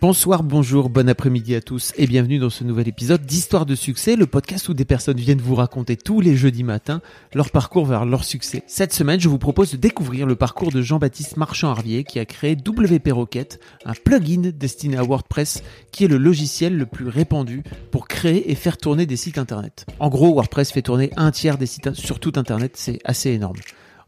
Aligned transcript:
Bonsoir, 0.00 0.42
bonjour, 0.42 0.88
bon 0.88 1.10
après-midi 1.10 1.54
à 1.54 1.60
tous 1.60 1.92
et 1.98 2.06
bienvenue 2.06 2.38
dans 2.38 2.48
ce 2.48 2.64
nouvel 2.64 2.88
épisode 2.88 3.26
d'Histoire 3.26 3.66
de 3.66 3.74
succès, 3.74 4.16
le 4.16 4.24
podcast 4.24 4.70
où 4.70 4.72
des 4.72 4.86
personnes 4.86 5.18
viennent 5.18 5.42
vous 5.42 5.54
raconter 5.54 5.98
tous 5.98 6.22
les 6.22 6.36
jeudis 6.36 6.64
matins 6.64 7.02
leur 7.34 7.50
parcours 7.50 7.84
vers 7.84 8.06
leur 8.06 8.24
succès. 8.24 8.62
Cette 8.66 8.94
semaine, 8.94 9.20
je 9.20 9.28
vous 9.28 9.36
propose 9.36 9.72
de 9.72 9.76
découvrir 9.76 10.26
le 10.26 10.36
parcours 10.36 10.72
de 10.72 10.80
Jean-Baptiste 10.80 11.36
Marchand-Harvier 11.36 12.04
qui 12.04 12.18
a 12.18 12.24
créé 12.24 12.52
WP 12.52 13.10
Rocket, 13.12 13.60
un 13.84 13.92
plugin 13.92 14.52
destiné 14.58 14.96
à 14.96 15.02
WordPress 15.02 15.62
qui 15.92 16.04
est 16.04 16.08
le 16.08 16.16
logiciel 16.16 16.78
le 16.78 16.86
plus 16.86 17.08
répandu 17.08 17.62
pour 17.90 18.08
créer 18.08 18.50
et 18.50 18.54
faire 18.54 18.78
tourner 18.78 19.04
des 19.04 19.16
sites 19.16 19.36
internet. 19.36 19.84
En 19.98 20.08
gros, 20.08 20.32
WordPress 20.32 20.72
fait 20.72 20.80
tourner 20.80 21.10
un 21.18 21.30
tiers 21.30 21.58
des 21.58 21.66
sites 21.66 21.92
sur 21.92 22.20
tout 22.20 22.32
internet, 22.36 22.72
c'est 22.74 23.00
assez 23.04 23.32
énorme. 23.32 23.58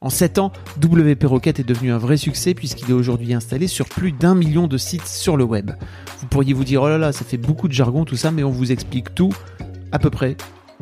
En 0.02 0.10
7 0.10 0.38
ans, 0.40 0.50
WP 0.82 1.22
Rocket 1.24 1.60
est 1.60 1.64
devenu 1.64 1.92
un 1.92 1.98
vrai 1.98 2.16
succès 2.16 2.54
puisqu'il 2.54 2.90
est 2.90 2.92
aujourd'hui 2.92 3.34
installé 3.34 3.68
sur 3.68 3.88
plus 3.88 4.10
d'un 4.10 4.34
million 4.34 4.66
de 4.66 4.76
sites 4.76 5.06
sur 5.06 5.36
le 5.36 5.44
web. 5.44 5.70
Vous 6.18 6.26
pourriez 6.26 6.54
vous 6.54 6.64
dire, 6.64 6.82
oh 6.82 6.88
là 6.88 6.98
là, 6.98 7.12
ça 7.12 7.24
fait 7.24 7.36
beaucoup 7.36 7.68
de 7.68 7.72
jargon 7.72 8.04
tout 8.04 8.16
ça, 8.16 8.32
mais 8.32 8.42
on 8.42 8.50
vous 8.50 8.72
explique 8.72 9.14
tout 9.14 9.32
à 9.92 10.00
peu 10.00 10.10
près 10.10 10.36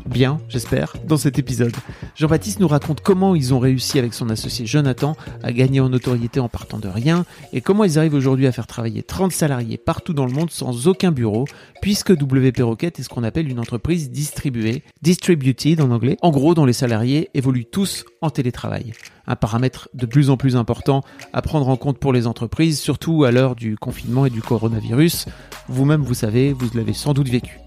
bien, 0.07 0.41
j'espère, 0.49 0.95
dans 1.07 1.17
cet 1.17 1.39
épisode. 1.39 1.73
Jean-Baptiste 2.17 2.61
nous 2.61 2.69
raconte 2.69 3.01
comment 3.01 3.35
ils 3.35 3.55
ont 3.55 3.59
réussi 3.59 3.99
avec 3.99 4.15
son 4.15 4.31
associé 4.31 4.67
Jonathan 4.67 5.17
à 5.43 5.53
gagner 5.53 5.81
en 5.81 5.89
notoriété 5.89 6.41
en 6.41 6.49
partant 6.49 6.79
de 6.79 6.89
rien 6.89 7.25
et 7.53 7.61
comment 7.61 7.85
ils 7.85 7.99
arrivent 7.99 8.15
aujourd'hui 8.15 8.47
à 8.47 8.53
faire 8.53 8.67
travailler 8.67 9.03
30 9.03 9.33
salariés 9.33 9.79
partout 9.79 10.13
dans 10.13 10.27
le 10.27 10.33
monde 10.33 10.51
sans 10.51 10.89
aucun 10.89 11.13
bureau 11.13 11.47
puisque 11.81 12.11
WP 12.11 12.61
Rocket 12.61 12.99
est 12.99 13.03
ce 13.03 13.09
qu'on 13.09 13.25
appelle 13.25 13.49
une 13.49 13.59
entreprise 13.59 14.11
distribuée, 14.11 14.83
distributed 15.03 15.81
en 15.81 15.91
anglais, 15.91 16.17
en 16.23 16.31
gros 16.31 16.55
dont 16.55 16.65
les 16.65 16.73
salariés 16.73 17.31
évoluent 17.35 17.65
tous 17.65 18.05
en 18.21 18.31
télétravail. 18.31 18.93
Un 19.27 19.37
paramètre 19.37 19.89
de 19.95 20.07
plus 20.07 20.31
en 20.31 20.37
plus 20.37 20.57
important 20.57 21.03
à 21.33 21.43
prendre 21.43 21.69
en 21.69 21.77
compte 21.77 21.99
pour 21.99 22.13
les 22.13 22.27
entreprises, 22.27 22.81
surtout 22.81 23.25
à 23.25 23.31
l'heure 23.31 23.55
du 23.55 23.77
confinement 23.77 24.27
et 24.27 24.31
du 24.31 24.43
coronavirus. 24.43 25.27
Vous-même, 25.69 26.03
vous 26.03 26.15
savez, 26.15 26.53
vous 26.53 26.69
l'avez 26.75 26.95
sans 26.95 27.15
doute 27.15 27.29
vécu. 27.29 27.61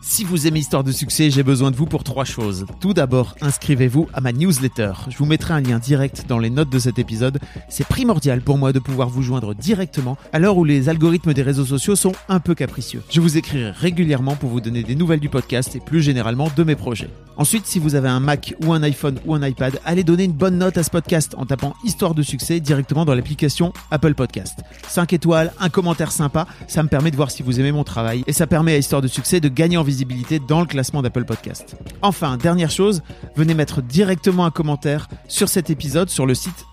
Si 0.00 0.22
vous 0.24 0.46
aimez 0.46 0.60
Histoire 0.60 0.84
de 0.84 0.92
succès, 0.92 1.30
j'ai 1.30 1.42
besoin 1.42 1.70
de 1.70 1.76
vous 1.76 1.86
pour 1.86 2.04
trois 2.04 2.24
choses. 2.24 2.66
Tout 2.80 2.94
d'abord, 2.94 3.34
inscrivez-vous 3.40 4.08
à 4.12 4.20
ma 4.20 4.32
newsletter. 4.32 4.92
Je 5.08 5.16
vous 5.16 5.26
mettrai 5.26 5.54
un 5.54 5.60
lien 5.60 5.78
direct 5.78 6.24
dans 6.28 6.38
les 6.38 6.50
notes 6.50 6.70
de 6.70 6.78
cet 6.78 6.98
épisode. 6.98 7.38
C'est 7.68 7.86
primordial 7.86 8.40
pour 8.40 8.58
moi 8.58 8.72
de 8.72 8.78
pouvoir 8.78 9.08
vous 9.08 9.22
joindre 9.22 9.54
directement 9.54 10.16
à 10.32 10.38
l'heure 10.38 10.56
où 10.56 10.64
les 10.64 10.88
algorithmes 10.88 11.34
des 11.34 11.42
réseaux 11.42 11.66
sociaux 11.66 11.96
sont 11.96 12.12
un 12.28 12.38
peu 12.40 12.54
capricieux. 12.54 13.02
Je 13.10 13.20
vous 13.20 13.36
écrirai 13.36 13.70
régulièrement 13.70 14.36
pour 14.36 14.50
vous 14.50 14.60
donner 14.60 14.82
des 14.82 14.94
nouvelles 14.94 15.20
du 15.20 15.28
podcast 15.28 15.74
et 15.74 15.80
plus 15.80 16.02
généralement 16.02 16.50
de 16.56 16.64
mes 16.64 16.76
projets. 16.76 17.10
Ensuite, 17.36 17.66
si 17.66 17.78
vous 17.78 17.94
avez 17.94 18.08
un 18.08 18.18
Mac 18.18 18.54
ou 18.64 18.72
un 18.72 18.82
iPhone 18.82 19.20
ou 19.24 19.32
un 19.32 19.46
iPad, 19.46 19.80
allez 19.84 20.02
donner 20.02 20.24
une 20.24 20.32
bonne 20.32 20.58
note 20.58 20.76
à 20.76 20.82
ce 20.82 20.90
podcast 20.90 21.36
en 21.36 21.46
tapant 21.46 21.74
Histoire 21.84 22.14
de 22.14 22.22
succès 22.22 22.58
directement 22.58 23.04
dans 23.04 23.14
l'application 23.14 23.72
Apple 23.92 24.14
Podcast. 24.14 24.58
5 24.88 25.12
étoiles, 25.12 25.52
un 25.60 25.68
commentaire 25.68 26.10
sympa, 26.10 26.48
ça 26.66 26.82
me 26.82 26.88
permet 26.88 27.12
de 27.12 27.16
voir 27.16 27.30
si 27.30 27.44
vous 27.44 27.60
aimez 27.60 27.70
mon 27.70 27.84
travail 27.84 28.24
et 28.26 28.32
ça 28.32 28.48
permet 28.48 28.74
à 28.74 28.78
Histoire 28.78 29.02
de 29.02 29.06
succès 29.06 29.38
de 29.38 29.48
gagner 29.48 29.76
en 29.76 29.84
visibilité 29.88 30.38
dans 30.38 30.60
le 30.60 30.66
classement 30.66 31.02
d'Apple 31.02 31.24
Podcast. 31.24 31.76
Enfin, 32.02 32.36
dernière 32.36 32.70
chose, 32.70 33.02
venez 33.36 33.54
mettre 33.54 33.82
directement 33.82 34.44
un 34.44 34.50
commentaire 34.50 35.08
sur 35.26 35.48
cet 35.48 35.70
épisode 35.70 36.10
sur 36.10 36.26
le 36.26 36.34
site 36.34 36.66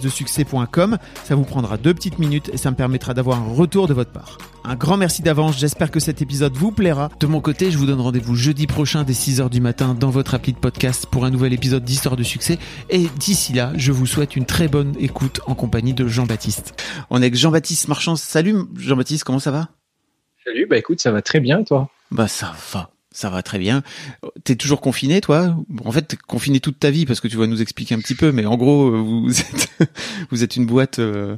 de 0.00 0.08
succès.com. 0.08 0.98
Ça 1.24 1.34
vous 1.34 1.44
prendra 1.44 1.76
deux 1.76 1.94
petites 1.94 2.18
minutes 2.18 2.50
et 2.52 2.56
ça 2.56 2.70
me 2.70 2.76
permettra 2.76 3.14
d'avoir 3.14 3.38
un 3.38 3.52
retour 3.52 3.86
de 3.86 3.94
votre 3.94 4.12
part. 4.12 4.38
Un 4.64 4.76
grand 4.76 4.96
merci 4.96 5.22
d'avance, 5.22 5.58
j'espère 5.58 5.90
que 5.90 6.00
cet 6.00 6.22
épisode 6.22 6.54
vous 6.56 6.72
plaira. 6.72 7.10
De 7.20 7.26
mon 7.26 7.40
côté, 7.40 7.70
je 7.70 7.78
vous 7.78 7.86
donne 7.86 8.00
rendez-vous 8.00 8.34
jeudi 8.34 8.66
prochain 8.66 9.04
dès 9.04 9.12
6h 9.12 9.50
du 9.50 9.60
matin 9.60 9.94
dans 9.94 10.10
votre 10.10 10.34
appli 10.34 10.52
de 10.52 10.58
podcast 10.58 11.06
pour 11.10 11.24
un 11.24 11.30
nouvel 11.30 11.52
épisode 11.52 11.84
d'Histoire 11.84 12.16
de 12.16 12.22
succès. 12.22 12.58
Et 12.88 13.08
d'ici 13.18 13.52
là, 13.52 13.72
je 13.76 13.92
vous 13.92 14.06
souhaite 14.06 14.36
une 14.36 14.46
très 14.46 14.68
bonne 14.68 14.94
écoute 14.98 15.40
en 15.46 15.54
compagnie 15.54 15.94
de 15.94 16.06
Jean-Baptiste. 16.06 16.74
On 17.10 17.16
est 17.16 17.24
avec 17.24 17.36
Jean-Baptiste 17.36 17.88
Marchand. 17.88 18.16
Salut 18.16 18.56
Jean-Baptiste, 18.76 19.24
comment 19.24 19.38
ça 19.38 19.50
va? 19.50 19.68
Salut, 20.44 20.66
bah 20.66 20.76
écoute, 20.76 21.00
ça 21.00 21.10
va 21.10 21.22
très 21.22 21.40
bien 21.40 21.60
et 21.60 21.64
toi 21.64 21.90
Bah 22.10 22.28
ça 22.28 22.54
va. 22.72 22.90
Ça 23.14 23.30
va 23.30 23.44
très 23.44 23.60
bien. 23.60 23.84
T'es 24.42 24.56
toujours 24.56 24.80
confiné, 24.80 25.20
toi? 25.20 25.56
En 25.84 25.92
fait, 25.92 26.02
t'es 26.02 26.16
confiné 26.16 26.58
toute 26.58 26.80
ta 26.80 26.90
vie 26.90 27.06
parce 27.06 27.20
que 27.20 27.28
tu 27.28 27.36
vas 27.36 27.46
nous 27.46 27.62
expliquer 27.62 27.94
un 27.94 28.00
petit 28.00 28.16
peu. 28.16 28.32
Mais 28.32 28.44
en 28.44 28.56
gros, 28.56 28.88
euh, 28.88 28.98
vous 28.98 29.30
êtes, 29.40 29.68
vous 30.30 30.42
êtes 30.42 30.56
une 30.56 30.66
boîte, 30.66 30.98
euh, 30.98 31.36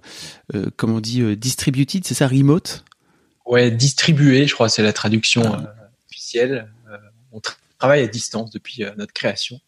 euh, 0.54 0.70
comment 0.76 0.96
on 0.96 1.00
dit, 1.00 1.20
euh, 1.20 1.36
distributed, 1.36 2.06
c'est 2.06 2.14
ça, 2.14 2.28
remote? 2.28 2.82
Ouais, 3.44 3.70
distribué, 3.70 4.46
je 4.46 4.54
crois, 4.54 4.70
c'est 4.70 4.82
la 4.82 4.94
traduction 4.94 5.42
ah. 5.44 5.74
officielle. 6.08 6.66
on 7.30 7.42
travaille 7.78 8.02
à 8.02 8.06
distance 8.06 8.50
depuis 8.50 8.82
notre 8.96 9.12
création. 9.12 9.60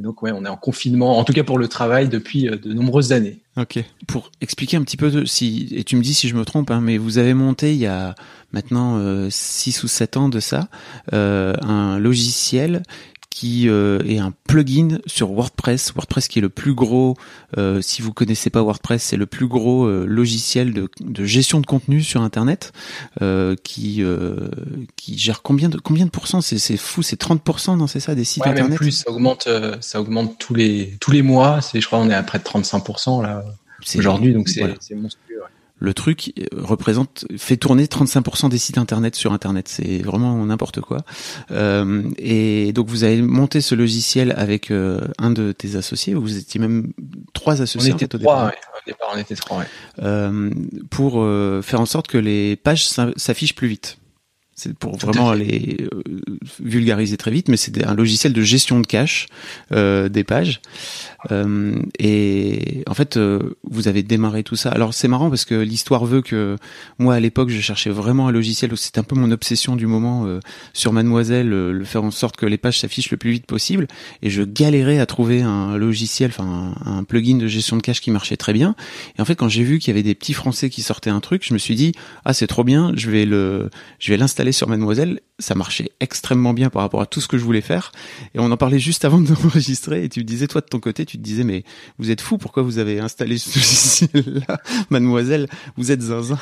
Donc, 0.00 0.22
ouais, 0.22 0.32
on 0.32 0.44
est 0.44 0.48
en 0.48 0.56
confinement, 0.56 1.18
en 1.18 1.24
tout 1.24 1.32
cas 1.32 1.44
pour 1.44 1.58
le 1.58 1.68
travail, 1.68 2.08
depuis 2.08 2.44
de 2.44 2.72
nombreuses 2.72 3.12
années. 3.12 3.38
Ok. 3.56 3.78
Pour 4.08 4.32
expliquer 4.40 4.76
un 4.76 4.82
petit 4.82 4.96
peu, 4.96 5.24
si 5.24 5.68
et 5.70 5.84
tu 5.84 5.94
me 5.96 6.02
dis 6.02 6.14
si 6.14 6.28
je 6.28 6.34
me 6.34 6.44
trompe, 6.44 6.72
hein, 6.72 6.80
mais 6.80 6.98
vous 6.98 7.18
avez 7.18 7.34
monté 7.34 7.72
il 7.72 7.78
y 7.78 7.86
a 7.86 8.16
maintenant 8.52 9.28
6 9.30 9.84
ou 9.84 9.88
7 9.88 10.16
ans 10.16 10.28
de 10.28 10.40
ça 10.40 10.68
euh, 11.12 11.54
un 11.62 11.98
logiciel 11.98 12.82
qui 13.34 13.68
euh, 13.68 13.98
est 14.06 14.18
un 14.18 14.32
plugin 14.46 15.00
sur 15.06 15.32
WordPress. 15.32 15.92
WordPress 15.94 16.28
qui 16.28 16.38
est 16.38 16.42
le 16.42 16.48
plus 16.48 16.72
gros, 16.72 17.16
euh, 17.58 17.82
si 17.82 18.00
vous 18.00 18.12
connaissez 18.12 18.48
pas 18.48 18.62
WordPress, 18.62 19.02
c'est 19.02 19.16
le 19.16 19.26
plus 19.26 19.48
gros 19.48 19.86
euh, 19.86 20.06
logiciel 20.06 20.72
de, 20.72 20.88
de, 21.00 21.24
gestion 21.24 21.60
de 21.60 21.66
contenu 21.66 22.00
sur 22.00 22.22
Internet, 22.22 22.72
euh, 23.22 23.56
qui 23.64 24.04
qui 24.94 25.18
gère 25.18 25.42
combien 25.42 25.68
de 25.68 25.78
combien 25.78 26.04
de 26.04 26.10
pourcents? 26.10 26.42
C'est 26.42 26.58
c'est 26.58 26.76
fou, 26.76 27.02
c'est 27.02 27.20
30% 27.20 27.76
dans 27.76 27.88
c'est 27.88 27.98
ça 27.98 28.14
des 28.14 28.22
sites 28.22 28.44
ouais, 28.44 28.50
Internet? 28.50 28.70
Même 28.70 28.78
plus, 28.78 28.92
ça 28.92 29.10
augmente, 29.10 29.48
ça 29.80 30.00
augmente 30.00 30.38
tous 30.38 30.54
les 30.54 30.96
tous 31.00 31.10
les 31.10 31.22
mois. 31.22 31.60
C'est 31.60 31.80
je 31.80 31.88
crois 31.88 31.98
on 31.98 32.08
est 32.10 32.14
à 32.14 32.22
près 32.22 32.38
de 32.38 32.44
35% 32.44 33.20
là 33.20 33.44
aujourd'hui, 33.96 34.32
donc 34.32 34.48
c'est 34.48 34.60
voilà. 34.60 34.76
monstrueux. 34.94 35.40
Ouais 35.40 35.53
le 35.76 35.94
truc 35.94 36.32
euh, 36.38 36.46
représente 36.56 37.26
fait 37.36 37.56
tourner 37.56 37.86
35% 37.86 38.48
des 38.48 38.58
sites 38.58 38.78
internet 38.78 39.14
sur 39.14 39.32
internet 39.32 39.68
c'est 39.68 39.98
vraiment 39.98 40.44
n'importe 40.46 40.80
quoi 40.80 40.98
euh, 41.50 42.02
et 42.16 42.72
donc 42.72 42.88
vous 42.88 43.04
avez 43.04 43.20
monté 43.22 43.60
ce 43.60 43.74
logiciel 43.74 44.32
avec 44.36 44.70
euh, 44.70 45.00
un 45.18 45.30
de 45.30 45.52
tes 45.52 45.76
associés 45.76 46.14
vous 46.14 46.36
étiez 46.36 46.60
même 46.60 46.92
trois 47.32 47.60
associés 47.60 47.92
on 47.92 47.96
était 47.96 48.18
trois 48.18 48.46
ouais. 48.46 48.52
au 48.52 48.86
départ 48.86 49.10
on 49.14 49.18
était 49.18 49.36
trois 49.36 49.58
ouais. 49.58 49.66
euh, 50.02 50.50
pour 50.90 51.20
euh, 51.20 51.60
faire 51.62 51.80
en 51.80 51.86
sorte 51.86 52.06
que 52.06 52.18
les 52.18 52.56
pages 52.56 52.86
s'affichent 53.16 53.54
plus 53.54 53.68
vite 53.68 53.98
c'est 54.56 54.72
pour 54.74 54.96
vraiment 54.96 55.30
aller 55.30 55.88
vulgariser 56.60 57.16
très 57.16 57.30
vite, 57.30 57.48
mais 57.48 57.56
c'est 57.56 57.84
un 57.84 57.94
logiciel 57.94 58.32
de 58.32 58.42
gestion 58.42 58.80
de 58.80 58.86
cache 58.86 59.26
euh, 59.72 60.08
des 60.08 60.22
pages. 60.22 60.60
Euh, 61.32 61.80
et 61.98 62.82
en 62.88 62.94
fait, 62.94 63.16
euh, 63.16 63.56
vous 63.64 63.88
avez 63.88 64.02
démarré 64.02 64.42
tout 64.42 64.56
ça. 64.56 64.70
Alors 64.70 64.94
c'est 64.94 65.08
marrant 65.08 65.30
parce 65.30 65.44
que 65.44 65.54
l'histoire 65.54 66.04
veut 66.04 66.22
que 66.22 66.56
moi 66.98 67.14
à 67.14 67.20
l'époque, 67.20 67.50
je 67.50 67.60
cherchais 67.60 67.90
vraiment 67.90 68.28
un 68.28 68.32
logiciel. 68.32 68.76
C'était 68.76 69.00
un 69.00 69.04
peu 69.04 69.16
mon 69.16 69.30
obsession 69.30 69.76
du 69.76 69.86
moment 69.86 70.26
euh, 70.26 70.40
sur 70.72 70.92
Mademoiselle, 70.92 71.48
le 71.48 71.84
faire 71.84 72.04
en 72.04 72.10
sorte 72.10 72.36
que 72.36 72.46
les 72.46 72.58
pages 72.58 72.80
s'affichent 72.80 73.10
le 73.10 73.16
plus 73.16 73.30
vite 73.30 73.46
possible. 73.46 73.86
Et 74.22 74.30
je 74.30 74.42
galérais 74.42 74.98
à 74.98 75.06
trouver 75.06 75.42
un 75.42 75.76
logiciel, 75.76 76.30
enfin 76.30 76.74
un, 76.84 76.98
un 76.98 77.04
plugin 77.04 77.36
de 77.36 77.46
gestion 77.46 77.76
de 77.76 77.82
cache 77.82 78.00
qui 78.00 78.10
marchait 78.10 78.36
très 78.36 78.52
bien. 78.52 78.74
Et 79.18 79.22
en 79.22 79.24
fait, 79.24 79.34
quand 79.34 79.48
j'ai 79.48 79.62
vu 79.62 79.78
qu'il 79.78 79.88
y 79.88 79.94
avait 79.94 80.02
des 80.02 80.14
petits 80.14 80.34
Français 80.34 80.70
qui 80.70 80.82
sortaient 80.82 81.10
un 81.10 81.20
truc, 81.20 81.44
je 81.46 81.54
me 81.54 81.58
suis 81.58 81.74
dit 81.74 81.92
ah 82.24 82.32
c'est 82.32 82.46
trop 82.46 82.64
bien, 82.64 82.92
je 82.96 83.10
vais 83.10 83.24
le, 83.24 83.70
je 83.98 84.12
vais 84.12 84.16
l'installer 84.16 84.52
sur 84.52 84.68
Mademoiselle, 84.68 85.20
ça 85.38 85.54
marchait 85.54 85.90
extrêmement 86.00 86.54
bien 86.54 86.70
par 86.70 86.82
rapport 86.82 87.00
à 87.00 87.06
tout 87.06 87.20
ce 87.20 87.28
que 87.28 87.38
je 87.38 87.44
voulais 87.44 87.60
faire. 87.60 87.92
Et 88.34 88.38
on 88.38 88.50
en 88.50 88.56
parlait 88.56 88.78
juste 88.78 89.04
avant 89.04 89.20
de 89.20 89.30
m'enregistrer. 89.42 90.04
Et 90.04 90.08
tu 90.08 90.20
me 90.20 90.24
disais, 90.24 90.46
toi, 90.46 90.60
de 90.60 90.66
ton 90.66 90.80
côté, 90.80 91.04
tu 91.04 91.18
te 91.18 91.22
disais, 91.22 91.44
mais 91.44 91.64
vous 91.98 92.10
êtes 92.10 92.20
fou, 92.20 92.38
pourquoi 92.38 92.62
vous 92.62 92.78
avez 92.78 93.00
installé 93.00 93.38
ce 93.38 93.48
logiciel-là 93.58 94.60
Mademoiselle, 94.90 95.48
vous 95.76 95.90
êtes 95.90 96.02
zinzin. 96.02 96.38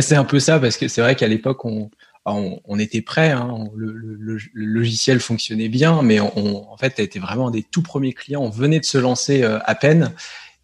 c'est 0.00 0.16
un 0.16 0.24
peu 0.24 0.38
ça, 0.38 0.58
parce 0.60 0.76
que 0.76 0.88
c'est 0.88 1.00
vrai 1.00 1.16
qu'à 1.16 1.28
l'époque, 1.28 1.64
on, 1.64 1.90
on, 2.24 2.60
on, 2.64 2.78
était 2.78 3.02
prêt, 3.02 3.30
hein, 3.30 3.68
le, 3.74 3.92
le, 3.92 4.16
le, 4.16 4.38
logiciel 4.52 5.18
fonctionnait 5.18 5.68
bien, 5.68 6.02
mais 6.02 6.20
on, 6.20 6.70
en 6.70 6.76
fait, 6.76 7.00
été 7.00 7.18
vraiment 7.18 7.50
des 7.50 7.64
tout 7.64 7.82
premiers 7.82 8.12
clients. 8.12 8.42
On 8.42 8.50
venait 8.50 8.80
de 8.80 8.84
se 8.84 8.98
lancer 8.98 9.42
euh, 9.42 9.58
à 9.64 9.74
peine 9.74 10.12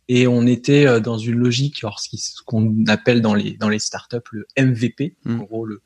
et 0.06 0.26
on 0.26 0.46
était 0.46 0.87
euh, 0.87 1.00
dans 1.00 1.19
une 1.19 1.37
logique, 1.37 1.81
alors 1.82 2.00
ce 2.00 2.43
qu'on 2.46 2.85
appelle 2.87 3.20
dans 3.20 3.35
les 3.35 3.52
dans 3.52 3.69
les 3.69 3.79
startups 3.79 4.17
le 4.32 4.46
MVP, 4.58 5.17
mmh. 5.25 5.40
en 5.40 5.44
gros 5.44 5.67
le 5.67 5.82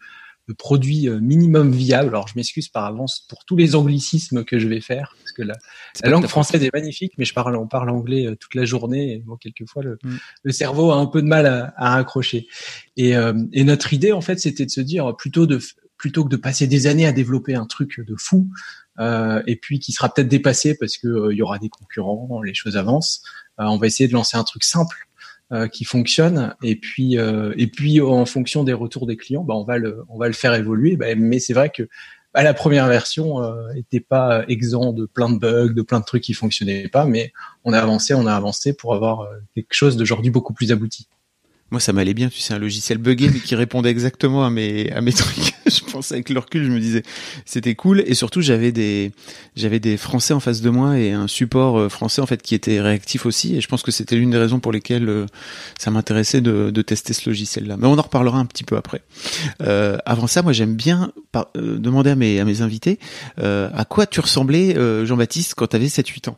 produit 0.58 1.08
minimum 1.08 1.72
viable. 1.72 2.08
Alors 2.08 2.28
je 2.28 2.34
m'excuse 2.36 2.68
par 2.68 2.84
avance 2.84 3.26
pour 3.28 3.44
tous 3.44 3.56
les 3.56 3.74
anglicismes 3.74 4.44
que 4.44 4.58
je 4.58 4.68
vais 4.68 4.80
faire, 4.80 5.16
parce 5.18 5.32
que 5.32 5.42
la, 5.42 5.54
la 6.02 6.10
langue 6.10 6.26
française 6.26 6.62
est 6.62 6.72
magnifique, 6.74 7.12
mais 7.18 7.24
je 7.24 7.32
parle, 7.32 7.56
on 7.56 7.68
parle 7.68 7.90
anglais 7.90 8.36
toute 8.40 8.54
la 8.54 8.64
journée, 8.64 9.14
et 9.14 9.18
bon, 9.18 9.36
quelquefois 9.36 9.82
le, 9.82 9.98
mm. 10.02 10.16
le, 10.42 10.52
cerveau 10.52 10.90
a 10.90 10.96
un 10.96 11.06
peu 11.06 11.22
de 11.22 11.26
mal 11.26 11.46
à, 11.46 11.72
à 11.76 11.96
accrocher. 11.96 12.48
Et, 12.96 13.12
et 13.52 13.64
notre 13.64 13.92
idée, 13.92 14.12
en 14.12 14.20
fait, 14.20 14.38
c'était 14.38 14.66
de 14.66 14.70
se 14.70 14.80
dire 14.80 15.16
plutôt 15.16 15.46
de 15.46 15.58
plutôt 16.02 16.24
que 16.24 16.30
de 16.30 16.36
passer 16.36 16.66
des 16.66 16.88
années 16.88 17.06
à 17.06 17.12
développer 17.12 17.54
un 17.54 17.64
truc 17.64 18.00
de 18.00 18.16
fou, 18.18 18.48
euh, 18.98 19.40
et 19.46 19.56
puis 19.56 19.78
qui 19.78 19.92
sera 19.92 20.12
peut-être 20.12 20.28
dépassé 20.28 20.76
parce 20.76 20.98
que 20.98 21.06
euh, 21.06 21.32
il 21.32 21.38
y 21.38 21.42
aura 21.42 21.58
des 21.58 21.68
concurrents, 21.68 22.42
les 22.42 22.54
choses 22.54 22.76
avancent. 22.76 23.22
Euh, 23.60 23.64
on 23.64 23.78
va 23.78 23.86
essayer 23.86 24.08
de 24.08 24.12
lancer 24.12 24.36
un 24.36 24.44
truc 24.44 24.64
simple 24.64 24.96
qui 25.72 25.84
fonctionne 25.84 26.54
et 26.62 26.76
puis 26.76 27.16
et 27.16 27.66
puis 27.66 28.00
en 28.00 28.24
fonction 28.24 28.64
des 28.64 28.72
retours 28.72 29.06
des 29.06 29.16
clients, 29.16 29.44
bah, 29.44 29.54
on 29.54 29.64
va 29.64 29.78
le 29.78 30.04
on 30.08 30.18
va 30.18 30.26
le 30.26 30.32
faire 30.32 30.54
évoluer. 30.54 30.96
Bah, 30.96 31.06
mais 31.16 31.38
c'est 31.38 31.52
vrai 31.52 31.70
que 31.70 31.88
bah, 32.34 32.42
la 32.42 32.54
première 32.54 32.88
version 32.88 33.40
n'était 33.74 34.00
pas 34.00 34.44
exempt 34.48 34.92
de 34.92 35.06
plein 35.06 35.30
de 35.30 35.38
bugs, 35.38 35.74
de 35.74 35.82
plein 35.82 36.00
de 36.00 36.04
trucs 36.04 36.22
qui 36.22 36.34
fonctionnaient 36.34 36.88
pas, 36.88 37.04
mais 37.04 37.32
on 37.64 37.72
a 37.72 37.78
avancé, 37.78 38.14
on 38.14 38.26
a 38.26 38.34
avancé 38.34 38.72
pour 38.72 38.94
avoir 38.94 39.28
quelque 39.54 39.74
chose 39.74 39.96
d'aujourd'hui 39.96 40.30
beaucoup 40.30 40.54
plus 40.54 40.72
abouti. 40.72 41.06
Moi, 41.72 41.80
ça 41.80 41.94
m'allait 41.94 42.12
bien, 42.12 42.28
tu 42.28 42.38
sais, 42.38 42.52
un 42.52 42.58
logiciel 42.58 42.98
buggé, 42.98 43.30
mais 43.32 43.40
qui 43.40 43.54
répondait 43.54 43.88
exactement 43.88 44.44
à 44.44 44.50
mes, 44.50 44.92
à 44.92 45.00
mes 45.00 45.12
trucs. 45.14 45.54
je 45.64 45.80
pensais 45.90 46.16
avec 46.16 46.28
le 46.28 46.38
recul, 46.38 46.64
je 46.66 46.70
me 46.70 46.78
disais, 46.78 47.02
c'était 47.46 47.74
cool. 47.74 48.04
Et 48.06 48.12
surtout, 48.12 48.42
j'avais 48.42 48.72
des, 48.72 49.10
j'avais 49.56 49.80
des 49.80 49.96
Français 49.96 50.34
en 50.34 50.40
face 50.40 50.60
de 50.60 50.68
moi 50.68 50.98
et 50.98 51.12
un 51.12 51.26
support 51.26 51.78
euh, 51.78 51.88
français, 51.88 52.20
en 52.20 52.26
fait, 52.26 52.42
qui 52.42 52.54
était 52.54 52.78
réactif 52.82 53.24
aussi. 53.24 53.56
Et 53.56 53.62
je 53.62 53.68
pense 53.68 53.82
que 53.82 53.90
c'était 53.90 54.16
l'une 54.16 54.28
des 54.28 54.36
raisons 54.36 54.60
pour 54.60 54.70
lesquelles 54.70 55.08
euh, 55.08 55.24
ça 55.78 55.90
m'intéressait 55.90 56.42
de, 56.42 56.68
de 56.68 56.82
tester 56.82 57.14
ce 57.14 57.30
logiciel-là. 57.30 57.78
Mais 57.78 57.86
on 57.86 57.96
en 57.98 58.02
reparlera 58.02 58.38
un 58.38 58.44
petit 58.44 58.64
peu 58.64 58.76
après. 58.76 59.00
Euh, 59.62 59.96
avant 60.04 60.26
ça, 60.26 60.42
moi, 60.42 60.52
j'aime 60.52 60.74
bien 60.74 61.10
demander 61.54 62.10
à 62.10 62.16
mes, 62.16 62.38
à 62.38 62.44
mes 62.44 62.60
invités, 62.60 62.98
à 63.38 63.86
quoi 63.88 64.06
tu 64.06 64.20
ressemblais, 64.20 64.76
Jean-Baptiste, 65.06 65.54
quand 65.54 65.68
tu 65.68 65.76
avais 65.76 65.86
7-8 65.86 66.28
ans? 66.28 66.36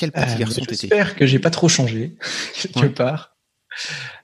Quel 0.00 0.12
petit 0.12 0.38
garçon 0.38 0.60
t'étais 0.62 0.88
J'espère 0.88 1.14
que 1.14 1.26
j'ai 1.26 1.38
pas 1.38 1.50
trop 1.50 1.68
changé 1.68 2.16
quelque 2.54 2.86
part. 2.86 3.36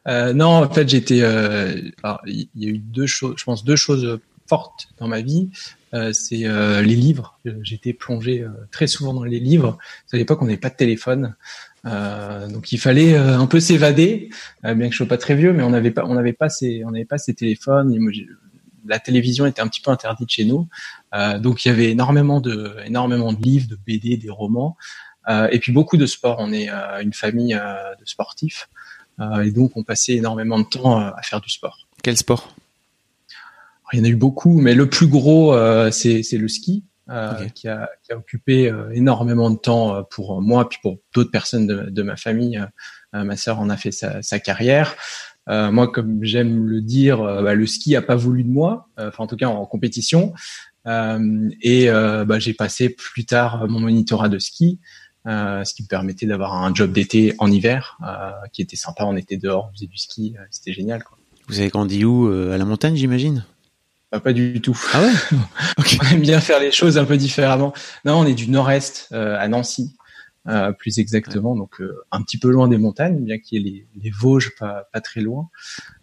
Euh, 0.09 0.33
non, 0.33 0.65
en 0.65 0.71
fait, 0.71 0.89
j'étais. 0.89 1.21
Euh, 1.21 1.81
il 2.27 2.49
y 2.55 2.67
a 2.67 2.71
eu 2.71 2.79
deux 2.79 3.07
choses, 3.07 3.35
je 3.37 3.45
pense, 3.45 3.65
deux 3.65 3.77
choses 3.77 4.19
fortes 4.49 4.89
dans 4.99 5.09
ma 5.09 5.21
vie. 5.21 5.51
Euh, 5.95 6.13
c'est 6.13 6.47
euh, 6.47 6.83
les 6.83 6.97
livres. 6.97 7.39
J'étais 7.63 7.93
plongé 7.93 8.43
euh, 8.43 8.49
très 8.71 8.87
souvent 8.87 9.15
dans 9.15 9.25
les 9.25 9.39
livres. 9.39 9.79
À 10.13 10.17
l'époque, 10.17 10.43
on 10.43 10.47
n'avait 10.47 10.57
pas 10.57 10.71
de 10.71 10.77
téléphone, 10.77 11.35
donc 11.85 12.73
il 12.73 12.79
fallait 12.79 13.17
un 13.17 13.47
peu 13.47 13.61
s'évader. 13.61 14.31
bien 14.65 14.89
que 14.89 14.91
je 14.91 14.97
sois 14.97 15.07
pas 15.07 15.19
très 15.19 15.37
vieux, 15.37 15.53
mais 15.53 15.63
on 15.63 15.71
n'avait 15.71 15.93
pas, 15.93 16.05
on 16.05 16.15
n'avait 16.15 16.33
pas 16.33 16.49
ces, 16.49 16.83
on 16.85 16.91
n'avait 16.91 17.05
pas 17.05 17.19
ces 17.19 17.33
téléphones. 17.33 17.95
Et 17.95 18.01
moi, 18.01 18.11
la 18.87 18.99
télévision 18.99 19.47
était 19.47 19.61
un 19.61 19.69
petit 19.69 19.81
peu 19.81 19.93
interdite 19.93 20.29
chez 20.29 20.45
nous, 20.45 20.69
donc 21.39 21.65
il 21.65 21.69
y 21.69 21.71
avait 21.71 21.91
énormément 21.91 22.41
de, 22.41 22.75
énormément 22.85 23.33
de 23.33 23.41
livres, 23.41 23.69
de 23.69 23.79
BD, 23.87 24.17
des 24.17 24.31
romans, 24.31 24.77
et 25.29 25.59
puis 25.59 25.73
beaucoup 25.73 25.97
de 25.97 26.07
sport. 26.07 26.37
On 26.39 26.53
est 26.53 26.69
une 27.01 27.13
famille 27.13 27.55
de 27.55 28.05
sportifs. 28.05 28.69
Euh, 29.21 29.43
et 29.43 29.51
donc, 29.51 29.73
on 29.77 29.83
passait 29.83 30.15
énormément 30.15 30.59
de 30.59 30.65
temps 30.65 31.01
euh, 31.01 31.11
à 31.17 31.23
faire 31.23 31.41
du 31.41 31.51
sport. 31.51 31.87
Quel 32.03 32.17
sport? 32.17 32.55
Il 33.93 34.01
y 34.01 34.03
en 34.03 34.05
a 34.05 34.09
eu 34.09 34.17
beaucoup, 34.17 34.61
mais 34.61 34.75
le 34.75 34.89
plus 34.91 35.07
gros, 35.07 35.55
euh, 35.55 35.91
c'est 35.91 36.23
le 36.33 36.49
ski. 36.49 36.85
qui, 37.55 37.69
a, 37.69 37.89
qui, 38.03 38.13
a, 38.13 38.17
occupé 38.17 38.73
énormément 38.93 39.49
de 39.51 39.57
temps 39.57 40.03
pour 40.11 40.43
moi, 40.43 40.69
puis 40.69 40.81
pour 40.83 40.99
d'autres 41.15 41.31
personnes 41.31 41.69
de, 41.69 41.89
de, 41.89 42.03
ma 42.03 42.17
famille. 42.17 42.61
ma 43.13 43.37
sœur 43.37 43.61
en 43.61 43.71
a 43.71 43.77
fait 43.77 43.93
sa, 43.93 44.23
sa 44.23 44.41
carrière. 44.41 44.97
moi, 45.47 45.87
comme 45.87 46.19
j'aime 46.25 46.67
le 46.67 46.81
dire, 46.81 47.19
bah, 47.19 47.55
le 47.55 47.65
ski 47.65 47.95
a 47.95 48.03
pas 48.03 48.17
voulu 48.17 48.43
de 48.43 48.51
moi, 48.51 48.89
enfin 48.99 49.23
en 49.23 49.27
tout 49.29 49.37
cas 49.37 49.47
en 49.47 49.65
compétition. 49.67 50.35
et 50.85 51.87
bah, 51.89 52.39
j'ai 52.41 52.55
passé 52.55 52.89
plus 52.89 53.25
tard 53.25 53.69
mon 53.69 53.79
monitorat 53.79 54.29
de 54.29 54.41
ski. 54.41 54.81
Euh, 55.27 55.65
ce 55.65 55.75
qui 55.75 55.83
me 55.83 55.89
permettait 55.89 56.27
d'avoir 56.27 56.55
un 56.55 56.73
job 56.73 56.93
d'été 56.93 57.35
en 57.39 57.51
hiver, 57.51 57.99
euh, 58.07 58.31
qui 58.53 58.63
était 58.63 58.77
sympa. 58.77 59.05
On 59.05 59.17
était 59.17 59.37
dehors, 59.37 59.69
on 59.69 59.75
faisait 59.75 59.87
du 59.87 59.99
ski, 59.99 60.37
euh, 60.39 60.43
c'était 60.51 60.73
génial. 60.73 61.03
Quoi. 61.03 61.19
Vous 61.49 61.59
avez 61.59 61.69
grandi 61.69 62.05
où 62.05 62.29
À 62.29 62.57
la 62.57 62.65
montagne, 62.65 62.95
j'imagine? 62.95 63.45
Bah, 64.13 64.21
Pas 64.21 64.33
du 64.33 64.61
tout. 64.61 64.79
Ah 64.93 65.03
ouais? 65.03 65.13
On 65.79 66.15
aime 66.15 66.21
bien 66.21 66.41
faire 66.41 66.61
les 66.61 66.71
choses 66.71 66.97
un 66.97 67.05
peu 67.05 67.17
différemment. 67.17 67.73
Non, 68.05 68.19
on 68.21 68.27
est 68.27 68.35
du 68.35 68.49
nord-est, 68.49 69.09
à 69.13 69.47
Nancy, 69.49 69.97
plus 70.79 70.99
exactement, 70.99 71.55
donc 71.57 71.81
un 72.11 72.23
petit 72.23 72.39
peu 72.39 72.51
loin 72.51 72.69
des 72.69 72.79
montagnes, 72.79 73.19
bien 73.19 73.39
qu'il 73.39 73.59
y 73.59 73.69
ait 73.69 73.71
les, 73.71 73.87
les 74.05 74.11
Vosges 74.11 74.53
pas, 74.59 74.89
pas, 74.93 75.01
très 75.01 75.21
loin. 75.21 75.49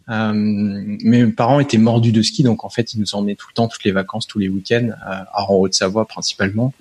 mes 0.08 1.28
parents 1.28 1.60
étaient 1.60 1.78
mordus 1.78 2.12
de 2.12 2.22
ski, 2.22 2.44
donc 2.44 2.64
en 2.64 2.70
fait, 2.70 2.94
ils 2.94 3.00
nous 3.00 3.16
emmenaient 3.16 3.36
tout 3.36 3.48
le 3.50 3.54
temps, 3.54 3.68
toutes 3.68 3.84
les 3.84 3.92
vacances, 3.92 4.28
tous 4.28 4.40
les 4.40 4.50
week-ends, 4.50 4.90
à 5.02 5.50
en 5.50 5.56
Haute-Savoie 5.56 6.06
principalement. 6.06 6.74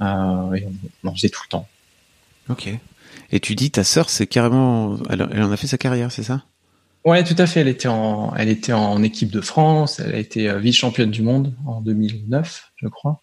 et 0.00 0.04
on, 0.04 0.72
on 1.04 1.08
en 1.08 1.14
faisait 1.14 1.30
tout 1.30 1.42
le 1.44 1.50
temps. 1.50 1.68
Ok. 2.52 2.68
Et 3.32 3.40
tu 3.40 3.54
dis 3.54 3.70
ta 3.70 3.82
sœur, 3.82 4.10
c'est 4.10 4.26
carrément, 4.26 4.98
elle, 5.08 5.22
en 5.22 5.50
a 5.50 5.56
fait 5.56 5.66
sa 5.66 5.78
carrière, 5.78 6.12
c'est 6.12 6.22
ça? 6.22 6.44
Ouais, 7.04 7.24
tout 7.24 7.34
à 7.38 7.46
fait. 7.46 7.60
Elle 7.60 7.68
était 7.68 7.88
en, 7.88 8.34
elle 8.36 8.48
était 8.48 8.74
en 8.74 9.02
équipe 9.02 9.30
de 9.30 9.40
France. 9.40 10.00
Elle 10.00 10.14
a 10.14 10.18
été 10.18 10.48
euh, 10.48 10.58
vice-championne 10.58 11.10
du 11.10 11.22
monde 11.22 11.54
en 11.66 11.80
2009, 11.80 12.72
je 12.76 12.88
crois. 12.88 13.22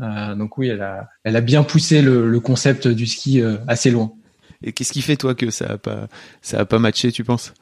Euh, 0.00 0.34
donc 0.34 0.58
oui, 0.58 0.68
elle 0.68 0.82
a, 0.82 1.08
elle 1.22 1.36
a 1.36 1.40
bien 1.40 1.62
poussé 1.62 2.02
le, 2.02 2.38
concept 2.40 2.88
du 2.88 3.06
ski 3.06 3.40
euh, 3.40 3.56
assez 3.68 3.90
loin. 3.90 4.12
Et 4.62 4.72
qu'est-ce 4.72 4.92
qui 4.92 5.02
fait 5.02 5.16
toi 5.16 5.34
que 5.34 5.50
ça 5.50 5.66
a 5.66 5.78
pas, 5.78 6.08
ça 6.42 6.60
a 6.60 6.64
pas 6.64 6.80
matché, 6.80 7.12
tu 7.12 7.22
penses? 7.22 7.54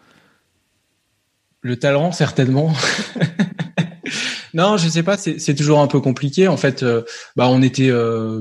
Le 1.60 1.78
talent, 1.78 2.10
certainement. 2.10 2.72
non, 4.54 4.78
je 4.78 4.88
sais 4.88 5.02
pas. 5.02 5.16
C'est 5.16 5.54
toujours 5.54 5.80
un 5.80 5.86
peu 5.86 6.00
compliqué. 6.00 6.48
En 6.48 6.56
fait, 6.56 6.84
bah, 7.36 7.48
on 7.48 7.62
était 7.62 7.90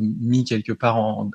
mis 0.02 0.44
quelque 0.44 0.74
part 0.74 0.98
en, 0.98 1.30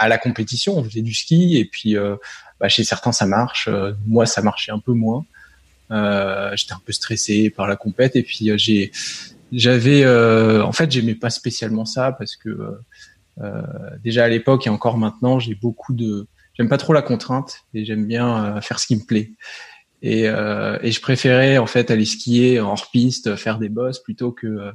à 0.00 0.08
la 0.08 0.16
compétition, 0.16 0.78
on 0.78 0.84
faisait 0.84 1.02
du 1.02 1.12
ski 1.12 1.58
et 1.58 1.66
puis 1.66 1.96
euh, 1.96 2.16
bah, 2.58 2.68
chez 2.68 2.84
certains 2.84 3.12
ça 3.12 3.26
marche, 3.26 3.68
euh, 3.68 3.92
moi 4.06 4.24
ça 4.24 4.40
marchait 4.40 4.72
un 4.72 4.78
peu 4.78 4.92
moins. 4.92 5.26
Euh, 5.90 6.56
j'étais 6.56 6.72
un 6.72 6.80
peu 6.84 6.92
stressé 6.92 7.50
par 7.50 7.68
la 7.68 7.76
compète 7.76 8.16
et 8.16 8.22
puis 8.22 8.50
j'ai 8.56 8.92
j'avais 9.52 10.06
en 10.06 10.72
fait 10.72 10.90
j'aimais 10.90 11.16
pas 11.16 11.28
spécialement 11.28 11.84
ça 11.84 12.12
parce 12.12 12.36
que 12.36 12.78
déjà 14.02 14.24
à 14.24 14.28
l'époque 14.28 14.66
et 14.66 14.70
encore 14.70 14.96
maintenant 14.96 15.40
j'ai 15.40 15.56
beaucoup 15.56 15.92
de 15.92 16.26
j'aime 16.54 16.68
pas 16.68 16.78
trop 16.78 16.92
la 16.92 17.02
contrainte 17.02 17.64
et 17.74 17.84
j'aime 17.84 18.06
bien 18.06 18.60
faire 18.60 18.78
ce 18.78 18.86
qui 18.86 18.94
me 18.94 19.04
plaît 19.04 19.32
et, 20.02 20.26
et 20.26 20.92
je 20.92 21.00
préférais 21.00 21.58
en 21.58 21.66
fait 21.66 21.90
aller 21.90 22.04
skier 22.04 22.60
hors 22.60 22.88
piste 22.92 23.34
faire 23.34 23.58
des 23.58 23.68
bosses 23.68 23.98
plutôt 23.98 24.30
que 24.30 24.72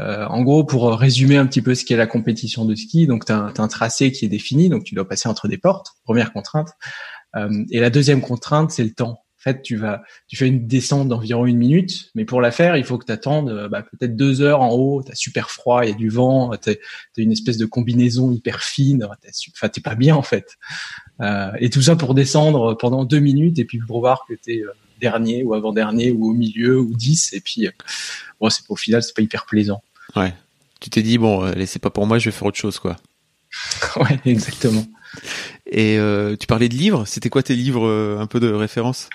euh, 0.00 0.26
en 0.26 0.42
gros, 0.42 0.64
pour 0.64 0.92
résumer 0.98 1.36
un 1.36 1.46
petit 1.46 1.62
peu 1.62 1.74
ce 1.74 1.84
qu'est 1.84 1.96
la 1.96 2.06
compétition 2.06 2.64
de 2.64 2.74
ski, 2.74 3.06
donc 3.06 3.24
tu 3.24 3.32
as, 3.32 3.52
un 3.56 3.68
tracé 3.68 4.12
qui 4.12 4.24
est 4.24 4.28
défini, 4.28 4.68
donc 4.68 4.84
tu 4.84 4.94
dois 4.94 5.06
passer 5.06 5.28
entre 5.28 5.48
des 5.48 5.58
portes, 5.58 5.92
première 6.04 6.32
contrainte. 6.32 6.70
Euh, 7.36 7.64
et 7.70 7.80
la 7.80 7.90
deuxième 7.90 8.20
contrainte, 8.20 8.70
c'est 8.70 8.84
le 8.84 8.92
temps. 8.92 9.20
En 9.20 9.50
fait, 9.50 9.60
tu 9.60 9.76
vas, 9.76 10.02
tu 10.26 10.36
fais 10.36 10.46
une 10.48 10.66
descente 10.66 11.08
d'environ 11.08 11.44
une 11.44 11.58
minute, 11.58 12.10
mais 12.14 12.24
pour 12.24 12.40
la 12.40 12.50
faire, 12.50 12.78
il 12.78 12.84
faut 12.84 12.96
que 12.96 13.04
tu 13.04 13.12
attendes 13.12 13.50
euh, 13.50 13.68
bah, 13.68 13.82
peut-être 13.82 14.16
deux 14.16 14.40
heures 14.40 14.62
en 14.62 14.70
haut. 14.70 15.02
T'as 15.02 15.14
super 15.14 15.50
froid, 15.50 15.84
il 15.84 15.90
y 15.90 15.92
a 15.92 15.96
du 15.96 16.08
vent, 16.08 16.56
t'as 16.56 16.72
as 16.72 16.74
une 17.18 17.30
espèce 17.30 17.58
de 17.58 17.66
combinaison 17.66 18.32
hyper 18.32 18.62
fine. 18.62 19.04
Enfin, 19.04 19.68
t'es 19.68 19.82
pas 19.82 19.96
bien 19.96 20.16
en 20.16 20.22
fait. 20.22 20.56
Euh, 21.20 21.52
et 21.60 21.68
tout 21.68 21.82
ça 21.82 21.94
pour 21.94 22.14
descendre 22.14 22.74
pendant 22.74 23.04
deux 23.04 23.20
minutes 23.20 23.58
et 23.58 23.66
puis 23.66 23.78
pour 23.78 24.00
voir 24.00 24.24
que 24.26 24.32
t'es 24.34 24.62
dernier 25.00 25.44
ou 25.44 25.54
avant-dernier 25.54 26.10
ou 26.10 26.30
au 26.30 26.32
milieu 26.32 26.80
ou 26.80 26.94
10 26.94 27.32
et 27.34 27.40
puis 27.40 27.66
euh, 27.66 27.70
bon 28.40 28.48
c'est 28.48 28.62
au 28.68 28.76
final 28.76 29.02
c'est 29.02 29.14
pas 29.14 29.22
hyper 29.22 29.46
plaisant. 29.46 29.82
Ouais. 30.16 30.34
Tu 30.80 30.90
t'es 30.90 31.02
dit 31.02 31.18
bon 31.18 31.42
allez 31.42 31.66
c'est 31.66 31.78
pas 31.78 31.90
pour 31.90 32.06
moi 32.06 32.18
je 32.18 32.26
vais 32.26 32.36
faire 32.36 32.46
autre 32.46 32.58
chose 32.58 32.78
quoi. 32.78 32.96
ouais 33.96 34.20
exactement. 34.24 34.84
Et 35.66 35.98
euh, 35.98 36.36
tu 36.36 36.46
parlais 36.46 36.68
de 36.68 36.74
livres, 36.74 37.06
c'était 37.06 37.30
quoi 37.30 37.42
tes 37.42 37.54
livres 37.54 37.86
euh, 37.86 38.18
un 38.18 38.26
peu 38.26 38.40
de 38.40 38.50
référence? 38.50 39.08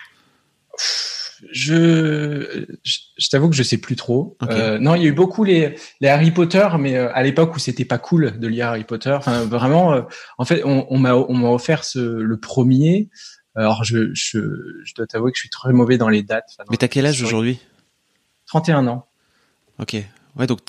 Je, 1.51 2.65
je, 2.83 3.29
t'avoue 3.29 3.49
que 3.49 3.55
je 3.55 3.63
sais 3.63 3.77
plus 3.77 3.95
trop. 3.95 4.37
non, 4.81 4.95
il 4.95 5.03
y 5.03 5.05
a 5.05 5.09
eu 5.09 5.13
beaucoup 5.13 5.45
les, 5.45 5.75
les 6.01 6.09
Harry 6.09 6.31
Potter, 6.31 6.67
mais 6.77 6.97
à 6.97 7.23
l'époque 7.23 7.55
où 7.55 7.59
c'était 7.59 7.85
pas 7.85 7.97
cool 7.97 8.37
de 8.39 8.47
lire 8.47 8.67
Harry 8.67 8.83
Potter. 8.83 9.11
Enfin, 9.11 9.45
vraiment, 9.45 10.05
en 10.37 10.45
fait, 10.45 10.63
on, 10.65 10.97
m'a 10.97 11.15
on 11.15 11.33
m'a 11.33 11.49
offert 11.49 11.85
ce, 11.85 11.99
le 11.99 12.39
premier. 12.39 13.09
Alors, 13.55 13.85
je, 13.85 14.13
je, 14.13 14.39
je 14.83 14.93
dois 14.95 15.07
t'avouer 15.07 15.31
que 15.31 15.37
je 15.37 15.41
suis 15.41 15.49
très 15.49 15.71
mauvais 15.71 15.97
dans 15.97 16.09
les 16.09 16.23
dates. 16.23 16.57
Mais 16.69 16.77
t'as 16.77 16.89
quel 16.89 17.05
âge 17.05 17.21
aujourd'hui? 17.23 17.59
31 18.47 18.87
ans. 18.87 19.07
Ok. 19.79 19.95
Ouais, 20.39 20.47
donc 20.47 20.59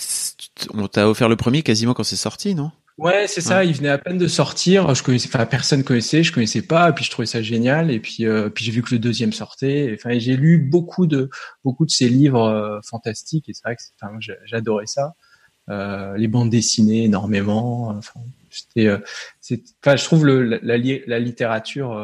on 0.75 0.89
t'a 0.89 1.09
offert 1.09 1.29
le 1.29 1.37
premier 1.37 1.63
quasiment 1.63 1.95
quand 1.95 2.03
c'est 2.03 2.17
sorti, 2.17 2.57
non? 2.57 2.73
Ouais, 3.01 3.27
c'est 3.29 3.41
ça. 3.41 3.65
Il 3.65 3.75
venait 3.75 3.89
à 3.89 3.97
peine 3.97 4.19
de 4.19 4.27
sortir. 4.27 4.95
Je 4.95 5.03
connaissais, 5.03 5.29
enfin, 5.33 5.47
personne 5.47 5.85
connaissait. 5.85 6.23
Je 6.23 6.33
connaissais 6.33 6.61
pas. 6.61 6.91
Et 6.91 6.93
puis 6.93 7.03
je 7.03 7.11
trouvais 7.11 7.25
ça 7.25 7.41
génial. 7.41 7.91
Et 7.91 7.99
puis, 7.99 8.27
euh, 8.27 8.51
puis 8.51 8.63
j'ai 8.63 8.73
vu 8.73 8.83
que 8.83 8.95
le 8.95 8.99
deuxième 8.99 9.33
sortait. 9.33 9.91
Enfin, 9.95 10.19
j'ai 10.19 10.37
lu 10.37 10.59
beaucoup 10.59 11.07
de, 11.07 11.31
beaucoup 11.65 11.87
de 11.87 11.91
ces 11.91 12.11
livres 12.11 12.43
euh, 12.43 12.79
fantastiques. 12.85 13.49
Et 13.49 13.55
c'est 13.55 13.63
vrai 13.65 13.77
que, 13.77 13.83
enfin, 14.03 14.19
j'adorais 14.45 14.87
ça. 14.87 15.15
Euh, 15.71 16.15
les 16.19 16.29
bandes 16.29 16.51
dessinées 16.51 17.05
énormément. 17.05 17.89
Enfin, 17.89 18.21
c'était, 18.51 18.91
enfin, 19.83 19.97
je 19.97 20.05
trouve 20.05 20.27
le, 20.27 20.43
la, 20.43 20.77
la, 20.77 21.19
littérature 21.19 21.95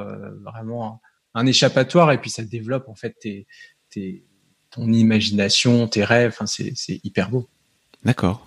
vraiment 0.45 1.03
un, 1.35 1.45
échappatoire 1.45 2.13
et 2.13 2.21
puis 2.21 2.31
ça 2.31 2.43
développe 2.43 2.89
en 2.89 2.95
fait 2.95 3.17
tes, 3.21 3.47
tes, 3.91 4.25
ton 4.71 4.91
imagination, 4.91 5.89
tes 5.89 6.05
rêves. 6.05 6.33
Enfin, 6.39 6.47
c'est 6.47 7.01
hyper 7.05 7.29
beau. 7.29 7.51
D'accord. 8.07 8.47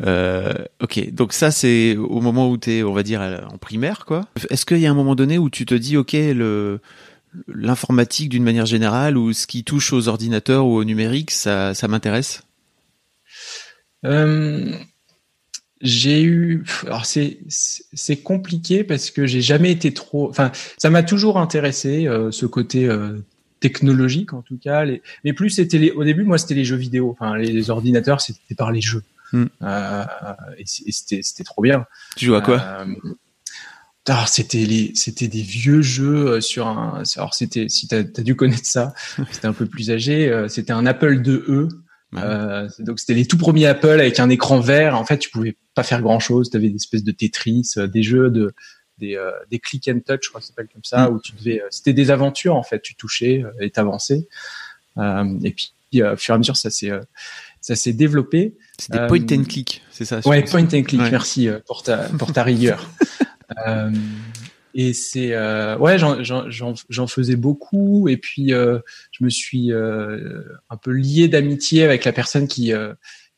Euh, 0.00 0.54
ok, 0.80 1.12
donc 1.12 1.32
ça 1.32 1.50
c'est 1.50 1.96
au 1.96 2.20
moment 2.20 2.48
où 2.48 2.56
tu 2.56 2.70
es, 2.70 2.82
on 2.84 2.92
va 2.92 3.02
dire, 3.02 3.20
en 3.52 3.58
primaire, 3.58 4.04
quoi. 4.06 4.26
Est-ce 4.48 4.64
qu'il 4.64 4.78
y 4.78 4.86
a 4.86 4.90
un 4.90 4.94
moment 4.94 5.16
donné 5.16 5.38
où 5.38 5.50
tu 5.50 5.66
te 5.66 5.74
dis, 5.74 5.96
ok, 5.96 6.16
l'informatique 7.48 8.28
d'une 8.28 8.44
manière 8.44 8.64
générale 8.66 9.18
ou 9.18 9.32
ce 9.32 9.48
qui 9.48 9.64
touche 9.64 9.92
aux 9.92 10.06
ordinateurs 10.06 10.66
ou 10.66 10.76
au 10.76 10.84
numérique, 10.84 11.32
ça, 11.32 11.74
ça 11.74 11.88
m'intéresse? 11.88 12.42
Euh, 14.04 14.72
J'ai 15.80 16.22
eu, 16.22 16.64
alors 16.86 17.04
c'est 17.06 18.22
compliqué 18.22 18.84
parce 18.84 19.10
que 19.10 19.26
j'ai 19.26 19.40
jamais 19.40 19.72
été 19.72 19.92
trop, 19.92 20.30
enfin 20.30 20.52
ça 20.78 20.90
m'a 20.90 21.02
toujours 21.02 21.38
intéressé 21.38 22.06
euh, 22.06 22.30
ce 22.30 22.46
côté 22.46 22.88
technologique 23.64 24.34
en 24.34 24.42
tout 24.42 24.58
cas, 24.58 24.84
les, 24.84 25.00
mais 25.24 25.32
plus 25.32 25.48
c'était 25.48 25.78
les, 25.78 25.90
au 25.90 26.04
début 26.04 26.24
moi 26.24 26.36
c'était 26.36 26.54
les 26.54 26.66
jeux 26.66 26.76
vidéo, 26.76 27.10
enfin 27.10 27.36
les, 27.38 27.70
ordinateurs 27.70 28.20
c'était 28.20 28.54
par 28.54 28.70
les 28.70 28.82
jeux. 28.82 29.02
Hmm. 29.32 29.46
Euh, 29.62 30.04
et 30.58 30.64
c'était 30.66 31.20
c'était 31.22 31.44
trop 31.44 31.62
bien. 31.62 31.86
Tu 32.16 32.26
joues 32.26 32.34
à 32.34 32.42
quoi? 32.42 32.62
Alors 34.06 34.28
c'était 34.28 34.66
les, 34.66 34.92
c'était 34.94 35.28
des 35.28 35.40
vieux 35.40 35.80
jeux 35.80 36.26
euh, 36.26 36.40
sur 36.40 36.66
un. 36.66 37.02
Alors 37.16 37.32
c'était, 37.32 37.70
si 37.70 37.88
t'as 37.88 38.00
as 38.00 38.22
dû 38.22 38.36
connaître 38.36 38.66
ça, 38.66 38.92
c'était 39.30 39.46
un 39.46 39.54
peu 39.54 39.66
plus 39.66 39.90
âgé. 39.90 40.28
Euh, 40.28 40.48
c'était 40.48 40.72
un 40.72 40.84
Apple 40.84 41.20
2E. 41.22 41.70
Euh, 42.16 42.68
donc 42.80 43.00
c'était 43.00 43.14
les 43.14 43.26
tout 43.26 43.38
premiers 43.38 43.66
Apple 43.66 43.98
avec 44.00 44.20
un 44.20 44.28
écran 44.28 44.60
vert. 44.60 44.96
En 44.96 45.04
fait, 45.04 45.18
tu 45.18 45.30
pouvais 45.30 45.56
pas 45.74 45.82
faire 45.82 46.02
grand 46.02 46.20
chose. 46.20 46.50
Tu 46.50 46.56
avais 46.56 46.68
des 46.68 46.76
espèces 46.76 47.02
de 47.02 47.12
Tetris, 47.12 47.72
euh, 47.76 47.86
des 47.86 48.02
jeux 48.02 48.30
de 48.30 48.54
des, 48.98 49.18
des 49.50 49.58
click 49.58 49.88
and 49.88 50.00
touch, 50.06 50.20
je 50.22 50.28
crois 50.28 50.40
que 50.40 50.46
ça 50.46 50.52
s'appelle 50.52 50.68
comme 50.72 50.84
ça, 50.84 51.08
mm. 51.08 51.14
où 51.14 51.20
tu 51.20 51.32
devais. 51.32 51.62
C'était 51.70 51.92
des 51.92 52.10
aventures 52.10 52.56
en 52.56 52.62
fait. 52.62 52.80
Tu 52.80 52.94
touchais 52.94 53.42
et 53.60 53.70
t'avançais. 53.70 54.26
et 54.98 55.50
puis 55.50 55.72
au 56.02 56.16
fur 56.16 56.34
et 56.34 56.36
à 56.36 56.38
mesure, 56.38 56.56
ça 56.56 56.70
s'est 56.70 56.92
ça 57.60 57.76
s'est 57.76 57.92
développé. 57.92 58.56
C'était 58.78 59.06
point 59.06 59.24
and 59.32 59.44
click, 59.44 59.82
c'est 59.90 60.04
ça. 60.04 60.20
Ouais, 60.26 60.42
point 60.42 60.64
and 60.64 60.82
click. 60.82 61.00
Merci 61.10 61.48
pour 61.66 61.82
ta 61.82 61.96
pour 62.18 62.32
ta 62.32 62.42
rigueur. 62.42 62.88
Euh, 63.66 63.90
et 64.74 64.92
c'est 64.92 65.32
euh, 65.32 65.78
ouais, 65.78 65.96
j'en 65.98 67.06
faisais 67.06 67.36
beaucoup. 67.36 68.08
Et 68.08 68.16
puis 68.16 68.52
euh, 68.52 68.80
je 69.12 69.24
me 69.24 69.30
suis 69.30 69.72
un 69.72 70.76
peu 70.80 70.90
lié 70.90 71.28
d'amitié 71.28 71.84
avec 71.84 72.04
la 72.04 72.12
personne 72.12 72.48
qui 72.48 72.72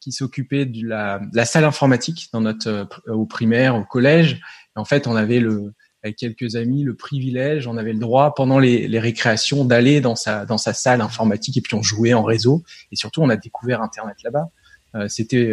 qui 0.00 0.12
s'occupait 0.12 0.66
de 0.66 0.86
la, 0.86 1.20
la, 1.32 1.44
salle 1.44 1.64
informatique 1.64 2.28
dans 2.32 2.40
notre 2.40 2.88
au 3.08 3.26
primaire, 3.26 3.74
au 3.74 3.84
collège. 3.84 4.40
En 4.76 4.84
fait, 4.84 5.06
on 5.06 5.16
avait 5.16 5.40
le 5.40 5.74
avec 6.02 6.16
quelques 6.16 6.54
amis 6.54 6.84
le 6.84 6.94
privilège, 6.94 7.66
on 7.66 7.76
avait 7.76 7.92
le 7.92 7.98
droit 7.98 8.34
pendant 8.34 8.58
les, 8.58 8.86
les 8.86 9.00
récréations 9.00 9.64
d'aller 9.64 10.00
dans 10.00 10.14
sa 10.14 10.46
dans 10.46 10.58
sa 10.58 10.72
salle 10.72 11.00
informatique 11.00 11.56
et 11.56 11.60
puis 11.60 11.74
on 11.74 11.82
jouait 11.82 12.14
en 12.14 12.22
réseau. 12.22 12.62
Et 12.92 12.96
surtout, 12.96 13.22
on 13.22 13.28
a 13.28 13.36
découvert 13.36 13.82
Internet 13.82 14.16
là-bas. 14.22 14.50
Euh, 14.94 15.08
c'était 15.08 15.52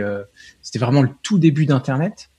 c'était 0.62 0.80
vraiment 0.80 1.02
le 1.02 1.10
tout 1.24 1.40
début 1.40 1.66
d'Internet. 1.66 2.30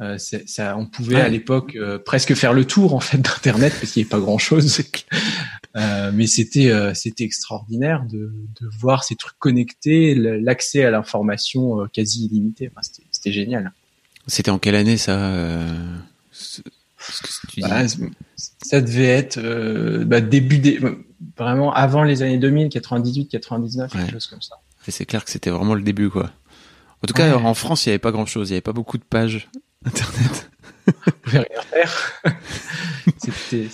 Euh, 0.00 0.18
ça, 0.18 0.76
on 0.76 0.86
pouvait 0.86 1.20
à 1.20 1.28
l'époque 1.28 1.76
euh, 1.76 2.00
presque 2.00 2.34
faire 2.34 2.52
le 2.52 2.64
tour 2.64 2.94
en 2.94 3.00
fait 3.00 3.18
d'internet 3.18 3.72
parce 3.78 3.92
qu'il 3.92 4.02
n'y 4.02 4.06
avait 4.06 4.10
pas 4.10 4.18
grand 4.18 4.38
chose. 4.38 4.82
euh, 5.76 6.10
mais 6.12 6.26
c'était 6.26 6.70
euh, 6.70 6.92
c'était 6.94 7.22
extraordinaire 7.22 8.04
de, 8.04 8.32
de 8.60 8.68
voir 8.80 9.04
ces 9.04 9.14
trucs 9.14 9.38
connectés, 9.38 10.16
l'accès 10.16 10.84
à 10.84 10.90
l'information 10.90 11.86
quasi 11.92 12.26
illimité. 12.26 12.70
Enfin, 12.74 12.88
c'était 13.12 13.32
génial. 13.32 13.72
C'était 14.26 14.50
en 14.50 14.58
quelle 14.58 14.74
année 14.74 14.96
ça 14.96 15.32
bah, 17.58 17.82
Ça 18.62 18.80
devait 18.80 19.04
être 19.04 20.04
bah, 20.04 20.20
début 20.20 20.58
des 20.58 20.80
vraiment 21.36 21.72
avant 21.72 22.02
les 22.04 22.22
années 22.22 22.38
2000, 22.38 22.68
98, 22.68 23.28
99, 23.28 23.92
quelque 23.92 24.12
chose 24.12 24.26
comme 24.26 24.42
ça. 24.42 24.56
C'est 24.88 25.06
clair 25.06 25.24
que 25.24 25.30
c'était 25.30 25.50
vraiment 25.50 25.74
le 25.74 25.82
début 25.82 26.10
quoi. 26.10 26.30
En 27.02 27.06
tout 27.06 27.14
cas, 27.14 27.36
en 27.36 27.52
France, 27.52 27.84
il 27.84 27.90
n'y 27.90 27.92
avait 27.92 27.98
pas 27.98 28.12
grand 28.12 28.24
chose. 28.24 28.48
Il 28.48 28.52
n'y 28.52 28.56
avait 28.56 28.62
pas 28.62 28.72
beaucoup 28.72 28.96
de 28.96 29.04
pages 29.04 29.50
Internet. 29.84 30.50
Rien 31.24 31.44
faire. 31.70 32.12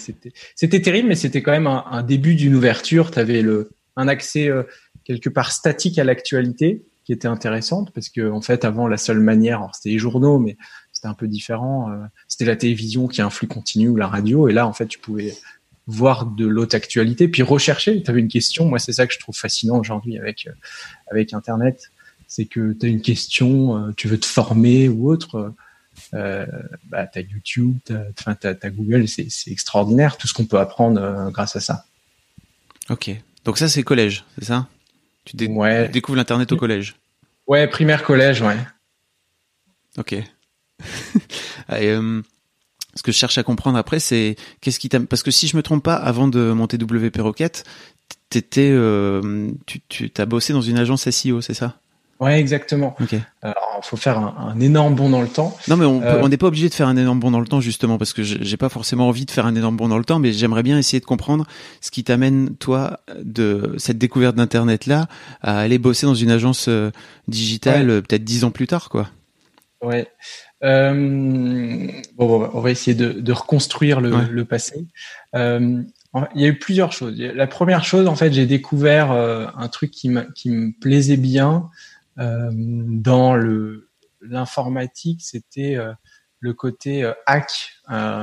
c'était 0.56 0.82
terrible, 0.82 1.08
mais 1.08 1.14
c'était 1.14 1.42
quand 1.42 1.52
même 1.52 1.68
un, 1.68 2.02
début 2.02 2.34
d'une 2.34 2.54
ouverture. 2.54 3.10
Tu 3.12 3.18
avais 3.18 3.42
le, 3.42 3.70
un 3.96 4.08
accès 4.08 4.48
euh, 4.48 4.64
quelque 5.04 5.28
part 5.28 5.52
statique 5.52 5.98
à 5.98 6.04
l'actualité 6.04 6.84
qui 7.04 7.12
était 7.12 7.28
intéressante 7.28 7.92
parce 7.94 8.08
que 8.08 8.30
en 8.30 8.40
fait 8.40 8.64
avant 8.64 8.88
la 8.88 8.96
seule 8.96 9.20
manière, 9.20 9.68
c'était 9.74 9.90
les 9.90 9.98
journaux, 9.98 10.38
mais 10.38 10.56
c'était 11.00 11.09
un 11.09 11.14
peu 11.14 11.28
différent. 11.28 11.90
Euh, 11.90 12.04
c'était 12.28 12.45
la 12.45 12.57
télévision 12.57 13.09
qui 13.09 13.21
a 13.21 13.26
un 13.26 13.30
flux 13.30 13.49
continu 13.49 13.88
ou 13.88 13.97
la 13.97 14.09
radio, 14.09 14.49
et 14.49 14.52
là 14.52 14.66
en 14.66 14.73
fait 14.73 14.87
tu 14.87 14.99
pouvais 14.99 15.35
voir 15.87 16.26
de 16.26 16.47
l'autre 16.47 16.76
actualité 16.76 17.28
puis 17.28 17.42
rechercher. 17.42 18.02
Tu 18.02 18.11
avais 18.11 18.21
une 18.21 18.28
question. 18.28 18.66
Moi 18.66 18.78
c'est 18.78 18.92
ça 18.92 19.07
que 19.07 19.14
je 19.14 19.19
trouve 19.19 19.37
fascinant 19.37 19.78
aujourd'hui 19.78 20.19
avec 20.19 20.47
euh, 20.47 20.52
avec 21.11 21.33
Internet, 21.33 21.90
c'est 22.26 22.45
que 22.45 22.73
tu 22.73 22.87
as 22.87 22.88
une 22.88 23.02
question, 23.02 23.92
tu 23.97 24.07
veux 24.09 24.19
te 24.19 24.26
former 24.26 24.88
ou 24.88 25.11
autre 25.11 25.52
euh, 26.14 26.47
bah, 26.85 27.07
t'as 27.07 27.21
YouTube, 27.21 27.78
t'as, 27.85 28.35
t'as, 28.35 28.71
Google, 28.71 29.09
c'est, 29.09 29.28
extraordinaire 29.49 30.16
tout 30.16 30.26
ce 30.26 30.35
qu'on 30.35 30.47
peut 30.47 30.59
apprendre 30.59 31.00
euh, 31.00 31.30
grâce 31.30 31.57
à 31.57 31.61
ça. 31.61 31.85
Ok, 32.88 33.11
donc 33.45 33.59
ça 33.59 33.69
c'est 33.69 33.83
collège, 33.83 34.25
c'est 34.38 34.47
ça? 34.47 34.69
Tu, 35.25 35.37
découvres 35.37 36.16
l'internet 36.16 36.50
au 36.52 36.57
collège? 36.57 36.97
Ouais, 37.47 37.69
primaire 37.69 38.02
collège, 38.02 38.42
ouais. 38.42 38.57
Ok. 39.99 40.16
euh, 41.70 42.22
ce 42.94 43.02
que 43.02 43.12
je 43.12 43.16
cherche 43.16 43.38
à 43.38 43.42
comprendre 43.42 43.78
après, 43.78 44.00
c'est 44.00 44.37
qu'est-ce 44.60 44.78
qui 44.78 44.88
t'a 44.88 45.00
parce 45.00 45.22
que 45.22 45.30
si 45.30 45.46
je 45.46 45.56
me 45.56 45.62
trompe 45.62 45.82
pas, 45.82 45.94
avant 45.94 46.28
de 46.28 46.52
monter 46.52 46.76
WP 46.76 47.18
Rocket, 47.20 47.64
t'étais, 48.28 48.70
euh, 48.70 49.50
tu, 49.66 49.80
tu 49.88 50.10
as 50.16 50.26
bossé 50.26 50.52
dans 50.52 50.60
une 50.60 50.78
agence 50.78 51.08
SEO, 51.08 51.40
c'est 51.40 51.54
ça? 51.54 51.76
Ouais, 52.20 52.38
exactement. 52.38 52.94
Alors, 53.40 53.78
il 53.82 53.87
faut 53.87 53.96
faire 53.96 54.18
un, 54.18 54.52
un, 54.54 54.60
énorme 54.60 54.94
bond 54.94 55.08
dans 55.08 55.22
le 55.22 55.28
temps. 55.28 55.56
Non, 55.68 55.78
mais 55.78 55.87
on 55.87 56.02
euh, 56.02 56.28
n'est 56.28 56.37
pas 56.37 56.49
obligé 56.49 56.68
de 56.68 56.75
faire 56.75 56.87
un 56.87 56.99
énorme 56.99 57.18
bond 57.18 57.30
dans 57.30 57.40
le 57.40 57.46
temps 57.46 57.62
justement 57.62 57.96
parce 57.96 58.12
que 58.12 58.22
j'ai 58.22 58.56
pas 58.58 58.68
forcément 58.68 59.08
envie 59.08 59.25
de 59.25 59.30
faire 59.30 59.46
un 59.46 59.54
énorme 59.54 59.78
bond 59.78 59.88
dans 59.88 59.96
le 59.96 60.04
temps, 60.04 60.18
mais 60.18 60.34
j'aimerais 60.34 60.62
bien 60.62 60.76
essayer 60.76 61.00
de 61.00 61.06
comprendre 61.06 61.46
ce 61.80 61.90
qui 61.90 62.04
t'amène 62.04 62.56
toi 62.56 63.00
de 63.22 63.75
cette 63.78 63.96
découverte 63.96 64.37
d'internet 64.37 64.84
là 64.84 65.06
à 65.40 65.60
aller 65.60 65.78
bosser 65.78 66.04
dans 66.04 66.14
une 66.14 66.30
agence 66.30 66.66
euh, 66.68 66.90
digitale 67.26 68.02
peut-être 68.02 68.25
dix 68.25 68.44
ans 68.44 68.50
plus 68.50 68.66
tard, 68.66 68.90
quoi. 68.90 69.08
Ouais. 69.80 70.06
Euh, 70.62 71.88
bon, 72.16 72.50
on 72.52 72.60
va 72.60 72.70
essayer 72.70 72.94
de, 72.94 73.12
de 73.12 73.32
reconstruire 73.32 74.00
le, 74.00 74.10
le 74.30 74.44
passé. 74.44 74.86
Euh, 75.34 75.82
il 76.34 76.40
y 76.40 76.44
a 76.44 76.48
eu 76.48 76.58
plusieurs 76.58 76.92
choses. 76.92 77.18
La 77.18 77.46
première 77.46 77.84
chose, 77.84 78.08
en 78.08 78.16
fait, 78.16 78.32
j'ai 78.32 78.46
découvert 78.46 79.12
un 79.12 79.68
truc 79.68 79.90
qui, 79.90 80.10
qui 80.34 80.50
me 80.50 80.72
plaisait 80.80 81.16
bien. 81.16 81.70
Euh, 82.18 82.50
dans 82.52 83.34
le 83.34 83.88
l'informatique, 84.20 85.22
c'était 85.22 85.76
euh, 85.76 85.92
le 86.40 86.52
côté 86.52 87.02
euh, 87.02 87.12
hack, 87.26 87.50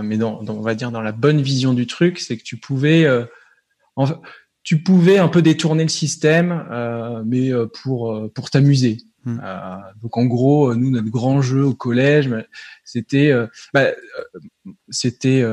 mais 0.04 0.18
dans, 0.18 0.44
on 0.48 0.62
va 0.62 0.76
dire 0.76 0.92
dans 0.92 1.02
la 1.02 1.12
bonne 1.12 1.42
vision 1.42 1.74
du 1.74 1.88
truc, 1.88 2.20
c'est 2.20 2.38
que 2.38 2.44
tu 2.44 2.58
pouvais 2.58 3.08
tu 4.64 4.84
pouvais 4.84 5.18
un 5.18 5.30
peu 5.30 5.42
détourner 5.42 5.84
le 5.84 5.90
système, 5.90 6.66
mais 7.26 7.52
pour 7.82 8.32
pour 8.34 8.50
t'amuser. 8.50 8.98
Hmm. 9.26 9.40
donc 10.02 10.16
en 10.16 10.26
gros, 10.26 10.74
nous 10.76 10.90
notre 10.90 11.10
grand 11.10 11.42
jeu 11.42 11.66
au 11.66 11.74
collège, 11.74 12.30
c'était 12.86 13.34
bah, 13.74 13.88
c'était 14.90 15.44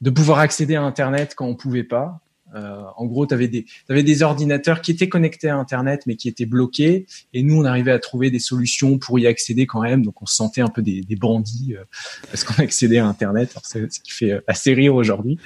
de 0.00 0.10
pouvoir 0.10 0.38
accéder 0.38 0.74
à 0.74 0.82
Internet 0.82 1.34
quand 1.36 1.46
on 1.46 1.54
pouvait 1.54 1.84
pas. 1.84 2.20
Euh, 2.54 2.82
en 2.96 3.06
gros, 3.06 3.26
tu 3.26 3.34
avais 3.34 3.48
des, 3.48 3.66
avais 3.88 4.02
des 4.02 4.22
ordinateurs 4.22 4.80
qui 4.80 4.92
étaient 4.92 5.08
connectés 5.08 5.48
à 5.48 5.56
Internet 5.56 6.02
mais 6.06 6.16
qui 6.16 6.28
étaient 6.28 6.46
bloqués. 6.46 7.06
Et 7.32 7.42
nous, 7.42 7.60
on 7.60 7.64
arrivait 7.64 7.90
à 7.90 7.98
trouver 7.98 8.30
des 8.30 8.38
solutions 8.38 8.98
pour 8.98 9.18
y 9.18 9.26
accéder 9.26 9.66
quand 9.66 9.82
même. 9.82 10.04
Donc, 10.04 10.22
on 10.22 10.26
se 10.26 10.36
sentait 10.36 10.60
un 10.60 10.68
peu 10.68 10.82
des, 10.82 11.00
des 11.00 11.16
bandits 11.16 11.74
euh, 11.74 11.84
parce 12.30 12.44
qu'on 12.44 12.54
accédait 12.62 12.98
à 12.98 13.06
Internet. 13.06 13.56
C'est 13.62 13.92
ce 13.92 14.00
qui 14.00 14.12
fait 14.12 14.32
euh, 14.32 14.40
assez 14.46 14.72
rire 14.74 14.94
aujourd'hui. 14.94 15.38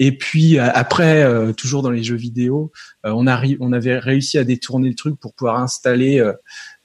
Euh, 0.00 0.04
et 0.04 0.12
puis 0.12 0.58
après, 0.58 1.24
toujours 1.54 1.82
dans 1.82 1.90
les 1.90 2.02
jeux 2.02 2.16
vidéo, 2.16 2.72
on, 3.04 3.26
arrive, 3.26 3.58
on 3.60 3.72
avait 3.72 3.98
réussi 3.98 4.38
à 4.38 4.44
détourner 4.44 4.88
le 4.88 4.94
truc 4.94 5.18
pour 5.20 5.34
pouvoir 5.34 5.60
installer. 5.60 6.20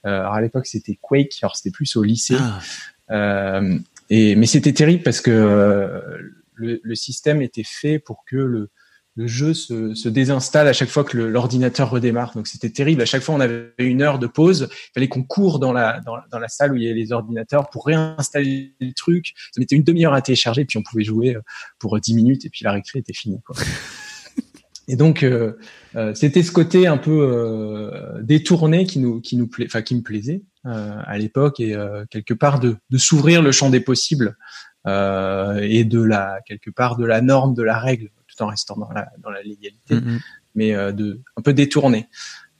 alors 0.04 0.34
à 0.34 0.40
l'époque, 0.40 0.66
c'était 0.66 0.98
Quake. 1.00 1.38
Alors 1.42 1.56
c'était 1.56 1.70
plus 1.70 1.96
au 1.96 2.02
lycée. 2.02 2.36
Ah. 3.08 3.60
et 4.10 4.36
mais 4.36 4.46
c'était 4.46 4.72
terrible 4.72 5.02
parce 5.02 5.20
que 5.20 6.00
le, 6.54 6.94
système 6.94 7.42
était 7.42 7.64
fait 7.64 7.98
pour 7.98 8.24
que 8.26 8.36
le, 8.36 8.70
jeu 9.16 9.54
se, 9.54 10.08
désinstalle 10.08 10.68
à 10.68 10.72
chaque 10.72 10.88
fois 10.88 11.04
que 11.04 11.16
l'ordinateur 11.16 11.90
redémarre. 11.90 12.32
Donc 12.34 12.46
c'était 12.46 12.70
terrible. 12.70 13.02
À 13.02 13.06
chaque 13.06 13.22
fois, 13.22 13.34
on 13.34 13.40
avait 13.40 13.72
une 13.78 14.02
heure 14.02 14.18
de 14.18 14.26
pause. 14.26 14.68
Il 14.70 14.92
fallait 14.94 15.08
qu'on 15.08 15.22
court 15.22 15.58
dans 15.58 15.72
la, 15.72 16.00
dans, 16.00 16.38
la 16.38 16.48
salle 16.48 16.72
où 16.72 16.76
il 16.76 16.82
y 16.82 16.86
avait 16.86 16.98
les 16.98 17.12
ordinateurs 17.12 17.70
pour 17.70 17.86
réinstaller 17.86 18.74
le 18.80 18.92
truc. 18.92 19.32
Ça 19.52 19.60
mettait 19.60 19.76
une 19.76 19.84
demi-heure 19.84 20.12
à 20.12 20.20
télécharger, 20.20 20.64
puis 20.64 20.78
on 20.78 20.82
pouvait 20.82 21.04
jouer 21.04 21.36
euh, 21.36 21.40
pour 21.78 21.98
10 21.98 22.14
minutes, 22.14 22.44
et 22.44 22.50
puis 22.50 22.64
la 22.64 22.72
récré 22.72 22.98
était 22.98 23.14
finie. 23.14 23.40
Et 24.88 24.94
donc 24.94 25.24
euh, 25.24 25.54
euh, 25.96 26.14
c'était 26.14 26.44
ce 26.44 26.52
côté 26.52 26.86
un 26.86 26.96
peu 26.96 27.90
détourné 28.22 28.86
qui 28.86 29.00
nous 29.00 29.20
qui 29.20 29.36
nous 29.36 29.50
enfin 29.64 29.82
qui 29.82 29.96
me 29.96 30.02
plaisait 30.02 30.42
à 30.62 31.18
l'époque 31.18 31.58
et 31.58 31.76
quelque 32.10 32.34
part 32.34 32.60
de, 32.60 32.76
de 32.90 32.98
s'ouvrir 32.98 33.42
le 33.42 33.50
champ 33.50 33.68
des 33.68 33.80
possibles 33.80 34.36
euh, 34.86 35.58
et 35.62 35.84
de 35.84 36.00
la 36.00 36.38
quelque 36.46 36.70
part 36.70 36.96
de 36.96 37.04
la 37.04 37.20
norme, 37.20 37.54
de 37.54 37.62
la 37.64 37.78
règle, 37.78 38.10
tout 38.36 38.42
en 38.44 38.48
restant 38.48 38.76
dans 38.76 38.90
la 38.92 39.10
dans 39.18 39.30
la 39.30 39.42
légalité. 39.42 39.94
Mm-hmm. 39.94 40.20
mais 40.54 40.72
de 40.92 41.20
un 41.36 41.42
peu 41.42 41.52
détourné. 41.52 42.08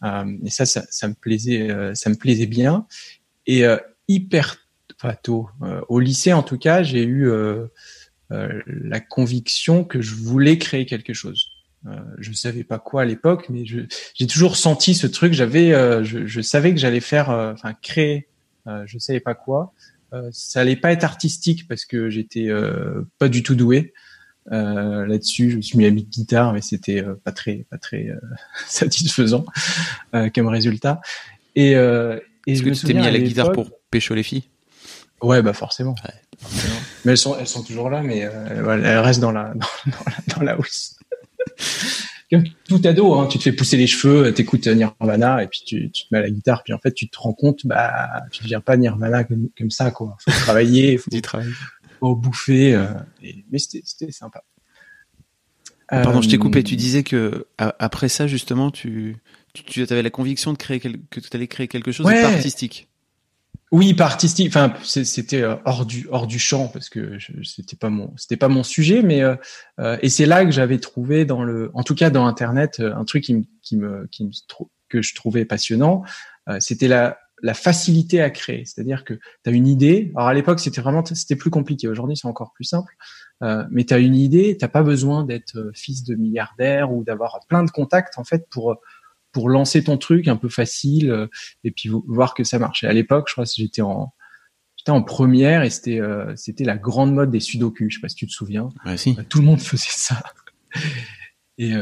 et 0.04 0.50
ça, 0.50 0.66
ça, 0.66 0.84
ça, 0.90 1.08
me 1.08 1.14
plaisait, 1.14 1.68
ça 1.94 2.10
me 2.10 2.16
plaisait 2.16 2.46
bien. 2.46 2.86
Et 3.46 3.64
hyper 4.08 4.56
enfin, 4.96 5.14
tôt, 5.22 5.48
au 5.88 6.00
lycée 6.00 6.32
en 6.32 6.42
tout 6.42 6.58
cas, 6.58 6.82
j'ai 6.82 7.04
eu 7.04 7.30
la 8.30 9.00
conviction 9.00 9.84
que 9.84 10.00
je 10.00 10.14
voulais 10.14 10.58
créer 10.58 10.86
quelque 10.86 11.12
chose. 11.12 11.48
Euh, 11.86 12.00
je 12.18 12.32
savais 12.32 12.64
pas 12.64 12.78
quoi 12.78 13.02
à 13.02 13.04
l'époque, 13.04 13.46
mais 13.48 13.64
j'ai 13.64 14.26
toujours 14.26 14.56
senti 14.56 14.94
ce 14.94 15.06
truc. 15.06 15.32
J'avais, 15.32 15.72
euh, 15.72 16.02
je, 16.02 16.26
je, 16.26 16.40
savais 16.40 16.72
que 16.72 16.80
j'allais 16.80 17.00
faire, 17.00 17.30
euh, 17.30 17.52
enfin 17.52 17.74
créer. 17.74 18.28
je 18.86 18.98
savais 18.98 19.20
pas 19.20 19.34
quoi. 19.34 19.72
ça 20.32 20.60
allait 20.60 20.76
pas 20.76 20.90
être 20.90 21.04
artistique 21.04 21.68
parce 21.68 21.84
que 21.84 22.10
j'étais 22.10 22.48
pas 23.18 23.28
du 23.28 23.44
tout 23.44 23.54
doué 23.54 23.92
là-dessus. 24.50 25.50
Je 25.50 25.56
me 25.56 25.62
suis 25.62 25.78
mis 25.78 25.86
à 25.86 25.90
de 25.90 25.96
guitare, 25.96 26.52
mais 26.52 26.60
c'était 26.60 27.02
pas 27.24 27.32
très, 27.32 27.66
pas 27.70 27.78
très 27.78 28.08
satisfaisant 28.66 29.44
comme 30.34 30.48
résultat. 30.48 31.00
Et, 31.54 31.72
et 31.72 31.72
Est-ce 32.46 32.62
que 32.62 32.70
tu 32.70 32.86
t'es 32.86 32.94
mis 32.94 33.06
à 33.06 33.10
la 33.10 33.18
guitare 33.18 33.52
pour 33.52 33.70
pécho 33.90 34.14
les 34.14 34.22
filles? 34.22 34.44
Ouais, 35.22 35.42
bah 35.42 35.52
forcément. 35.54 35.94
Mais 37.04 37.12
elles 37.12 37.18
sont, 37.18 37.36
elles 37.38 37.46
sont 37.46 37.62
toujours 37.62 37.88
là, 37.88 38.02
mais 38.02 38.18
elles 38.18 38.98
restent 38.98 39.20
dans 39.20 39.32
la, 39.32 39.54
dans, 39.54 40.04
la, 40.06 40.34
dans 40.36 40.42
la 40.42 40.58
housse. 40.58 40.96
Comme 42.30 42.42
tout 42.68 42.80
ado, 42.84 43.14
hein, 43.14 43.28
tu 43.28 43.38
te 43.38 43.44
fais 43.44 43.52
pousser 43.52 43.76
les 43.76 43.86
cheveux, 43.86 44.34
t'écoutes 44.34 44.66
Nirvana 44.66 45.44
et 45.44 45.46
puis 45.46 45.60
tu, 45.64 45.92
tu, 45.92 46.02
te 46.02 46.08
mets 46.10 46.18
à 46.18 46.22
la 46.22 46.30
guitare, 46.30 46.64
puis 46.64 46.72
en 46.72 46.78
fait 46.78 46.92
tu 46.92 47.08
te 47.08 47.16
rends 47.16 47.32
compte, 47.32 47.64
bah 47.64 48.24
tu 48.32 48.42
deviens 48.42 48.60
pas 48.60 48.76
Nirvana 48.76 49.22
comme, 49.22 49.48
comme 49.56 49.70
ça 49.70 49.92
quoi. 49.92 50.16
Faut 50.18 50.32
travailler, 50.32 50.98
faut, 50.98 51.08
travailler. 51.20 51.52
Faut 52.00 52.16
bouffer. 52.16 52.74
Euh, 52.74 52.86
et, 53.22 53.44
mais 53.50 53.58
c'était 53.58 54.12
sympa. 54.12 54.42
Pardon, 55.88 56.20
je 56.20 56.28
t'ai 56.28 56.38
coupé. 56.38 56.64
Tu 56.64 56.74
euh, 56.74 56.78
disais 56.78 57.02
que 57.02 57.46
après 57.58 58.08
ça 58.08 58.26
justement, 58.26 58.70
tu 58.70 59.16
tu, 59.52 59.82
avais 59.82 60.02
la 60.02 60.10
conviction 60.10 60.52
de 60.52 60.58
créer 60.58 60.80
que 60.80 60.88
tu 61.20 61.28
allais 61.32 61.46
créer 61.46 61.68
quelque 61.68 61.92
chose 61.92 62.06
de 62.06 62.12
artistique. 62.12 62.88
Oui, 63.72 63.94
pas 63.94 64.04
artistique. 64.04 64.48
Enfin, 64.48 64.72
c'était 64.84 65.42
euh, 65.42 65.56
hors 65.64 65.86
du 65.86 66.06
hors 66.10 66.26
du 66.26 66.38
champ 66.38 66.68
parce 66.68 66.88
que 66.88 67.18
c'était 67.42 67.76
pas 67.76 67.90
mon 67.90 68.12
c'était 68.16 68.36
pas 68.36 68.48
mon 68.48 68.62
sujet, 68.62 69.02
mais 69.02 69.22
euh, 69.22 69.34
euh, 69.80 69.98
et 70.02 70.08
c'est 70.08 70.26
là 70.26 70.44
que 70.44 70.52
j'avais 70.52 70.78
trouvé 70.78 71.24
dans 71.24 71.42
le, 71.42 71.70
en 71.74 71.82
tout 71.82 71.96
cas 71.96 72.10
dans 72.10 72.26
Internet, 72.26 72.80
un 72.80 73.04
truc 73.04 73.24
qui 73.24 73.34
me 73.34 73.42
qui 73.62 73.76
me, 73.76 74.06
qui 74.12 74.24
me 74.24 74.30
que 74.88 75.02
je 75.02 75.14
trouvais 75.16 75.44
passionnant. 75.44 76.04
c'était 76.60 76.86
la 76.86 77.18
la 77.42 77.54
facilité 77.54 78.20
à 78.20 78.30
créer, 78.30 78.64
c'est-à-dire 78.64 79.04
que 79.04 79.14
tu 79.14 79.50
as 79.50 79.52
une 79.52 79.66
idée. 79.68 80.12
Alors 80.16 80.28
à 80.28 80.34
l'époque, 80.34 80.60
c'était 80.60 80.80
vraiment 80.80 81.04
c'était 81.04 81.36
plus 81.36 81.50
compliqué. 81.50 81.88
Aujourd'hui, 81.88 82.16
c'est 82.16 82.28
encore 82.28 82.52
plus 82.52 82.64
simple. 82.64 82.96
mais 83.70 83.84
tu 83.84 83.94
as 83.94 83.98
une 83.98 84.14
idée, 84.14 84.56
t'as 84.58 84.68
pas 84.68 84.82
besoin 84.82 85.24
d'être 85.24 85.70
fils 85.74 86.04
de 86.04 86.14
milliardaire 86.14 86.92
ou 86.92 87.04
d'avoir 87.04 87.40
plein 87.48 87.64
de 87.64 87.70
contacts 87.70 88.18
en 88.18 88.24
fait 88.24 88.46
pour 88.50 88.78
pour 89.36 89.50
lancer 89.50 89.84
ton 89.84 89.98
truc 89.98 90.28
un 90.28 90.36
peu 90.36 90.48
facile 90.48 91.10
euh, 91.10 91.26
et 91.62 91.70
puis 91.70 91.90
voir 92.06 92.32
que 92.32 92.42
ça 92.42 92.58
marchait. 92.58 92.86
À 92.86 92.94
l'époque, 92.94 93.26
je 93.28 93.34
crois 93.34 93.44
que 93.44 93.50
j'étais 93.54 93.82
en 93.82 94.14
j'étais 94.78 94.92
en 94.92 95.02
première 95.02 95.62
et 95.62 95.68
c'était 95.68 96.00
euh, 96.00 96.34
c'était 96.36 96.64
la 96.64 96.78
grande 96.78 97.12
mode 97.12 97.30
des 97.30 97.40
sudoku. 97.40 97.90
Je 97.90 97.96
sais 97.96 98.00
pas 98.00 98.08
si 98.08 98.14
tu 98.14 98.26
te 98.26 98.32
souviens. 98.32 98.70
si. 98.96 99.14
Euh, 99.18 99.22
tout 99.28 99.40
le 99.40 99.44
monde 99.44 99.60
faisait 99.72 99.90
ça. 99.90 100.22
Et 101.58 101.72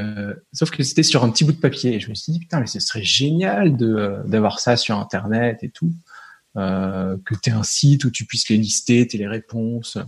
sauf 0.52 0.71
que 0.71 0.85
c'était 0.85 1.02
sur 1.02 1.25
un 1.25 1.31
petit 1.31 1.45
bout 1.45 1.52
de 1.52 1.59
papier. 1.59 1.95
Et 1.95 2.00
je 2.00 2.09
me 2.09 2.14
suis 2.14 2.33
dit 2.33 2.38
putain 2.38 2.61
mais 2.61 2.66
ce 2.66 2.78
serait 2.78 3.02
génial 3.02 3.76
de 3.76 4.21
d'avoir 4.25 4.61
ça 4.61 4.76
sur 4.76 4.99
internet 4.99 5.59
et 5.62 5.71
tout. 5.71 5.93
que 6.54 7.35
tu 7.43 7.50
aies 7.50 7.52
un 7.52 7.64
site 7.64 8.04
où 8.04 8.11
tu 8.11 8.25
puisses 8.25 8.49
les 8.49 8.57
lister, 8.57 9.07
tes 9.07 9.19
les 9.19 9.26
réponses. 9.26 9.99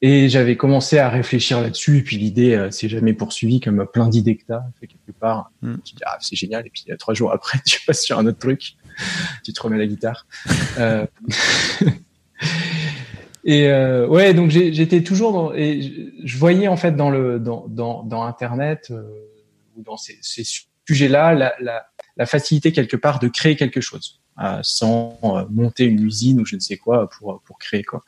Et 0.00 0.28
j'avais 0.28 0.56
commencé 0.56 0.98
à 0.98 1.08
réfléchir 1.08 1.60
là-dessus, 1.60 1.98
et 1.98 2.02
puis 2.02 2.18
l'idée 2.18 2.54
euh, 2.54 2.70
s'est 2.70 2.88
jamais 2.88 3.14
poursuivie, 3.14 3.58
comme 3.58 3.84
plein 3.92 4.08
d'idées 4.08 4.36
que 4.36 4.44
t'as, 4.46 4.62
fait 4.78 4.86
quelque 4.86 5.10
part. 5.10 5.50
Mm. 5.60 5.74
Tu 5.84 5.96
dis, 5.96 6.02
ah, 6.06 6.16
c'est 6.20 6.36
génial, 6.36 6.64
et 6.66 6.70
puis 6.70 6.84
euh, 6.90 6.96
trois 6.96 7.14
jours 7.14 7.32
après, 7.32 7.58
tu 7.66 7.80
passes 7.84 8.02
sur 8.02 8.16
un 8.18 8.26
autre 8.26 8.38
truc, 8.38 8.76
tu 9.42 9.52
te 9.52 9.60
remets 9.60 9.78
la 9.78 9.86
guitare. 9.86 10.26
euh... 13.48 13.52
et 13.52 13.68
euh, 13.68 14.06
ouais, 14.06 14.34
donc 14.34 14.50
j'étais 14.50 15.02
toujours 15.02 15.32
dans, 15.32 15.54
et 15.54 16.12
je 16.22 16.38
voyais 16.38 16.68
en 16.68 16.76
fait 16.76 16.92
dans 16.92 17.10
le 17.10 17.38
dans 17.38 17.66
dans, 17.68 18.02
dans 18.02 18.22
Internet 18.24 18.88
euh, 18.90 19.02
dans 19.76 19.96
ces, 19.96 20.18
ces 20.20 20.44
sujets-là 20.86 21.34
la, 21.34 21.54
la, 21.60 21.86
la, 22.16 22.26
facilité 22.26 22.72
quelque 22.72 22.96
part 22.96 23.18
de 23.18 23.28
créer 23.28 23.56
quelque 23.56 23.80
chose, 23.80 24.20
sans 24.62 25.18
monter 25.50 25.84
une 25.84 26.04
usine 26.04 26.40
ou 26.40 26.46
je 26.46 26.56
ne 26.56 26.60
sais 26.60 26.76
quoi 26.76 27.08
pour 27.08 27.42
pour 27.44 27.58
créer 27.58 27.84
quoi. 27.84 28.04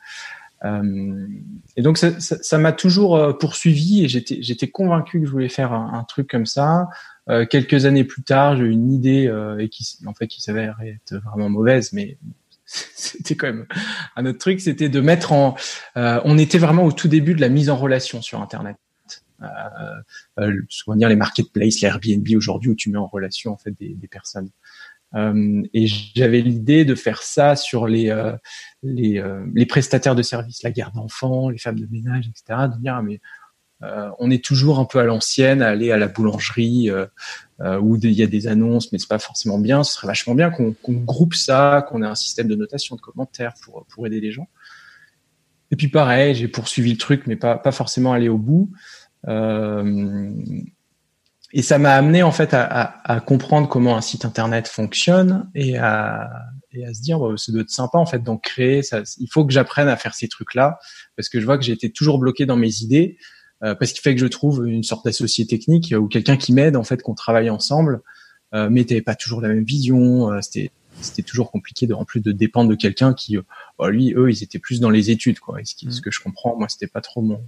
Euh, 0.63 1.27
et 1.75 1.81
donc 1.81 1.97
ça, 1.97 2.57
m'a 2.59 2.71
toujours 2.71 3.15
euh, 3.15 3.33
poursuivi 3.33 4.05
et 4.05 4.07
j'étais 4.07 4.43
j'étais 4.43 4.69
convaincu 4.69 5.19
que 5.19 5.25
je 5.25 5.31
voulais 5.31 5.49
faire 5.49 5.73
un, 5.73 5.93
un 5.93 6.03
truc 6.03 6.29
comme 6.29 6.45
ça. 6.45 6.87
Euh, 7.29 7.45
quelques 7.45 7.85
années 7.85 8.03
plus 8.03 8.23
tard, 8.23 8.57
j'ai 8.57 8.63
eu 8.63 8.69
une 8.69 8.91
idée 8.91 9.27
euh, 9.27 9.57
et 9.57 9.69
qui 9.69 9.87
en 10.05 10.13
fait 10.13 10.27
qui 10.27 10.41
s'avère 10.41 10.77
être 10.81 11.15
vraiment 11.25 11.49
mauvaise, 11.49 11.93
mais 11.93 12.17
c'était 12.95 13.35
quand 13.35 13.47
même 13.47 13.65
un 14.15 14.25
autre 14.25 14.39
truc, 14.39 14.61
c'était 14.61 14.89
de 14.89 15.01
mettre 15.01 15.33
en. 15.33 15.55
Euh, 15.97 16.21
on 16.23 16.37
était 16.37 16.57
vraiment 16.57 16.83
au 16.83 16.91
tout 16.91 17.07
début 17.07 17.33
de 17.33 17.41
la 17.41 17.49
mise 17.49 17.69
en 17.69 17.75
relation 17.75 18.21
sur 18.21 18.41
Internet. 18.41 18.77
Euh, 19.41 19.45
euh, 20.39 20.61
souvent 20.69 20.95
dire 20.95 21.09
les 21.09 21.15
marketplaces, 21.15 21.81
les 21.81 21.87
Airbnb 21.87 22.27
aujourd'hui 22.35 22.69
où 22.69 22.75
tu 22.75 22.91
mets 22.91 22.99
en 22.99 23.07
relation 23.07 23.51
en 23.51 23.57
fait 23.57 23.71
des, 23.71 23.95
des 23.95 24.07
personnes. 24.07 24.49
Euh, 25.15 25.61
et 25.73 25.87
j'avais 25.87 26.41
l'idée 26.41 26.85
de 26.85 26.95
faire 26.95 27.21
ça 27.21 27.55
sur 27.55 27.87
les 27.87 28.09
euh, 28.09 28.33
les, 28.81 29.19
euh, 29.19 29.45
les, 29.53 29.65
prestataires 29.65 30.15
de 30.15 30.21
services, 30.21 30.63
la 30.63 30.71
garde 30.71 30.95
d'enfants, 30.95 31.49
les 31.49 31.57
femmes 31.57 31.79
de 31.79 31.87
ménage, 31.91 32.29
etc. 32.29 32.67
De 32.73 32.81
dire 32.81 32.95
ah, 32.95 33.01
mais 33.01 33.19
on 34.19 34.29
est 34.29 34.43
toujours 34.43 34.79
un 34.79 34.85
peu 34.85 34.99
à 34.99 35.03
l'ancienne, 35.03 35.61
à 35.61 35.69
aller 35.69 35.91
à 35.91 35.97
la 35.97 36.07
boulangerie 36.07 36.89
où 37.59 37.95
il 37.95 38.11
y 38.11 38.23
a 38.23 38.27
des 38.27 38.47
annonces, 38.47 38.91
mais 38.91 38.99
c'est 38.99 39.09
pas 39.09 39.19
forcément 39.19 39.59
bien. 39.59 39.83
Ce 39.83 39.93
serait 39.93 40.07
vachement 40.07 40.35
bien 40.35 40.49
qu'on 40.51 40.75
groupe 40.87 41.33
ça, 41.33 41.85
qu'on 41.89 42.03
ait 42.03 42.07
un 42.07 42.15
système 42.15 42.47
de 42.47 42.55
notation, 42.55 42.95
de 42.95 43.01
commentaires 43.01 43.53
pour 43.89 44.07
aider 44.07 44.19
les 44.19 44.31
gens. 44.31 44.47
Et 45.71 45.75
puis 45.75 45.87
pareil, 45.87 46.35
j'ai 46.35 46.47
poursuivi 46.47 46.91
le 46.91 46.97
truc, 46.97 47.27
mais 47.27 47.37
pas 47.37 47.71
forcément 47.71 48.13
aller 48.13 48.29
au 48.29 48.37
bout. 48.37 48.71
Euh, 49.27 50.31
et 51.53 51.61
ça 51.61 51.77
m'a 51.77 51.93
amené 51.93 52.23
en 52.23 52.31
fait 52.31 52.53
à, 52.53 53.21
comprendre 53.25 53.67
comment 53.67 53.97
un 53.97 54.01
site 54.01 54.25
internet 54.25 54.67
fonctionne 54.67 55.49
et 55.53 55.77
à, 55.77 56.29
se 56.73 57.01
dire 57.01 57.19
bah, 57.19 57.33
ça 57.35 57.51
doit 57.51 57.61
être 57.61 57.69
sympa 57.69 57.97
en 57.97 58.05
fait 58.05 58.23
d'en 58.23 58.37
créer. 58.37 58.83
Ça, 58.83 59.01
il 59.17 59.27
faut 59.27 59.45
que 59.45 59.51
j'apprenne 59.51 59.87
à 59.87 59.97
faire 59.97 60.13
ces 60.13 60.27
trucs 60.27 60.55
là 60.55 60.79
parce 61.15 61.29
que 61.29 61.39
je 61.39 61.45
vois 61.45 61.57
que 61.57 61.63
j'ai 61.63 61.73
été 61.73 61.91
toujours 61.91 62.19
bloqué 62.19 62.45
dans 62.45 62.55
mes 62.55 62.81
idées 62.81 63.17
euh, 63.17 63.21
parce 63.61 63.93
qu'il 63.93 64.01
fait 64.01 64.15
que 64.15 64.21
je 64.21 64.27
trouve 64.27 64.67
une 64.67 64.83
sorte 64.83 65.05
d'associé 65.05 65.45
technique 65.45 65.93
ou 65.97 66.07
quelqu'un 66.07 66.35
qui 66.35 66.51
m'aide 66.51 66.75
en 66.75 66.83
fait 66.83 67.01
qu'on 67.01 67.13
travaille 67.13 67.49
ensemble. 67.49 68.01
Euh, 68.53 68.69
mais 68.69 68.83
t'avais 68.83 69.01
pas 69.01 69.15
toujours 69.15 69.41
la 69.41 69.47
même 69.47 69.63
vision. 69.63 70.31
Euh, 70.31 70.39
c'était 70.41 70.71
c'était 70.99 71.23
toujours 71.23 71.49
compliqué 71.49 71.87
de, 71.87 71.95
en 71.95 72.05
plus 72.05 72.19
de 72.19 72.31
dépendre 72.31 72.69
de 72.69 72.75
quelqu'un 72.75 73.13
qui, 73.13 73.35
euh, 73.35 73.41
bah, 73.79 73.89
lui, 73.89 74.13
eux, 74.15 74.29
ils 74.29 74.43
étaient 74.43 74.59
plus 74.59 74.79
dans 74.79 74.91
les 74.91 75.09
études, 75.09 75.39
quoi. 75.39 75.59
Et 75.59 75.65
ce, 75.65 75.73
qui, 75.73 75.91
ce 75.91 75.97
mm. 75.97 76.01
que 76.01 76.11
je 76.11 76.19
comprends, 76.19 76.55
moi, 76.55 76.67
c'était 76.69 76.85
pas 76.85 77.01
trop 77.01 77.21
mon, 77.21 77.41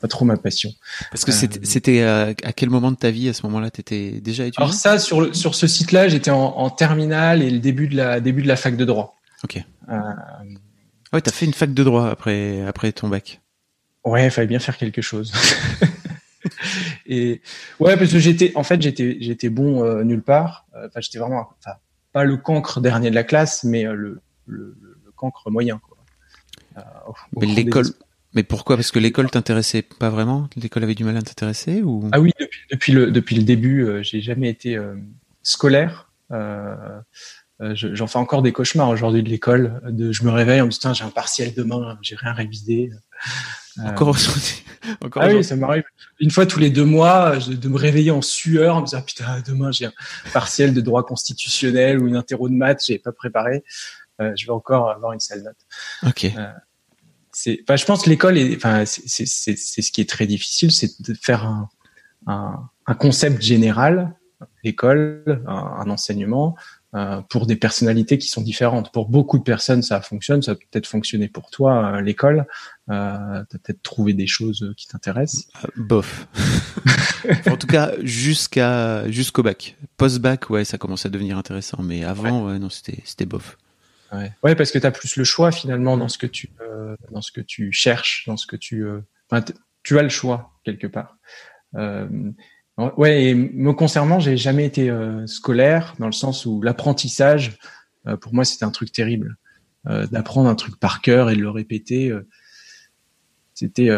pas 0.00 0.08
trop 0.08 0.24
ma 0.24 0.38
passion. 0.38 0.72
Parce 1.10 1.24
que 1.24 1.32
c'était, 1.32 1.58
euh, 1.58 1.64
c'était 1.64 2.02
à, 2.02 2.52
quel 2.52 2.70
moment 2.70 2.92
de 2.92 2.96
ta 2.96 3.10
vie 3.10 3.28
à 3.28 3.34
ce 3.34 3.42
moment-là, 3.42 3.70
t'étais 3.70 4.12
déjà 4.20 4.46
étudiant? 4.46 4.64
Alors 4.64 4.74
ça, 4.74 4.98
sur 4.98 5.20
le, 5.20 5.34
sur 5.34 5.54
ce 5.54 5.66
site-là, 5.66 6.08
j'étais 6.08 6.30
en, 6.30 6.38
en 6.38 6.70
terminale 6.70 7.42
et 7.42 7.50
le 7.50 7.58
début 7.58 7.88
de 7.88 7.96
la 7.96 8.20
début 8.20 8.42
de 8.42 8.48
la 8.48 8.56
fac 8.56 8.76
de 8.76 8.84
droit. 8.84 9.16
Ok. 9.44 9.62
Euh, 9.90 10.00
ouais, 11.12 11.20
t'as 11.20 11.32
fait 11.32 11.44
une 11.44 11.54
fac 11.54 11.74
de 11.74 11.84
droit 11.84 12.08
après 12.08 12.62
après 12.62 12.92
ton 12.92 13.08
bac? 13.08 13.42
Ouais, 14.06 14.26
il 14.26 14.30
fallait 14.30 14.46
bien 14.46 14.60
faire 14.60 14.76
quelque 14.76 15.02
chose. 15.02 15.32
et 17.06 17.42
ouais, 17.80 17.96
parce 17.96 18.12
que 18.12 18.20
j'étais, 18.20 18.52
en 18.54 18.62
fait, 18.62 18.80
j'étais 18.80 19.18
j'étais 19.20 19.48
bon 19.48 19.84
euh, 19.84 20.04
nulle 20.04 20.22
part. 20.22 20.66
Enfin, 20.74 21.00
j'étais 21.00 21.18
vraiment, 21.18 21.48
enfin, 21.58 21.76
pas 22.16 22.24
le 22.24 22.38
cancre 22.38 22.80
dernier 22.80 23.10
de 23.10 23.14
la 23.14 23.24
classe, 23.24 23.62
mais 23.62 23.84
euh, 23.84 23.94
le, 23.94 24.22
le, 24.46 24.74
le 25.04 25.12
cancre 25.16 25.50
moyen. 25.50 25.78
Quoi. 25.78 25.98
Euh, 26.78 26.80
mais 27.36 27.46
l'école, 27.46 27.84
mais 28.32 28.42
pourquoi? 28.42 28.76
Parce 28.76 28.90
que 28.90 28.98
l'école 28.98 29.28
t'intéressait 29.30 29.82
pas 29.82 30.08
vraiment? 30.08 30.48
L'école 30.56 30.84
avait 30.84 30.94
du 30.94 31.04
mal 31.04 31.18
à 31.18 31.22
t'intéresser 31.22 31.82
ou? 31.82 32.08
Ah 32.12 32.20
oui, 32.20 32.32
depuis, 32.40 32.60
depuis, 32.70 32.92
le 32.92 33.10
depuis 33.10 33.36
le 33.36 33.42
début, 33.42 33.84
euh, 33.84 34.02
j'ai 34.02 34.22
jamais 34.22 34.48
été 34.48 34.80
scolaire. 35.42 36.10
J'en 37.60 38.06
fais 38.06 38.18
encore 38.18 38.40
des 38.40 38.52
cauchemars 38.52 38.88
aujourd'hui 38.88 39.22
de 39.22 39.28
l'école. 39.28 39.82
De, 39.84 40.10
je 40.10 40.24
me 40.24 40.30
réveille 40.30 40.62
en 40.62 40.66
me 40.66 40.70
disant 40.70 40.94
j'ai 40.94 41.04
un 41.04 41.10
partiel 41.10 41.52
demain, 41.54 41.98
j'ai 42.00 42.16
rien 42.16 42.32
révisé. 42.32 42.92
Encore 43.84 44.08
aujourd'hui. 44.08 44.62
Encore 45.04 45.22
ah 45.24 45.28
oui, 45.28 45.42
ça 45.42 45.56
m'arrive 45.56 45.84
une 46.20 46.30
fois 46.30 46.46
tous 46.46 46.60
les 46.60 46.70
deux 46.70 46.84
mois 46.84 47.36
de 47.36 47.68
me 47.68 47.76
réveiller 47.76 48.10
en 48.10 48.22
sueur 48.22 48.76
en 48.76 48.80
me 48.80 48.86
disant 48.86 49.02
putain 49.02 49.42
demain 49.46 49.72
j'ai 49.72 49.86
un 49.86 49.92
partiel 50.32 50.72
de 50.72 50.80
droit 50.80 51.04
constitutionnel 51.04 52.00
ou 52.00 52.06
une 52.06 52.16
interro 52.16 52.48
de 52.48 52.54
maths 52.54 52.84
j'ai 52.86 52.98
pas 52.98 53.12
préparé. 53.12 53.64
Euh, 54.20 54.32
je 54.36 54.46
vais 54.46 54.52
encore 54.52 54.90
avoir 54.90 55.12
une 55.12 55.20
sale 55.20 55.42
note. 55.42 55.56
Ok. 56.06 56.24
Euh, 56.24 56.52
c'est, 57.32 57.60
enfin, 57.64 57.76
je 57.76 57.84
pense 57.84 58.04
que 58.04 58.08
l'école 58.08 58.38
est, 58.38 58.56
enfin, 58.56 58.84
c'est, 58.86 59.26
c'est, 59.26 59.56
c'est 59.58 59.82
ce 59.82 59.92
qui 59.92 60.00
est 60.00 60.08
très 60.08 60.26
difficile, 60.26 60.72
c'est 60.72 61.02
de 61.02 61.12
faire 61.12 61.44
un, 61.44 61.68
un, 62.26 62.70
un 62.86 62.94
concept 62.94 63.42
général, 63.42 64.14
l'école, 64.64 65.42
un, 65.46 65.54
un 65.54 65.90
enseignement, 65.90 66.56
pour 67.28 67.46
des 67.46 67.56
personnalités 67.56 68.18
qui 68.18 68.28
sont 68.28 68.40
différentes. 68.40 68.92
Pour 68.92 69.08
beaucoup 69.08 69.38
de 69.38 69.42
personnes, 69.42 69.82
ça 69.82 70.00
fonctionne. 70.00 70.42
Ça 70.42 70.54
peut 70.54 70.64
peut-être 70.70 70.86
fonctionner 70.86 71.28
pour 71.28 71.50
toi, 71.50 72.00
l'école. 72.00 72.46
Euh, 72.90 73.44
T'as 73.50 73.58
peut-être 73.58 73.82
trouvé 73.82 74.14
des 74.14 74.26
choses 74.26 74.72
qui 74.76 74.86
t'intéressent. 74.86 75.48
bof. 75.76 76.28
en 77.46 77.56
tout 77.56 77.66
cas, 77.66 77.92
jusqu'à 78.02 79.08
jusqu'au 79.10 79.42
bac. 79.42 79.76
Post-bac, 79.96 80.50
ouais, 80.50 80.64
ça 80.64 80.78
commence 80.78 81.06
à 81.06 81.08
devenir 81.08 81.36
intéressant. 81.36 81.82
Mais 81.82 82.04
avant, 82.04 82.46
ouais, 82.46 82.58
non, 82.58 82.70
c'était 82.70 83.02
c'était 83.04 83.26
bof. 83.26 83.58
Ouais. 84.12 84.32
ouais, 84.44 84.54
parce 84.54 84.70
que 84.70 84.78
tu 84.78 84.86
as 84.86 84.92
plus 84.92 85.16
le 85.16 85.24
choix 85.24 85.50
finalement 85.50 85.96
dans 85.96 86.08
ce 86.08 86.18
que 86.18 86.26
tu 86.26 86.50
dans 87.10 87.22
ce 87.22 87.32
que 87.32 87.40
tu 87.40 87.72
cherches, 87.72 88.24
dans 88.26 88.36
ce 88.36 88.46
que 88.46 88.56
tu 88.56 88.86
tu 89.82 89.98
as 89.98 90.02
le 90.02 90.08
choix 90.08 90.52
quelque 90.64 90.86
part. 90.86 91.16
Euh, 91.76 92.08
ouais, 92.96 93.24
et 93.24 93.34
me 93.34 93.72
concernant, 93.72 94.20
j'ai 94.20 94.36
jamais 94.36 94.66
été 94.66 94.90
euh, 94.90 95.26
scolaire 95.26 95.94
dans 95.98 96.06
le 96.06 96.12
sens 96.12 96.46
où 96.46 96.60
l'apprentissage, 96.62 97.58
euh, 98.06 98.16
pour 98.16 98.34
moi, 98.34 98.44
c'était 98.44 98.64
un 98.64 98.70
truc 98.70 98.92
terrible. 98.92 99.36
Euh, 99.86 100.06
d'apprendre 100.08 100.48
un 100.48 100.56
truc 100.56 100.78
par 100.80 101.00
cœur 101.00 101.30
et 101.30 101.36
de 101.36 101.40
le 101.40 101.50
répéter, 101.50 102.12
c'était 103.54 103.88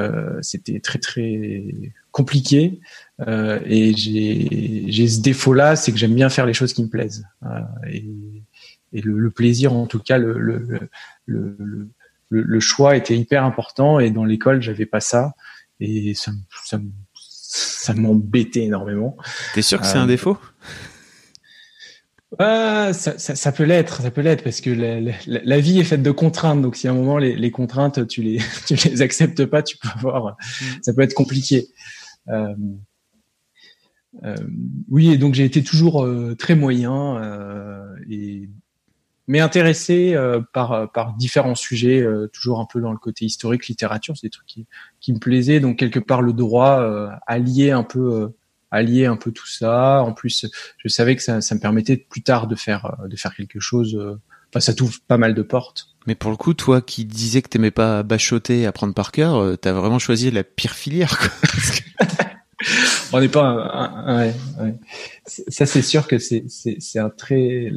c'était 0.42 0.80
très 0.80 0.98
très 0.98 1.64
compliqué. 2.12 2.80
et 3.26 3.94
j'ai 3.96 5.08
ce 5.08 5.20
défaut-là, 5.20 5.76
c'est 5.76 5.90
que 5.90 5.98
j'aime 5.98 6.14
bien 6.14 6.28
faire 6.28 6.46
les 6.46 6.52
choses 6.52 6.74
qui 6.74 6.82
me 6.82 6.88
plaisent. 6.88 7.24
et, 7.90 8.04
et 8.92 9.00
le, 9.00 9.18
le, 9.18 9.30
plaisir, 9.30 9.72
en 9.72 9.86
tout 9.86 9.98
cas, 9.98 10.18
le, 10.18 10.38
le, 10.38 10.90
le, 11.26 11.88
le 12.30 12.60
choix 12.60 12.96
était 12.96 13.16
hyper 13.16 13.44
important. 13.44 13.98
Et 13.98 14.10
dans 14.10 14.24
l'école, 14.24 14.62
j'avais 14.62 14.86
pas 14.86 15.00
ça 15.00 15.34
et 15.80 16.14
ça, 16.14 16.32
ça, 16.64 16.80
ça 17.88 17.94
m'embêtait 17.94 18.64
énormément. 18.64 19.16
T'es 19.54 19.62
sûr 19.62 19.80
que 19.80 19.86
c'est 19.86 19.96
un 19.96 20.04
euh, 20.04 20.06
défaut? 20.06 20.36
Ça, 22.38 22.92
ça, 22.92 23.18
ça, 23.18 23.52
peut 23.52 23.64
l'être, 23.64 24.02
ça 24.02 24.10
peut 24.10 24.20
l'être 24.20 24.44
parce 24.44 24.60
que 24.60 24.68
la, 24.68 25.00
la, 25.00 25.12
la, 25.26 25.60
vie 25.60 25.80
est 25.80 25.84
faite 25.84 26.02
de 26.02 26.10
contraintes. 26.10 26.60
Donc 26.60 26.76
si 26.76 26.86
à 26.86 26.90
un 26.90 26.94
moment 26.94 27.16
les, 27.16 27.34
les, 27.34 27.50
contraintes 27.50 28.06
tu 28.06 28.22
les 28.22 28.38
tu 28.66 28.74
les 28.74 29.00
acceptes 29.00 29.46
pas, 29.46 29.62
tu 29.62 29.78
peux 29.78 29.88
avoir, 29.88 30.36
mm. 30.36 30.64
ça 30.82 30.92
peut 30.92 31.00
être 31.02 31.14
compliqué. 31.14 31.68
Euh, 32.28 32.54
euh, 34.24 34.36
oui, 34.90 35.10
et 35.10 35.18
donc 35.18 35.34
j'ai 35.34 35.44
été 35.44 35.62
toujours 35.62 36.04
euh, 36.04 36.34
très 36.34 36.54
moyen 36.54 37.16
euh, 37.22 37.84
et 38.10 38.48
mais 39.28 39.40
intéressé 39.40 40.14
euh, 40.14 40.40
par 40.52 40.72
euh, 40.72 40.86
par 40.86 41.14
différents 41.14 41.54
sujets, 41.54 42.00
euh, 42.00 42.26
toujours 42.32 42.60
un 42.60 42.66
peu 42.66 42.80
dans 42.80 42.92
le 42.92 42.98
côté 42.98 43.26
historique, 43.26 43.68
littérature, 43.68 44.16
c'est 44.16 44.26
des 44.26 44.30
trucs 44.30 44.46
qui, 44.46 44.66
qui 45.00 45.12
me 45.12 45.18
plaisaient. 45.18 45.60
Donc 45.60 45.78
quelque 45.78 46.00
part 46.00 46.22
le 46.22 46.32
droit 46.32 46.82
allier 47.26 47.70
un 47.70 47.84
peu 47.84 48.32
allier 48.70 49.06
un 49.06 49.16
peu 49.16 49.30
tout 49.30 49.46
ça. 49.46 50.02
En 50.02 50.12
plus, 50.12 50.46
je 50.78 50.88
savais 50.88 51.14
que 51.14 51.22
ça, 51.22 51.40
ça 51.40 51.54
me 51.54 51.60
permettait 51.60 51.96
plus 51.96 52.22
tard 52.22 52.46
de 52.46 52.56
faire 52.56 52.96
de 53.06 53.16
faire 53.16 53.34
quelque 53.34 53.60
chose. 53.60 53.96
Enfin, 54.50 54.60
ça 54.60 54.72
t'ouvre 54.72 54.94
pas 55.06 55.18
mal 55.18 55.34
de 55.34 55.42
portes. 55.42 55.88
Mais 56.06 56.14
pour 56.14 56.30
le 56.30 56.38
coup, 56.38 56.54
toi 56.54 56.80
qui 56.80 57.04
disais 57.04 57.42
que 57.42 57.48
t'aimais 57.48 57.70
pas 57.70 58.02
bachoter, 58.02 58.64
apprendre 58.66 58.94
par 58.94 59.12
cœur, 59.12 59.58
t'as 59.58 59.72
vraiment 59.72 59.98
choisi 59.98 60.30
la 60.30 60.42
pire 60.42 60.72
filière. 60.72 61.18
Quoi. 61.18 61.28
On 63.12 63.20
n'est 63.20 63.28
pas. 63.28 64.06
ouais, 64.06 64.34
ouais. 64.60 64.74
Ça, 65.26 65.66
c'est 65.66 65.82
sûr 65.82 66.08
que 66.08 66.18
c'est 66.18 66.44
c'est 66.48 66.98
un 66.98 67.10
très 67.10 67.72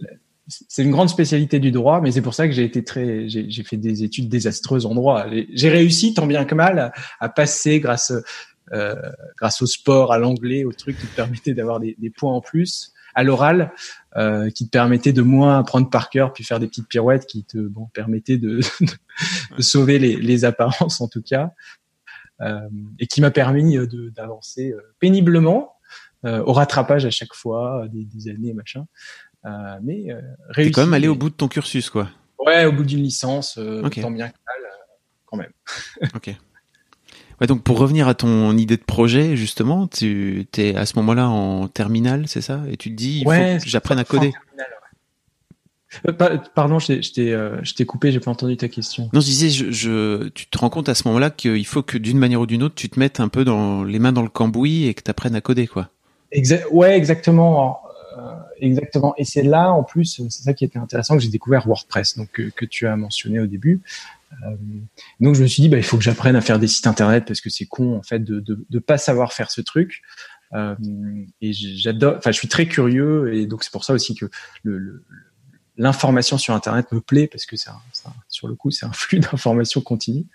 c'est 0.67 0.83
une 0.83 0.91
grande 0.91 1.09
spécialité 1.09 1.59
du 1.59 1.71
droit, 1.71 2.01
mais 2.01 2.11
c'est 2.11 2.21
pour 2.21 2.33
ça 2.33 2.47
que 2.47 2.53
j'ai 2.53 2.63
été 2.63 2.83
très, 2.83 3.29
j'ai 3.29 3.63
fait 3.63 3.77
des 3.77 4.03
études 4.03 4.29
désastreuses 4.29 4.85
en 4.85 4.93
droit. 4.93 5.25
J'ai 5.53 5.69
réussi 5.69 6.13
tant 6.13 6.27
bien 6.27 6.45
que 6.45 6.55
mal 6.55 6.91
à, 7.19 7.29
passer 7.29 7.79
grâce, 7.79 8.13
euh, 8.73 8.95
grâce 9.37 9.61
au 9.61 9.65
sport, 9.65 10.11
à 10.11 10.17
l'anglais, 10.17 10.63
au 10.63 10.71
truc 10.71 10.97
qui 10.99 11.07
te 11.07 11.15
permettait 11.15 11.53
d'avoir 11.53 11.79
des, 11.79 11.95
des, 11.97 12.09
points 12.09 12.33
en 12.33 12.41
plus, 12.41 12.93
à 13.15 13.23
l'oral, 13.23 13.71
euh, 14.17 14.49
qui 14.49 14.65
te 14.65 14.71
permettait 14.71 15.13
de 15.13 15.21
moins 15.21 15.59
apprendre 15.59 15.89
par 15.89 16.09
cœur, 16.09 16.33
puis 16.33 16.43
faire 16.43 16.59
des 16.59 16.67
petites 16.67 16.87
pirouettes 16.87 17.25
qui 17.25 17.43
te 17.43 17.57
bon, 17.57 17.87
permettaient 17.93 18.37
de, 18.37 18.59
de 19.57 19.61
sauver 19.61 19.99
les, 19.99 20.17
les, 20.17 20.45
apparences 20.45 21.01
en 21.01 21.07
tout 21.07 21.21
cas, 21.21 21.51
euh, 22.41 22.69
et 22.99 23.07
qui 23.07 23.21
m'a 23.21 23.31
permis 23.31 23.77
d'avancer 24.15 24.71
euh, 24.71 24.81
péniblement. 24.99 25.75
Euh, 26.23 26.43
au 26.45 26.53
rattrapage 26.53 27.03
à 27.03 27.09
chaque 27.09 27.33
fois, 27.33 27.87
des, 27.91 28.05
des 28.05 28.29
années, 28.29 28.53
machin. 28.53 28.85
Euh, 29.45 29.49
mais 29.81 30.11
euh, 30.11 30.21
réussi. 30.49 30.71
quand 30.71 30.81
même 30.81 30.93
allé 30.93 31.07
au 31.07 31.15
bout 31.15 31.29
de 31.29 31.35
ton 31.35 31.47
cursus, 31.47 31.89
quoi. 31.89 32.09
Ouais, 32.45 32.65
au 32.65 32.71
bout 32.71 32.83
d'une 32.83 33.01
licence, 33.01 33.57
euh, 33.57 33.81
tant 33.81 34.11
bien 34.11 34.29
que 34.29 34.37
mal, 34.47 34.71
quand 35.25 35.37
même. 35.37 35.51
ok. 36.15 36.35
Ouais, 37.39 37.47
donc 37.47 37.63
pour 37.63 37.79
revenir 37.79 38.07
à 38.07 38.13
ton 38.13 38.55
idée 38.55 38.77
de 38.77 38.83
projet, 38.83 39.35
justement, 39.35 39.87
tu 39.87 40.47
es 40.57 40.75
à 40.75 40.85
ce 40.85 40.95
moment-là 40.97 41.27
en 41.27 41.67
terminale, 41.67 42.27
c'est 42.27 42.41
ça? 42.41 42.61
Et 42.69 42.77
tu 42.77 42.91
te 42.91 42.95
dis, 42.95 43.19
il 43.19 43.23
faut 43.23 43.63
que 43.63 43.69
j'apprenne 43.69 43.99
à 43.99 44.03
coder. 44.03 44.31
Pardon, 46.55 46.79
je 46.79 47.73
t'ai 47.73 47.85
coupé, 47.85 48.11
j'ai 48.11 48.19
pas 48.19 48.31
entendu 48.31 48.57
ta 48.57 48.67
question. 48.67 49.09
Non, 49.11 49.19
je 49.19 49.25
disais, 49.25 49.49
je, 49.49 49.71
je, 49.71 50.29
tu 50.29 50.45
te 50.47 50.57
rends 50.57 50.69
compte 50.69 50.87
à 50.87 50.93
ce 50.93 51.07
moment-là 51.07 51.31
qu'il 51.31 51.65
faut 51.65 51.81
que 51.81 51.97
d'une 51.97 52.17
manière 52.19 52.41
ou 52.41 52.45
d'une 52.45 52.63
autre, 52.63 52.75
tu 52.75 52.89
te 52.89 52.99
mettes 52.99 53.19
un 53.19 53.27
peu 53.27 53.43
dans 53.43 53.83
les 53.83 53.97
mains 53.97 54.13
dans 54.13 54.21
le 54.21 54.29
cambouis 54.29 54.85
et 54.85 54.93
que 54.93 55.01
tu 55.01 55.09
apprennes 55.09 55.35
à 55.35 55.41
coder, 55.41 55.65
quoi. 55.65 55.89
Exa 56.31 56.59
ouais, 56.71 56.95
exactement. 56.95 57.81
Euh, 58.17 58.35
exactement. 58.61 59.13
Et 59.17 59.25
c'est 59.25 59.43
là, 59.43 59.71
en 59.71 59.83
plus, 59.83 60.21
c'est 60.29 60.43
ça 60.43 60.53
qui 60.53 60.63
était 60.63 60.79
intéressant 60.79 61.17
que 61.17 61.23
j'ai 61.23 61.29
découvert 61.29 61.67
WordPress, 61.67 62.17
donc 62.17 62.29
que, 62.31 62.65
tu 62.65 62.87
as 62.87 62.95
mentionné 62.95 63.39
au 63.39 63.47
début. 63.47 63.81
Euh, 64.31 64.55
donc 65.19 65.35
je 65.35 65.41
me 65.41 65.47
suis 65.47 65.61
dit, 65.61 65.69
bah, 65.69 65.77
il 65.77 65.83
faut 65.83 65.97
que 65.97 66.03
j'apprenne 66.03 66.35
à 66.35 66.41
faire 66.41 66.59
des 66.59 66.67
sites 66.67 66.87
internet 66.87 67.25
parce 67.25 67.41
que 67.41 67.49
c'est 67.49 67.65
con 67.65 67.97
en 67.97 68.01
fait 68.01 68.19
de, 68.19 68.39
de, 68.39 68.65
de 68.69 68.79
pas 68.79 68.97
savoir 68.97 69.33
faire 69.33 69.51
ce 69.51 69.59
truc. 69.59 70.01
Euh, 70.53 70.75
et 71.41 71.53
j'adore, 71.53 72.15
enfin, 72.17 72.31
je 72.31 72.37
suis 72.37 72.47
très 72.47 72.67
curieux 72.67 73.33
et 73.33 73.45
donc 73.45 73.63
c'est 73.63 73.71
pour 73.71 73.85
ça 73.85 73.93
aussi 73.93 74.15
que 74.15 74.29
l'information 75.77 76.37
sur 76.37 76.53
Internet 76.53 76.91
me 76.91 76.99
plaît 76.99 77.27
parce 77.27 77.45
que 77.45 77.55
c'est 77.55 77.69
sur 78.27 78.47
le 78.47 78.55
coup 78.55 78.69
c'est 78.69 78.85
un 78.85 78.91
flux 78.91 79.19
d'informations 79.31 79.81
continu. 79.81 80.25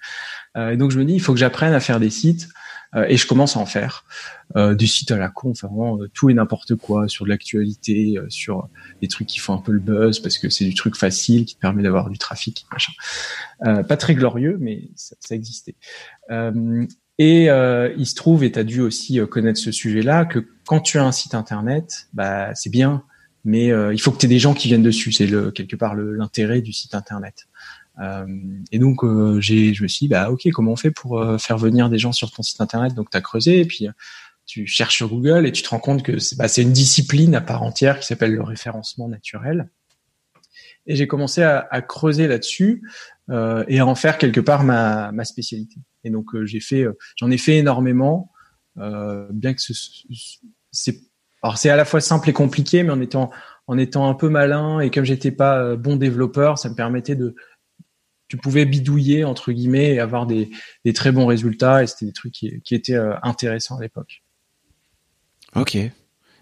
Euh, 0.56 0.70
et 0.70 0.76
donc 0.76 0.90
je 0.90 0.98
me 0.98 1.04
dis 1.04 1.14
il 1.14 1.20
faut 1.20 1.32
que 1.32 1.38
j'apprenne 1.38 1.74
à 1.74 1.80
faire 1.80 2.00
des 2.00 2.10
sites 2.10 2.48
et 2.94 3.16
je 3.16 3.26
commence 3.26 3.56
à 3.56 3.60
en 3.60 3.66
faire 3.66 4.04
euh, 4.56 4.74
des 4.74 4.86
sites 4.86 5.10
à 5.10 5.16
la 5.16 5.28
con, 5.28 5.50
enfin 5.50 5.68
vraiment 5.68 5.98
euh, 6.00 6.08
tout 6.14 6.30
et 6.30 6.34
n'importe 6.34 6.76
quoi 6.76 7.08
sur 7.08 7.24
de 7.24 7.30
l'actualité, 7.30 8.16
sur 8.28 8.68
des 9.02 9.08
trucs 9.08 9.26
qui 9.26 9.38
font 9.38 9.54
un 9.54 9.60
peu 9.60 9.72
le 9.72 9.80
buzz 9.80 10.20
parce 10.20 10.38
que 10.38 10.48
c'est 10.48 10.64
du 10.64 10.74
truc 10.74 10.96
facile 10.96 11.44
qui 11.44 11.56
te 11.56 11.60
permet 11.60 11.82
d'avoir 11.82 12.10
du 12.10 12.18
trafic, 12.18 12.66
machin. 12.72 12.92
pas 13.82 13.96
très 13.96 14.14
glorieux, 14.14 14.56
mais 14.60 14.88
ça, 14.94 15.16
ça 15.20 15.34
existait. 15.34 15.74
Et 17.18 17.48
euh, 17.48 17.94
il 17.96 18.06
se 18.06 18.14
trouve, 18.14 18.44
et 18.44 18.52
tu 18.52 18.58
as 18.58 18.64
dû 18.64 18.80
aussi 18.80 19.18
connaître 19.30 19.58
ce 19.58 19.72
sujet-là, 19.72 20.26
que 20.26 20.46
quand 20.66 20.80
tu 20.80 20.98
as 20.98 21.04
un 21.04 21.12
site 21.12 21.34
internet, 21.34 22.08
bah, 22.12 22.54
c'est 22.54 22.68
bien, 22.70 23.04
mais 23.44 23.70
euh, 23.70 23.94
il 23.94 24.00
faut 24.00 24.10
que 24.10 24.18
tu 24.18 24.26
aies 24.26 24.28
des 24.28 24.40
gens 24.40 24.54
qui 24.54 24.68
viennent 24.68 24.82
dessus. 24.82 25.12
C'est 25.12 25.26
le, 25.26 25.50
quelque 25.50 25.76
part 25.76 25.94
l'intérêt 25.94 26.60
du 26.60 26.72
site 26.72 26.94
internet. 26.94 27.46
Euh, 28.00 28.26
et 28.72 28.78
donc, 28.78 29.04
euh, 29.04 29.40
j'ai, 29.40 29.74
je 29.74 29.82
me 29.82 29.88
suis 29.88 30.06
dit, 30.06 30.08
bah 30.08 30.30
ok, 30.30 30.48
comment 30.52 30.72
on 30.72 30.76
fait 30.76 30.90
pour 30.90 31.18
euh, 31.18 31.38
faire 31.38 31.58
venir 31.58 31.88
des 31.88 31.98
gens 31.98 32.12
sur 32.12 32.30
ton 32.30 32.42
site 32.42 32.60
internet? 32.60 32.94
Donc, 32.94 33.10
tu 33.10 33.16
as 33.16 33.20
creusé, 33.20 33.60
et 33.60 33.64
puis 33.64 33.88
tu 34.44 34.66
cherches 34.66 34.96
sur 34.96 35.08
Google 35.08 35.46
et 35.46 35.52
tu 35.52 35.62
te 35.62 35.68
rends 35.68 35.80
compte 35.80 36.02
que 36.02 36.18
c'est, 36.18 36.36
bah, 36.36 36.46
une 36.56 36.72
discipline 36.72 37.34
à 37.34 37.40
part 37.40 37.62
entière 37.62 37.98
qui 37.98 38.06
s'appelle 38.06 38.32
le 38.32 38.42
référencement 38.42 39.08
naturel. 39.08 39.70
Et 40.86 40.94
j'ai 40.94 41.08
commencé 41.08 41.42
à, 41.42 41.66
à, 41.70 41.82
creuser 41.82 42.28
là-dessus 42.28 42.82
euh, 43.28 43.64
et 43.66 43.80
à 43.80 43.86
en 43.86 43.96
faire 43.96 44.18
quelque 44.18 44.40
part 44.40 44.62
ma, 44.62 45.10
ma 45.10 45.24
spécialité. 45.24 45.80
Et 46.04 46.10
donc 46.10 46.28
j'ai 46.44 46.60
fait, 46.60 46.84
j'en 47.16 47.28
ai 47.32 47.38
fait 47.38 47.56
énormément, 47.56 48.30
bien 48.76 49.52
que 49.52 49.60
ce, 49.60 49.72
c'est, 50.70 51.00
alors 51.42 51.58
c'est 51.58 51.70
à 51.70 51.74
la 51.74 51.84
fois 51.84 52.00
simple 52.00 52.30
et 52.30 52.32
compliqué, 52.32 52.84
mais 52.84 52.92
en 52.92 53.00
étant 53.00 53.30
en 53.66 53.78
étant 53.78 54.08
un 54.08 54.14
peu 54.14 54.28
malin 54.28 54.78
et 54.78 54.92
comme 54.92 55.04
j'étais 55.04 55.32
pas 55.32 55.74
bon 55.74 55.96
développeur, 55.96 56.56
ça 56.56 56.68
me 56.68 56.76
permettait 56.76 57.16
de 57.16 57.34
tu 58.28 58.36
pouvais 58.36 58.64
bidouiller 58.64 59.24
entre 59.24 59.52
guillemets 59.52 59.94
et 59.94 60.00
avoir 60.00 60.26
des, 60.26 60.50
des 60.84 60.92
très 60.92 61.12
bons 61.12 61.26
résultats 61.26 61.82
et 61.82 61.86
c'était 61.86 62.06
des 62.06 62.12
trucs 62.12 62.32
qui, 62.32 62.60
qui 62.62 62.74
étaient 62.74 62.94
euh, 62.94 63.14
intéressants 63.22 63.78
à 63.78 63.82
l'époque. 63.82 64.22
Ok, 65.54 65.78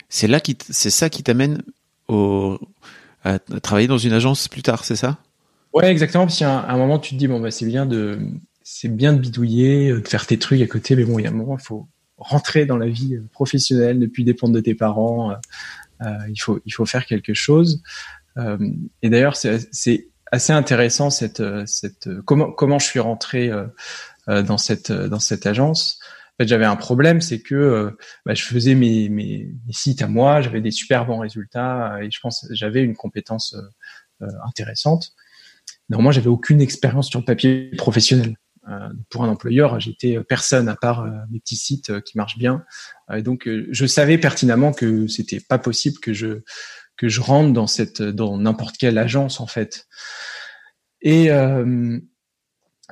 c'est 0.09 0.27
là 0.27 0.41
qui 0.41 0.57
c'est 0.71 0.91
ça 0.91 1.11
qui 1.11 1.23
t'amène 1.23 1.63
au 2.09 2.59
à 3.25 3.39
travailler 3.39 3.89
dans 3.89 3.99
une 3.99 4.13
agence 4.13 4.49
plus 4.49 4.63
tard, 4.63 4.85
c'est 4.85 4.97
ça? 4.97 5.19
Ouais, 5.73 5.91
exactement. 5.91 6.27
Parce 6.27 6.39
qu'à 6.39 6.69
un, 6.69 6.77
moment 6.77 6.99
tu 6.99 7.15
te 7.15 7.19
dis 7.19 7.27
bon 7.27 7.41
bah 7.41 7.51
c'est 7.51 7.67
bien 7.67 7.87
de 7.87 8.19
c'est 8.63 8.89
bien 8.89 9.13
de 9.13 9.19
bidouiller, 9.19 9.91
euh, 9.91 10.01
de 10.01 10.09
faire 10.09 10.27
tes 10.27 10.39
trucs 10.39 10.61
à 10.61 10.67
côté, 10.67 10.97
mais 10.97 11.05
bon 11.05 11.19
il 11.19 11.25
y 11.25 11.27
a 11.27 11.31
un 11.31 11.35
moment 11.35 11.57
il 11.59 11.65
faut 11.65 11.89
rentrer 12.17 12.67
dans 12.67 12.77
la 12.77 12.89
vie 12.89 13.17
euh, 13.17 13.25
professionnelle, 13.33 13.99
ne 13.99 14.07
plus 14.07 14.25
dépendre 14.25 14.55
de 14.55 14.61
tes 14.61 14.75
parents. 14.75 15.33
Euh, 16.03 16.07
il 16.29 16.41
faut 16.41 16.61
il 16.65 16.73
faut 16.73 16.87
faire 16.87 17.07
quelque 17.07 17.35
chose. 17.35 17.83
Euh, 18.37 18.59
et 19.03 19.11
d'ailleurs 19.11 19.37
c'est 19.37 20.09
assez 20.35 20.53
intéressant 20.53 21.11
cette 21.11 21.43
cette 21.67 22.09
comment 22.25 22.53
comment 22.53 22.79
je 22.79 22.87
suis 22.87 23.01
rentré 23.01 23.51
euh, 23.51 24.43
dans 24.43 24.59
cette 24.59 24.93
dans 24.93 25.21
cette 25.21 25.47
agence. 25.47 25.99
En 26.33 26.43
fait, 26.43 26.49
j'avais 26.49 26.65
un 26.65 26.75
problème, 26.75 27.21
c'est 27.21 27.41
que 27.41 27.97
bah, 28.27 28.35
je 28.35 28.43
faisais 28.43 28.75
mes, 28.75 29.09
mes, 29.09 29.53
sites 29.71 30.03
à 30.03 30.09
moi, 30.09 30.41
j'avais 30.41 30.61
des 30.61 30.73
super 30.73 31.07
bons 31.07 31.19
résultats 31.19 31.99
et 32.03 32.11
je 32.11 32.19
pense 32.21 32.45
j'avais 32.51 32.83
une 32.83 32.97
compétence 32.97 33.55
euh, 34.23 34.27
intéressante. 34.45 35.13
moi 35.91 36.11
j'avais 36.11 36.29
aucune 36.29 36.61
expérience 36.61 37.09
sur 37.09 37.21
le 37.21 37.25
papier 37.25 37.71
professionnel. 37.77 38.37
Euh, 38.69 38.89
pour 39.11 39.23
un 39.23 39.29
employeur, 39.29 39.79
j'étais 39.79 40.19
personne 40.27 40.69
à 40.69 40.75
part 40.75 41.07
mes 41.31 41.39
petits 41.39 41.57
sites 41.57 42.01
qui 42.01 42.17
marchent 42.17 42.39
bien. 42.39 42.65
donc, 43.19 43.49
je 43.71 43.87
savais 43.87 44.19
pertinemment 44.19 44.73
que 44.73 45.07
c'était 45.07 45.41
pas 45.41 45.59
possible 45.59 45.99
que 46.01 46.13
je 46.13 46.43
que 46.97 47.09
je 47.09 47.21
rentre 47.21 47.53
dans 47.53 47.67
cette 47.67 48.03
dans 48.03 48.39
n'importe 48.39 48.77
quelle 48.77 48.99
agence 48.99 49.41
en 49.41 49.47
fait. 49.47 49.87
Et 51.03 51.31
euh, 51.31 51.99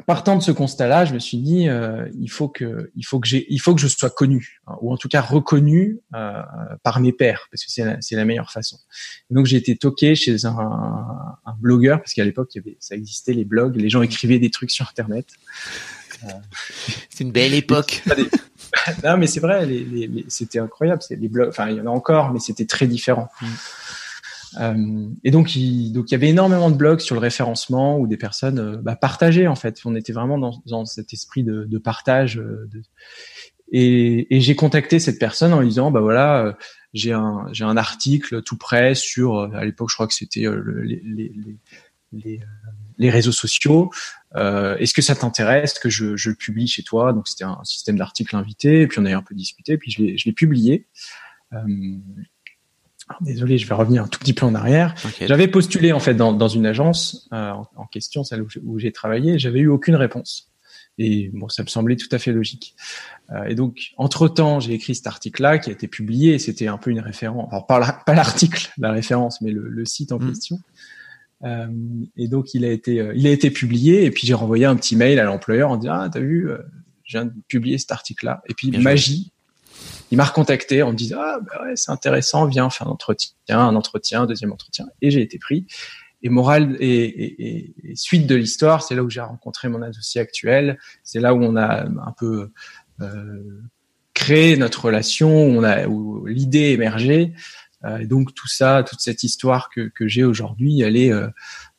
partant 0.06 0.36
de 0.36 0.42
ce 0.42 0.52
constat-là, 0.52 1.04
je 1.04 1.14
me 1.14 1.18
suis 1.18 1.38
dit 1.38 1.68
euh, 1.68 2.08
il 2.18 2.28
faut 2.30 2.48
que 2.48 2.90
il 2.94 3.04
faut 3.04 3.20
que 3.20 3.28
j'ai 3.28 3.46
il 3.52 3.58
faut 3.58 3.74
que 3.74 3.80
je 3.80 3.88
sois 3.88 4.10
connu 4.10 4.60
hein, 4.66 4.74
ou 4.80 4.92
en 4.92 4.96
tout 4.96 5.08
cas 5.08 5.20
reconnu 5.20 6.00
euh, 6.14 6.42
par 6.82 7.00
mes 7.00 7.12
pairs 7.12 7.48
parce 7.50 7.64
que 7.64 7.70
c'est 7.70 7.84
la, 7.84 8.00
c'est 8.00 8.16
la 8.16 8.24
meilleure 8.24 8.50
façon. 8.50 8.78
donc 9.30 9.46
j'ai 9.46 9.56
été 9.56 9.76
toqué 9.76 10.14
chez 10.14 10.44
un, 10.44 10.56
un 11.44 11.54
blogueur 11.58 11.98
parce 11.98 12.12
qu'à 12.12 12.24
l'époque 12.24 12.54
il 12.54 12.58
y 12.58 12.60
avait 12.60 12.76
ça 12.80 12.94
existait 12.96 13.32
les 13.34 13.44
blogs, 13.44 13.76
les 13.76 13.88
gens 13.88 14.02
écrivaient 14.02 14.38
des 14.38 14.50
trucs 14.50 14.70
sur 14.70 14.88
internet. 14.88 15.26
c'est 17.10 17.24
une 17.24 17.32
belle 17.32 17.54
époque. 17.54 18.02
non 19.04 19.16
mais 19.16 19.26
c'est 19.26 19.40
vrai, 19.40 19.66
les, 19.66 19.84
les, 19.84 20.24
c'était 20.28 20.58
incroyable. 20.58 21.02
Les 21.10 21.28
blogs, 21.28 21.48
enfin 21.48 21.68
il 21.68 21.76
y 21.76 21.80
en 21.80 21.86
a 21.86 21.90
encore, 21.90 22.32
mais 22.32 22.40
c'était 22.40 22.66
très 22.66 22.86
différent. 22.86 23.28
Mm. 23.40 23.46
Euh, 24.60 25.08
et 25.24 25.30
donc, 25.30 25.56
il, 25.56 25.92
donc 25.92 26.10
il 26.10 26.12
y 26.12 26.14
avait 26.14 26.28
énormément 26.28 26.70
de 26.70 26.76
blogs 26.76 27.00
sur 27.00 27.14
le 27.14 27.20
référencement 27.20 27.98
où 27.98 28.06
des 28.06 28.16
personnes 28.16 28.58
euh, 28.58 28.76
bah, 28.76 28.96
partageaient 28.96 29.46
en 29.46 29.54
fait. 29.54 29.80
On 29.84 29.94
était 29.94 30.12
vraiment 30.12 30.38
dans, 30.38 30.62
dans 30.66 30.84
cet 30.84 31.12
esprit 31.12 31.42
de, 31.42 31.64
de 31.64 31.78
partage. 31.78 32.38
Euh, 32.38 32.68
de... 32.70 32.82
Et, 33.70 34.36
et 34.36 34.40
j'ai 34.40 34.54
contacté 34.54 34.98
cette 34.98 35.18
personne 35.18 35.52
en 35.54 35.60
lui 35.60 35.68
disant 35.68 35.90
bah 35.90 36.00
voilà, 36.00 36.44
euh, 36.44 36.52
j'ai 36.92 37.12
un 37.12 37.46
j'ai 37.52 37.64
un 37.64 37.78
article 37.78 38.42
tout 38.42 38.58
prêt 38.58 38.94
sur 38.94 39.38
à 39.54 39.64
l'époque 39.64 39.88
je 39.88 39.94
crois 39.94 40.06
que 40.06 40.12
c'était 40.12 40.44
les, 40.82 41.00
les, 41.02 41.32
les, 42.12 42.40
les, 42.98 43.10
réseaux 43.10 43.32
sociaux. 43.32 43.90
Est-ce 44.34 44.94
que 44.94 45.02
ça 45.02 45.14
t'intéresse 45.14 45.78
que 45.78 45.90
je, 45.90 46.16
je 46.16 46.30
le 46.30 46.36
publie 46.36 46.66
chez 46.66 46.82
toi? 46.82 47.12
Donc 47.12 47.28
c'était 47.28 47.44
un 47.44 47.62
système 47.64 47.96
d'articles 47.96 48.34
invités. 48.34 48.82
Et 48.82 48.86
puis 48.86 48.98
on 49.00 49.04
a 49.06 49.14
un 49.14 49.22
peu 49.22 49.34
discuté. 49.34 49.76
Puis 49.76 49.90
je 49.90 50.24
l'ai 50.24 50.32
publié. 50.32 50.86
Désolé, 53.20 53.58
je 53.58 53.66
vais 53.66 53.74
revenir 53.74 54.04
un 54.04 54.08
tout 54.08 54.18
petit 54.18 54.32
peu 54.32 54.46
en 54.46 54.54
arrière. 54.54 54.94
J'avais 55.20 55.48
postulé 55.48 55.92
en 55.92 56.00
fait 56.00 56.14
dans, 56.14 56.32
dans 56.32 56.48
une 56.48 56.66
agence 56.66 57.28
euh, 57.32 57.52
en, 57.76 57.86
question, 57.86 58.24
celle 58.24 58.44
où 58.62 58.78
j'ai 58.78 58.92
travaillé, 58.92 59.38
j'avais 59.38 59.60
eu 59.60 59.68
aucune 59.68 59.96
réponse. 59.96 60.48
Et 60.98 61.30
bon, 61.32 61.48
ça 61.48 61.62
me 61.62 61.68
semblait 61.68 61.96
tout 61.96 62.08
à 62.12 62.18
fait 62.18 62.32
logique. 62.32 62.74
Euh, 63.30 63.44
et 63.44 63.54
donc, 63.54 63.92
entre 63.96 64.28
temps, 64.28 64.60
j'ai 64.60 64.74
écrit 64.74 64.94
cet 64.94 65.06
article-là 65.06 65.58
qui 65.58 65.70
a 65.70 65.72
été 65.72 65.88
publié. 65.88 66.38
C'était 66.38 66.66
un 66.66 66.76
peu 66.76 66.90
une 66.90 67.00
référence, 67.00 67.48
alors 67.50 67.66
pas 67.66 67.78
l'article, 68.14 68.70
la 68.76 68.92
référence, 68.92 69.40
mais 69.40 69.50
le, 69.50 69.68
le 69.68 69.84
site 69.86 70.12
en 70.12 70.18
mmh. 70.18 70.28
question. 70.28 70.60
Euh, 71.44 71.66
et 72.16 72.28
donc, 72.28 72.54
il 72.54 72.64
a 72.64 72.70
été, 72.70 73.00
euh, 73.00 73.12
il 73.16 73.26
a 73.26 73.30
été 73.30 73.50
publié. 73.50 74.04
Et 74.04 74.10
puis, 74.10 74.26
j'ai 74.26 74.34
renvoyé 74.34 74.64
un 74.64 74.76
petit 74.76 74.96
mail 74.96 75.18
à 75.18 75.24
l'employeur 75.24 75.70
en 75.70 75.76
disant, 75.76 75.94
ah, 75.94 76.08
t'as 76.08 76.20
vu, 76.20 76.50
euh, 76.50 76.58
je 77.04 77.18
viens 77.18 77.26
de 77.26 77.32
publier 77.48 77.78
cet 77.78 77.92
article-là. 77.92 78.42
Et 78.48 78.54
puis, 78.54 78.70
magie, 78.70 79.32
il 80.12 80.16
m'a 80.16 80.24
recontacté 80.24 80.82
en 80.82 80.92
me 80.92 80.96
disant 80.96 81.16
ah 81.20 81.38
bah 81.40 81.62
ouais 81.64 81.72
c'est 81.74 81.90
intéressant, 81.90 82.46
viens 82.46 82.68
faire 82.68 82.86
un 82.86 82.90
entretien, 82.90 83.32
un 83.48 83.74
entretien, 83.74 84.22
un 84.22 84.26
deuxième 84.26 84.52
entretien, 84.52 84.86
et 85.00 85.10
j'ai 85.10 85.22
été 85.22 85.38
pris. 85.38 85.66
Et 86.22 86.28
morale 86.28 86.76
et, 86.78 87.74
suite 87.94 88.26
de 88.26 88.36
l'histoire, 88.36 88.82
c'est 88.82 88.94
là 88.94 89.02
où 89.02 89.10
j'ai 89.10 89.22
rencontré 89.22 89.68
mon 89.68 89.82
associé 89.82 90.20
actuel, 90.20 90.78
c'est 91.02 91.18
là 91.18 91.34
où 91.34 91.42
on 91.42 91.56
a 91.56 91.86
un 91.86 92.14
peu 92.16 92.50
euh, 93.00 93.60
créé 94.14 94.56
notre 94.56 94.84
relation, 94.84 95.46
où 95.46 95.58
on 95.58 95.64
a 95.64 95.88
où 95.88 96.26
l'idée 96.26 96.70
émergé. 96.70 97.32
Euh, 97.84 97.98
et 97.98 98.06
donc 98.06 98.34
tout 98.34 98.48
ça, 98.48 98.84
toute 98.88 99.00
cette 99.00 99.24
histoire 99.24 99.70
que, 99.70 99.88
que 99.88 100.06
j'ai 100.06 100.24
aujourd'hui, 100.24 100.80
elle 100.80 100.96
est 100.96 101.12
euh, 101.12 101.28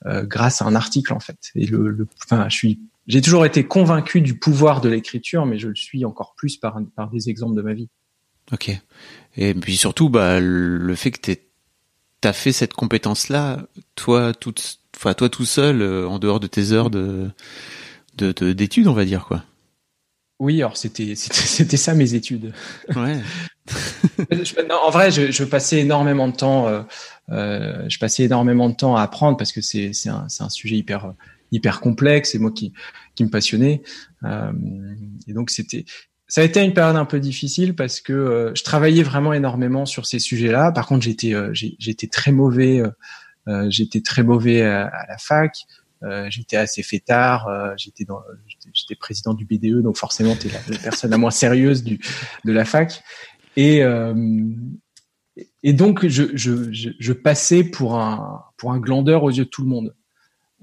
euh, 0.06 0.24
grâce 0.24 0.62
à 0.62 0.66
un 0.66 0.76
article 0.76 1.14
en 1.14 1.20
fait. 1.20 1.38
Et 1.56 1.66
le, 1.66 1.90
le 1.90 2.08
enfin, 2.24 2.48
je 2.50 2.56
suis 2.56 2.80
j'ai 3.08 3.22
toujours 3.22 3.46
été 3.46 3.66
convaincu 3.66 4.22
du 4.22 4.38
pouvoir 4.38 4.80
de 4.80 4.90
l'écriture, 4.90 5.46
mais 5.46 5.60
je 5.60 5.68
le 5.68 5.76
suis 5.76 6.06
encore 6.06 6.36
plus 6.36 6.58
par, 6.58 6.80
par 6.96 7.10
des 7.10 7.30
exemples 7.30 7.56
de 7.56 7.62
ma 7.62 7.74
vie. 7.74 7.90
Ok. 8.52 8.72
Et 9.36 9.54
puis 9.54 9.76
surtout, 9.76 10.10
bah, 10.10 10.40
le 10.40 10.96
fait 10.96 11.12
que 11.12 11.32
tu 11.32 11.38
as 12.24 12.34
fait 12.34 12.52
cette 12.52 12.74
compétence-là, 12.74 13.68
toi, 13.96 14.34
tout, 14.34 14.54
enfin, 14.96 15.14
toi 15.14 15.30
tout 15.30 15.46
seul, 15.46 15.82
euh, 15.82 16.08
en 16.08 16.20
dehors 16.20 16.40
de 16.40 16.48
tes 16.48 16.72
heures 16.72 16.90
de 16.90 17.32
d'études, 18.16 18.88
on 18.88 18.94
va 18.94 19.06
dire 19.06 19.26
quoi. 19.26 19.44
Oui, 20.40 20.62
alors 20.62 20.78
c'était 20.78 21.16
c'était 21.16 21.78
ça 21.78 21.94
mes 21.94 22.14
études. 22.14 22.54
Ouais. 22.96 23.20
En 24.72 24.90
vrai, 24.90 25.12
je, 25.12 25.32
je, 25.32 25.44
passais 25.44 25.80
énormément 25.80 26.28
de 26.28 26.36
temps. 26.36 26.68
Euh, 26.68 26.82
euh, 27.30 27.86
je 27.88 27.98
passais 28.00 28.24
énormément 28.24 28.70
de 28.70 28.76
temps 28.76 28.96
à 28.96 29.02
apprendre 29.02 29.38
parce 29.38 29.52
que 29.52 29.62
c'est 29.62 29.92
un, 30.08 30.28
un 30.40 30.50
sujet 30.50 30.76
hyper 30.76 31.14
hyper 31.52 31.80
complexe 31.80 32.36
et 32.36 32.40
moi 32.40 32.52
qui 32.52 32.74
qui 33.16 33.24
me 33.24 33.30
passionnait. 33.30 33.82
Euh, 34.24 34.52
et 35.28 35.34
donc 35.34 35.50
c'était 35.50 35.86
ça 36.34 36.42
a 36.42 36.44
été 36.44 36.64
une 36.64 36.74
période 36.74 36.96
un 36.96 37.06
peu 37.06 37.20
difficile 37.20 37.76
parce 37.76 38.02
que 38.02 38.12
euh, 38.12 38.56
je 38.56 38.64
travaillais 38.64 39.04
vraiment 39.04 39.34
énormément 39.34 39.86
sur 39.86 40.08
ces 40.08 40.18
sujets-là. 40.18 40.72
Par 40.72 40.88
contre, 40.88 41.04
j'étais 41.04 41.36
euh, 41.36 41.52
j'étais 41.54 42.08
très 42.08 42.32
mauvais. 42.32 42.82
Euh, 43.48 43.68
j'étais 43.70 44.02
très 44.02 44.24
mauvais 44.24 44.64
à, 44.64 44.90
la 45.08 45.18
fac. 45.20 45.56
j'étais 46.30 46.58
assez 46.58 46.82
fêtard. 46.82 47.48
j'étais 47.78 48.04
dans 48.04 48.22
j'étais 48.74 48.96
président 48.96 49.36
du 49.36 49.46
BDE, 49.46 49.84
donc 49.84 49.98
forcément, 49.98 50.36
tu 50.36 50.48
es 50.48 50.52
la, 50.52 50.78
personne 50.80 51.12
la 51.12 51.20
moins 51.20 51.30
sérieuse 51.30 51.84
du 51.84 52.00
de 52.46 52.52
la 52.52 52.66
fac. 52.66 53.04
Et 53.56 53.84
et 55.64 55.74
donc, 55.74 56.06
je, 56.06 56.24
je, 56.34 56.72
je, 56.72 56.90
je 57.00 57.14
passais 57.14 57.64
pour 57.64 57.98
un 57.98 58.44
pour 58.58 58.72
un 58.72 58.80
glandeur 58.80 59.24
aux 59.24 59.32
yeux 59.32 59.46
de 59.46 59.50
tout 59.50 59.64
le 59.64 59.70
monde. 59.70 59.96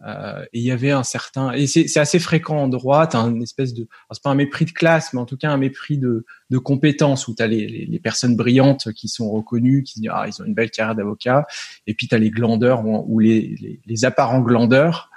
Euh, 0.07 0.43
et 0.55 0.61
il 0.61 0.65
y 0.65 0.71
avait 0.71 0.93
un 0.93 1.03
certain, 1.03 1.53
et 1.53 1.67
c'est 1.67 1.99
assez 1.99 2.19
fréquent 2.19 2.57
en 2.57 2.69
droit, 2.69 3.15
un 3.15 3.39
espèce 3.41 3.75
de, 3.75 3.87
c'est 4.11 4.23
pas 4.23 4.31
un 4.31 4.35
mépris 4.35 4.65
de 4.65 4.71
classe, 4.71 5.13
mais 5.13 5.21
en 5.21 5.27
tout 5.27 5.37
cas 5.37 5.51
un 5.51 5.59
mépris 5.59 5.99
de, 5.99 6.25
de 6.49 6.59
compétence 6.59 7.29
où 7.29 7.35
t'as 7.35 7.47
les, 7.47 7.67
les, 7.67 7.85
les, 7.85 7.99
personnes 7.99 8.35
brillantes 8.35 8.95
qui 8.95 9.09
sont 9.09 9.31
reconnues, 9.31 9.83
qui 9.83 10.01
disent 10.01 10.11
ah 10.11 10.25
ils 10.27 10.41
ont 10.41 10.47
une 10.47 10.55
belle 10.55 10.71
carrière 10.71 10.95
d'avocat, 10.95 11.47
et 11.87 11.93
puis 11.93 12.09
t'as 12.09 12.17
les 12.17 12.31
glandeurs 12.31 12.83
ou, 12.87 13.19
les, 13.19 13.55
les, 13.61 13.81
les, 13.85 14.05
apparents 14.07 14.41
glandeurs 14.41 15.11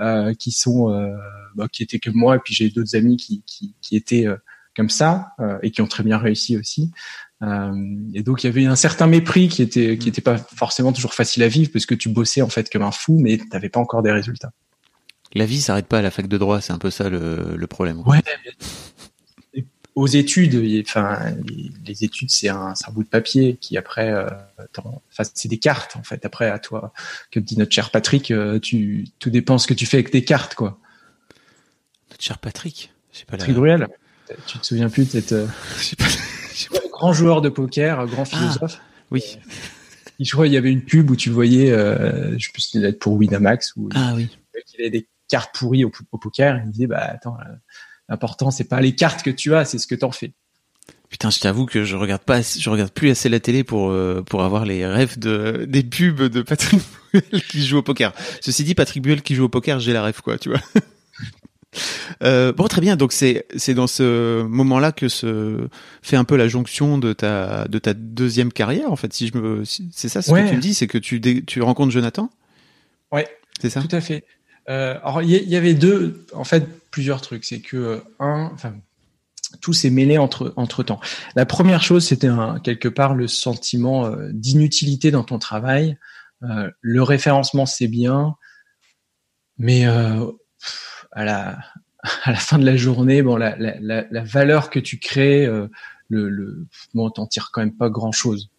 euh, 0.00 0.32
qui 0.34 0.52
sont, 0.52 0.92
euh, 0.92 1.16
bah, 1.56 1.66
qui 1.66 1.82
étaient 1.82 1.98
comme 1.98 2.14
moi, 2.14 2.36
et 2.36 2.38
puis 2.38 2.54
j'ai 2.54 2.70
d'autres 2.70 2.94
amis 2.94 3.16
qui, 3.16 3.42
qui, 3.44 3.74
qui 3.80 3.96
étaient 3.96 4.28
euh, 4.28 4.36
comme 4.76 4.90
ça 4.90 5.32
euh, 5.40 5.58
et 5.62 5.70
qui 5.70 5.82
ont 5.82 5.86
très 5.86 6.02
bien 6.02 6.18
réussi 6.18 6.56
aussi. 6.56 6.90
Euh, 7.42 7.72
et 8.12 8.22
donc 8.22 8.44
il 8.44 8.46
y 8.46 8.50
avait 8.50 8.66
un 8.66 8.76
certain 8.76 9.06
mépris 9.06 9.48
qui 9.48 9.62
était 9.62 9.96
qui 9.96 10.10
était 10.10 10.20
pas 10.20 10.36
forcément 10.36 10.92
toujours 10.92 11.14
facile 11.14 11.42
à 11.42 11.48
vivre 11.48 11.70
parce 11.72 11.86
que 11.86 11.94
tu 11.94 12.10
bossais 12.10 12.42
en 12.42 12.50
fait 12.50 12.70
comme 12.70 12.82
un 12.82 12.90
fou, 12.90 13.18
mais 13.18 13.38
t'avais 13.50 13.70
pas 13.70 13.80
encore 13.80 14.02
des 14.02 14.12
résultats. 14.12 14.52
La 15.32 15.46
vie 15.46 15.60
s'arrête 15.60 15.86
pas 15.86 15.98
à 15.98 16.02
la 16.02 16.10
fac 16.10 16.26
de 16.26 16.38
droit, 16.38 16.60
c'est 16.60 16.72
un 16.72 16.78
peu 16.78 16.90
ça 16.90 17.08
le, 17.08 17.54
le 17.56 17.66
problème. 17.66 18.00
Ouais. 18.00 18.18
Aux 19.94 20.06
études, 20.06 20.82
enfin 20.86 21.34
les, 21.86 22.04
études 22.04 22.30
c'est 22.30 22.48
un, 22.48 22.74
un 22.86 22.92
bout 22.92 23.04
de 23.04 23.08
papier 23.08 23.56
qui 23.56 23.76
après, 23.76 24.10
euh, 24.10 24.28
enfin 24.76 25.30
c'est 25.34 25.48
des 25.48 25.58
cartes 25.58 25.96
en 25.96 26.02
fait. 26.02 26.24
Après 26.26 26.48
à 26.48 26.58
toi, 26.58 26.92
comme 27.32 27.42
dit 27.42 27.56
notre 27.56 27.72
cher 27.72 27.90
Patrick, 27.90 28.30
euh, 28.30 28.58
tu 28.58 29.06
tout 29.18 29.30
dépend 29.30 29.58
ce 29.58 29.66
que 29.66 29.74
tu 29.74 29.86
fais 29.86 29.96
avec 29.96 30.10
tes 30.10 30.24
cartes 30.24 30.54
quoi. 30.54 30.78
Notre 32.10 32.22
cher 32.22 32.38
Patrick, 32.38 32.92
c'est 33.12 33.24
pas 33.24 33.36
Patrick 33.36 33.56
Bruel? 33.56 33.88
Tu 34.46 34.58
te 34.58 34.66
souviens 34.66 34.88
plus 34.88 35.06
cette. 35.06 35.32
Euh, 35.32 35.46
pas 35.98 36.78
grand 36.90 37.12
joueur 37.12 37.40
de 37.40 37.48
poker, 37.48 38.06
grand 38.06 38.22
ah, 38.22 38.36
philosophe. 38.36 38.80
oui. 39.10 39.22
Je 40.20 40.30
crois 40.32 40.44
qu'il 40.44 40.54
y 40.54 40.58
avait 40.58 40.70
une 40.70 40.84
pub 40.84 41.10
où 41.10 41.16
tu 41.16 41.30
voyais, 41.30 41.70
euh, 41.70 42.38
je 42.38 42.46
sais 42.46 42.52
plus 42.52 42.60
si 42.60 42.70
c'était 42.72 42.92
pour 42.92 43.14
Winamax 43.14 43.74
ou 43.76 43.88
ah, 43.94 44.12
oui. 44.14 44.28
il 44.54 44.80
avait 44.80 44.90
des 44.90 45.08
cartes 45.28 45.54
pourries 45.54 45.84
au, 45.84 45.90
poker. 45.90 46.56
Et 46.56 46.60
il 46.60 46.66
me 46.66 46.72
disait, 46.72 46.86
bah 46.86 47.00
attends, 47.00 47.36
euh, 47.40 47.54
l'important 48.08 48.50
c'est 48.50 48.68
pas 48.68 48.82
les 48.82 48.94
cartes 48.94 49.22
que 49.22 49.30
tu 49.30 49.54
as, 49.54 49.64
c'est 49.64 49.78
ce 49.78 49.86
que 49.86 49.94
t'en 49.94 50.12
fais. 50.12 50.32
Putain, 51.08 51.30
je 51.30 51.40
t'avoue 51.40 51.64
que 51.64 51.84
je 51.84 51.96
regarde 51.96 52.22
pas, 52.22 52.42
je 52.42 52.70
regarde 52.70 52.92
plus 52.92 53.10
assez 53.10 53.28
la 53.28 53.40
télé 53.40 53.64
pour 53.64 53.90
euh, 53.90 54.22
pour 54.22 54.44
avoir 54.44 54.66
les 54.66 54.86
rêves 54.86 55.18
de 55.18 55.64
des 55.66 55.82
pubs 55.82 56.22
de 56.22 56.42
Patrick 56.42 56.82
Buell 57.12 57.42
qui 57.48 57.64
joue 57.64 57.78
au 57.78 57.82
poker. 57.82 58.12
Ceci 58.42 58.62
dit, 58.62 58.74
Patrick 58.74 59.02
Buell 59.02 59.22
qui 59.22 59.34
joue 59.34 59.44
au 59.44 59.48
poker, 59.48 59.80
j'ai 59.80 59.94
la 59.94 60.02
rêve 60.02 60.20
quoi, 60.20 60.38
tu 60.38 60.50
vois. 60.50 60.60
Euh, 62.22 62.52
bon, 62.52 62.66
très 62.66 62.82
bien. 62.82 62.96
Donc 62.96 63.12
c'est 63.12 63.46
c'est 63.56 63.72
dans 63.72 63.86
ce 63.86 64.42
moment-là 64.42 64.92
que 64.92 65.08
se 65.08 65.68
fait 66.02 66.16
un 66.16 66.24
peu 66.24 66.36
la 66.36 66.48
jonction 66.48 66.98
de 66.98 67.14
ta 67.14 67.66
de 67.66 67.78
ta 67.78 67.94
deuxième 67.94 68.52
carrière. 68.52 68.92
En 68.92 68.96
fait, 68.96 69.12
si 69.14 69.28
je 69.28 69.38
me 69.38 69.62
c'est 69.64 70.08
ça 70.08 70.20
ce 70.20 70.30
que 70.30 70.48
tu 70.48 70.56
me 70.56 70.60
dis, 70.60 70.74
c'est 70.74 70.86
que 70.86 70.98
tu 70.98 71.20
tu 71.46 71.62
rencontres 71.62 71.92
Jonathan? 71.92 72.28
Ouais. 73.10 73.26
C'est 73.60 73.70
ça? 73.70 73.80
Tout 73.80 73.96
à 73.96 74.02
fait. 74.02 74.24
Euh, 74.68 74.98
alors 75.02 75.22
il 75.22 75.30
y, 75.30 75.56
avait 75.56 75.72
deux, 75.72 76.26
en 76.34 76.44
fait, 76.44 76.66
plusieurs 76.90 77.22
trucs. 77.22 77.44
C'est 77.44 77.60
que 77.60 77.76
euh, 77.76 77.98
un, 78.18 78.50
enfin, 78.52 78.74
tout 79.62 79.72
s'est 79.72 79.88
mêlé 79.88 80.18
entre 80.18 80.52
entre 80.56 80.82
temps. 80.82 81.00
La 81.36 81.46
première 81.46 81.82
chose, 81.82 82.04
c'était 82.04 82.28
quelque 82.62 82.88
part 82.88 83.14
le 83.14 83.28
sentiment 83.28 84.12
d'inutilité 84.30 85.10
dans 85.10 85.24
ton 85.24 85.38
travail. 85.38 85.96
Le 86.42 87.02
référencement, 87.02 87.64
c'est 87.64 87.88
bien, 87.88 88.34
mais 89.56 89.86
à 91.12 91.24
la 91.24 91.58
à 92.24 92.32
la 92.32 92.38
fin 92.38 92.58
de 92.58 92.64
la 92.64 92.76
journée, 92.76 93.22
bon, 93.22 93.36
la, 93.36 93.56
la, 93.58 94.06
la 94.10 94.24
valeur 94.24 94.70
que 94.70 94.78
tu 94.78 94.98
crées, 94.98 95.46
euh, 95.46 95.68
le, 96.08 96.28
le, 96.28 96.66
bon, 96.94 97.10
t'en 97.10 97.26
tires 97.26 97.50
quand 97.52 97.60
même 97.60 97.76
pas 97.76 97.90
grand 97.90 98.12
chose. 98.12 98.50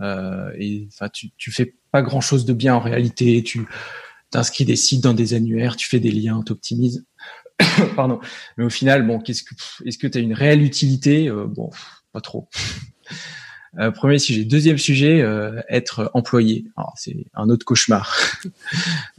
Euh, 0.00 0.50
et 0.58 0.88
enfin, 0.92 1.08
tu, 1.08 1.30
tu 1.36 1.50
fais 1.50 1.74
pas 1.90 2.02
grand 2.02 2.20
chose 2.20 2.44
de 2.44 2.52
bien 2.52 2.74
en 2.74 2.80
réalité. 2.80 3.42
Tu 3.42 3.66
t'inscris 4.30 4.64
des 4.64 4.76
sites 4.76 5.02
dans 5.02 5.14
des 5.14 5.34
annuaires, 5.34 5.76
tu 5.76 5.88
fais 5.88 6.00
des 6.00 6.10
liens, 6.10 6.42
t'optimises. 6.42 7.06
Pardon. 7.96 8.20
Mais 8.56 8.64
au 8.64 8.70
final, 8.70 9.06
bon, 9.06 9.20
qu'est-ce 9.20 9.42
que, 9.42 9.54
est-ce 9.84 9.98
que 9.98 10.06
tu 10.06 10.18
as 10.18 10.20
une 10.20 10.34
réelle 10.34 10.62
utilité? 10.62 11.28
Euh, 11.28 11.46
Bon, 11.46 11.70
pas 12.12 12.20
trop. 12.20 12.48
premier 13.94 14.18
sujet. 14.18 14.44
Deuxième 14.44 14.78
sujet, 14.78 15.22
être 15.68 16.10
employé. 16.14 16.64
C'est 16.94 17.26
un 17.34 17.50
autre 17.50 17.66
cauchemar. 17.66 18.16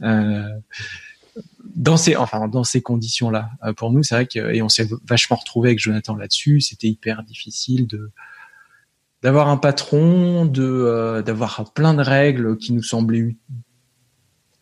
dans 1.74 1.96
ces, 1.96 2.16
dans 2.50 2.64
ces 2.64 2.82
conditions-là, 2.82 3.50
pour 3.76 3.92
nous, 3.92 4.02
c'est 4.02 4.14
vrai 4.14 4.26
que, 4.26 4.52
et 4.52 4.62
on 4.62 4.68
s'est 4.68 4.88
vachement 5.06 5.36
retrouvé 5.36 5.70
avec 5.70 5.78
Jonathan 5.78 6.16
là-dessus. 6.16 6.60
C'était 6.60 6.88
hyper 6.88 7.22
difficile 7.22 7.86
de 7.86 8.10
d'avoir 9.22 9.48
un 9.48 9.56
patron, 9.56 10.46
de 10.46 11.22
d'avoir 11.24 11.72
plein 11.72 11.94
de 11.94 12.02
règles 12.02 12.56
qui 12.56 12.72
nous 12.72 12.82
semblaient 12.82 13.36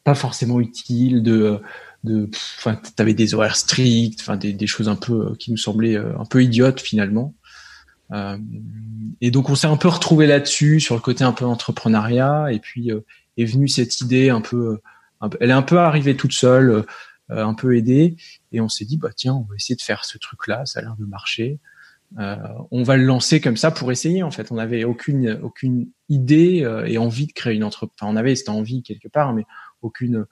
pas 0.04 0.14
forcément 0.14 0.60
utiles, 0.60 1.22
de 1.22 1.60
de 2.04 2.30
enfin 2.58 2.80
des 2.96 3.34
horaires 3.34 3.56
stricts 3.56 4.20
enfin 4.20 4.36
des, 4.36 4.66
choses 4.66 4.88
un 4.88 4.96
peu 4.96 5.12
euh, 5.12 5.34
qui 5.38 5.50
nous 5.50 5.56
semblaient 5.56 5.96
euh, 5.96 6.16
un 6.18 6.24
peu 6.24 6.42
idiotes 6.42 6.80
finalement 6.80 7.34
euh, 8.12 8.38
et 9.20 9.30
donc 9.30 9.50
on 9.50 9.54
s'est 9.54 9.66
un 9.66 9.76
peu 9.76 9.88
retrouvé 9.88 10.26
là-dessus 10.26 10.80
sur 10.80 10.94
le 10.94 11.00
côté 11.00 11.24
un 11.24 11.32
peu 11.32 11.44
entrepreneuriat 11.44 12.52
et 12.52 12.60
puis 12.60 12.90
euh, 12.92 13.00
est 13.36 13.44
venue 13.44 13.68
cette 13.68 14.00
idée 14.00 14.30
un 14.30 14.40
peu, 14.40 14.78
elle 15.40 15.50
est 15.50 15.54
un 15.54 15.62
peu 15.62 15.78
arrivée 15.78 16.16
toute 16.16 16.32
seule 16.32 16.84
un 17.28 17.54
peu 17.54 17.76
aidée 17.76 18.16
et 18.52 18.60
on 18.60 18.68
s'est 18.68 18.84
dit 18.84 18.96
bah 18.96 19.10
tiens 19.14 19.34
on 19.34 19.42
va 19.42 19.56
essayer 19.56 19.74
de 19.74 19.82
faire 19.82 20.04
ce 20.04 20.18
truc 20.18 20.46
là 20.46 20.64
ça 20.64 20.78
a 20.78 20.82
l'air 20.82 20.96
de 20.96 21.04
marcher 21.04 21.58
on 22.18 22.82
va 22.84 22.96
le 22.96 23.04
lancer 23.04 23.40
comme 23.40 23.56
ça 23.56 23.70
pour 23.70 23.90
essayer 23.90 24.22
en 24.22 24.30
fait 24.30 24.52
on 24.52 24.56
n'avait 24.56 24.84
aucune 24.84 25.40
aucune 25.42 25.88
idée 26.08 26.64
et 26.86 26.98
envie 26.98 27.26
de 27.26 27.32
créer 27.32 27.54
une 27.54 27.64
entreprise 27.64 27.96
enfin 28.00 28.12
on 28.12 28.16
avait 28.16 28.36
cette 28.36 28.48
envie 28.48 28.82
quelque 28.82 29.08
part 29.08 29.32
mais 29.32 29.44
aucune 29.82 30.26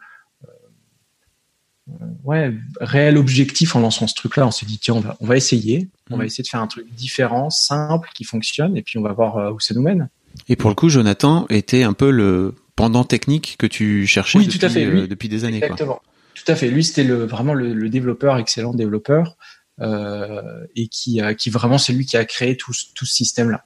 euh, 1.90 2.06
ouais, 2.24 2.54
réel 2.80 3.18
objectif 3.18 3.76
en 3.76 3.80
lançant 3.80 4.06
ce 4.06 4.14
truc-là. 4.14 4.46
On 4.46 4.50
s'est 4.50 4.66
dit, 4.66 4.78
tiens, 4.78 4.94
on 4.94 5.00
va, 5.00 5.16
on 5.20 5.26
va 5.26 5.36
essayer. 5.36 5.88
On 6.10 6.16
va 6.16 6.24
mm. 6.24 6.26
essayer 6.26 6.42
de 6.42 6.48
faire 6.48 6.60
un 6.60 6.66
truc 6.66 6.92
différent, 6.94 7.50
simple, 7.50 8.08
qui 8.14 8.24
fonctionne, 8.24 8.76
et 8.76 8.82
puis 8.82 8.98
on 8.98 9.02
va 9.02 9.12
voir 9.12 9.36
euh, 9.36 9.52
où 9.52 9.60
ça 9.60 9.74
nous 9.74 9.82
mène. 9.82 10.08
Et 10.48 10.56
pour 10.56 10.70
le 10.70 10.74
coup, 10.74 10.88
Jonathan 10.88 11.46
était 11.50 11.82
un 11.82 11.92
peu 11.92 12.10
le 12.10 12.54
pendant 12.76 13.04
technique 13.04 13.56
que 13.58 13.66
tu 13.66 14.06
cherchais 14.06 14.38
depuis, 14.38 14.58
tout 14.58 14.66
à 14.66 14.68
fait. 14.68 14.84
Euh, 14.84 15.06
depuis 15.06 15.28
des 15.28 15.44
années. 15.44 15.58
Exactement. 15.58 16.00
Tout 16.34 16.50
à 16.50 16.56
fait. 16.56 16.68
Lui, 16.68 16.82
c'était 16.82 17.04
le, 17.04 17.24
vraiment 17.24 17.54
le, 17.54 17.88
développeur, 17.88 18.38
excellent 18.38 18.74
développeur, 18.74 19.36
euh, 19.80 20.42
et 20.74 20.88
qui, 20.88 21.20
qui 21.38 21.50
vraiment, 21.50 21.78
c'est 21.78 21.92
lui 21.92 22.06
qui 22.06 22.16
a 22.16 22.24
créé 22.24 22.56
tout, 22.56 22.72
tout 22.94 23.06
ce 23.06 23.14
système-là. 23.14 23.64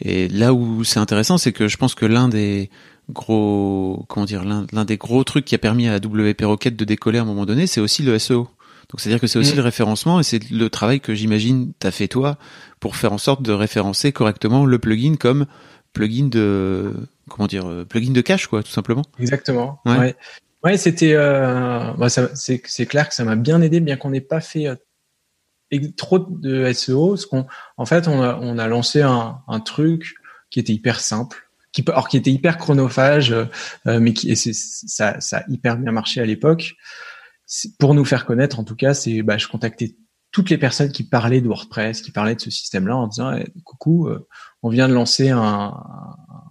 Et 0.00 0.28
là 0.28 0.52
où 0.52 0.84
c'est 0.84 0.98
intéressant, 0.98 1.38
c'est 1.38 1.52
que 1.52 1.68
je 1.68 1.76
pense 1.76 1.94
que 1.94 2.04
l'un 2.04 2.28
des 2.28 2.68
gros, 3.10 4.04
comment 4.08 4.26
dire, 4.26 4.44
l'un 4.44 4.84
des 4.84 4.96
gros 4.96 5.24
trucs 5.24 5.44
qui 5.44 5.54
a 5.54 5.58
permis 5.58 5.88
à 5.88 5.96
WP 5.96 6.42
Rocket 6.42 6.76
de 6.76 6.84
décoller 6.84 7.18
à 7.18 7.22
un 7.22 7.26
moment 7.26 7.46
donné, 7.46 7.66
c'est 7.66 7.80
aussi 7.80 8.02
le 8.02 8.18
SEO. 8.18 8.48
Donc 8.90 9.00
c'est-à-dire 9.00 9.20
que 9.20 9.26
c'est 9.26 9.38
aussi 9.38 9.54
mm. 9.54 9.56
le 9.56 9.62
référencement 9.62 10.20
et 10.20 10.22
c'est 10.22 10.50
le 10.50 10.68
travail 10.68 11.00
que 11.00 11.14
j'imagine 11.14 11.72
t'as 11.78 11.90
fait 11.90 12.08
toi 12.08 12.36
pour 12.80 12.96
faire 12.96 13.12
en 13.12 13.18
sorte 13.18 13.42
de 13.42 13.52
référencer 13.52 14.12
correctement 14.12 14.66
le 14.66 14.78
plugin 14.78 15.16
comme 15.16 15.46
plugin 15.94 16.26
de 16.26 16.92
comment 17.28 17.46
dire 17.46 17.68
euh, 17.68 17.84
plugin 17.84 18.12
de 18.12 18.20
cache 18.20 18.46
quoi 18.46 18.62
tout 18.62 18.70
simplement. 18.70 19.02
Exactement. 19.18 19.80
Ouais. 19.86 20.14
Ouais, 20.62 20.78
c'était 20.78 21.12
euh, 21.14 21.92
bah, 21.98 22.08
c'est 22.08 22.86
clair 22.86 23.08
que 23.08 23.14
ça 23.14 23.24
m'a 23.24 23.36
bien 23.36 23.60
aidé 23.60 23.80
bien 23.80 23.96
qu'on 23.96 24.10
n'ait 24.10 24.20
pas 24.20 24.40
fait 24.40 24.66
euh, 24.66 25.78
trop 25.96 26.18
de 26.18 26.72
SEO 26.72 27.10
parce 27.10 27.26
qu'on 27.26 27.46
en 27.76 27.84
fait 27.84 28.08
on 28.08 28.22
a 28.22 28.38
on 28.40 28.58
a 28.58 28.66
lancé 28.66 29.02
un, 29.02 29.40
un 29.46 29.60
truc 29.60 30.14
qui 30.50 30.60
était 30.60 30.72
hyper 30.72 31.00
simple 31.00 31.44
qui 31.74 31.84
alors 31.88 32.08
qui 32.08 32.16
était 32.16 32.30
hyper 32.30 32.56
chronophage, 32.56 33.32
euh, 33.32 33.44
euh, 33.86 34.00
mais 34.00 34.14
qui 34.14 34.30
et 34.30 34.36
ça, 34.36 35.20
ça 35.20 35.38
a 35.38 35.42
hyper 35.48 35.76
bien 35.76 35.92
marché 35.92 36.20
à 36.20 36.24
l'époque. 36.24 36.74
Pour 37.78 37.94
nous 37.94 38.04
faire 38.04 38.24
connaître, 38.24 38.58
en 38.58 38.64
tout 38.64 38.76
cas, 38.76 38.94
c'est 38.94 39.22
bah, 39.22 39.36
je 39.36 39.48
contactais 39.48 39.96
toutes 40.30 40.50
les 40.50 40.58
personnes 40.58 40.90
qui 40.90 41.04
parlaient 41.04 41.40
de 41.40 41.48
WordPress, 41.48 42.00
qui 42.00 42.10
parlaient 42.10 42.34
de 42.34 42.40
ce 42.40 42.50
système-là, 42.50 42.96
en 42.96 43.06
disant 43.08 43.36
eh, 43.36 43.46
coucou, 43.64 44.08
on 44.62 44.68
vient 44.68 44.88
de 44.88 44.94
lancer 44.94 45.28
un, 45.30 45.74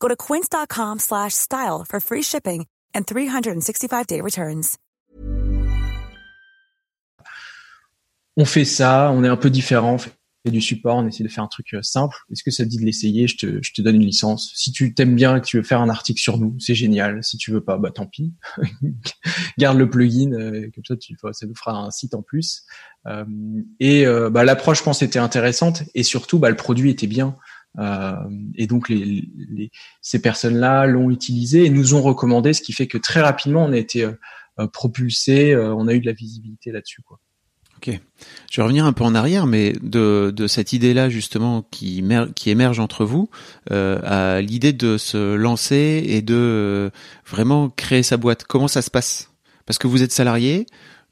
Go 0.00 0.08
to 0.08 0.16
quince.com/style 0.16 1.84
for 1.88 2.00
free 2.00 2.22
shipping 2.22 2.66
and 2.94 3.02
365-day 3.06 4.20
returns. 4.20 4.76
On 8.40 8.44
fait 8.44 8.64
ça, 8.64 9.10
on 9.12 9.24
est 9.24 9.28
un 9.28 9.36
peu 9.36 9.50
différent, 9.50 9.98
du 10.50 10.60
support, 10.60 10.96
on 10.96 11.06
essaie 11.06 11.24
de 11.24 11.28
faire 11.28 11.44
un 11.44 11.48
truc 11.48 11.74
euh, 11.74 11.82
simple. 11.82 12.16
Est-ce 12.30 12.42
que 12.42 12.50
ça 12.50 12.64
te 12.64 12.68
dit 12.68 12.78
de 12.78 12.84
l'essayer? 12.84 13.26
Je 13.26 13.36
te, 13.36 13.82
donne 13.82 13.96
une 13.96 14.06
licence. 14.06 14.52
Si 14.54 14.72
tu 14.72 14.94
t'aimes 14.94 15.14
bien 15.14 15.36
et 15.36 15.40
que 15.40 15.46
tu 15.46 15.56
veux 15.56 15.62
faire 15.62 15.80
un 15.80 15.88
article 15.88 16.20
sur 16.20 16.38
nous, 16.38 16.58
c'est 16.58 16.74
génial. 16.74 17.22
Si 17.22 17.36
tu 17.36 17.50
veux 17.50 17.62
pas, 17.62 17.76
bah 17.76 17.90
tant 17.90 18.06
pis. 18.06 18.32
Garde 19.58 19.78
le 19.78 19.88
plugin, 19.88 20.32
euh, 20.32 20.68
comme 20.74 20.84
ça, 20.84 20.94
ça 21.32 21.46
nous 21.46 21.54
fera 21.54 21.72
un 21.72 21.90
site 21.90 22.14
en 22.14 22.22
plus. 22.22 22.64
Euh, 23.06 23.24
et 23.80 24.04
bah, 24.30 24.44
l'approche, 24.44 24.78
je 24.78 24.82
pense, 24.84 25.02
était 25.02 25.18
intéressante 25.18 25.82
et 25.94 26.02
surtout, 26.02 26.38
bah, 26.38 26.50
le 26.50 26.56
produit 26.56 26.90
était 26.90 27.06
bien. 27.06 27.36
Et 27.76 28.66
donc 28.66 28.92
ces 30.00 30.20
personnes-là 30.20 30.86
l'ont 30.86 31.10
utilisé 31.10 31.64
et 31.64 31.70
nous 31.70 31.94
ont 31.94 32.02
recommandé, 32.02 32.52
ce 32.52 32.62
qui 32.62 32.72
fait 32.72 32.86
que 32.86 32.98
très 32.98 33.20
rapidement 33.20 33.64
on 33.64 33.72
a 33.72 33.76
été 33.76 34.08
propulsé, 34.72 35.56
on 35.56 35.86
a 35.86 35.94
eu 35.94 36.00
de 36.00 36.06
la 36.06 36.12
visibilité 36.12 36.72
là-dessus. 36.72 37.02
Ok. 37.78 38.00
Je 38.50 38.56
vais 38.56 38.62
revenir 38.64 38.84
un 38.86 38.92
peu 38.92 39.04
en 39.04 39.14
arrière, 39.14 39.46
mais 39.46 39.72
de, 39.80 40.32
cette 40.48 40.72
idée-là 40.72 41.08
justement 41.08 41.62
qui, 41.70 42.02
émerge 42.46 42.80
entre 42.80 43.04
vous, 43.04 43.30
euh, 43.70 44.00
à 44.02 44.40
l'idée 44.40 44.72
de 44.72 44.98
se 44.98 45.36
lancer 45.36 46.02
et 46.04 46.20
de 46.20 46.34
euh, 46.34 46.90
vraiment 47.24 47.70
créer 47.70 48.02
sa 48.02 48.16
boîte. 48.16 48.44
Comment 48.44 48.66
ça 48.66 48.82
se 48.82 48.90
passe? 48.90 49.30
Parce 49.64 49.78
que 49.78 49.86
vous 49.86 50.02
êtes 50.02 50.10
salarié, 50.10 50.66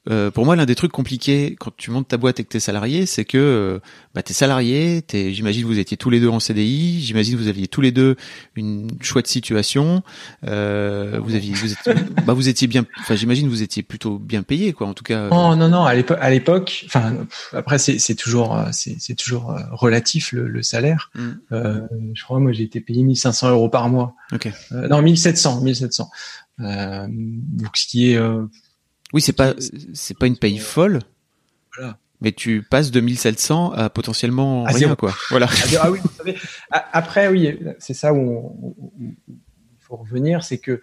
euh, 0.09 0.31
pour 0.31 0.45
moi, 0.45 0.55
l'un 0.55 0.65
des 0.65 0.75
trucs 0.75 0.91
compliqués 0.91 1.55
quand 1.59 1.71
tu 1.75 1.91
montes 1.91 2.07
ta 2.07 2.17
boîte 2.17 2.39
et 2.39 2.43
que 2.43 2.49
t'es 2.49 2.59
salarié, 2.59 3.05
c'est 3.05 3.25
que 3.25 3.37
euh, 3.37 3.79
bah, 4.15 4.23
t'es 4.23 4.33
salarié, 4.33 5.01
t'es, 5.01 5.33
j'imagine 5.33 5.65
vous 5.65 5.79
étiez 5.79 5.97
tous 5.97 6.09
les 6.09 6.19
deux 6.19 6.29
en 6.29 6.39
CDI, 6.39 7.01
j'imagine 7.01 7.37
vous 7.37 7.47
aviez 7.47 7.67
tous 7.67 7.81
les 7.81 7.91
deux 7.91 8.15
une 8.55 8.89
chouette 9.01 9.27
situation, 9.27 10.03
euh, 10.45 11.19
vous 11.21 11.35
aviez, 11.35 11.53
vous, 11.53 11.71
étiez, 11.73 11.93
bah, 12.25 12.33
vous 12.33 12.47
étiez 12.47 12.67
bien, 12.67 12.85
enfin 12.99 13.15
j'imagine 13.15 13.49
vous 13.49 13.63
étiez 13.63 13.83
plutôt 13.83 14.17
bien 14.17 14.43
payé 14.43 14.71
quoi, 14.73 14.87
en 14.87 14.93
tout 14.93 15.03
cas. 15.03 15.29
Non, 15.29 15.55
non, 15.55 15.67
non, 15.67 15.83
à 15.83 15.93
l'époque, 15.93 16.17
à 16.21 16.29
l'époque, 16.29 16.85
enfin 16.85 17.15
après 17.51 17.77
c'est, 17.77 17.99
c'est 17.99 18.15
toujours, 18.15 18.57
c'est, 18.71 18.95
c'est 18.99 19.15
toujours 19.15 19.51
euh, 19.51 19.59
relatif 19.71 20.31
le, 20.31 20.47
le 20.47 20.63
salaire. 20.63 21.11
Mm. 21.15 21.27
Euh, 21.51 21.81
je 22.13 22.23
crois 22.23 22.39
moi 22.39 22.53
j'ai 22.53 22.63
été 22.63 22.79
payé 22.79 23.03
1500 23.03 23.49
euros 23.49 23.69
par 23.69 23.89
mois. 23.89 24.15
Ok. 24.31 24.49
Euh, 24.71 24.87
non 24.87 25.01
1700, 25.01 25.61
1700. 25.61 26.09
donc 26.59 27.75
ce 27.75 27.87
qui 27.87 28.11
est 28.11 28.19
oui, 29.13 29.21
c'est 29.21 29.33
pas 29.33 29.53
c'est 29.93 30.17
pas 30.17 30.27
une 30.27 30.37
paye 30.37 30.57
folle. 30.57 30.99
Voilà. 31.77 31.97
Mais 32.19 32.31
tu 32.31 32.63
passes 32.63 32.89
de 32.89 32.99
1700 32.99 33.73
à 33.73 33.89
potentiellement 33.89 34.65
ah, 34.65 34.71
rien, 34.71 34.95
quoi. 34.95 35.13
Voilà. 35.29 35.47
Ah, 35.51 35.81
ah 35.81 35.91
oui, 35.91 35.99
vous 36.03 36.11
savez, 36.17 36.35
après, 36.71 37.27
oui, 37.27 37.59
c'est 37.77 37.93
ça 37.93 38.11
où 38.11 38.83
il 38.99 39.15
faut 39.79 39.97
revenir, 39.97 40.43
c'est 40.43 40.57
que 40.57 40.81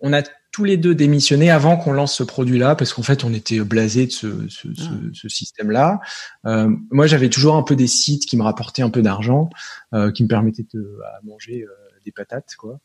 on 0.00 0.12
a 0.12 0.22
tous 0.52 0.64
les 0.64 0.76
deux 0.76 0.94
démissionné 0.94 1.50
avant 1.50 1.76
qu'on 1.76 1.92
lance 1.92 2.14
ce 2.14 2.22
produit-là, 2.22 2.76
parce 2.76 2.92
qu'en 2.92 3.02
fait, 3.02 3.24
on 3.24 3.32
était 3.32 3.58
blasé 3.60 4.06
de 4.06 4.12
ce, 4.12 4.48
ce, 4.48 4.72
ce, 4.74 4.82
ah. 4.82 5.10
ce 5.12 5.28
système-là. 5.28 6.00
Euh, 6.46 6.68
moi, 6.90 7.06
j'avais 7.06 7.30
toujours 7.30 7.56
un 7.56 7.62
peu 7.62 7.74
des 7.74 7.86
sites 7.86 8.26
qui 8.26 8.36
me 8.36 8.42
rapportaient 8.42 8.82
un 8.82 8.90
peu 8.90 9.02
d'argent, 9.02 9.48
euh, 9.94 10.12
qui 10.12 10.22
me 10.22 10.28
permettaient 10.28 10.66
de 10.74 10.98
à 11.04 11.20
manger 11.24 11.64
euh, 11.64 11.83
des 12.04 12.12
patates 12.12 12.54
quoi. 12.56 12.78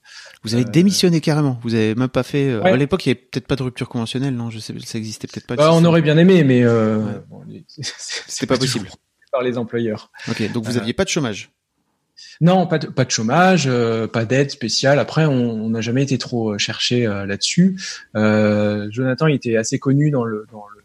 Vous 0.43 0.55
avez 0.55 0.65
démissionné 0.65 1.21
carrément. 1.21 1.60
Vous 1.63 1.73
avez 1.73 1.95
même 1.95 2.10
pas 2.10 2.23
fait. 2.23 2.49
Euh, 2.49 2.63
à 2.63 2.75
l'époque, 2.75 3.05
il 3.05 3.10
y 3.10 3.12
avait 3.12 3.19
peut-être 3.19 3.47
pas 3.47 3.55
de 3.55 3.63
rupture 3.63 3.89
conventionnelle, 3.89 4.36
non? 4.36 4.49
Je 4.49 4.60
sais, 4.60 4.73
ça 4.84 4.97
existait 4.97 5.27
peut-être 5.27 5.47
pas. 5.47 5.55
Bah, 5.55 5.71
on 5.73 5.84
aurait 5.86 6.01
bien 6.01 6.17
aimé, 6.17 6.43
mais 6.43 6.63
euh, 6.63 7.19
c'est 7.67 8.47
pas, 8.47 8.58
possible 8.58 8.89
par 9.32 9.43
les 9.43 9.58
employeurs. 9.58 10.12
Ok, 10.27 10.51
donc 10.51 10.65
vous 10.65 10.77
euh, 10.77 10.82
aviez 10.82 10.93
pas 10.93 11.03
de 11.03 11.10
chômage. 11.10 11.51
Non, 12.41 12.67
pas 12.67 12.77
de, 12.77 13.10
chômage, 13.10 13.69
pas 14.13 14.25
d'aide 14.25 14.51
spéciale. 14.51 14.99
Après, 14.99 15.25
on 15.25 15.69
n'a 15.69 15.82
jamais 15.82 16.03
été 16.03 16.17
trop 16.17 16.58
cherché 16.58 17.03
là-dessus. 17.03 17.79
Jonathan, 18.13 19.28
était 19.28 19.57
assez 19.57 19.80
connu 19.80 20.11
dans 20.11 20.26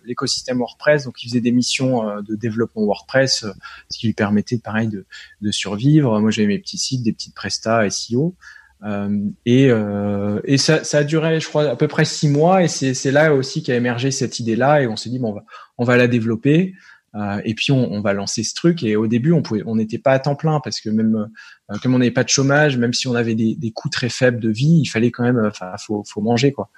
l'écosystème 0.06 0.58
WordPress. 0.58 1.04
Donc, 1.04 1.22
il 1.22 1.28
faisait 1.28 1.40
des 1.40 1.52
missions 1.52 2.08
euh, 2.08 2.22
de 2.22 2.34
développement 2.34 2.84
WordPress, 2.84 3.44
euh, 3.44 3.52
ce 3.90 3.98
qui 3.98 4.06
lui 4.06 4.14
permettait, 4.14 4.58
pareil, 4.58 4.88
de, 4.88 5.50
survivre. 5.50 6.20
Moi, 6.20 6.30
j'avais 6.30 6.48
mes 6.48 6.58
petits 6.58 6.78
sites, 6.78 7.02
des 7.02 7.12
petites 7.12 7.34
prestats 7.34 7.88
SEO. 7.90 8.34
Euh, 8.84 9.18
et, 9.46 9.70
euh, 9.70 10.40
ça, 10.56 10.80
a 10.92 11.04
duré, 11.04 11.40
je 11.40 11.48
crois, 11.48 11.70
à 11.70 11.76
peu 11.76 11.88
près 11.88 12.04
six 12.04 12.28
mois. 12.28 12.62
Et 12.62 12.68
c'est 12.68 13.10
là 13.10 13.34
aussi 13.34 13.62
qu'a 13.62 13.74
émergé 13.74 14.10
cette 14.10 14.40
idée-là. 14.40 14.82
Et 14.82 14.86
on 14.86 14.96
s'est 14.96 15.10
dit, 15.10 15.18
bon, 15.18 15.36
on 15.78 15.84
va 15.84 15.96
la 15.96 16.08
développer. 16.08 16.74
Euh, 17.14 17.40
et 17.44 17.54
puis 17.54 17.70
on, 17.70 17.92
on, 17.92 18.00
va 18.00 18.12
lancer 18.12 18.42
ce 18.42 18.54
truc. 18.54 18.82
Et 18.82 18.96
au 18.96 19.06
début, 19.06 19.32
on 19.32 19.42
pouvait, 19.42 19.62
on 19.66 19.76
n'était 19.76 19.98
pas 19.98 20.12
à 20.12 20.18
temps 20.18 20.34
plein 20.34 20.60
parce 20.60 20.80
que 20.80 20.90
même 20.90 21.28
euh, 21.70 21.78
comme 21.82 21.94
on 21.94 21.98
n'avait 21.98 22.10
pas 22.10 22.24
de 22.24 22.28
chômage, 22.28 22.76
même 22.76 22.92
si 22.92 23.06
on 23.06 23.14
avait 23.14 23.34
des, 23.34 23.54
des, 23.54 23.70
coûts 23.70 23.88
très 23.88 24.08
faibles 24.08 24.40
de 24.40 24.50
vie, 24.50 24.80
il 24.82 24.86
fallait 24.86 25.10
quand 25.10 25.22
même, 25.22 25.40
enfin, 25.46 25.72
faut, 25.78 26.02
faut 26.04 26.20
manger 26.20 26.52
quoi. 26.52 26.70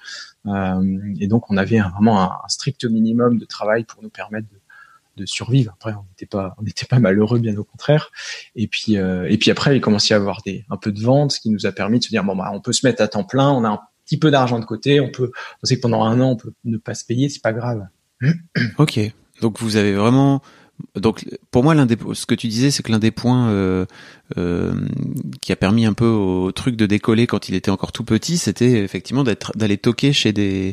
Euh, 0.47 1.14
et 1.18 1.26
donc 1.26 1.51
on 1.51 1.57
avait 1.57 1.80
vraiment 1.80 2.20
un, 2.20 2.26
un, 2.45 2.49
strict 2.49 2.84
minimum 2.84 3.39
de 3.39 3.45
travail 3.47 3.84
pour 3.84 4.03
nous 4.03 4.11
permettre 4.11 4.49
de, 4.49 4.61
de 5.16 5.26
survivre. 5.26 5.72
Après, 5.74 5.93
on 5.93 6.05
n'était 6.11 6.26
pas, 6.26 6.55
on 6.59 6.62
n'était 6.62 6.87
pas 6.87 6.99
malheureux, 6.99 7.39
bien 7.39 7.57
au 7.57 7.64
contraire. 7.64 8.11
Et 8.55 8.68
puis, 8.68 8.99
euh, 8.99 9.26
et 9.28 9.39
puis 9.39 9.51
après, 9.51 9.76
il 9.76 9.80
commençait 9.80 10.14
à 10.14 10.18
avoir 10.18 10.43
des, 10.45 10.64
un 10.70 10.76
peu 10.76 10.93
de 10.93 11.01
vente, 11.01 11.32
ce 11.32 11.41
qui 11.41 11.51
nous 11.51 11.66
a 11.66 11.72
permis 11.72 11.99
de 11.99 12.05
se 12.05 12.11
dire 12.11 12.24
bon 12.24 12.37
bah, 12.37 12.51
on 12.53 12.61
peut 12.61 12.72
se 12.72 12.87
mettre 12.87 13.03
à 13.03 13.09
temps 13.09 13.24
plein, 13.24 13.51
on 13.51 13.64
a 13.64 13.68
un 13.68 13.80
petit 14.05 14.18
peu 14.18 14.30
d'argent 14.30 14.59
de 14.59 14.64
côté, 14.64 15.01
on 15.01 15.11
peut, 15.11 15.32
on 15.62 15.66
sait 15.66 15.76
que 15.76 15.80
pendant 15.80 16.05
un 16.05 16.20
an 16.20 16.30
on 16.32 16.37
peut 16.37 16.53
ne 16.64 16.76
pas 16.76 16.95
se 16.95 17.05
payer, 17.05 17.28
c'est 17.28 17.43
pas 17.43 17.53
grave. 17.53 17.87
Ok. 18.78 19.01
Donc 19.41 19.61
vous 19.61 19.76
avez 19.76 19.95
vraiment 19.95 20.43
donc 20.95 21.24
pour 21.51 21.62
moi 21.62 21.74
l'un 21.74 21.87
des 21.87 21.97
ce 22.12 22.26
que 22.26 22.34
tu 22.34 22.49
disais 22.49 22.70
c'est 22.70 22.82
que 22.82 22.93
l'un 22.93 22.99
des 22.99 23.11
points 23.11 23.49
euh, 23.49 23.87
euh, 24.37 24.74
qui 25.41 25.53
a 25.53 25.57
permis 25.57 25.87
un 25.87 25.93
peu 25.93 26.07
au 26.07 26.53
truc 26.53 26.76
de 26.76 26.87
décoller 26.87 27.26
quand 27.26 27.49
il 27.49 27.55
était 27.55 27.70
encore 27.70 27.93
tout 27.93 28.05
petit 28.05 28.37
c'était 28.39 28.82
effectivement 28.82 29.24
d'être 29.24 29.57
d'aller 29.57 29.78
toquer 29.78 30.12
chez 30.12 30.32
des 30.32 30.72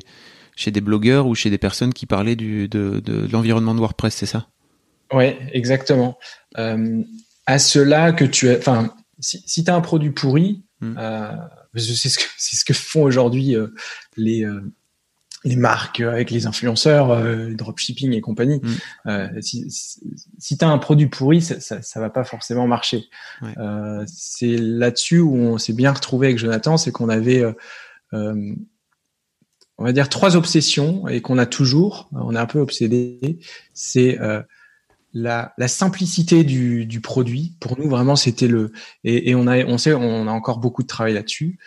chez 0.56 0.72
des 0.72 0.82
blogueurs 0.82 1.28
ou 1.28 1.36
chez 1.36 1.50
des 1.50 1.58
personnes 1.58 1.94
qui 1.94 2.06
parlaient 2.06 2.36
du 2.36 2.68
de, 2.68 3.00
de, 3.00 3.28
l'environnement 3.32 3.74
de 3.74 3.80
WordPress 3.80 4.16
c'est 4.16 4.26
ça? 4.26 4.48
Ouais 5.12 5.38
exactement. 5.54 6.18
Euh, 6.58 7.02
à 7.46 7.60
cela 7.60 8.12
que 8.12 8.26
tu 8.26 8.50
as 8.50 8.58
enfin 8.58 8.94
si, 9.20 9.42
si 9.46 9.64
tu 9.64 9.72
as 9.72 9.76
un 9.76 9.82
produit 9.82 10.12
pourri 10.12 10.64
euh, 10.84 11.32
c'est 11.76 12.10
ce 12.10 12.18
que 12.18 12.26
c'est 12.38 12.56
ce 12.58 12.66
que 12.66 12.74
font 12.74 13.04
aujourd'hui 13.04 13.56
les 14.18 14.46
les 15.44 15.56
marques 15.56 16.00
euh, 16.00 16.12
avec 16.12 16.32
les 16.32 16.46
influenceurs, 16.48 17.12
euh, 17.12 17.54
dropshipping 17.54 18.14
et 18.14 18.22
compagnie. 18.22 18.62
Mm. 18.64 18.70
Euh, 19.08 19.42
si 19.42 19.66
si, 19.70 20.58
tu 20.58 20.66
as 20.66 20.70
un 20.70 20.78
produit 20.78 21.08
pourri, 21.08 21.42
ça, 21.42 21.60
ça, 21.60 21.82
ça, 21.82 22.00
va 22.00 22.10
pas 22.10 22.24
forcément 22.24 22.68
marcher. 22.68 23.06
Ouais. 23.42 23.54
Euh, 23.58 24.04
c'est 24.08 24.58
là-dessus 24.58 25.20
où 25.20 25.36
on 25.36 25.58
s'est 25.58 25.74
bien 25.74 25.92
retrouvé 25.92 26.28
avec 26.28 26.38
Jonathan, 26.38 26.78
c'est 26.78 26.92
qu'on 26.92 27.10
avait, 27.10 27.44
euh, 28.14 28.56
on 29.78 29.84
va 29.84 29.92
dire, 29.92 30.10
trois 30.10 30.36
obsessions 30.36 31.08
et 31.08 31.22
qu'on 31.22 31.38
a 31.38 31.46
toujours. 31.46 32.10
On 32.14 32.36
est 32.36 32.40
un 32.40 32.46
peu 32.46 32.60
obsédé. 32.60 33.40
C'est 33.74 34.18
la, 35.16 35.54
la, 35.58 35.68
simplicité 35.68 36.44
du, 36.44 36.86
du, 36.86 37.02
produit. 37.02 37.56
Pour 37.60 37.80
nous, 37.80 37.88
vraiment, 37.88 38.16
c'était 38.16 38.48
le 38.48 38.72
et, 39.04 39.30
et, 39.30 39.36
on 39.36 39.46
a, 39.48 39.64
on 39.66 39.78
sait, 39.78 39.94
on 39.94 40.28
a 40.28 40.32
encore 40.32 40.60
beaucoup 40.60 40.82
de 40.82 40.88
travail 40.88 41.14
là-dessus. 41.14 41.60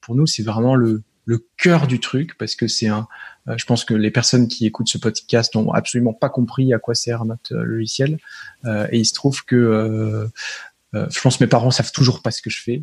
pour 0.00 0.14
nous, 0.14 0.26
c'est 0.26 0.42
vraiment 0.42 0.74
le 0.74 1.02
le 1.26 1.44
cœur 1.58 1.86
du 1.86 2.00
truc 2.00 2.38
parce 2.38 2.54
que 2.54 2.68
c'est 2.68 2.86
un. 2.86 3.06
Euh, 3.48 3.54
je 3.58 3.66
pense 3.66 3.84
que 3.84 3.92
les 3.92 4.10
personnes 4.10 4.48
qui 4.48 4.64
écoutent 4.64 4.88
ce 4.88 4.96
podcast 4.96 5.54
n'ont 5.54 5.72
absolument 5.72 6.14
pas 6.14 6.30
compris 6.30 6.72
à 6.72 6.78
quoi 6.78 6.94
sert 6.94 7.24
notre 7.24 7.54
euh, 7.54 7.64
logiciel. 7.64 8.18
Euh, 8.64 8.86
et 8.90 8.98
il 8.98 9.04
se 9.04 9.12
trouve 9.12 9.44
que 9.44 10.28
je 10.94 11.20
pense 11.20 11.36
que 11.36 11.44
mes 11.44 11.48
parents 11.48 11.70
savent 11.70 11.92
toujours 11.92 12.22
pas 12.22 12.30
ce 12.30 12.40
que 12.40 12.48
je 12.48 12.62
fais. 12.62 12.82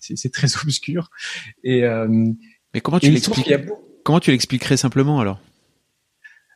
c'est 0.00 0.32
très 0.32 0.56
obscur. 0.62 1.10
Et 1.64 1.82
mais 2.72 2.80
comment 2.80 2.98
tu 2.98 3.10
l'expliques 3.10 3.52
Comment 4.04 4.20
tu 4.20 4.30
l'expliquerais 4.30 4.76
simplement 4.76 5.20
alors? 5.20 5.40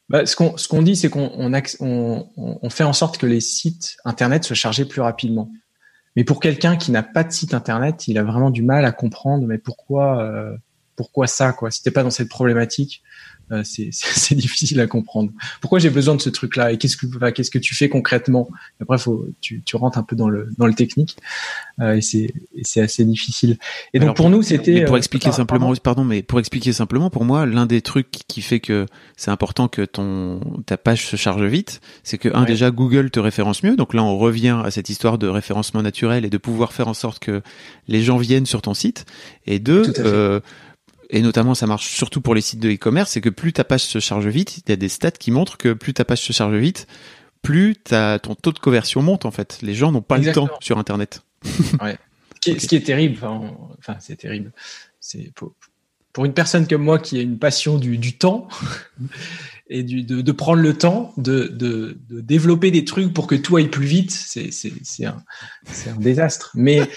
Bah, 0.09 0.25
ce 0.25 0.37
qu'on 0.37 0.57
ce 0.57 0.69
qu'on 0.69 0.83
dit, 0.83 0.97
c'est 0.97 1.11
qu'on 1.11 1.31
on, 1.37 1.53
on, 1.81 2.59
on, 2.63 2.71
fait 2.71 2.85
en 2.85 2.93
sorte 2.93 3.19
que 3.19 3.27
les 3.27 3.41
sites 3.41 3.97
internet 4.05 4.43
soient 4.45 4.57
chargés 4.57 4.85
plus 4.85 5.01
rapidement. 5.01 5.51
Mais 6.17 6.25
pour 6.25 6.41
quelqu'un 6.41 6.77
qui 6.77 6.93
n'a 6.93 7.03
pas 7.03 7.25
de 7.25 7.33
site 7.33 7.55
internet, 7.55 8.09
il 8.09 8.19
a 8.19 8.25
vraiment 8.25 8.51
du 8.51 8.63
mal 8.63 8.85
à 8.85 8.93
comprendre. 8.93 9.47
Mais 9.47 9.59
pourquoi 9.59 10.59
pourquoi 10.97 11.27
ça 11.27 11.53
quoi 11.53 11.71
Si 11.71 11.83
t'es 11.83 11.91
pas 11.91 12.03
dans 12.03 12.11
cette 12.11 12.29
problématique, 12.29 13.03
euh, 13.53 13.63
c'est 13.65 14.35
difficile 14.35 14.81
à 14.81 14.87
comprendre. 14.87 15.33
Pourquoi 15.61 15.79
j'ai 15.79 15.91
besoin 15.91 16.15
de 16.15 16.21
ce 16.21 16.31
truc-là 16.31 16.73
et 16.73 16.79
qu'est-ce 16.79 16.97
que 16.97 17.07
bah, 17.07 17.33
qu'est-ce 17.33 17.51
que 17.51 17.59
tu 17.59 17.75
fais 17.75 17.89
concrètement? 17.89 18.49
Après, 18.81 18.99
faut 18.99 19.27
tu, 19.41 19.63
tu 19.65 19.77
rentres 19.77 19.99
un 19.99 20.03
peu 20.03 20.17
dans 20.17 20.29
le 20.29 20.49
dans 20.57 20.67
le 20.67 20.75
technique 20.75 21.17
euh, 21.81 21.95
et 21.95 22.01
c'est 22.01 22.33
c'est 22.63 22.81
assez 22.81 23.05
difficile. 23.05 23.59
Et 23.93 23.99
donc 23.99 24.17
pour, 24.17 24.31
nous, 24.31 24.43
c'était 24.43 24.85
pour 24.85 24.95
euh, 24.95 24.99
expliquer 24.99 25.33
simplement, 25.33 25.73
pardon. 25.83 26.05
mais 26.05 26.23
pour 26.23 26.39
expliquer 26.39 26.73
simplement, 26.73 27.11
pour 27.11 27.25
moi, 27.25 27.47
l'un 27.47 27.67
des 27.67 27.83
trucs 27.83 28.11
qui 28.11 28.43
fait 28.43 28.61
que 28.61 28.87
c'est 29.17 29.31
important 29.31 29.69
que 29.69 29.83
ton 29.83 30.41
ta 30.67 30.77
page 30.77 31.07
se 31.07 31.17
charge 31.17 31.43
vite, 31.43 31.81
c'est 32.05 32.19
que 32.19 32.29
un 32.35 32.45
déjà 32.45 32.71
Google 32.71 33.11
te 33.11 33.21
référence 33.21 33.63
mieux. 33.63 33.77
Donc 33.77 33.95
là, 33.95 34.05
on 34.05 34.17
revient 34.19 34.61
à 34.65 34.71
cette 34.71 34.89
histoire 34.89 35.19
de 35.19 35.27
référencement 35.27 35.83
naturel 35.83 36.25
et 36.25 36.31
de 36.31 36.39
pouvoir 36.39 36.73
faire 36.73 36.89
en 36.89 36.95
sorte 36.95 37.19
que 37.19 37.43
les 37.89 38.03
gens 38.03 38.17
viennent 38.17 38.47
sur 38.47 38.63
ton 38.63 38.75
site. 38.75 39.07
Et 39.47 39.59
deux 39.59 39.93
et 41.11 41.23
notamment 41.23 41.55
ça 41.55 41.67
marche 41.67 41.89
surtout 41.89 42.21
pour 42.21 42.35
les 42.35 42.41
sites 42.41 42.61
de 42.61 42.71
e-commerce, 42.71 43.11
c'est 43.11 43.21
que 43.21 43.29
plus 43.29 43.53
ta 43.53 43.65
page 43.65 43.83
se 43.83 43.99
charge 43.99 44.27
vite, 44.27 44.59
il 44.59 44.71
y 44.71 44.73
a 44.73 44.77
des 44.77 44.89
stats 44.89 45.11
qui 45.11 45.31
montrent 45.31 45.57
que 45.57 45.73
plus 45.73 45.93
ta 45.93 46.05
page 46.05 46.21
se 46.21 46.33
charge 46.33 46.55
vite, 46.55 46.87
plus 47.43 47.75
ta, 47.77 48.19
ton 48.19 48.35
taux 48.35 48.53
de 48.53 48.59
conversion 48.59 49.03
monte 49.03 49.25
en 49.25 49.31
fait. 49.31 49.59
Les 49.63 49.75
gens 49.75 49.93
n'ont 49.93 50.03
pas 50.03 50.19
le 50.19 50.33
temps 50.33 50.49
sur 50.61 50.79
Internet. 50.79 51.23
ouais. 51.83 51.99
Ce, 52.43 52.67
qui 52.67 52.75
est, 52.75 52.81
terrible, 52.81 53.19
enfin, 53.23 53.97
c'est 54.01 54.17
terrible. 54.17 54.53
C'est 54.99 55.31
pour, 55.35 55.55
pour, 56.13 56.25
une 56.25 56.33
personne 56.33 56.67
comme 56.67 56.83
moi 56.83 56.99
qui 56.99 57.19
a 57.19 57.23
une 57.23 57.39
passion 57.39 57.77
du, 57.77 57.99
du 57.99 58.17
temps 58.17 58.49
et 59.69 59.83
du, 59.83 60.05
de, 60.05 60.23
de, 60.23 60.33
prendre 60.33 60.63
le 60.63 60.73
temps 60.73 61.13
de, 61.19 61.49
de, 61.49 61.99
de, 62.09 62.21
développer 62.23 62.71
des 62.71 62.87
trucs 62.87 63.13
pour 63.13 63.27
que 63.27 63.35
tout 63.35 63.57
aille 63.57 63.69
plus 63.69 63.85
vite, 63.85 64.11
c'est 64.11 65.05
un, 65.05 65.23
un 65.87 65.97
désastre. 65.97 66.51
Mais 66.55 66.89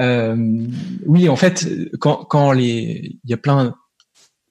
euh, 0.00 0.66
oui, 1.06 1.28
en 1.28 1.36
fait, 1.36 1.68
quand, 2.00 2.24
quand 2.24 2.52
les, 2.52 3.18
il 3.24 3.30
y 3.30 3.34
a 3.34 3.36
plein, 3.36 3.74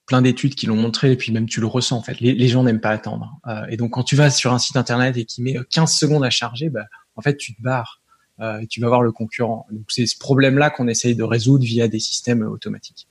plein 0.06 0.22
d'études 0.22 0.54
qui 0.54 0.66
l'ont 0.66 0.76
montré, 0.76 1.12
et 1.12 1.16
puis 1.16 1.32
même 1.32 1.46
tu 1.46 1.60
le 1.60 1.66
ressens 1.66 1.96
en 1.96 2.02
fait. 2.02 2.18
Les, 2.20 2.34
les 2.34 2.48
gens 2.48 2.64
n'aiment 2.64 2.80
pas 2.80 2.90
attendre. 2.90 3.38
Euh, 3.46 3.66
et 3.68 3.76
donc 3.76 3.92
quand 3.92 4.02
tu 4.02 4.16
vas 4.16 4.30
sur 4.30 4.52
un 4.52 4.58
site 4.58 4.76
internet 4.76 5.16
et 5.16 5.24
qui 5.24 5.42
met 5.42 5.56
15 5.70 5.92
secondes 5.92 6.24
à 6.24 6.30
charger, 6.30 6.70
bah, 6.70 6.84
en 7.16 7.22
fait 7.22 7.36
tu 7.36 7.54
te 7.54 7.62
barres 7.62 8.00
euh, 8.40 8.60
et 8.60 8.66
tu 8.66 8.80
vas 8.80 8.88
voir 8.88 9.02
le 9.02 9.12
concurrent. 9.12 9.66
Donc 9.70 9.84
c'est 9.88 10.06
ce 10.06 10.18
problème-là 10.18 10.70
qu'on 10.70 10.88
essaye 10.88 11.14
de 11.14 11.22
résoudre 11.22 11.64
via 11.64 11.88
des 11.88 12.00
systèmes 12.00 12.42
automatiques. 12.42 13.06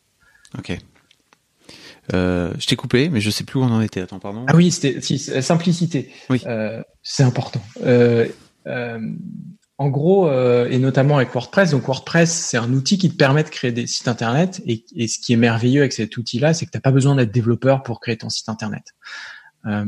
Ok. 0.57 0.77
Euh, 2.13 2.53
je 2.57 2.65
t'ai 2.65 2.77
coupé, 2.77 3.09
mais 3.09 3.19
je 3.19 3.29
sais 3.29 3.43
plus 3.43 3.59
où 3.59 3.63
on 3.63 3.71
en 3.71 3.81
était. 3.81 4.01
Attends, 4.01 4.19
pardon. 4.19 4.45
Ah 4.47 4.55
oui, 4.55 4.71
c'était 4.71 5.01
si, 5.01 5.19
simplicité. 5.19 6.09
Oui. 6.29 6.41
Euh, 6.45 6.81
c'est 7.03 7.23
important. 7.23 7.61
En 9.79 9.89
gros, 9.89 10.27
euh, 10.27 10.67
et 10.69 10.79
notamment 10.79 11.17
avec 11.17 11.31
WordPress, 11.31 11.69
donc 11.71 11.83
WordPress, 11.85 12.31
c'est 12.31 12.57
un 12.57 12.73
outil 12.73 12.97
qui 12.97 13.11
te 13.11 13.15
permet 13.15 13.43
de 13.43 13.49
créer 13.49 13.71
des 13.71 13.85
sites 13.85 14.07
internet. 14.07 14.61
Et, 14.65 15.07
ce 15.07 15.19
qui 15.19 15.33
est 15.33 15.37
merveilleux 15.37 15.81
avec 15.81 15.93
cet 15.93 16.17
outil-là, 16.17 16.55
c'est 16.55 16.65
que 16.65 16.71
tu 16.71 16.77
n'as 16.77 16.81
pas 16.81 16.91
besoin 16.91 17.15
d'être 17.15 17.31
développeur 17.31 17.83
pour 17.83 17.99
créer 17.99 18.17
ton 18.17 18.29
site 18.29 18.49
internet. 18.49 18.95
Euh, 19.67 19.85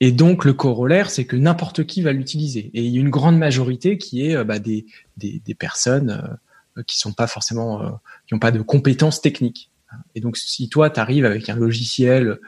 et 0.00 0.10
donc 0.10 0.44
le 0.44 0.52
corollaire, 0.52 1.10
c'est 1.10 1.26
que 1.26 1.36
n'importe 1.36 1.84
qui 1.84 2.02
va 2.02 2.12
l'utiliser. 2.12 2.72
Et 2.74 2.82
il 2.82 2.92
y 2.92 2.98
a 2.98 3.00
une 3.00 3.10
grande 3.10 3.38
majorité 3.38 3.98
qui 3.98 4.26
est 4.26 4.34
euh, 4.34 4.42
bah, 4.42 4.58
des, 4.58 4.86
des, 5.16 5.54
personnes 5.54 6.36
qui 6.88 6.98
sont 6.98 7.12
pas 7.12 7.28
forcément, 7.28 8.00
qui 8.26 8.34
n'ont 8.34 8.40
pas 8.40 8.50
de 8.50 8.60
compétences 8.60 9.20
techniques. 9.20 9.70
Et 10.16 10.20
donc 10.20 10.36
si 10.36 10.68
toi, 10.68 10.90
tu 10.90 10.98
arrives 10.98 11.24
avec 11.24 11.48
un 11.48 11.54
logiciel 11.54 12.40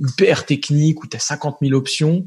hyper 0.00 0.44
technique 0.44 1.04
où 1.04 1.06
tu 1.06 1.16
as 1.16 1.20
50 1.20 1.58
000 1.62 1.74
options, 1.74 2.26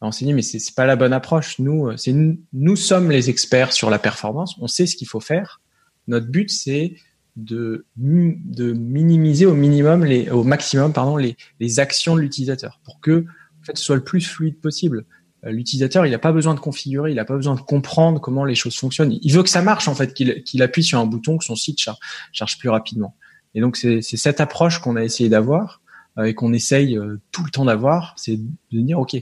enseigner, 0.00 0.32
mais 0.32 0.42
c'est 0.42 0.74
pas 0.74 0.86
la 0.86 0.96
bonne 0.96 1.12
approche. 1.12 1.58
Nous, 1.58 1.88
euh, 1.88 1.96
c'est 1.96 2.14
nous 2.52 2.76
sommes 2.76 3.10
les 3.10 3.30
experts 3.30 3.72
sur 3.72 3.90
la 3.90 3.98
performance. 3.98 4.56
On 4.60 4.66
sait 4.66 4.86
ce 4.86 4.96
qu'il 4.96 5.08
faut 5.08 5.20
faire. 5.20 5.60
Notre 6.06 6.26
but, 6.26 6.50
c'est 6.50 6.94
de, 7.36 7.86
de 7.96 8.72
minimiser 8.72 9.46
au 9.46 9.54
minimum 9.54 10.04
les, 10.04 10.30
au 10.30 10.42
maximum, 10.42 10.92
pardon, 10.92 11.16
les, 11.16 11.36
les 11.60 11.80
actions 11.80 12.16
de 12.16 12.20
l'utilisateur 12.20 12.80
pour 12.84 13.00
que, 13.00 13.24
en 13.60 13.64
fait, 13.64 13.76
ce 13.76 13.84
soit 13.84 13.96
le 13.96 14.04
plus 14.04 14.22
fluide 14.22 14.60
possible. 14.60 15.04
Euh, 15.44 15.50
l'utilisateur, 15.50 16.06
il 16.06 16.10
n'a 16.10 16.18
pas 16.18 16.32
besoin 16.32 16.54
de 16.54 16.60
configurer, 16.60 17.10
il 17.10 17.16
n'a 17.16 17.24
pas 17.24 17.36
besoin 17.36 17.54
de 17.54 17.60
comprendre 17.60 18.20
comment 18.20 18.44
les 18.44 18.54
choses 18.54 18.76
fonctionnent. 18.76 19.18
Il 19.20 19.32
veut 19.32 19.42
que 19.42 19.50
ça 19.50 19.62
marche, 19.62 19.88
en 19.88 19.94
fait, 19.94 20.14
qu'il 20.14 20.62
appuie 20.62 20.84
sur 20.84 20.98
un 20.98 21.06
bouton, 21.06 21.38
que 21.38 21.44
son 21.44 21.56
site 21.56 21.78
charge, 21.78 21.98
charge 22.32 22.58
plus 22.58 22.68
rapidement. 22.68 23.16
Et 23.54 23.60
donc, 23.60 23.76
c'est 23.76 24.02
cette 24.02 24.40
approche 24.40 24.78
qu'on 24.80 24.96
a 24.96 25.04
essayé 25.04 25.28
d'avoir 25.28 25.80
euh, 26.18 26.24
et 26.24 26.34
qu'on 26.34 26.52
essaye 26.52 26.98
tout 27.32 27.44
le 27.44 27.50
temps 27.50 27.64
d'avoir, 27.64 28.14
c'est 28.16 28.36
de 28.36 28.80
dire, 28.80 28.98
OK, 28.98 29.16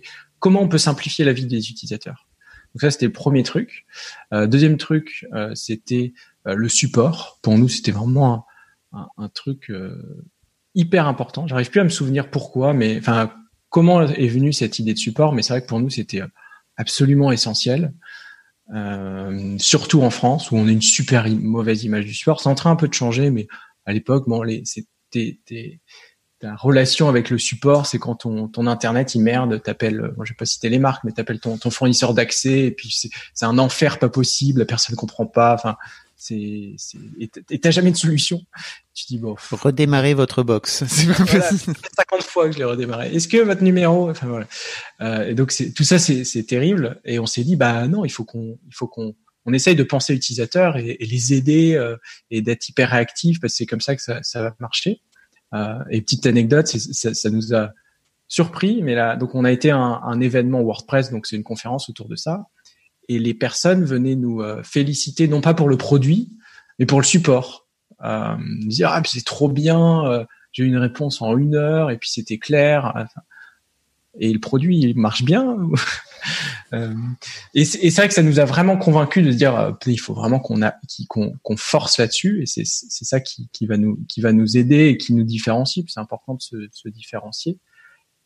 comment 0.44 0.60
on 0.60 0.68
peut 0.68 0.76
simplifier 0.76 1.24
la 1.24 1.32
vie 1.32 1.46
des 1.46 1.70
utilisateurs. 1.70 2.28
Donc 2.74 2.82
ça, 2.82 2.90
c'était 2.90 3.06
le 3.06 3.12
premier 3.12 3.42
truc. 3.44 3.86
Euh, 4.34 4.46
deuxième 4.46 4.76
truc, 4.76 5.26
euh, 5.32 5.54
c'était 5.54 6.12
euh, 6.46 6.54
le 6.54 6.68
support. 6.68 7.38
Pour 7.40 7.56
nous, 7.56 7.70
c'était 7.70 7.92
vraiment 7.92 8.44
un, 8.92 9.28
truc 9.30 9.72
hyper 10.74 11.08
important. 11.08 11.46
J'arrive 11.48 11.70
plus 11.70 11.80
à 11.80 11.84
me 11.84 11.88
souvenir 11.88 12.30
pourquoi, 12.30 12.74
mais 12.74 12.98
enfin 12.98 13.32
comment 13.70 14.02
est 14.02 14.28
venue 14.28 14.52
cette 14.52 14.78
idée 14.78 14.92
de 14.92 14.98
support. 14.98 15.32
Mais 15.32 15.40
c'est 15.40 15.54
vrai 15.54 15.62
que 15.62 15.66
pour 15.66 15.80
nous, 15.80 15.88
c'était 15.88 16.22
absolument 16.76 17.32
essentiel. 17.32 17.94
surtout 19.58 20.02
en 20.02 20.10
France 20.10 20.50
où 20.50 20.56
on 20.56 20.68
a 20.68 20.70
une 20.70 20.82
super 20.82 21.26
mauvaise 21.28 21.84
image 21.84 22.04
du 22.04 22.12
support. 22.12 22.42
C'est 22.42 22.50
en 22.50 22.54
train 22.54 22.70
un 22.70 22.76
peu 22.76 22.86
de 22.86 22.94
changer, 22.94 23.30
mais 23.30 23.48
à 23.86 23.94
l'époque, 23.94 24.28
bon, 24.28 24.44
c'était 24.64 25.80
la 26.44 26.56
relation 26.56 27.08
avec 27.08 27.30
le 27.30 27.38
support, 27.38 27.86
c'est 27.86 27.98
quand 27.98 28.16
ton, 28.16 28.48
ton 28.48 28.66
internet 28.66 29.14
il 29.14 29.22
merde, 29.22 29.62
t'appelles, 29.62 30.00
euh, 30.00 30.14
moi 30.16 30.24
je 30.24 30.32
vais 30.32 30.36
pas 30.36 30.44
citer 30.44 30.68
les 30.68 30.78
marques, 30.78 31.02
mais 31.04 31.12
t'appelles 31.12 31.40
ton, 31.40 31.56
ton 31.56 31.70
fournisseur 31.70 32.12
d'accès 32.12 32.66
et 32.66 32.70
puis 32.70 32.94
c'est 33.32 33.46
un 33.46 33.58
enfer 33.58 33.98
pas 33.98 34.08
possible, 34.10 34.60
la 34.60 34.66
personne 34.66 34.94
comprend 34.94 35.26
pas. 35.26 35.54
Enfin, 35.54 35.76
c'est, 36.16 36.76
et 37.50 37.58
t'as 37.58 37.70
jamais 37.70 37.90
de 37.90 37.96
solution. 37.96 38.42
Tu 38.94 39.06
dis 39.06 39.18
bon. 39.18 39.34
Redémarrer 39.50 40.14
votre 40.14 40.42
box. 40.42 40.84
C'est 40.88 41.06
voilà, 41.06 41.50
50 41.50 42.22
fois 42.22 42.46
que 42.46 42.52
je 42.52 42.58
l'ai 42.58 42.64
redémarré. 42.64 43.12
Est-ce 43.12 43.26
que 43.26 43.38
votre 43.38 43.62
numéro, 43.62 44.08
enfin 44.08 44.28
voilà. 44.28 44.46
Euh, 45.00 45.28
et 45.28 45.34
donc 45.34 45.52
tout 45.74 45.84
ça, 45.84 45.98
c'est, 45.98 46.46
terrible. 46.46 47.00
Et 47.04 47.18
on 47.18 47.26
s'est 47.26 47.42
dit 47.42 47.56
bah 47.56 47.88
non, 47.88 48.04
il 48.04 48.10
faut 48.10 48.24
qu'on, 48.24 48.58
il 48.66 48.74
faut 48.74 48.86
qu'on, 48.86 49.14
on 49.44 49.52
essaye 49.52 49.74
de 49.74 49.82
penser 49.82 50.12
l'utilisateur 50.12 50.76
et, 50.76 50.96
et, 51.00 51.06
les 51.06 51.34
aider 51.34 51.74
euh, 51.74 51.96
et 52.30 52.40
d'être 52.40 52.68
hyper 52.68 52.90
réactif 52.90 53.40
parce 53.40 53.52
que 53.52 53.56
c'est 53.58 53.66
comme 53.66 53.80
ça 53.80 53.96
que 53.96 54.02
ça, 54.02 54.22
ça 54.22 54.40
va 54.42 54.54
marcher. 54.60 55.02
Euh, 55.54 55.78
et 55.90 56.00
petite 56.02 56.26
anecdote, 56.26 56.66
ça, 56.66 57.30
nous 57.30 57.54
a 57.54 57.70
surpris, 58.28 58.82
mais 58.82 58.94
là, 58.94 59.16
donc 59.16 59.34
on 59.34 59.44
a 59.44 59.52
été 59.52 59.70
un, 59.70 60.00
un 60.02 60.20
événement 60.20 60.62
WordPress, 60.62 61.10
donc 61.10 61.26
c'est 61.26 61.36
une 61.36 61.44
conférence 61.44 61.88
autour 61.88 62.08
de 62.08 62.16
ça 62.16 62.46
et 63.08 63.18
les 63.18 63.34
personnes 63.34 63.84
venaient 63.84 64.16
nous 64.16 64.40
euh, 64.40 64.62
féliciter 64.62 65.28
non 65.28 65.40
pas 65.40 65.54
pour 65.54 65.68
le 65.68 65.76
produit, 65.76 66.30
mais 66.78 66.86
pour 66.86 67.00
le 67.00 67.04
support. 67.04 67.66
Euh, 68.02 68.36
dire 68.66 68.90
ah 68.90 69.02
c'est 69.04 69.24
trop 69.24 69.48
bien, 69.48 70.04
euh, 70.06 70.24
j'ai 70.52 70.64
eu 70.64 70.66
une 70.66 70.76
réponse 70.76 71.22
en 71.22 71.36
une 71.36 71.54
heure 71.54 71.90
et 71.90 71.98
puis 71.98 72.10
c'était 72.10 72.38
clair. 72.38 73.06
Et 74.18 74.32
le 74.32 74.38
produit 74.38 74.78
il 74.78 74.96
marche 74.96 75.24
bien. 75.24 75.56
euh, 76.72 76.94
et 77.54 77.64
c'est 77.64 77.90
vrai 77.90 78.08
que 78.08 78.14
ça 78.14 78.22
nous 78.22 78.40
a 78.40 78.44
vraiment 78.44 78.76
convaincu 78.76 79.22
de 79.22 79.30
dire 79.32 79.58
euh, 79.58 79.72
il 79.86 79.98
faut 79.98 80.14
vraiment 80.14 80.40
qu'on 80.40 80.62
a 80.62 80.74
qu'on 81.08 81.56
force 81.56 81.98
là-dessus 81.98 82.42
et 82.42 82.46
c'est 82.46 82.64
ça 82.64 83.20
qui, 83.20 83.48
qui 83.52 83.66
va 83.66 83.76
nous 83.76 83.98
qui 84.08 84.20
va 84.20 84.32
nous 84.32 84.56
aider 84.56 84.88
et 84.88 84.96
qui 84.96 85.14
nous 85.14 85.24
différencie. 85.24 85.84
C'est 85.88 86.00
important 86.00 86.34
de 86.34 86.42
se, 86.42 86.56
de 86.56 86.70
se 86.72 86.88
différencier 86.88 87.58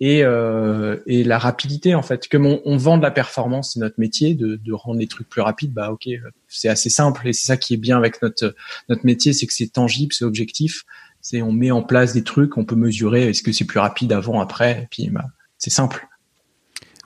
et, 0.00 0.22
euh, 0.22 0.96
et 1.06 1.24
la 1.24 1.38
rapidité 1.38 1.94
en 1.94 2.02
fait. 2.02 2.28
Comme 2.28 2.46
on, 2.46 2.60
on 2.64 2.76
vend 2.76 2.98
de 2.98 3.02
la 3.02 3.10
performance, 3.10 3.72
c'est 3.74 3.80
notre 3.80 3.98
métier 3.98 4.34
de, 4.34 4.56
de, 4.56 4.72
rendre 4.72 5.00
les 5.00 5.08
trucs 5.08 5.28
plus 5.28 5.40
rapides. 5.40 5.72
Bah 5.72 5.90
ok, 5.90 6.08
c'est 6.46 6.68
assez 6.68 6.90
simple 6.90 7.26
et 7.26 7.32
c'est 7.32 7.46
ça 7.46 7.56
qui 7.56 7.74
est 7.74 7.78
bien 7.78 7.96
avec 7.96 8.22
notre 8.22 8.54
notre 8.88 9.04
métier, 9.04 9.32
c'est 9.32 9.46
que 9.46 9.52
c'est 9.52 9.72
tangible, 9.72 10.12
c'est 10.12 10.24
objectif. 10.24 10.84
C'est 11.20 11.42
on 11.42 11.52
met 11.52 11.72
en 11.72 11.82
place 11.82 12.12
des 12.12 12.22
trucs, 12.22 12.56
on 12.56 12.64
peut 12.64 12.76
mesurer 12.76 13.28
est-ce 13.28 13.42
que 13.42 13.52
c'est 13.52 13.64
plus 13.64 13.80
rapide 13.80 14.12
avant, 14.12 14.40
après, 14.40 14.82
et 14.82 14.86
puis 14.88 15.10
bah, 15.10 15.26
c'est 15.58 15.70
simple. 15.70 16.06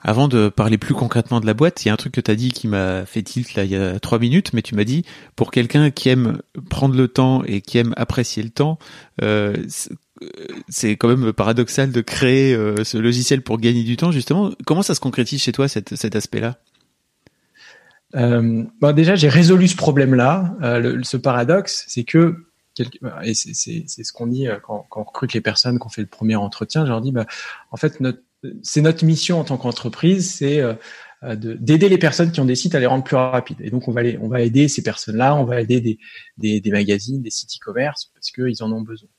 Avant 0.05 0.27
de 0.27 0.49
parler 0.49 0.77
plus 0.77 0.93
concrètement 0.93 1.39
de 1.39 1.45
la 1.45 1.53
boîte, 1.53 1.83
il 1.83 1.87
y 1.87 1.89
a 1.89 1.93
un 1.93 1.97
truc 1.97 2.13
que 2.13 2.19
tu 2.19 2.29
as 2.29 2.35
dit 2.35 2.51
qui 2.51 2.67
m'a 2.67 3.05
fait 3.05 3.23
tilt 3.23 3.55
là 3.55 3.63
il 3.63 3.71
y 3.71 3.75
a 3.77 3.99
trois 4.01 4.19
minutes, 4.19 4.51
mais 4.51 4.61
tu 4.61 4.75
m'as 4.75 4.83
dit 4.83 5.05
pour 5.37 5.49
quelqu'un 5.49 5.91
qui 5.91 6.09
aime 6.09 6.41
prendre 6.69 6.95
le 6.95 7.07
temps 7.07 7.41
et 7.45 7.61
qui 7.61 7.77
aime 7.77 7.93
apprécier 7.95 8.43
le 8.43 8.49
temps, 8.49 8.79
euh, 9.21 9.55
c'est 10.69 10.97
quand 10.97 11.07
même 11.07 11.33
paradoxal 11.33 11.91
de 11.91 12.01
créer 12.01 12.53
euh, 12.53 12.83
ce 12.83 12.97
logiciel 12.97 13.41
pour 13.41 13.59
gagner 13.59 13.83
du 13.83 13.97
temps. 13.97 14.11
Justement, 14.11 14.51
comment 14.65 14.81
ça 14.81 14.95
se 14.95 14.99
concrétise 14.99 15.41
chez 15.41 15.51
toi 15.51 15.67
cet, 15.67 15.95
cet 15.95 16.15
aspect-là? 16.15 16.57
Euh, 18.15 18.63
bah, 18.79 18.93
déjà, 18.93 19.15
j'ai 19.15 19.29
résolu 19.29 19.67
ce 19.67 19.75
problème-là. 19.75 20.55
Euh, 20.61 20.99
ce 21.03 21.17
paradoxe, 21.17 21.85
c'est 21.87 22.03
que 22.03 22.45
et 23.23 23.35
c'est 23.35 23.53
ce 23.87 24.11
qu'on 24.11 24.25
dit 24.25 24.47
quand, 24.63 24.87
quand, 24.89 25.01
on 25.01 25.03
recrute 25.03 25.33
les 25.33 25.41
personnes, 25.41 25.77
qu'on 25.77 25.89
fait 25.89 26.01
le 26.01 26.07
premier 26.07 26.35
entretien. 26.35 26.85
Je 26.85 26.89
leur 26.89 27.01
dis, 27.01 27.11
bah, 27.11 27.27
en 27.69 27.77
fait, 27.77 28.01
c'est 28.61 28.81
notre 28.81 29.05
mission 29.05 29.39
en 29.39 29.43
tant 29.43 29.57
qu'entreprise, 29.57 30.35
c'est 30.35 30.61
d'aider 31.23 31.87
les 31.87 31.97
personnes 31.97 32.31
qui 32.31 32.41
ont 32.41 32.45
des 32.45 32.55
sites 32.55 32.75
à 32.75 32.79
les 32.79 32.85
rendre 32.85 33.03
plus 33.03 33.15
rapides. 33.15 33.61
Et 33.61 33.69
donc, 33.69 33.87
on 33.87 33.91
va, 33.91 34.41
aider 34.41 34.67
ces 34.67 34.83
personnes-là, 34.83 35.35
on 35.35 35.45
va 35.45 35.61
aider 35.61 35.99
des, 36.37 36.71
magazines, 36.71 37.21
des 37.21 37.29
sites 37.29 37.51
e-commerce 37.55 38.11
parce 38.13 38.31
qu'ils 38.31 38.61
en 38.61 38.71
ont 38.71 38.81
besoin. 38.81 39.09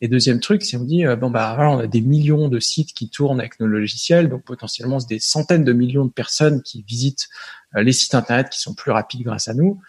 Et 0.00 0.08
deuxième 0.08 0.40
truc, 0.40 0.62
si 0.62 0.76
on 0.76 0.84
dit 0.84 1.06
euh, 1.06 1.16
bon 1.16 1.30
bah 1.30 1.56
on 1.58 1.78
a 1.78 1.86
des 1.86 2.02
millions 2.02 2.48
de 2.48 2.60
sites 2.60 2.92
qui 2.92 3.08
tournent 3.08 3.40
avec 3.40 3.58
nos 3.60 3.66
logiciels, 3.66 4.28
donc 4.28 4.44
potentiellement 4.44 5.00
c'est 5.00 5.08
des 5.08 5.18
centaines 5.18 5.64
de 5.64 5.72
millions 5.72 6.04
de 6.04 6.12
personnes 6.12 6.62
qui 6.62 6.82
visitent 6.82 7.28
euh, 7.76 7.82
les 7.82 7.92
sites 7.92 8.14
internet 8.14 8.50
qui 8.50 8.60
sont 8.60 8.74
plus 8.74 8.90
rapides 8.90 9.22
grâce 9.22 9.48
à 9.48 9.54
nous. 9.54 9.80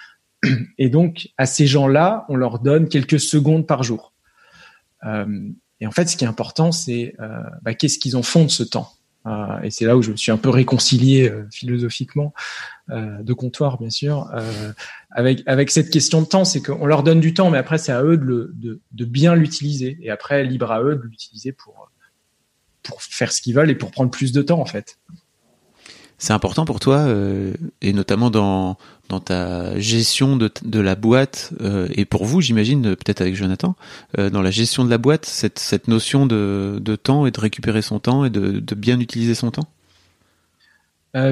Et 0.78 0.90
donc 0.90 1.30
à 1.38 1.46
ces 1.46 1.68
gens-là, 1.68 2.26
on 2.30 2.36
leur 2.36 2.60
donne 2.60 2.88
quelques 2.88 3.20
secondes 3.20 3.68
par 3.68 3.84
jour. 3.84 4.14
Euh, 5.04 5.50
et 5.80 5.88
en 5.88 5.92
fait, 5.92 6.08
ce 6.08 6.18
qui 6.18 6.24
est 6.24 6.28
important, 6.28 6.72
c'est 6.72 7.16
euh, 7.20 7.42
bah, 7.62 7.74
qu'est-ce 7.74 8.00
qu'ils 8.00 8.16
en 8.16 8.24
font 8.24 8.46
de 8.46 8.50
ce 8.50 8.64
temps? 8.64 8.94
Euh, 9.26 9.60
et 9.62 9.72
c'est 9.72 9.86
là 9.86 9.98
où 9.98 10.02
je 10.02 10.12
me 10.12 10.16
suis 10.16 10.32
un 10.32 10.38
peu 10.38 10.50
réconcilié 10.50 11.30
euh, 11.30 11.46
philosophiquement, 11.52 12.34
de 12.90 13.34
comptoir 13.34 13.78
bien 13.78 13.90
sûr, 13.90 14.32
avec 15.12 15.44
avec 15.46 15.72
cette 15.72 15.90
question 15.90 16.22
de 16.22 16.26
temps, 16.26 16.46
c'est 16.46 16.62
qu'on 16.62 16.86
leur 16.86 17.04
donne 17.04 17.20
du 17.20 17.34
temps, 17.34 17.50
mais 17.50 17.58
après 17.58 17.78
c'est 17.78 17.92
à 17.92 18.02
eux 18.02 18.18
de, 18.18 18.24
le, 18.24 18.54
de, 18.56 18.80
de 18.94 19.06
bien 19.06 19.36
l'utiliser, 19.36 19.98
et 20.02 20.10
après 20.10 20.46
libre 20.46 20.72
à 20.72 20.82
eux 20.82 20.96
de 20.96 21.02
l'utiliser 21.02 21.52
pour 21.52 21.92
pour 22.84 23.02
faire 23.02 23.34
ce 23.34 23.42
qu'ils 23.42 23.56
veulent 23.56 23.70
et 23.70 23.76
pour 23.76 23.92
prendre 23.92 24.10
plus 24.10 24.32
de 24.32 24.42
temps 24.42 24.62
en 24.62 24.66
fait. 24.66 25.00
C'est 26.20 26.34
important 26.34 26.66
pour 26.66 26.80
toi, 26.80 26.98
euh, 26.98 27.54
et 27.84 27.94
notamment 27.94 28.32
dans, 28.32 28.78
dans 29.08 29.20
ta 29.20 29.80
gestion 29.80 30.36
de, 30.36 30.52
de 30.64 30.80
la 30.80 30.96
boîte, 30.96 31.54
euh, 31.62 31.88
et 31.92 32.06
pour 32.06 32.26
vous, 32.26 32.42
j'imagine, 32.42 32.96
peut-être 32.96 33.22
avec 33.22 33.36
Jonathan, 33.36 33.76
euh, 34.18 34.32
dans 34.32 34.42
la 34.42 34.50
gestion 34.50 34.84
de 34.84 34.90
la 34.90 34.98
boîte, 34.98 35.26
cette, 35.26 35.60
cette 35.60 35.88
notion 35.88 36.26
de, 36.26 36.80
de 36.82 36.96
temps 36.96 37.28
et 37.28 37.32
de 37.32 37.40
récupérer 37.40 37.84
son 37.84 38.00
temps 38.00 38.26
et 38.26 38.32
de, 38.32 38.60
bien 38.76 39.00
utiliser 39.00 39.36
son 39.36 39.52
temps? 39.52 39.68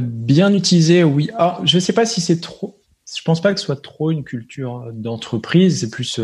Bien 0.01 0.51
utiliser, 0.53 1.03
oui. 1.03 1.29
Je 1.63 1.77
ne 1.77 1.79
sais 1.79 1.93
pas 1.93 2.05
si 2.07 2.19
c'est 2.19 2.39
trop. 2.39 2.75
Je 3.15 3.21
pense 3.21 3.39
pas 3.39 3.53
que 3.53 3.59
ce 3.59 3.67
soit 3.67 3.81
trop 3.81 4.09
une 4.09 4.23
culture 4.23 4.89
d'entreprise. 4.93 5.81
C'est 5.81 5.91
plus, 5.91 6.19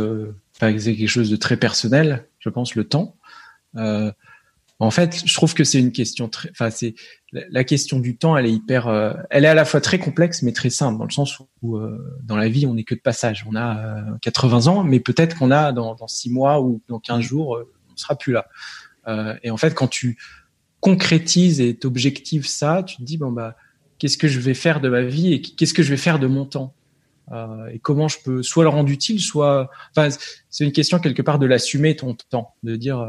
c'est 0.60 0.96
quelque 0.96 1.08
chose 1.08 1.30
de 1.30 1.36
très 1.36 1.58
personnel. 1.58 2.26
Je 2.40 2.50
pense 2.50 2.74
le 2.74 2.86
temps. 2.86 3.16
En 4.82 4.90
fait, 4.90 5.22
je 5.28 5.34
trouve 5.36 5.54
que 5.54 5.64
c'est 5.64 5.80
une 5.80 5.92
question 5.92 6.28
très, 6.28 6.50
enfin 6.50 6.72
c'est 6.72 6.96
la 7.32 7.64
question 7.64 8.00
du 8.00 8.18
temps, 8.18 8.36
elle 8.36 8.48
est 8.48 8.52
hyper, 8.52 8.88
euh, 8.88 9.14
elle 9.30 9.46
est 9.46 9.48
à 9.48 9.54
la 9.54 9.64
fois 9.64 9.80
très 9.80 10.00
complexe 10.00 10.42
mais 10.42 10.54
très 10.54 10.72
simple 10.72 10.98
dans 10.98 11.06
le 11.06 11.12
sens 11.12 11.38
où 11.62 11.78
euh, 11.78 12.20
dans 12.24 12.36
la 12.36 12.50
vie 12.50 12.66
on 12.66 12.74
n'est 12.74 12.84
que 12.84 12.96
de 12.96 13.00
passage. 13.00 13.46
On 13.48 13.56
a 13.56 14.04
80 14.22 14.66
euh, 14.66 14.70
ans, 14.72 14.84
mais 14.84 15.00
peut-être 15.00 15.38
qu'on 15.38 15.52
a 15.52 15.72
dans, 15.72 15.94
dans 15.94 16.08
6 16.08 16.32
mois 16.32 16.62
ou 16.62 16.82
dans 16.88 17.00
15 17.00 17.22
jours, 17.22 17.60
on 17.94 17.96
sera 17.96 18.16
plus 18.16 18.34
là. 18.34 18.48
et 19.44 19.52
en 19.52 19.58
fait, 19.58 19.76
quand 19.76 19.88
tu 19.88 20.18
concrétises 20.80 21.62
et 21.62 21.76
t'objectives 21.76 22.48
ça, 22.48 22.82
tu 22.82 22.98
te 22.98 23.04
dis 23.04 23.20
bon 23.20 23.32
bah 23.32 23.56
qu'est-ce 24.00 24.18
que 24.18 24.28
je 24.28 24.40
vais 24.40 24.56
faire 24.56 24.82
de 24.82 24.90
ma 24.90 25.04
vie 25.04 25.32
et 25.34 25.42
qu'est-ce 25.42 25.76
que 25.76 25.84
je 25.84 25.92
vais 25.92 25.98
faire 25.98 26.18
de 26.18 26.26
mon 26.26 26.46
temps? 26.46 26.74
Et 27.72 27.80
comment 27.80 28.08
je 28.08 28.18
peux 28.26 28.42
soit 28.42 28.64
le 28.64 28.70
rendre 28.70 28.90
utile, 28.90 29.22
soit, 29.22 29.70
enfin 29.96 30.10
c'est 30.50 30.66
une 30.66 30.74
question 30.74 31.00
quelque 31.00 31.22
part 31.22 31.38
de 31.38 31.46
l'assumer 31.46 31.96
ton 31.96 32.16
temps, 32.30 32.56
de 32.64 32.76
dire 32.76 33.08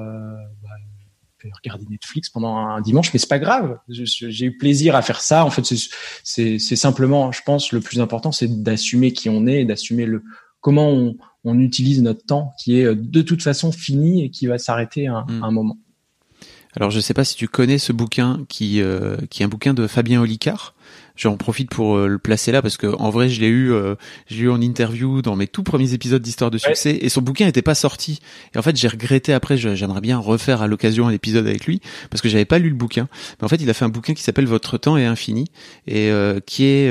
bah, 1.44 1.50
regarder 1.62 1.84
Netflix 1.88 2.30
pendant 2.30 2.56
un 2.56 2.80
dimanche, 2.80 3.12
mais 3.12 3.18
c'est 3.18 3.28
pas 3.28 3.38
grave. 3.38 3.78
J'ai 3.88 4.46
eu 4.46 4.56
plaisir 4.56 4.96
à 4.96 5.02
faire 5.02 5.20
ça. 5.20 5.44
En 5.44 5.50
fait, 5.50 5.64
c'est 6.24 6.76
simplement, 6.76 7.32
je 7.32 7.42
pense, 7.44 7.72
le 7.72 7.80
plus 7.80 8.00
important, 8.00 8.32
c'est 8.32 8.62
d'assumer 8.62 9.12
qui 9.12 9.28
on 9.28 9.46
est, 9.46 9.64
d'assumer 9.64 10.06
le 10.06 10.22
comment 10.60 10.88
on, 10.90 11.16
on, 11.44 11.58
utilise 11.58 12.02
notre 12.02 12.24
temps, 12.24 12.52
qui 12.62 12.78
est 12.78 12.94
de 12.94 13.22
toute 13.22 13.42
façon 13.42 13.72
fini 13.72 14.24
et 14.24 14.30
qui 14.30 14.46
va 14.46 14.58
s'arrêter 14.58 15.08
à, 15.08 15.24
un 15.28 15.50
moment. 15.50 15.76
Alors, 16.74 16.90
je 16.90 17.00
sais 17.00 17.14
pas 17.14 17.24
si 17.24 17.36
tu 17.36 17.48
connais 17.48 17.78
ce 17.78 17.92
bouquin 17.92 18.44
qui 18.48 18.80
euh, 18.80 19.16
qui 19.28 19.42
est 19.42 19.44
un 19.44 19.48
bouquin 19.48 19.74
de 19.74 19.86
Fabien 19.86 20.20
Olicard 20.20 20.74
j'en 21.16 21.36
profite 21.36 21.70
pour 21.70 21.96
euh, 21.96 22.06
le 22.06 22.18
placer 22.18 22.52
là 22.52 22.62
parce 22.62 22.76
que 22.76 22.86
en 22.86 23.10
vrai 23.10 23.28
je 23.28 23.40
l'ai 23.40 23.48
eu 23.48 23.72
euh, 23.72 23.94
j'ai 24.26 24.44
eu 24.44 24.50
en 24.50 24.60
interview 24.60 25.22
dans 25.22 25.36
mes 25.36 25.46
tout 25.46 25.62
premiers 25.62 25.94
épisodes 25.94 26.22
d'histoire 26.22 26.50
de 26.50 26.58
succès 26.58 26.98
et 27.00 27.08
son 27.08 27.22
bouquin 27.22 27.46
n'était 27.46 27.62
pas 27.62 27.74
sorti. 27.74 28.20
Et 28.54 28.58
en 28.58 28.62
fait 28.62 28.76
j'ai 28.76 28.88
regretté 28.88 29.32
après 29.32 29.56
j'aimerais 29.56 30.00
bien 30.00 30.18
refaire 30.18 30.62
à 30.62 30.66
l'occasion 30.66 31.06
un 31.06 31.12
épisode 31.12 31.46
avec 31.46 31.66
lui 31.66 31.80
parce 32.10 32.20
que 32.20 32.28
j'avais 32.28 32.44
pas 32.44 32.58
lu 32.58 32.68
le 32.68 32.74
bouquin. 32.74 33.08
Mais 33.40 33.44
en 33.44 33.48
fait 33.48 33.56
il 33.56 33.68
a 33.70 33.74
fait 33.74 33.84
un 33.84 33.90
bouquin 33.90 34.14
qui 34.14 34.22
s'appelle 34.22 34.46
Votre 34.46 34.78
temps 34.78 34.96
est 34.96 35.06
infini 35.06 35.50
et 35.86 36.10
euh, 36.10 36.40
qui 36.44 36.64
est 36.64 36.90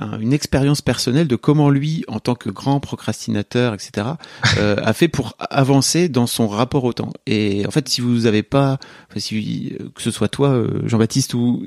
une 0.00 0.32
expérience 0.32 0.80
personnelle 0.80 1.28
de 1.28 1.36
comment 1.36 1.68
lui 1.68 2.04
en 2.08 2.18
tant 2.18 2.34
que 2.34 2.48
grand 2.48 2.80
procrastinateur 2.80 3.74
etc 3.74 4.06
a 4.58 4.92
fait 4.92 5.08
pour 5.08 5.36
avancer 5.38 6.08
dans 6.08 6.26
son 6.26 6.48
rapport 6.48 6.84
au 6.84 6.92
temps 6.92 7.12
et 7.26 7.66
en 7.66 7.70
fait 7.70 7.88
si 7.88 8.00
vous 8.00 8.26
avez 8.26 8.42
pas 8.42 8.78
enfin, 9.10 9.20
si 9.20 9.76
que 9.94 10.02
ce 10.02 10.10
soit 10.10 10.28
toi 10.28 10.64
Jean-Baptiste 10.86 11.34
ou 11.34 11.62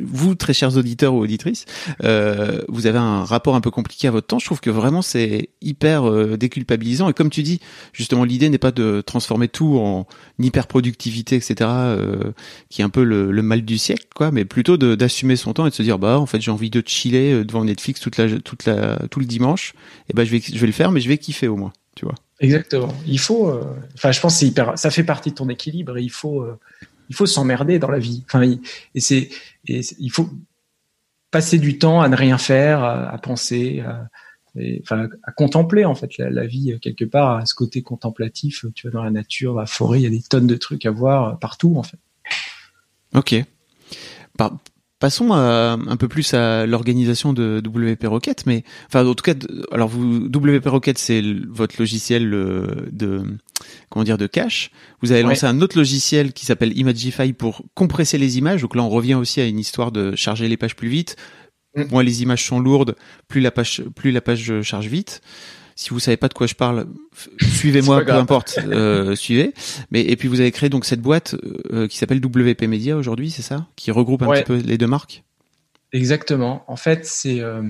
vous 0.00 0.34
très 0.34 0.52
chers 0.52 0.76
auditeurs 0.76 1.14
ou 1.14 1.20
auditrice, 1.20 1.64
euh, 2.04 2.62
vous 2.68 2.86
avez 2.86 2.98
un 2.98 3.24
rapport 3.24 3.54
un 3.54 3.60
peu 3.60 3.70
compliqué 3.70 4.08
à 4.08 4.10
votre 4.10 4.26
temps. 4.26 4.38
Je 4.38 4.46
trouve 4.46 4.60
que 4.60 4.70
vraiment 4.70 5.02
c'est 5.02 5.50
hyper 5.60 6.08
euh, 6.08 6.36
déculpabilisant. 6.36 7.08
Et 7.08 7.12
comme 7.12 7.30
tu 7.30 7.42
dis, 7.42 7.60
justement, 7.92 8.24
l'idée 8.24 8.48
n'est 8.48 8.58
pas 8.58 8.72
de 8.72 9.02
transformer 9.04 9.48
tout 9.48 9.78
en 9.78 10.06
hyper 10.38 10.66
productivité, 10.66 11.36
etc., 11.36 11.54
euh, 11.60 12.32
qui 12.68 12.82
est 12.82 12.84
un 12.84 12.90
peu 12.90 13.04
le, 13.04 13.42
mal 13.42 13.62
du 13.62 13.78
siècle, 13.78 14.06
quoi, 14.14 14.30
mais 14.30 14.44
plutôt 14.44 14.76
d'assumer 14.76 15.36
son 15.36 15.52
temps 15.52 15.66
et 15.66 15.70
de 15.70 15.74
se 15.74 15.82
dire, 15.82 15.98
bah, 15.98 16.18
en 16.18 16.26
fait, 16.26 16.40
j'ai 16.40 16.50
envie 16.50 16.70
de 16.70 16.82
chiller 16.86 17.44
devant 17.52 17.64
Netflix 17.64 18.00
toute 18.00 18.16
la, 18.16 18.40
toute 18.40 18.64
la, 18.64 18.98
tout 19.10 19.20
le 19.20 19.26
dimanche. 19.26 19.74
Et 20.08 20.14
ben, 20.14 20.24
je 20.24 20.30
vais, 20.30 20.40
je 20.40 20.58
vais 20.58 20.66
le 20.66 20.72
faire, 20.72 20.90
mais 20.90 21.00
je 21.00 21.08
vais 21.08 21.18
kiffer 21.18 21.48
au 21.48 21.56
moins, 21.56 21.72
tu 21.94 22.04
vois. 22.04 22.14
Exactement. 22.40 22.92
Il 23.06 23.20
faut, 23.20 23.52
enfin, 23.94 24.10
je 24.10 24.20
pense 24.20 24.38
c'est 24.38 24.46
hyper, 24.46 24.76
ça 24.76 24.90
fait 24.90 25.04
partie 25.04 25.30
de 25.30 25.36
ton 25.36 25.48
équilibre. 25.48 25.96
Et 25.96 26.02
il 26.02 26.10
faut, 26.10 26.44
il 27.08 27.14
faut 27.14 27.26
s'emmerder 27.26 27.78
dans 27.78 27.90
la 27.90 28.00
vie. 28.00 28.24
Enfin, 28.26 28.42
et 28.42 29.00
c'est, 29.00 29.28
et 29.68 29.80
il 29.98 30.10
faut, 30.10 30.28
passer 31.32 31.58
du 31.58 31.78
temps 31.78 32.00
à 32.00 32.08
ne 32.08 32.14
rien 32.14 32.38
faire, 32.38 32.84
à, 32.84 33.18
penser, 33.18 33.80
à, 33.80 34.08
enfin, 34.82 35.08
à 35.24 35.32
contempler 35.32 35.84
en 35.84 35.96
fait 35.96 36.18
la, 36.18 36.46
vie 36.46 36.78
quelque 36.80 37.06
part, 37.06 37.38
à 37.38 37.46
ce 37.46 37.54
côté 37.54 37.82
contemplatif. 37.82 38.66
Tu 38.74 38.86
vas 38.86 38.92
dans 38.92 39.02
la 39.02 39.10
nature, 39.10 39.54
dans 39.54 39.60
la 39.60 39.66
forêt, 39.66 39.98
il 39.98 40.02
y 40.04 40.06
a 40.06 40.10
des 40.10 40.22
tonnes 40.22 40.46
de 40.46 40.54
trucs 40.56 40.86
à 40.86 40.92
voir 40.92 41.38
partout 41.40 41.74
en 41.76 41.82
fait. 41.82 41.98
Ok. 43.14 43.34
Par, 44.36 44.58
passons 45.02 45.32
un 45.32 45.96
peu 45.96 46.06
plus 46.06 46.32
à 46.32 46.64
l'organisation 46.64 47.32
de 47.32 47.60
WP 47.66 48.06
Rocket, 48.06 48.46
mais 48.46 48.62
enfin 48.86 49.04
en 49.04 49.14
tout 49.14 49.24
cas, 49.24 49.34
alors 49.72 49.88
vous 49.88 50.26
WP 50.26 50.64
Rocket 50.66 50.96
c'est 50.96 51.20
votre 51.48 51.74
logiciel 51.80 52.30
de 52.30 53.24
comment 53.90 54.04
dire 54.04 54.16
de 54.16 54.28
cache. 54.28 54.70
Vous 55.02 55.10
avez 55.10 55.22
lancé 55.22 55.44
un 55.44 55.60
autre 55.60 55.76
logiciel 55.76 56.32
qui 56.32 56.46
s'appelle 56.46 56.78
Imagify 56.78 57.32
pour 57.32 57.62
compresser 57.74 58.16
les 58.16 58.38
images. 58.38 58.62
Donc 58.62 58.76
là 58.76 58.82
on 58.84 58.88
revient 58.88 59.14
aussi 59.14 59.40
à 59.40 59.46
une 59.46 59.58
histoire 59.58 59.90
de 59.90 60.14
charger 60.14 60.46
les 60.46 60.56
pages 60.56 60.76
plus 60.76 60.88
vite. 60.88 61.16
Mm. 61.74 61.82
Moins 61.90 62.04
les 62.04 62.22
images 62.22 62.46
sont 62.46 62.60
lourdes, 62.60 62.94
plus 63.26 63.40
la 63.40 63.50
page 63.50 63.82
plus 63.96 64.12
la 64.12 64.20
page 64.20 64.62
charge 64.62 64.86
vite. 64.86 65.20
Si 65.82 65.90
vous 65.90 65.98
savez 65.98 66.16
pas 66.16 66.28
de 66.28 66.34
quoi 66.34 66.46
je 66.46 66.54
parle, 66.54 66.86
suivez-moi, 67.40 68.02
peu 68.06 68.12
importe, 68.12 68.60
euh, 68.68 69.16
suivez. 69.16 69.52
Mais 69.90 70.02
et 70.02 70.14
puis 70.14 70.28
vous 70.28 70.40
avez 70.40 70.52
créé 70.52 70.68
donc 70.68 70.84
cette 70.84 71.00
boîte 71.00 71.34
euh, 71.72 71.88
qui 71.88 71.98
s'appelle 71.98 72.24
WP 72.24 72.62
Media 72.68 72.96
aujourd'hui, 72.96 73.32
c'est 73.32 73.42
ça, 73.42 73.66
qui 73.74 73.90
regroupe 73.90 74.22
un 74.22 74.30
petit 74.30 74.44
peu 74.44 74.58
les 74.58 74.78
deux 74.78 74.86
marques? 74.86 75.24
Exactement. 75.92 76.62
En 76.68 76.76
fait, 76.76 77.04
c'est 77.04 77.40
euh, 77.40 77.62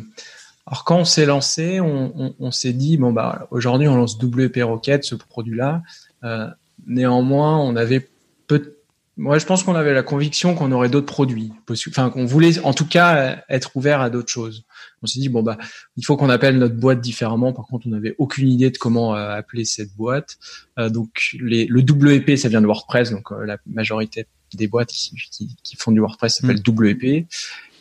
alors 0.66 0.84
quand 0.84 0.98
on 0.98 1.04
s'est 1.06 1.24
lancé, 1.24 1.80
on, 1.80 2.12
on, 2.14 2.34
on 2.38 2.50
s'est 2.50 2.74
dit 2.74 2.98
bon 2.98 3.12
bah 3.14 3.48
aujourd'hui 3.50 3.88
on 3.88 3.96
lance 3.96 4.18
WP 4.22 4.58
Rocket, 4.62 5.04
ce 5.04 5.14
produit-là. 5.14 5.80
Euh, 6.22 6.48
néanmoins, 6.86 7.58
on 7.60 7.76
avait 7.76 8.10
peu 8.46 8.76
moi, 9.16 9.38
je 9.38 9.46
pense 9.46 9.62
qu'on 9.62 9.74
avait 9.74 9.94
la 9.94 10.02
conviction 10.02 10.54
qu'on 10.54 10.70
aurait 10.72 10.88
d'autres 10.90 11.06
produits, 11.06 11.52
enfin 11.88 12.10
qu'on 12.10 12.26
voulait 12.26 12.58
en 12.60 12.74
tout 12.74 12.86
cas 12.86 13.42
être 13.48 13.76
ouvert 13.76 14.00
à 14.00 14.10
d'autres 14.10 14.30
choses. 14.30 14.64
On 15.02 15.06
s'est 15.06 15.20
dit 15.20 15.28
bon 15.28 15.42
bah 15.42 15.58
il 15.96 16.04
faut 16.04 16.16
qu'on 16.16 16.30
appelle 16.30 16.58
notre 16.58 16.76
boîte 16.76 17.00
différemment. 17.00 17.52
Par 17.52 17.66
contre, 17.66 17.86
on 17.86 17.90
n'avait 17.90 18.14
aucune 18.18 18.48
idée 18.48 18.70
de 18.70 18.78
comment 18.78 19.14
euh, 19.14 19.30
appeler 19.34 19.64
cette 19.64 19.94
boîte. 19.94 20.38
Euh, 20.78 20.88
donc 20.88 21.36
les, 21.40 21.66
le 21.66 21.80
WP, 21.80 22.36
ça 22.36 22.48
vient 22.48 22.60
de 22.60 22.66
WordPress, 22.66 23.10
donc 23.10 23.32
euh, 23.32 23.44
la 23.44 23.58
majorité 23.66 24.26
des 24.54 24.68
boîtes 24.68 24.90
qui, 24.90 25.14
qui, 25.62 25.76
font 25.76 25.92
du 25.92 26.00
WordPress 26.00 26.36
s'appellent 26.36 26.62
mmh. 26.66 26.70
WP. 26.70 27.26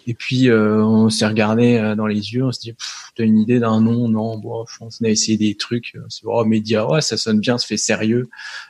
Et 0.07 0.13
puis 0.13 0.49
euh, 0.49 0.83
on 0.83 1.09
s'est 1.09 1.27
regardé 1.27 1.77
euh, 1.77 1.95
dans 1.95 2.07
les 2.07 2.33
yeux, 2.33 2.43
on 2.43 2.51
s'est 2.51 2.71
dit, 2.71 2.75
t'as 3.15 3.23
une 3.23 3.37
idée 3.37 3.59
d'un 3.59 3.81
nom? 3.81 4.07
Non, 4.09 4.37
bon, 4.37 4.65
on 4.79 4.87
a 5.05 5.09
essayé 5.09 5.37
des 5.37 5.55
trucs. 5.55 5.95
On 5.95 6.09
s'est 6.09 6.21
dit, 6.21 6.25
oh, 6.25 6.43
média, 6.45 6.89
ouais, 6.89 7.01
ça 7.01 7.17
sonne 7.17 7.39
bien, 7.39 7.57
ça 7.57 7.67
fait 7.67 7.77
sérieux, 7.77 8.29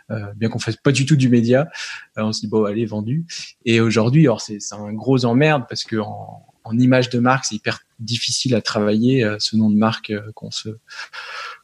euh, 0.09 0.33
bien 0.35 0.49
qu'on 0.49 0.59
fasse 0.59 0.75
pas 0.75 0.91
du 0.91 1.05
tout 1.05 1.15
du 1.15 1.29
média. 1.29 1.69
on 2.17 2.31
s'est 2.31 2.41
dit, 2.41 2.47
bon, 2.47 2.65
allez, 2.65 2.85
vendu. 2.85 3.25
Et 3.65 3.79
aujourd'hui, 3.79 4.23
alors 4.23 4.41
c'est 4.41 4.59
un 4.71 4.93
gros 4.93 5.25
emmerde 5.25 5.63
parce 5.69 5.83
que 5.83 5.97
en, 5.97 6.45
en 6.63 6.77
image 6.77 7.09
de 7.09 7.19
marque, 7.19 7.45
c'est 7.45 7.55
hyper 7.55 7.79
difficile 7.99 8.55
à 8.55 8.61
travailler 8.61 9.27
ce 9.39 9.55
nom 9.55 9.69
de 9.69 9.75
marque 9.75 10.13
qu'on 10.33 10.51
se 10.51 10.69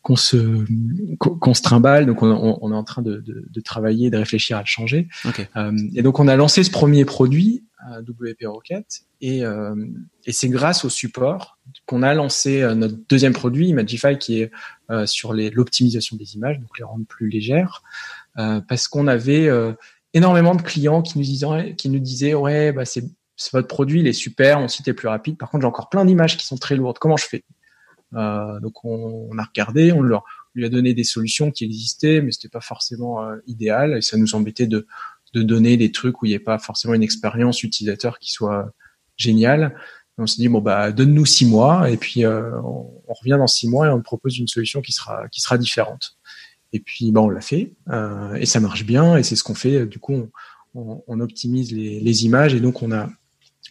qu'on 0.01 0.15
se 0.15 0.65
qu'on 1.17 1.53
se 1.53 1.61
trimballe. 1.61 2.05
Donc 2.05 2.23
on, 2.23 2.59
on, 2.61 2.71
est 2.71 2.75
en 2.75 2.83
train 2.83 3.01
de, 3.01 3.17
de, 3.17 3.45
de, 3.49 3.61
travailler, 3.61 4.09
de 4.09 4.17
réfléchir 4.17 4.57
à 4.57 4.61
le 4.61 4.67
changer. 4.67 5.07
et 5.95 6.01
donc 6.01 6.19
on 6.19 6.27
a 6.27 6.35
lancé 6.35 6.63
ce 6.63 6.71
premier 6.71 7.05
produit 7.05 7.63
WP 8.01 8.45
Rocket. 8.45 9.01
Et, 9.21 9.43
euh, 9.43 9.75
et 10.25 10.31
c'est 10.31 10.49
grâce 10.49 10.85
au 10.85 10.89
support 10.89 11.57
qu'on 11.85 12.03
a 12.03 12.13
lancé 12.13 12.61
euh, 12.61 12.75
notre 12.75 12.95
deuxième 13.09 13.33
produit, 13.33 13.67
Imagify, 13.69 14.17
qui 14.17 14.41
est 14.41 14.51
euh, 14.89 15.05
sur 15.05 15.33
l'optimisation 15.33 16.17
des 16.17 16.35
images, 16.35 16.59
donc 16.59 16.77
les 16.77 16.83
rendre 16.83 17.05
plus 17.05 17.29
légères, 17.29 17.83
parce 18.67 18.87
qu'on 18.87 19.07
avait 19.07 19.49
énormément 20.13 20.53
de 20.53 20.61
clients 20.61 21.01
qui 21.01 21.17
nous 21.17 21.23
disaient, 21.23 21.73
qui 21.75 21.89
nous 21.89 21.99
disaient 21.99 22.35
ouais, 22.35 22.71
bah 22.71 22.85
c'est 22.85 23.03
votre 23.53 23.67
produit, 23.67 23.99
il 24.01 24.07
est 24.07 24.13
super, 24.13 24.59
mon 24.59 24.67
site 24.67 24.87
est 24.87 24.93
plus 24.93 25.07
rapide. 25.07 25.37
Par 25.37 25.49
contre, 25.49 25.61
j'ai 25.61 25.67
encore 25.67 25.89
plein 25.89 26.05
d'images 26.05 26.37
qui 26.37 26.45
sont 26.45 26.57
très 26.57 26.75
lourdes. 26.75 26.97
Comment 26.99 27.17
je 27.17 27.25
fais? 27.25 27.43
Donc 28.13 28.85
on, 28.85 29.27
on, 29.29 29.37
a 29.37 29.43
regardé, 29.43 29.91
on 29.91 30.01
leur 30.01 30.23
lui 30.55 30.65
a 30.65 30.69
donné 30.69 30.93
des 30.93 31.03
solutions 31.03 31.51
qui 31.51 31.65
existaient, 31.65 32.21
mais 32.21 32.31
c'était 32.31 32.47
pas 32.47 32.61
forcément 32.61 33.19
idéal 33.47 33.97
et 33.97 34.01
ça 34.01 34.15
nous 34.17 34.33
embêtait 34.33 34.65
de 34.65 34.87
de 35.33 35.43
donner 35.43 35.77
des 35.77 35.91
trucs 35.91 36.21
où 36.21 36.25
il 36.25 36.29
n'y 36.29 36.35
ait 36.35 36.39
pas 36.39 36.59
forcément 36.59 36.93
une 36.93 37.03
expérience 37.03 37.63
utilisateur 37.63 38.19
qui 38.19 38.31
soit 38.31 38.71
géniale. 39.17 39.75
on 40.17 40.27
s'est 40.27 40.41
dit 40.41 40.47
bon 40.47 40.61
bah 40.61 40.91
donne-nous 40.91 41.25
six 41.25 41.45
mois 41.45 41.89
et 41.89 41.97
puis 41.97 42.25
euh, 42.25 42.51
on, 42.61 43.13
revient 43.13 43.37
dans 43.37 43.47
six 43.47 43.67
mois 43.67 43.87
et 43.87 43.89
on 43.89 44.01
propose 44.01 44.37
une 44.37 44.47
solution 44.47 44.81
qui 44.81 44.91
sera 44.91 45.27
qui 45.29 45.41
sera 45.41 45.57
différente. 45.57 46.17
Et 46.73 46.79
puis 46.79 47.11
bah 47.11 47.21
on 47.21 47.29
l'a 47.29 47.41
fait 47.41 47.73
euh, 47.89 48.35
et 48.35 48.45
ça 48.45 48.59
marche 48.59 48.85
bien 48.85 49.17
et 49.17 49.23
c'est 49.23 49.35
ce 49.35 49.43
qu'on 49.43 49.55
fait. 49.55 49.85
Du 49.85 49.99
coup 49.99 50.29
on, 50.75 51.03
on, 51.07 51.19
optimise 51.19 51.71
les, 51.71 51.99
les, 51.99 52.25
images 52.25 52.53
et 52.53 52.59
donc 52.59 52.83
on 52.83 52.91
a 52.91 53.09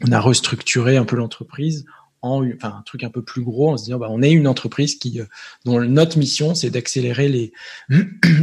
on 0.04 0.12
a 0.12 0.20
restructuré 0.20 0.96
un 0.96 1.04
peu 1.04 1.16
l'entreprise 1.16 1.84
en 2.22 2.44
enfin 2.54 2.74
un 2.78 2.82
truc 2.82 3.04
un 3.04 3.10
peu 3.10 3.22
plus 3.22 3.42
gros 3.42 3.72
en 3.72 3.76
se 3.76 3.84
disant 3.84 3.98
bah 3.98 4.08
on 4.10 4.22
est 4.22 4.32
une 4.32 4.48
entreprise 4.48 4.96
qui 4.96 5.20
euh, 5.20 5.26
dont 5.64 5.80
notre 5.80 6.18
mission 6.18 6.54
c'est 6.54 6.70
d'accélérer 6.70 7.28
les 7.28 7.52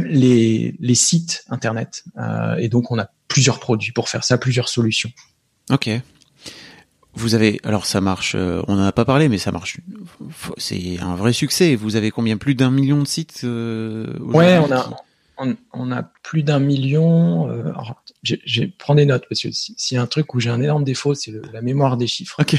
les 0.04 0.74
les 0.78 0.94
sites 0.94 1.44
internet 1.48 2.04
euh, 2.18 2.56
et 2.56 2.68
donc 2.68 2.90
on 2.90 2.98
a 2.98 3.08
plusieurs 3.28 3.58
produits 3.58 3.92
pour 3.92 4.08
faire 4.08 4.24
ça 4.24 4.38
plusieurs 4.38 4.68
solutions. 4.68 5.10
Ok. 5.70 5.90
Vous 7.16 7.34
avez 7.34 7.60
alors 7.62 7.86
ça 7.86 8.00
marche. 8.00 8.34
Euh, 8.34 8.62
on 8.66 8.74
en 8.74 8.84
a 8.84 8.92
pas 8.92 9.04
parlé, 9.04 9.28
mais 9.28 9.38
ça 9.38 9.52
marche. 9.52 9.78
C'est 10.56 10.98
un 11.00 11.14
vrai 11.14 11.32
succès. 11.32 11.76
Vous 11.76 11.96
avez 11.96 12.10
combien? 12.10 12.36
Plus 12.36 12.54
d'un 12.54 12.70
million 12.70 13.00
de 13.00 13.06
sites. 13.06 13.42
Euh, 13.44 14.18
ouais, 14.18 14.58
on 14.58 14.70
a 14.72 14.96
on, 15.36 15.92
a 15.92 16.02
plus 16.22 16.42
d'un 16.42 16.58
million. 16.58 17.48
Euh, 17.50 17.72
j'ai 18.22 18.68
prends 18.68 18.94
des 18.94 19.06
notes 19.06 19.24
parce 19.28 19.42
que 19.42 19.48
s'il 19.50 19.96
y 19.96 19.98
a 19.98 20.02
un 20.02 20.06
truc 20.06 20.34
où 20.34 20.40
j'ai 20.40 20.50
un 20.50 20.62
énorme 20.62 20.84
défaut, 20.84 21.14
c'est 21.14 21.32
la 21.52 21.62
mémoire 21.62 21.96
des 21.96 22.06
chiffres. 22.06 22.40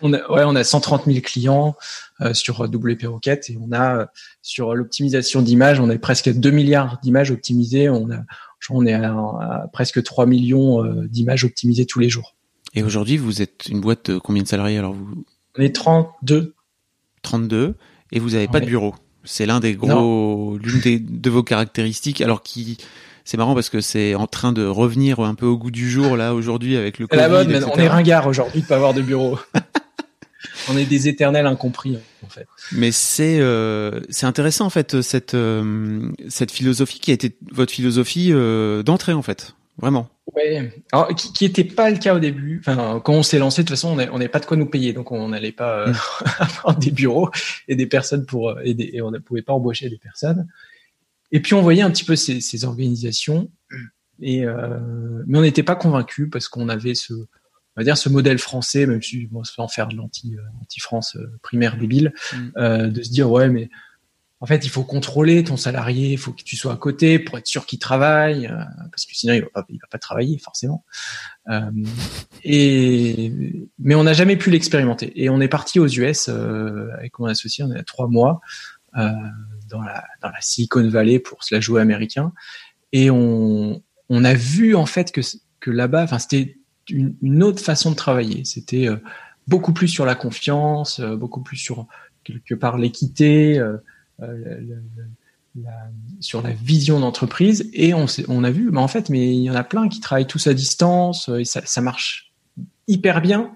On 0.00 0.12
a, 0.12 0.18
ouais, 0.30 0.44
on 0.44 0.54
a 0.54 0.64
130 0.64 1.06
000 1.06 1.18
clients 1.22 1.76
euh, 2.20 2.32
sur 2.34 2.60
WP 2.60 3.04
Rocket 3.06 3.50
et 3.50 3.58
on 3.60 3.72
a 3.72 3.96
euh, 3.96 4.06
sur 4.42 4.74
l'optimisation 4.74 5.42
d'images, 5.42 5.80
on 5.80 5.90
a 5.90 5.98
presque 5.98 6.32
2 6.32 6.50
milliards 6.50 6.98
d'images 7.02 7.30
optimisées. 7.30 7.88
On 7.88 8.10
a, 8.10 8.22
on 8.70 8.86
est 8.86 8.94
à, 8.94 9.68
presque 9.72 10.02
3 10.02 10.26
millions 10.26 10.84
euh, 10.84 11.08
d'images 11.08 11.44
optimisées 11.44 11.86
tous 11.86 11.98
les 11.98 12.08
jours. 12.08 12.36
Et 12.74 12.82
aujourd'hui, 12.82 13.16
vous 13.16 13.42
êtes 13.42 13.66
une 13.68 13.80
boîte 13.80 14.10
de 14.10 14.18
combien 14.18 14.42
de 14.42 14.48
salariés 14.48 14.78
alors 14.78 14.92
vous? 14.92 15.24
On 15.58 15.62
est 15.62 15.74
32. 15.74 16.54
32 17.22 17.74
et 18.12 18.20
vous 18.20 18.30
n'avez 18.30 18.46
pas 18.46 18.60
de 18.60 18.66
bureau? 18.66 18.94
C'est 19.28 19.46
l'un 19.46 19.60
des 19.60 19.74
gros, 19.74 20.58
l'une 20.58 20.80
des 20.80 20.98
de 20.98 21.30
vos 21.30 21.42
caractéristiques. 21.42 22.20
Alors 22.20 22.42
qui 22.42 22.78
c'est 23.24 23.36
marrant 23.36 23.54
parce 23.54 23.68
que 23.68 23.82
c'est 23.82 24.14
en 24.14 24.26
train 24.26 24.52
de 24.52 24.64
revenir 24.64 25.20
un 25.20 25.34
peu 25.34 25.44
au 25.44 25.58
goût 25.58 25.70
du 25.70 25.90
jour 25.90 26.16
là 26.16 26.34
aujourd'hui 26.34 26.76
avec 26.76 26.98
le 26.98 27.06
Covid. 27.06 27.20
La 27.20 27.28
mode, 27.28 27.68
on 27.70 27.76
est 27.76 27.88
ringard 27.88 28.26
aujourd'hui 28.26 28.62
de 28.62 28.66
pas 28.66 28.76
avoir 28.76 28.94
de 28.94 29.02
bureau. 29.02 29.38
on 30.70 30.78
est 30.78 30.86
des 30.86 31.08
éternels 31.08 31.46
incompris 31.46 31.98
en 32.24 32.28
fait. 32.28 32.46
Mais 32.72 32.90
c'est 32.90 33.38
euh, 33.40 34.00
c'est 34.08 34.24
intéressant 34.24 34.64
en 34.64 34.70
fait 34.70 35.02
cette 35.02 35.34
euh, 35.34 36.10
cette 36.28 36.50
philosophie 36.50 37.00
qui 37.00 37.10
a 37.10 37.14
été 37.14 37.36
votre 37.52 37.72
philosophie 37.72 38.30
euh, 38.32 38.82
d'entrée 38.82 39.12
en 39.12 39.22
fait, 39.22 39.54
vraiment. 39.78 40.08
Ouais. 40.34 40.72
Alors, 40.92 41.14
qui, 41.14 41.32
qui 41.32 41.44
était 41.44 41.64
pas 41.64 41.90
le 41.90 41.98
cas 41.98 42.14
au 42.14 42.18
début. 42.18 42.58
Enfin, 42.60 43.00
quand 43.02 43.14
on 43.14 43.22
s'est 43.22 43.38
lancé, 43.38 43.62
de 43.62 43.68
toute 43.68 43.76
façon, 43.76 43.98
on 44.12 44.18
n'est 44.18 44.28
pas 44.28 44.40
de 44.40 44.46
quoi 44.46 44.56
nous 44.56 44.66
payer, 44.66 44.92
donc 44.92 45.10
on 45.12 45.28
n'allait 45.28 45.52
pas 45.52 45.88
euh, 45.88 45.94
avoir 46.38 46.76
des 46.76 46.90
bureaux 46.90 47.30
et 47.68 47.76
des 47.76 47.86
personnes 47.86 48.26
pour 48.26 48.60
aider, 48.60 48.90
et 48.92 49.00
on 49.00 49.10
ne 49.10 49.18
pouvait 49.18 49.42
pas 49.42 49.52
embaucher 49.52 49.88
des 49.88 49.98
personnes. 49.98 50.46
Et 51.30 51.40
puis 51.40 51.54
on 51.54 51.62
voyait 51.62 51.82
un 51.82 51.90
petit 51.90 52.04
peu 52.04 52.16
ces, 52.16 52.40
ces 52.40 52.64
organisations, 52.64 53.50
et 54.20 54.44
mais 55.26 55.38
on 55.38 55.42
n'était 55.42 55.62
pas 55.62 55.76
convaincus 55.76 56.28
parce 56.32 56.48
qu'on 56.48 56.68
avait 56.68 56.94
ce 56.94 57.12
on 57.78 57.80
va 57.80 57.84
dire 57.84 57.96
ce 57.96 58.08
modèle 58.08 58.38
français, 58.38 58.86
même 58.86 59.00
si 59.00 59.26
bon, 59.26 59.44
se 59.44 59.52
fait 59.52 59.62
en 59.62 59.68
faire 59.68 59.86
de 59.86 59.94
l'anti 59.94 60.34
euh, 60.36 60.42
anti 60.60 60.80
France 60.80 61.14
euh, 61.14 61.38
primaire 61.42 61.76
débile, 61.76 62.12
mm. 62.32 62.50
euh, 62.56 62.86
de 62.88 63.02
se 63.02 63.10
dire 63.10 63.30
ouais 63.30 63.48
mais 63.48 63.70
en 64.40 64.46
fait 64.46 64.64
il 64.64 64.70
faut 64.70 64.84
contrôler 64.84 65.44
ton 65.44 65.56
salarié, 65.56 66.12
il 66.12 66.18
faut 66.18 66.32
que 66.32 66.42
tu 66.42 66.56
sois 66.56 66.72
à 66.72 66.76
côté 66.76 67.18
pour 67.18 67.38
être 67.38 67.46
sûr 67.46 67.66
qu'il 67.66 67.78
travaille, 67.78 68.48
parce 68.90 69.06
que 69.06 69.14
sinon 69.14 69.34
il 69.34 69.42
va 69.42 69.48
pas, 69.48 69.64
il 69.68 69.78
va 69.80 69.88
pas 69.90 69.98
travailler 69.98 70.38
forcément. 70.38 70.84
et 72.44 73.32
mais 73.78 73.94
on 73.94 74.04
n'a 74.04 74.12
jamais 74.12 74.36
pu 74.36 74.50
l'expérimenter. 74.50 75.12
Et 75.22 75.28
on 75.30 75.40
est 75.40 75.48
parti 75.48 75.80
aux 75.80 75.88
US 75.88 76.28
avec 76.28 77.18
mon 77.18 77.26
associé, 77.26 77.64
on 77.64 77.72
est 77.72 77.78
à 77.80 77.84
trois 77.84 78.08
mois 78.08 78.40
dans 78.94 79.82
la 79.82 80.04
dans 80.22 80.30
la 80.30 80.40
Silicon 80.40 80.88
Valley 80.88 81.18
pour 81.18 81.44
se 81.44 81.54
la 81.54 81.60
jouer 81.60 81.80
américain, 81.80 82.32
et 82.92 83.10
on 83.10 83.82
on 84.08 84.24
a 84.24 84.34
vu 84.34 84.74
en 84.74 84.86
fait 84.86 85.12
que 85.12 85.20
que 85.60 85.70
là-bas, 85.70 86.04
enfin 86.04 86.18
c'était 86.18 86.58
une, 86.90 87.42
autre 87.42 87.62
façon 87.62 87.90
de 87.90 87.96
travailler. 87.96 88.44
C'était 88.44 88.88
euh, 88.88 88.96
beaucoup 89.46 89.72
plus 89.72 89.88
sur 89.88 90.04
la 90.04 90.14
confiance, 90.14 91.00
euh, 91.00 91.16
beaucoup 91.16 91.42
plus 91.42 91.56
sur 91.56 91.86
quelque 92.24 92.54
part 92.54 92.78
l'équité, 92.78 93.58
euh, 94.22 94.60
sur 96.20 96.42
la 96.42 96.50
vision 96.50 97.00
d'entreprise. 97.00 97.68
Et 97.72 97.94
on, 97.94 98.06
on 98.28 98.44
a 98.44 98.50
vu, 98.50 98.70
mais 98.70 98.80
en 98.80 98.88
fait, 98.88 99.10
mais 99.10 99.34
il 99.34 99.42
y 99.42 99.50
en 99.50 99.54
a 99.54 99.64
plein 99.64 99.88
qui 99.88 100.00
travaillent 100.00 100.26
tous 100.26 100.46
à 100.46 100.54
distance 100.54 101.28
et 101.28 101.44
ça, 101.44 101.62
ça 101.64 101.80
marche 101.80 102.32
hyper 102.86 103.20
bien. 103.20 103.52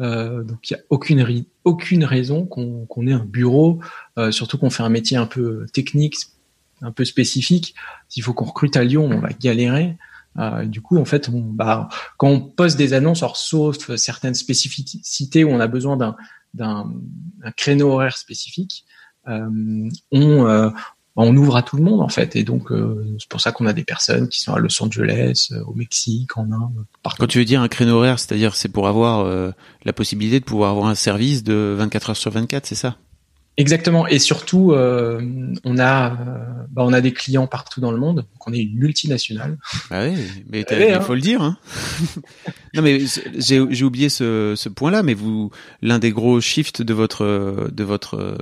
Euh, 0.00 0.42
donc 0.42 0.70
il 0.70 0.74
n'y 0.74 0.80
a 0.80 0.84
aucune, 0.90 1.44
aucune 1.64 2.04
raison 2.04 2.44
qu'on 2.44 3.06
ait 3.06 3.12
un 3.12 3.24
bureau, 3.24 3.80
euh, 4.18 4.30
surtout 4.30 4.58
qu'on 4.58 4.68
fait 4.68 4.82
un 4.82 4.90
métier 4.90 5.16
un 5.16 5.26
peu 5.26 5.66
technique, 5.72 6.16
un 6.82 6.92
peu 6.92 7.04
spécifique. 7.04 7.74
S'il 8.08 8.22
faut 8.22 8.34
qu'on 8.34 8.44
recrute 8.44 8.76
à 8.76 8.84
Lyon, 8.84 9.08
on 9.10 9.20
va 9.20 9.30
galérer. 9.30 9.96
Euh, 10.38 10.66
du 10.66 10.82
coup, 10.82 10.98
en 10.98 11.04
fait, 11.04 11.28
on, 11.28 11.40
bah, 11.40 11.88
quand 12.18 12.28
on 12.28 12.40
poste 12.40 12.76
des 12.76 12.92
annonces, 12.92 13.22
alors, 13.22 13.36
sauf 13.36 13.94
certaines 13.96 14.34
spécificités 14.34 15.44
où 15.44 15.50
on 15.50 15.60
a 15.60 15.66
besoin 15.66 15.96
d'un, 15.96 16.92
créneau 17.56 17.92
horaire 17.92 18.16
spécifique, 18.16 18.84
euh, 18.84 18.95
on, 19.26 20.46
euh, 20.46 20.70
on 21.16 21.36
ouvre 21.36 21.56
à 21.56 21.62
tout 21.62 21.76
le 21.76 21.82
monde 21.82 22.00
en 22.00 22.08
fait. 22.08 22.36
Et 22.36 22.44
donc 22.44 22.70
c'est 23.18 23.28
pour 23.28 23.40
ça 23.40 23.52
qu'on 23.52 23.66
a 23.66 23.72
des 23.72 23.84
personnes 23.84 24.28
qui 24.28 24.40
sont 24.40 24.52
à 24.52 24.58
Los 24.58 24.82
Angeles, 24.82 25.52
au 25.66 25.74
Mexique, 25.74 26.36
en 26.36 26.52
Inde. 26.52 26.84
Partout. 27.02 27.20
Quand 27.20 27.26
tu 27.26 27.38
veux 27.38 27.44
dire 27.44 27.62
un 27.62 27.68
créneau 27.68 27.96
horaire, 27.96 28.18
c'est-à-dire 28.18 28.54
c'est 28.54 28.68
pour 28.68 28.88
avoir 28.88 29.52
la 29.84 29.92
possibilité 29.92 30.40
de 30.40 30.44
pouvoir 30.44 30.70
avoir 30.70 30.86
un 30.86 30.94
service 30.94 31.42
de 31.42 31.74
24 31.78 32.10
heures 32.10 32.16
sur 32.16 32.30
24, 32.30 32.66
c'est 32.66 32.74
ça? 32.74 32.96
Exactement. 33.58 34.06
Et 34.06 34.18
surtout, 34.18 34.72
euh, 34.72 35.20
on 35.64 35.78
a, 35.78 36.12
euh, 36.12 36.14
bah, 36.70 36.82
on 36.84 36.92
a 36.92 37.00
des 37.00 37.12
clients 37.12 37.46
partout 37.46 37.80
dans 37.80 37.90
le 37.90 37.96
monde. 37.96 38.16
Donc 38.16 38.46
on 38.46 38.52
est 38.52 38.60
une 38.60 38.78
multinationale. 38.78 39.56
Bah 39.90 40.06
oui, 40.06 40.18
mais 40.50 40.60
il 40.70 40.92
hein. 40.92 41.00
faut 41.00 41.14
le 41.14 41.22
dire. 41.22 41.40
Hein. 41.40 41.56
non, 42.74 42.82
mais 42.82 43.00
j'ai 43.38 43.82
oublié 43.82 44.10
ce, 44.10 44.52
ce 44.56 44.68
point-là. 44.68 45.02
Mais 45.02 45.14
vous, 45.14 45.50
l'un 45.80 45.98
des 45.98 46.12
gros 46.12 46.40
shifts 46.40 46.82
de 46.82 46.92
votre, 46.92 47.70
de 47.72 47.84
votre, 47.84 48.36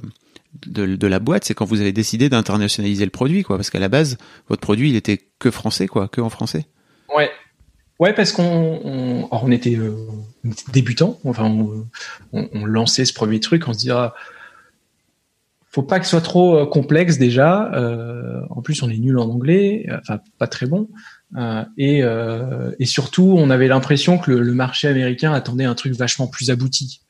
de, 0.66 1.06
la 1.06 1.18
boîte, 1.18 1.44
c'est 1.44 1.54
quand 1.54 1.64
vous 1.64 1.80
avez 1.80 1.92
décidé 1.92 2.28
d'internationaliser 2.28 3.04
le 3.04 3.10
produit, 3.10 3.42
quoi. 3.42 3.56
Parce 3.56 3.70
qu'à 3.70 3.80
la 3.80 3.88
base, 3.88 4.18
votre 4.48 4.60
produit, 4.60 4.90
il 4.90 4.96
était 4.96 5.20
que 5.38 5.50
français, 5.50 5.86
quoi, 5.86 6.08
que 6.08 6.20
en 6.20 6.30
français. 6.30 6.66
Ouais. 7.14 7.30
Ouais, 8.00 8.12
parce 8.12 8.32
qu'on 8.32 8.42
on, 8.42 9.28
on 9.30 9.50
était, 9.52 9.76
euh, 9.76 9.94
débutants. 10.72 11.18
Enfin, 11.24 11.44
on, 12.32 12.66
lançait 12.66 13.04
ce 13.04 13.12
premier 13.12 13.40
truc. 13.40 13.68
On 13.68 13.72
se 13.72 13.78
dit 13.78 13.90
ah, 13.90 14.14
faut 15.74 15.82
pas 15.82 15.98
que 15.98 16.04
ce 16.04 16.12
soit 16.12 16.20
trop 16.20 16.56
euh, 16.56 16.66
complexe 16.66 17.18
déjà. 17.18 17.72
Euh, 17.74 18.42
en 18.50 18.62
plus, 18.62 18.82
on 18.84 18.90
est 18.90 18.96
nul 18.96 19.18
en 19.18 19.28
anglais, 19.28 19.86
euh, 19.88 19.98
enfin 20.00 20.20
pas 20.38 20.46
très 20.46 20.66
bon. 20.66 20.88
et, 21.76 22.02
et 22.78 22.86
surtout, 22.86 23.34
on 23.36 23.50
avait 23.50 23.66
l'impression 23.66 24.18
que 24.18 24.30
le, 24.30 24.54
marché 24.54 24.86
américain 24.86 25.32
attendait 25.32 25.64
un 25.64 25.74
truc 25.74 25.94
vachement 25.94 26.28
plus 26.28 26.50
abouti. 26.50 27.00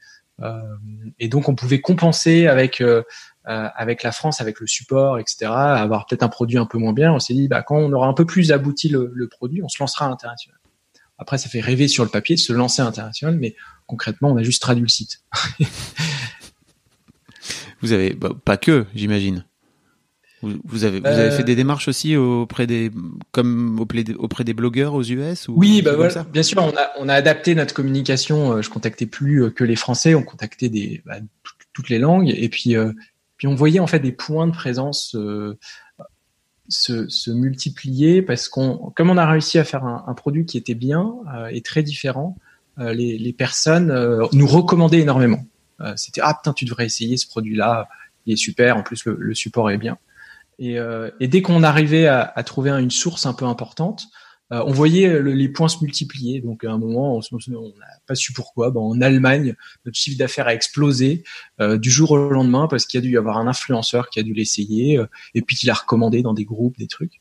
et 1.18 1.28
donc, 1.28 1.50
on 1.50 1.54
pouvait 1.54 1.82
compenser 1.82 2.46
avec 2.46 2.82
avec 3.44 4.02
la 4.02 4.12
France, 4.12 4.40
avec 4.40 4.60
le 4.60 4.66
support, 4.66 5.18
etc. 5.18 5.50
Avoir 5.50 6.06
peut-être 6.06 6.22
un 6.22 6.28
produit 6.28 6.58
un 6.58 6.66
peu 6.66 6.78
moins 6.78 6.92
bien. 6.94 7.12
On 7.12 7.18
s'est 7.18 7.34
dit, 7.34 7.48
bah, 7.48 7.62
quand 7.62 7.76
on 7.76 7.92
aura 7.92 8.06
un 8.06 8.14
peu 8.14 8.24
plus 8.24 8.52
abouti 8.52 8.88
le, 8.88 9.12
le 9.14 9.28
produit, 9.28 9.62
on 9.62 9.68
se 9.68 9.76
lancera 9.80 10.06
à 10.06 10.08
l'international. 10.08 10.58
Après, 11.18 11.38
ça 11.38 11.48
fait 11.48 11.60
rêver 11.60 11.88
sur 11.88 12.04
le 12.04 12.10
papier 12.10 12.34
de 12.36 12.40
se 12.40 12.52
lancer 12.52 12.82
à 12.82 12.86
l'international, 12.86 13.36
mais 13.38 13.54
concrètement, 13.86 14.30
on 14.30 14.36
a 14.36 14.42
juste 14.42 14.62
traduit 14.62 14.82
le 14.82 14.88
site. 14.88 15.22
Vous 17.82 17.92
avez 17.92 18.14
bah, 18.14 18.30
pas 18.44 18.56
que, 18.56 18.86
j'imagine. 18.94 19.44
Vous, 20.42 20.84
avez, 20.84 21.00
vous 21.00 21.06
avez 21.06 21.30
fait 21.30 21.42
euh. 21.42 21.44
des 21.44 21.56
démarches 21.56 21.88
aussi 21.88 22.16
auprès 22.16 22.66
des, 22.66 22.90
comme 23.32 23.80
auprès 23.80 24.44
des, 24.44 24.52
blogueurs 24.52 24.92
aux 24.92 25.02
US 25.02 25.48
ou 25.48 25.54
Oui, 25.56 25.80
bah 25.80 25.96
voilà. 25.96 26.24
Bien 26.24 26.42
sûr, 26.42 26.62
on 26.62 26.76
a, 26.76 26.90
on 26.98 27.08
a 27.08 27.14
adapté 27.14 27.54
notre 27.54 27.72
communication. 27.72 28.52
Euh, 28.52 28.62
je 28.62 28.68
contactais 28.68 29.06
plus 29.06 29.44
euh, 29.44 29.50
que 29.50 29.64
les 29.64 29.76
Français, 29.76 30.14
on 30.14 30.22
contactait 30.22 30.68
des, 30.68 31.02
bah, 31.06 31.16
toutes 31.72 31.88
les 31.88 31.98
langues, 31.98 32.30
et 32.36 32.48
puis, 32.50 32.76
puis 33.36 33.46
on 33.46 33.54
voyait 33.54 33.80
en 33.80 33.86
fait 33.86 34.00
des 34.00 34.12
points 34.12 34.46
de 34.46 34.52
présence 34.52 35.16
se, 36.68 37.08
se, 37.08 37.30
multiplier 37.30 38.22
parce 38.22 38.48
qu'on, 38.48 38.92
comme 38.94 39.10
on 39.10 39.16
a 39.16 39.26
réussi 39.26 39.58
à 39.58 39.64
faire 39.64 39.84
un, 39.84 40.14
produit 40.14 40.46
qui 40.46 40.56
était 40.56 40.74
bien 40.74 41.14
et 41.50 41.60
très 41.60 41.82
différent, 41.82 42.36
les, 42.78 43.18
les 43.18 43.32
personnes 43.32 43.92
nous 44.32 44.46
recommandaient 44.46 45.00
énormément. 45.00 45.44
Euh, 45.80 45.92
c'était 45.96 46.20
ah 46.22 46.34
putain 46.34 46.52
tu 46.52 46.64
devrais 46.64 46.86
essayer 46.86 47.16
ce 47.16 47.26
produit-là, 47.26 47.88
il 48.26 48.34
est 48.34 48.36
super, 48.36 48.76
en 48.76 48.82
plus 48.82 49.04
le, 49.06 49.34
support 49.34 49.70
est 49.70 49.78
bien. 49.78 49.98
Et, 50.58 50.78
euh, 50.78 51.10
dès 51.20 51.42
qu'on 51.42 51.62
arrivait 51.62 52.06
à, 52.06 52.42
trouver 52.44 52.70
une 52.70 52.90
source 52.90 53.26
un 53.26 53.34
peu 53.34 53.44
importante, 53.44 54.06
euh, 54.54 54.62
on 54.66 54.72
voyait 54.72 55.22
les 55.22 55.48
points 55.48 55.68
se 55.68 55.82
multiplier. 55.82 56.40
Donc 56.40 56.64
à 56.64 56.72
un 56.72 56.78
moment, 56.78 57.16
on 57.16 57.18
n'a 57.18 57.86
pas 58.06 58.14
su 58.14 58.32
pourquoi. 58.32 58.70
Ben, 58.70 58.80
en 58.80 59.00
Allemagne, 59.00 59.54
notre 59.84 59.98
chiffre 59.98 60.18
d'affaires 60.18 60.46
a 60.46 60.54
explosé 60.54 61.24
du 61.60 61.90
jour 61.90 62.12
au 62.12 62.30
lendemain 62.30 62.66
parce 62.68 62.86
qu'il 62.86 62.98
y 62.98 63.02
a 63.02 63.06
dû 63.06 63.12
y 63.12 63.16
avoir 63.16 63.38
un 63.38 63.46
influenceur 63.46 64.08
qui 64.08 64.20
a 64.20 64.22
dû 64.22 64.32
l'essayer 64.32 65.00
et 65.34 65.42
puis 65.42 65.56
qui 65.56 65.66
l'a 65.66 65.74
recommandé 65.74 66.22
dans 66.22 66.34
des 66.34 66.44
groupes, 66.44 66.76
des 66.78 66.86
trucs. 66.86 67.20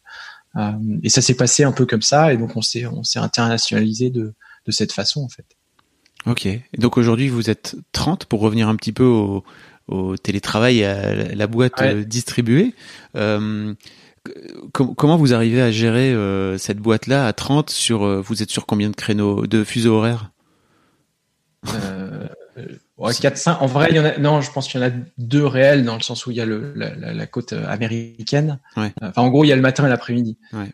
et 1.03 1.09
ça 1.09 1.21
s'est 1.21 1.35
passé 1.35 1.63
un 1.63 1.71
peu 1.71 1.85
comme 1.85 2.01
ça. 2.01 2.33
Et 2.33 2.37
donc 2.37 2.55
on 2.55 2.61
s'est 2.61 2.85
on 2.85 3.03
s'est 3.03 3.19
internationalisé 3.19 4.09
de 4.09 4.33
de 4.65 4.71
cette 4.71 4.91
façon 4.91 5.21
en 5.21 5.29
fait. 5.29 5.45
Ok. 6.25 6.45
Et 6.45 6.61
donc 6.77 6.97
aujourd'hui, 6.97 7.27
vous 7.27 7.49
êtes 7.49 7.75
30 7.91 8.25
pour 8.25 8.39
revenir 8.39 8.69
un 8.69 8.75
petit 8.75 8.93
peu 8.93 9.03
au, 9.03 9.43
au 9.87 10.15
télétravail, 10.17 10.83
à 10.83 11.35
la 11.35 11.47
boîte 11.47 11.81
euh, 11.81 12.03
distribuée. 12.03 12.73
Euh, 13.15 13.73
comment 14.71 15.17
vous 15.17 15.33
arrivez 15.33 15.61
à 15.61 15.71
gérer 15.71 16.13
euh, 16.13 16.57
cette 16.57 16.77
boîte-là 16.77 17.27
à 17.27 17.33
30 17.33 17.69
sur 17.69 18.03
euh, 18.03 18.21
vous 18.21 18.41
êtes 18.41 18.49
sur 18.49 18.65
combien 18.65 18.89
de 18.89 18.95
créneaux 18.95 19.45
de 19.47 19.63
fuseaux 19.63 19.95
horaires? 19.95 20.31
Euh, 21.73 22.27
ouais, 22.97 23.13
4 23.13 23.37
5 23.37 23.61
en 23.61 23.65
vrai 23.67 23.87
il 23.89 23.95
y 23.95 23.99
en 23.99 24.05
a 24.05 24.17
non 24.17 24.41
je 24.41 24.51
pense 24.51 24.67
qu'il 24.67 24.81
y 24.81 24.83
en 24.83 24.87
a 24.87 24.91
deux 25.17 25.45
réels 25.45 25.85
dans 25.85 25.95
le 25.95 26.01
sens 26.01 26.25
où 26.25 26.31
il 26.31 26.37
y 26.37 26.41
a 26.41 26.45
le, 26.45 26.73
la, 26.75 26.93
la, 26.95 27.25
côte 27.25 27.53
américaine 27.53 28.59
ouais. 28.75 28.93
enfin 29.01 29.21
en 29.21 29.29
gros 29.29 29.45
il 29.45 29.47
y 29.47 29.53
a 29.53 29.55
le 29.55 29.61
matin 29.61 29.85
et 29.85 29.89
l'après-midi 29.89 30.37
ouais. 30.51 30.73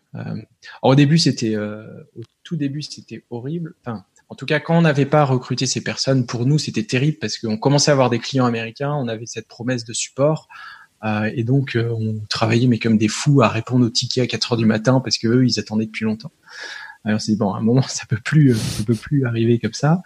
au 0.82 0.96
début 0.96 1.20
c'était 1.20 1.56
au 1.58 2.22
tout 2.44 2.56
début 2.56 2.82
c'était 2.82 3.24
horrible 3.30 3.76
enfin 3.86 4.04
en 4.30 4.36
tout 4.36 4.46
cas, 4.46 4.60
quand 4.60 4.78
on 4.78 4.82
n'avait 4.84 5.08
pas 5.08 5.26
recruté 5.26 5.66
ces 5.66 5.82
personnes, 5.82 6.28
pour 6.28 6.46
nous, 6.46 6.60
c'était 6.60 6.84
terrible 6.84 7.18
parce 7.20 7.40
qu'on 7.40 7.58
commençait 7.58 7.90
à 7.90 7.94
avoir 7.96 8.12
des 8.12 8.20
clients 8.20 8.46
américains, 8.46 8.94
on 8.94 9.08
avait 9.08 9.26
cette 9.26 9.48
promesse 9.48 9.86
de 9.86 9.94
support. 9.94 10.48
Euh, 11.04 11.32
et 11.34 11.44
donc, 11.44 11.76
euh, 11.76 11.90
on 11.92 12.20
travaillait 12.28 12.68
mais 12.68 12.80
comme 12.80 12.98
des 12.98 13.08
fous 13.08 13.42
à 13.42 13.48
répondre 13.48 13.86
aux 13.86 13.90
tickets 13.90 14.24
à 14.24 14.28
4 14.28 14.54
heures 14.54 14.58
du 14.58 14.66
matin 14.66 15.00
parce 15.00 15.18
que 15.18 15.28
eux, 15.28 15.46
ils 15.46 15.60
attendaient 15.60 15.86
depuis 15.86 16.06
longtemps. 16.06 16.32
Alors, 17.06 17.16
on 17.16 17.20
s'est 17.20 17.32
dit 17.34 17.38
bon, 17.38 17.54
à 17.54 17.60
un 17.60 17.62
moment, 17.62 17.82
ça 17.88 18.06
peut 18.08 18.20
plus, 18.24 18.52
euh, 18.52 18.56
ça 18.56 18.84
peut 18.84 18.96
plus 18.96 19.26
arriver 19.26 19.60
comme 19.60 19.74
ça. 19.74 20.02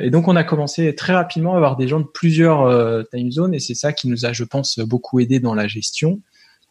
Et 0.00 0.10
donc, 0.10 0.28
on 0.28 0.36
a 0.36 0.44
commencé 0.44 0.94
très 0.94 1.14
rapidement 1.14 1.54
à 1.54 1.56
avoir 1.56 1.76
des 1.76 1.88
gens 1.88 1.98
de 1.98 2.06
plusieurs 2.06 3.04
time 3.10 3.32
zones 3.32 3.54
et 3.54 3.58
c'est 3.58 3.74
ça 3.74 3.92
qui 3.92 4.06
nous 4.06 4.24
a, 4.24 4.32
je 4.32 4.44
pense, 4.44 4.78
beaucoup 4.78 5.18
aidé 5.18 5.40
dans 5.40 5.52
la 5.52 5.66
gestion. 5.66 6.20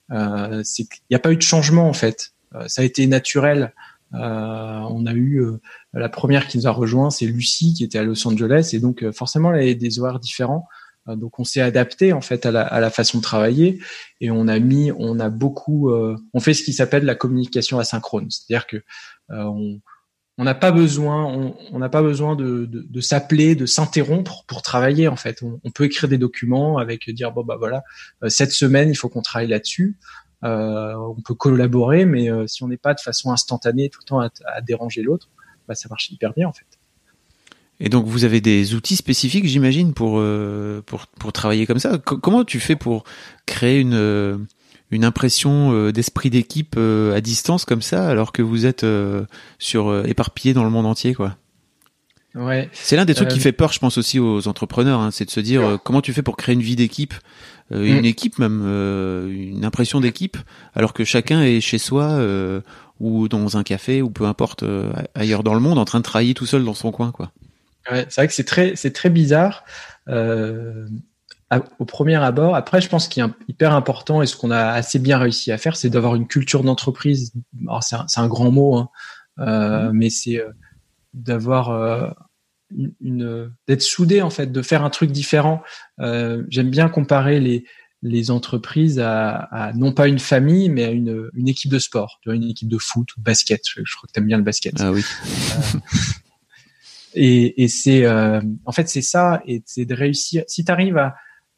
c'est 0.09 0.83
qu'il 0.85 1.01
n'y 1.09 1.15
a 1.17 1.19
pas 1.19 1.33
eu 1.33 1.35
de 1.35 1.41
changement 1.41 1.89
en 1.89 1.91
fait. 1.91 2.31
ça 2.67 2.81
a 2.81 2.85
été 2.85 3.05
naturel. 3.05 3.73
on 4.13 5.05
a 5.05 5.13
eu 5.13 5.43
la 5.91 6.07
première 6.07 6.47
qui 6.47 6.57
nous 6.57 6.65
a 6.65 6.71
rejoint, 6.71 7.09
c'est 7.09 7.25
Lucie 7.25 7.73
qui 7.73 7.83
était 7.83 7.99
à 7.99 8.03
Los 8.03 8.25
Angeles 8.25 8.69
et 8.71 8.79
donc 8.79 9.03
forcément 9.11 9.51
elle 9.51 9.63
avait 9.63 9.75
des 9.75 9.99
horaires 9.99 10.21
différents. 10.21 10.69
Euh, 11.07 11.15
donc 11.15 11.39
on 11.39 11.43
s'est 11.43 11.61
adapté 11.61 12.13
en 12.13 12.21
fait 12.21 12.45
à 12.45 12.51
la, 12.51 12.61
à 12.61 12.79
la, 12.79 12.89
façon 12.89 13.17
de 13.17 13.23
travailler 13.23 13.79
et 14.21 14.31
on 14.31 14.47
a 14.47 14.59
mis, 14.59 14.91
on 14.91 15.19
a 15.19 15.29
beaucoup, 15.29 15.89
euh, 15.89 16.15
on 16.33 16.39
fait 16.39 16.53
ce 16.53 16.63
qui 16.63 16.73
s'appelle 16.73 17.05
la 17.05 17.15
communication 17.15 17.79
asynchrone, 17.79 18.29
c'est-à-dire 18.29 18.67
que 18.67 18.83
on 19.29 19.79
on 20.39 20.45
n'a 20.45 20.55
pas 20.55 20.71
besoin, 20.71 21.53
on 21.71 21.77
n'a 21.77 21.89
pas 21.89 22.01
besoin 22.01 22.35
de, 22.35 22.65
de, 22.65 22.81
de 22.89 23.01
s'appeler, 23.01 23.53
de 23.53 23.67
s'interrompre 23.67 24.45
pour 24.47 24.63
travailler 24.63 25.07
en 25.07 25.15
fait. 25.15 25.43
On, 25.43 25.59
on, 25.63 25.69
peut 25.69 25.83
écrire 25.83 26.09
des 26.09 26.17
documents 26.17 26.79
avec 26.79 27.07
dire 27.11 27.31
bon 27.31 27.43
bah 27.43 27.55
voilà 27.59 27.83
cette 28.29 28.51
semaine 28.51 28.89
il 28.89 28.95
faut 28.95 29.09
qu'on 29.09 29.21
travaille 29.21 29.47
là-dessus. 29.47 29.95
Euh, 30.43 30.95
on 30.95 31.21
peut 31.21 31.35
collaborer, 31.35 32.05
mais 32.05 32.29
si 32.47 32.63
on 32.63 32.67
n'est 32.67 32.77
pas 32.77 32.95
de 32.95 32.99
façon 32.99 33.31
instantanée 33.31 33.89
tout 33.89 33.99
le 34.01 34.07
temps 34.07 34.19
à, 34.21 34.29
à 34.47 34.61
déranger 34.61 35.03
l'autre, 35.03 35.29
bah, 35.67 35.75
ça 35.75 35.87
marche 35.87 36.09
hyper 36.09 36.33
bien 36.33 36.47
en 36.47 36.53
fait. 36.53 36.65
Et 37.83 37.89
donc 37.89 38.07
vous 38.07 38.23
avez 38.23 38.41
des 38.41 38.73
outils 38.73 38.95
spécifiques, 38.95 39.45
j'imagine, 39.45 39.93
pour, 39.93 40.15
euh, 40.17 40.81
pour 40.85 41.05
pour 41.07 41.33
travailler 41.33 41.67
comme 41.67 41.79
ça. 41.79 41.97
comment 41.97 42.43
tu 42.45 42.59
fais 42.59 42.75
pour 42.75 43.03
créer 43.45 43.79
une 43.79 43.93
euh, 43.93 44.37
une 44.89 45.03
impression 45.03 45.73
euh, 45.73 45.91
d'esprit 45.91 46.29
d'équipe 46.29 46.77
à 46.77 47.19
distance 47.21 47.65
comme 47.65 47.81
ça, 47.81 48.07
alors 48.07 48.31
que 48.31 48.41
vous 48.41 48.65
êtes 48.65 48.85
sur 49.59 50.05
éparpillé 50.07 50.53
dans 50.53 50.63
le 50.63 50.69
monde 50.69 50.85
entier, 50.85 51.13
quoi? 51.13 51.35
Ouais. 52.35 52.67
C'est 52.73 52.95
l'un 52.95 53.05
des 53.05 53.13
trucs 53.13 53.27
qui 53.27 53.39
fait 53.39 53.51
peur, 53.51 53.71
je 53.73 53.77
pense 53.79 53.99
aussi 53.99 54.17
aux 54.17 54.47
entrepreneurs, 54.47 54.99
hein, 54.99 55.11
c'est 55.11 55.25
de 55.25 55.29
se 55.29 55.39
dire 55.39 55.77
comment 55.83 56.01
tu 56.01 56.13
fais 56.13 56.23
pour 56.23 56.35
créer 56.35 56.55
une 56.55 56.63
vie 56.63 56.75
d'équipe, 56.75 57.13
une 57.69 58.01
mm. 58.01 58.05
équipe 58.05 58.39
même, 58.39 58.61
une 59.29 59.65
impression 59.65 59.99
d'équipe, 59.99 60.37
alors 60.73 60.93
que 60.93 61.03
chacun 61.03 61.43
est 61.43 61.61
chez 61.61 61.77
soi 61.77 62.17
ou 62.99 63.27
dans 63.27 63.57
un 63.57 63.63
café 63.63 64.01
ou 64.01 64.09
peu 64.09 64.25
importe 64.25 64.63
euh, 64.63 64.91
ailleurs 65.13 65.43
dans 65.43 65.53
le 65.53 65.59
monde 65.59 65.77
en 65.77 65.85
train 65.85 65.99
de 65.99 66.03
travailler 66.03 66.33
tout 66.33 66.45
seul 66.45 66.63
dans 66.63 66.73
son 66.73 66.91
coin 66.91 67.11
quoi? 67.11 67.31
Ouais, 67.91 68.05
c'est 68.09 68.21
vrai 68.21 68.27
que 68.27 68.33
c'est 68.33 68.45
très 68.45 68.75
c'est 68.75 68.91
très 68.91 69.09
bizarre 69.09 69.65
euh, 70.07 70.87
au 71.79 71.85
premier 71.85 72.15
abord. 72.15 72.55
Après, 72.55 72.81
je 72.81 72.89
pense 72.89 73.07
qu'il 73.07 73.23
est 73.23 73.27
hyper 73.47 73.73
important 73.73 74.21
et 74.21 74.25
ce 74.25 74.35
qu'on 74.35 74.51
a 74.51 74.69
assez 74.69 74.99
bien 74.99 75.17
réussi 75.17 75.51
à 75.51 75.57
faire, 75.57 75.75
c'est 75.75 75.89
d'avoir 75.89 76.15
une 76.15 76.27
culture 76.27 76.63
d'entreprise. 76.63 77.33
C'est 77.81 77.95
un, 77.95 78.05
un, 78.15 78.27
grand 78.27 78.51
mot, 78.51 78.75
hein, 78.75 78.89
euh, 79.39 79.89
mmh. 79.89 79.93
mais 79.93 80.09
c'est 80.09 80.39
euh, 80.39 80.49
d'avoir 81.13 82.15
une, 82.75 82.93
une 83.01 83.51
d'être 83.67 83.83
soudé 83.83 84.23
en 84.23 84.31
fait, 84.31 84.51
de 84.51 84.61
faire 84.63 84.83
un 84.83 84.89
truc 84.89 85.11
différent. 85.11 85.61
J'aime 85.99 86.69
bien 86.69 86.89
comparer 86.89 87.39
les 87.39 87.65
les 88.03 88.31
entreprises 88.31 88.99
à, 88.99 89.71
non 89.75 89.93
pas 89.93 90.07
une 90.07 90.19
famille, 90.19 90.69
mais 90.69 90.83
à 90.83 90.91
une, 90.91 91.29
une 91.33 91.47
équipe 91.47 91.71
de 91.71 91.79
sport, 91.79 92.19
tu 92.21 92.29
vois, 92.29 92.35
une 92.35 92.43
équipe 92.43 92.67
de 92.67 92.77
foot 92.77 93.15
ou 93.15 93.19
de 93.19 93.23
basket. 93.23 93.61
Je, 93.65 93.81
crois 93.95 94.07
que 94.07 94.13
tu 94.13 94.19
aimes 94.19 94.27
bien 94.27 94.37
le 94.37 94.43
basket. 94.43 94.75
Ah 94.79 94.91
oui. 94.91 95.03
Et, 97.15 97.67
c'est, 97.67 98.05
euh, 98.05 98.41
en 98.65 98.71
fait, 98.71 98.89
c'est 98.89 99.01
ça, 99.01 99.41
et 99.45 99.61
c'est 99.65 99.85
de 99.85 99.93
réussir. 99.93 100.43
Si 100.47 100.65
tu 100.65 100.71
arrives 100.71 101.01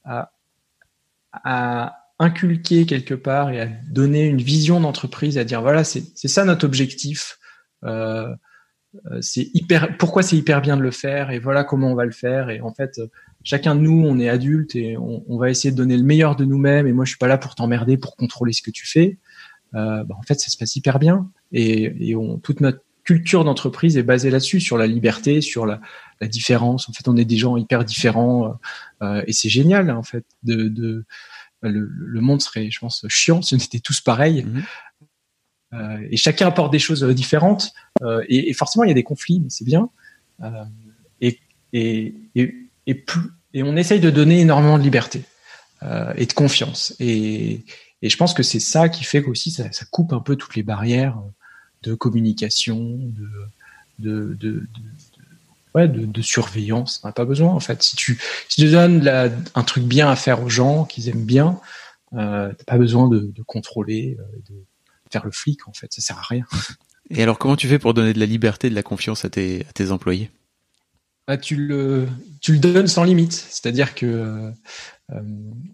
à, 0.04 0.32
inculquer 2.18 2.86
quelque 2.86 3.14
part 3.14 3.50
et 3.50 3.60
à 3.60 3.66
donner 3.90 4.26
une 4.26 4.42
vision 4.42 4.80
d'entreprise, 4.80 5.38
à 5.38 5.44
dire 5.44 5.62
voilà, 5.62 5.84
c'est 5.84 6.16
ça 6.16 6.46
notre 6.46 6.66
objectif. 6.66 7.38
Euh, 7.84 8.34
euh, 9.12 9.20
c'est 9.20 9.50
hyper. 9.54 9.98
Pourquoi 9.98 10.24
c'est 10.24 10.38
hyper 10.38 10.62
bien 10.62 10.78
de 10.78 10.82
le 10.82 10.92
faire 10.92 11.30
et 11.32 11.40
voilà 11.40 11.66
comment 11.66 11.92
on 11.92 11.96
va 11.96 12.06
le 12.06 12.12
faire. 12.12 12.50
Et 12.50 12.62
en 12.62 12.74
fait, 12.74 13.02
chacun 13.44 13.76
de 13.76 13.82
nous, 13.82 14.02
on 14.06 14.18
est 14.18 14.30
adulte 14.30 14.78
et 14.78 14.96
on, 14.98 15.38
va 15.38 15.50
essayer 15.50 15.72
de 15.72 15.76
donner 15.76 15.98
le 15.98 16.04
meilleur 16.04 16.38
de 16.38 16.46
nous-mêmes. 16.46 16.88
Et 16.88 16.94
moi, 16.94 17.04
je 17.04 17.10
suis 17.10 17.18
pas 17.18 17.28
là 17.28 17.38
pour 17.38 17.54
t'emmerder, 17.54 17.98
pour 17.98 18.16
contrôler 18.16 18.54
ce 18.54 18.62
que 18.62 18.72
tu 18.72 18.88
fais. 18.88 19.18
Bah, 19.74 20.06
en 20.10 20.22
fait, 20.22 20.40
ça 20.40 20.50
se 20.50 20.56
passe 20.56 20.74
hyper 20.78 21.00
bien. 21.00 21.30
Et, 21.52 22.10
et 22.12 22.16
on, 22.16 22.38
toute 22.38 22.62
notre 22.62 22.85
culture 23.06 23.46
d'entreprise 23.46 23.98
est 23.98 24.04
basée 24.04 24.32
là-dessus, 24.32 24.60
sur 24.60 24.78
la 24.78 24.88
liberté, 24.88 25.40
sur 25.40 25.66
la, 25.66 25.80
la, 26.20 26.28
différence. 26.28 26.90
En 26.90 26.92
fait, 26.92 27.08
on 27.08 27.16
est 27.16 27.24
des 27.24 27.38
gens 27.38 27.56
hyper 27.56 27.86
différents 27.86 28.60
euh, 29.02 29.24
et 29.28 29.32
c'est 29.32 29.50
génial, 29.50 29.90
en 29.92 30.04
fait. 30.04 30.26
De, 30.44 30.68
de 30.68 31.06
le, 31.62 31.88
le, 31.90 32.22
monde 32.22 32.42
serait, 32.42 32.70
je 32.70 32.80
pense, 32.80 33.06
chiant 33.08 33.42
si 33.42 33.56
on 33.56 33.58
était 33.58 33.80
tous 33.80 34.02
pareils. 34.02 34.44
Mhm. 34.44 34.64
Euh, 35.74 36.08
et 36.12 36.18
chacun 36.18 36.48
apporte 36.48 36.72
des 36.72 36.80
choses 36.80 37.04
différentes. 37.04 37.74
Euh, 38.02 38.24
et, 38.28 38.50
et, 38.50 38.54
forcément, 38.54 38.84
il 38.84 38.88
y 38.88 38.92
a 38.92 38.96
des 38.96 39.04
conflits, 39.04 39.40
mais 39.40 39.50
c'est 39.50 39.66
bien. 39.66 39.90
Et, 41.22 41.40
et, 41.74 42.16
et, 42.36 42.96
plus, 42.96 43.22
et 43.54 43.64
on 43.64 43.76
essaye 43.78 44.00
de 44.00 44.10
donner 44.10 44.42
énormément 44.42 44.78
de 44.78 44.84
liberté 44.84 45.24
et 46.16 46.26
de 46.26 46.34
confiance. 46.34 46.96
Et, 47.00 47.64
et 48.02 48.10
je 48.10 48.18
pense 48.18 48.34
que 48.34 48.44
c'est 48.44 48.60
ça 48.60 48.90
qui 48.90 49.04
fait 49.04 49.22
qu'aussi 49.22 49.52
ça, 49.52 49.72
ça, 49.72 49.86
coupe 49.92 50.14
un 50.14 50.20
peu 50.20 50.36
toutes 50.36 50.56
les 50.56 50.64
barrières 50.64 51.18
de 51.86 51.94
communication, 51.94 52.80
de, 52.80 53.30
de, 54.00 54.34
de, 54.36 54.52
de 54.52 54.68
Ouais, 55.76 55.90
de, 55.90 56.06
de, 56.06 56.22
surveillance. 56.22 57.02
On 57.04 57.10
n'a 57.10 57.12
pas 57.12 57.26
besoin, 57.26 57.52
en 57.52 57.60
fait. 57.60 57.84
Si 57.84 57.98
tu, 57.98 58.18
si 58.48 58.62
tu 58.62 58.72
donnes 58.72 59.04
la, 59.04 59.30
un 59.56 59.64
truc 59.64 59.84
bien 59.84 60.10
à 60.10 60.16
faire 60.16 60.42
aux 60.42 60.48
gens, 60.48 60.86
qu'ils 60.86 61.10
aiment 61.10 61.26
bien, 61.26 61.60
euh, 62.14 62.50
t'as 62.58 62.64
pas 62.64 62.78
besoin 62.78 63.10
de, 63.10 63.34
contrôler, 63.46 64.16
euh, 64.18 64.24
de 64.50 64.56
faire 65.12 65.26
le 65.26 65.32
flic, 65.32 65.68
en 65.68 65.74
fait. 65.74 65.94
Ça 65.94 66.02
sert 66.02 66.18
à 66.18 66.22
rien. 66.22 66.46
Et 67.10 67.22
alors, 67.22 67.38
comment 67.38 67.58
tu 67.58 67.68
fais 67.68 67.78
pour 67.78 67.94
donner 67.94 68.14
de 68.14 68.20
la 68.20 68.26
liberté, 68.26 68.70
de 68.70 68.76
la 68.76 68.84
confiance 68.84 69.26
à 69.26 69.30
tes, 69.30 69.66
à 69.70 69.74
tes 69.74 69.92
employés? 69.92 70.32
Bah, 71.28 71.36
tu 71.36 71.58
le, 71.58 72.08
tu 72.40 72.54
le 72.54 72.60
donnes 72.60 72.88
sans 72.88 73.04
limite. 73.04 73.34
C'est-à-dire 73.34 73.96
que, 73.96 74.06
euh, 74.06 75.22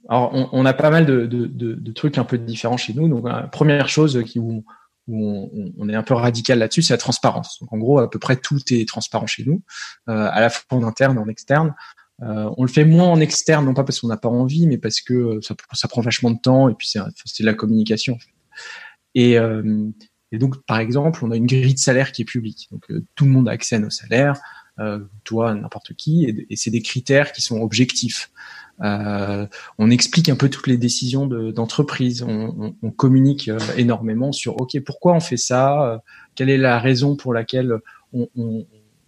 alors, 0.09 0.33
on, 0.33 0.49
on, 0.51 0.65
a 0.65 0.73
pas 0.73 0.89
mal 0.89 1.05
de, 1.05 1.27
de, 1.27 1.45
de, 1.45 1.91
trucs 1.91 2.17
un 2.17 2.23
peu 2.23 2.39
différents 2.39 2.77
chez 2.77 2.93
nous. 2.93 3.07
Donc, 3.07 3.27
la 3.27 3.43
première 3.43 3.87
chose 3.87 4.23
qui 4.25 4.39
où 4.39 4.65
où 5.07 5.73
on, 5.77 5.89
est 5.89 5.95
un 5.95 6.03
peu 6.03 6.13
radical 6.13 6.59
là-dessus, 6.59 6.83
c'est 6.83 6.93
la 6.93 6.97
transparence. 6.97 7.59
Donc 7.59 7.73
en 7.73 7.77
gros, 7.77 7.99
à 7.99 8.09
peu 8.09 8.19
près 8.19 8.35
tout 8.35 8.59
est 8.71 8.87
transparent 8.87 9.27
chez 9.27 9.43
nous, 9.45 9.61
euh, 10.09 10.29
à 10.31 10.39
la 10.39 10.49
fois 10.49 10.77
en 10.77 10.83
interne 10.83 11.17
et 11.17 11.19
en 11.19 11.27
externe. 11.27 11.73
Euh, 12.21 12.49
on 12.57 12.63
le 12.63 12.69
fait 12.69 12.85
moins 12.85 13.07
en 13.07 13.19
externe, 13.19 13.65
non 13.65 13.73
pas 13.73 13.83
parce 13.83 13.99
qu'on 13.99 14.07
n'a 14.07 14.17
pas 14.17 14.29
envie, 14.29 14.67
mais 14.67 14.77
parce 14.77 15.01
que 15.01 15.39
ça, 15.41 15.55
ça, 15.73 15.87
prend 15.87 16.01
vachement 16.01 16.29
de 16.29 16.39
temps 16.39 16.69
et 16.69 16.75
puis 16.75 16.87
c'est 16.87 17.43
de 17.43 17.45
la 17.45 17.55
communication. 17.55 18.17
Et, 19.15 19.39
euh, 19.39 19.89
et, 20.31 20.37
donc, 20.37 20.63
par 20.65 20.77
exemple, 20.77 21.25
on 21.25 21.31
a 21.31 21.35
une 21.35 21.47
grille 21.47 21.73
de 21.73 21.79
salaire 21.79 22.11
qui 22.11 22.21
est 22.21 22.25
publique. 22.25 22.67
Donc 22.71 22.85
tout 23.15 23.25
le 23.25 23.31
monde 23.31 23.49
a 23.49 23.53
accès 23.53 23.77
à 23.77 23.79
nos 23.79 23.89
salaires, 23.89 24.39
toi, 25.23 25.53
n'importe 25.53 25.93
qui, 25.93 26.25
et, 26.49 26.55
c'est 26.55 26.71
des 26.71 26.81
critères 26.81 27.31
qui 27.31 27.41
sont 27.41 27.61
objectifs. 27.61 28.31
Euh, 28.83 29.45
on 29.77 29.91
explique 29.91 30.29
un 30.29 30.35
peu 30.35 30.49
toutes 30.49 30.67
les 30.67 30.77
décisions 30.77 31.27
d'entreprise. 31.27 32.23
on, 32.23 32.73
communique 32.95 33.47
euh, 33.47 33.59
énormément 33.77 34.31
sur 34.31 34.59
OK, 34.59 34.79
pourquoi 34.85 35.13
on 35.13 35.19
fait 35.19 35.37
ça? 35.37 35.83
Euh, 35.83 35.97
Quelle 36.35 36.49
est 36.49 36.57
la 36.57 36.79
raison 36.79 37.15
pour 37.15 37.33
laquelle 37.33 37.73
on, 38.13 38.27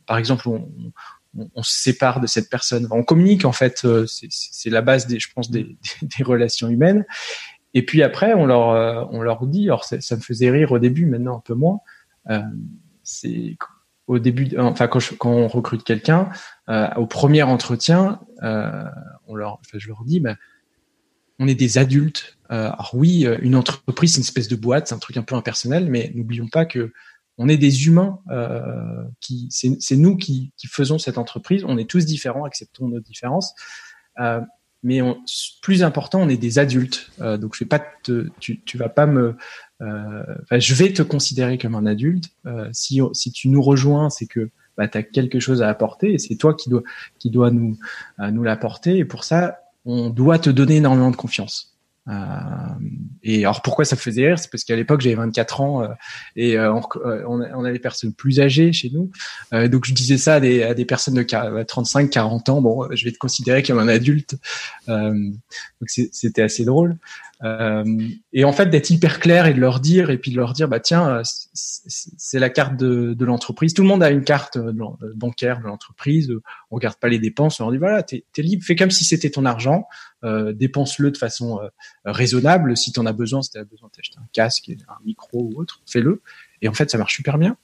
par 0.06 0.18
exemple, 0.18 0.48
on, 0.48 1.64
se 1.64 1.82
sépare 1.82 2.22
de 2.22 2.28
cette 2.28 2.50
personne? 2.50 2.88
on 2.92 3.04
communique 3.04 3.46
en 3.46 3.52
fait, 3.52 3.88
c'est 4.08 4.70
la 4.70 4.82
base 4.82 5.08
des, 5.08 5.20
je 5.20 5.30
pense, 5.34 5.50
des, 5.50 5.76
relations 6.24 6.70
humaines. 6.70 7.06
Et 7.74 7.84
puis 7.84 8.04
après, 8.04 8.36
on 8.36 8.46
leur, 8.46 9.12
on 9.12 9.22
leur 9.22 9.48
dit. 9.48 9.64
Alors 9.64 9.84
ça, 9.84 10.16
me 10.16 10.22
faisait 10.22 10.52
rire 10.52 10.72
au 10.72 10.80
début, 10.80 11.08
maintenant 11.08 11.38
un 11.38 11.44
peu 11.44 11.56
moins. 11.56 11.80
Euh, 12.30 12.42
c'est 13.04 13.58
au 14.08 14.20
début, 14.20 14.58
enfin 14.58 14.88
quand, 14.88 15.02
on 15.26 15.48
recrute 15.48 15.84
quelqu'un, 15.84 16.30
euh, 16.70 16.90
au 16.96 17.06
premier 17.06 17.44
entretien, 17.44 18.20
euh, 18.44 18.84
on 19.28 19.36
leur, 19.36 19.62
je 19.74 19.88
leur 19.88 20.04
dis, 20.04 20.20
bah, 20.20 20.36
on 21.40 21.48
est 21.48 21.56
des 21.56 21.78
adultes. 21.78 22.38
Euh, 22.52 22.68
alors 22.68 22.92
oui, 22.94 23.26
euh, 23.26 23.38
une 23.42 23.56
entreprise, 23.56 24.14
c'est 24.14 24.18
une 24.18 24.24
espèce 24.24 24.48
de 24.48 24.56
boîte, 24.56 24.88
c'est 24.88 24.96
un 24.96 25.00
truc 25.00 25.18
un 25.18 25.24
peu 25.24 25.36
impersonnel, 25.36 25.90
mais 25.90 26.12
n'oublions 26.16 26.48
pas 26.48 26.66
que 26.66 26.92
on 27.38 27.50
est 27.50 27.58
des 27.58 27.88
humains. 27.88 28.20
Euh, 28.30 29.04
qui, 29.20 29.48
c'est 29.50 29.96
nous 29.96 30.18
qui, 30.18 30.52
faisons 30.68 31.00
cette 31.00 31.18
entreprise. 31.18 31.64
On 31.68 31.78
est 31.78 31.90
tous 31.90 32.06
différents, 32.06 32.46
acceptons 32.46 32.88
nos 32.88 33.00
différences. 33.00 33.54
Euh, 34.20 34.42
mais 34.84 35.00
plus 35.62 35.82
important, 35.82 36.22
on 36.22 36.30
est 36.30 36.38
des 36.38 36.60
adultes. 36.60 37.10
Euh, 37.22 37.38
donc 37.38 37.56
je 37.56 37.64
vais 37.64 37.68
pas 37.68 37.80
te, 37.80 38.28
tu, 38.40 38.62
tu 38.64 38.78
vas 38.78 38.90
pas 38.90 39.06
me, 39.06 39.38
euh, 39.84 40.24
je 40.52 40.74
vais 40.76 40.94
te 40.94 41.02
considérer 41.02 41.58
comme 41.58 41.76
un 41.76 41.86
adulte. 41.86 42.30
Euh, 42.46 42.70
si, 42.72 43.02
si 43.14 43.32
tu 43.32 43.50
nous 43.50 43.62
rejoins, 43.62 44.10
c'est 44.10 44.26
que 44.26 44.50
bah, 44.78 44.88
tu 44.88 44.98
as 44.98 45.04
quelque 45.04 45.40
chose 45.40 45.62
à 45.62 45.70
apporter 45.70 46.14
et 46.14 46.18
c'est 46.18 46.36
toi 46.36 46.54
qui 46.54 46.70
dois, 46.70 46.84
qui 47.20 47.30
dois 47.30 47.52
nous, 47.52 47.78
euh, 48.20 48.32
nous 48.32 48.44
l'apporter. 48.44 48.98
Et 48.98 49.06
pour 49.06 49.24
ça, 49.24 49.60
on 49.86 50.10
doit 50.10 50.40
te 50.40 50.50
donner 50.50 50.78
énormément 50.78 51.12
de 51.12 51.16
confiance. 51.16 51.74
Euh, 52.10 52.14
et 53.24 53.46
alors 53.46 53.62
pourquoi 53.62 53.86
ça 53.86 53.96
faisait 53.96 54.28
rire? 54.28 54.40
C'est 54.40 54.52
parce 54.52 54.64
qu'à 54.64 54.76
l'époque 54.76 55.00
j'avais 55.02 55.16
24 55.16 55.62
ans 55.62 55.84
euh, 55.84 55.88
et 56.36 56.58
euh, 56.58 56.74
on, 56.74 56.82
on, 57.26 57.64
a 57.64 57.72
des 57.72 57.80
personnes 57.80 58.14
plus 58.14 58.42
âgées 58.42 58.74
chez 58.74 58.90
nous. 58.90 59.10
donc 59.70 59.86
je 59.86 59.94
disais 59.94 60.18
ça 60.18 60.36
à 60.36 60.40
des, 60.42 60.64
à 60.64 60.74
des 60.74 60.84
personnes 60.84 61.14
de 61.14 61.64
35, 61.64 62.10
40 62.10 62.50
ans. 62.50 62.62
Bon, 62.62 62.88
je 62.92 63.06
vais 63.06 63.12
te 63.12 63.18
considérer 63.18 63.64
comme 63.64 63.80
un 63.80 63.88
adulte. 63.88 64.36
donc 64.88 65.88
c'était 65.88 66.42
assez 66.42 66.66
drôle. 66.66 66.98
Euh, 67.44 67.84
et 68.32 68.46
en 68.46 68.54
fait, 68.54 68.68
d'être 68.68 68.90
hyper 68.90 69.20
clair 69.20 69.48
et 69.48 69.54
de 69.54 69.60
leur 69.60 69.80
dire, 69.80 70.10
et 70.10 70.18
puis 70.18 70.32
de 70.32 70.38
leur 70.38 70.54
dire, 70.54 70.68
bah 70.68 70.80
tiens, 70.80 71.22
c'est 71.54 72.40
la 72.40 72.50
carte 72.50 72.78
de, 72.78 73.26
l'entreprise. 73.26 73.74
Tout 73.74 73.82
le 73.82 73.88
monde 73.88 74.04
a 74.04 74.12
une 74.12 74.24
carte 74.24 74.58
bancaire 75.16 75.60
de 75.60 75.66
l'entreprise. 75.66 76.32
On 76.72 76.76
regarde 76.76 76.96
pas 76.96 77.10
les 77.10 77.20
dépenses. 77.20 77.60
On 77.60 77.64
leur 77.64 77.72
dit 77.72 77.78
voilà, 77.78 78.04
t'es 78.04 78.24
es 78.38 78.42
libre, 78.42 78.64
fais 78.64 78.76
comme 78.76 78.92
si 78.92 79.04
c'était 79.04 79.30
ton 79.30 79.46
argent. 79.46 79.88
Euh, 80.24 80.54
dépense-le 80.54 81.12
de 81.12 81.18
façon 81.18 81.60
euh, 81.62 81.68
raisonnable. 82.06 82.78
Si 82.78 82.94
tu 82.94 83.00
en 83.00 83.06
as 83.06 83.14
besoin, 83.14 83.42
si 83.42 83.52
tu 83.52 83.58
as 83.58 83.66
besoin 83.66 83.90
d'acheter 83.96 84.18
un 84.20 84.28
casque, 84.32 84.72
un 84.88 85.06
micro 85.06 85.50
ou 85.54 85.60
autre, 85.60 85.82
fais-le. 85.86 86.22
Et 86.62 86.70
en 86.70 86.74
fait, 86.74 86.90
ça 86.90 86.98
marche 86.98 87.16
super 87.16 87.38
bien. 87.38 87.58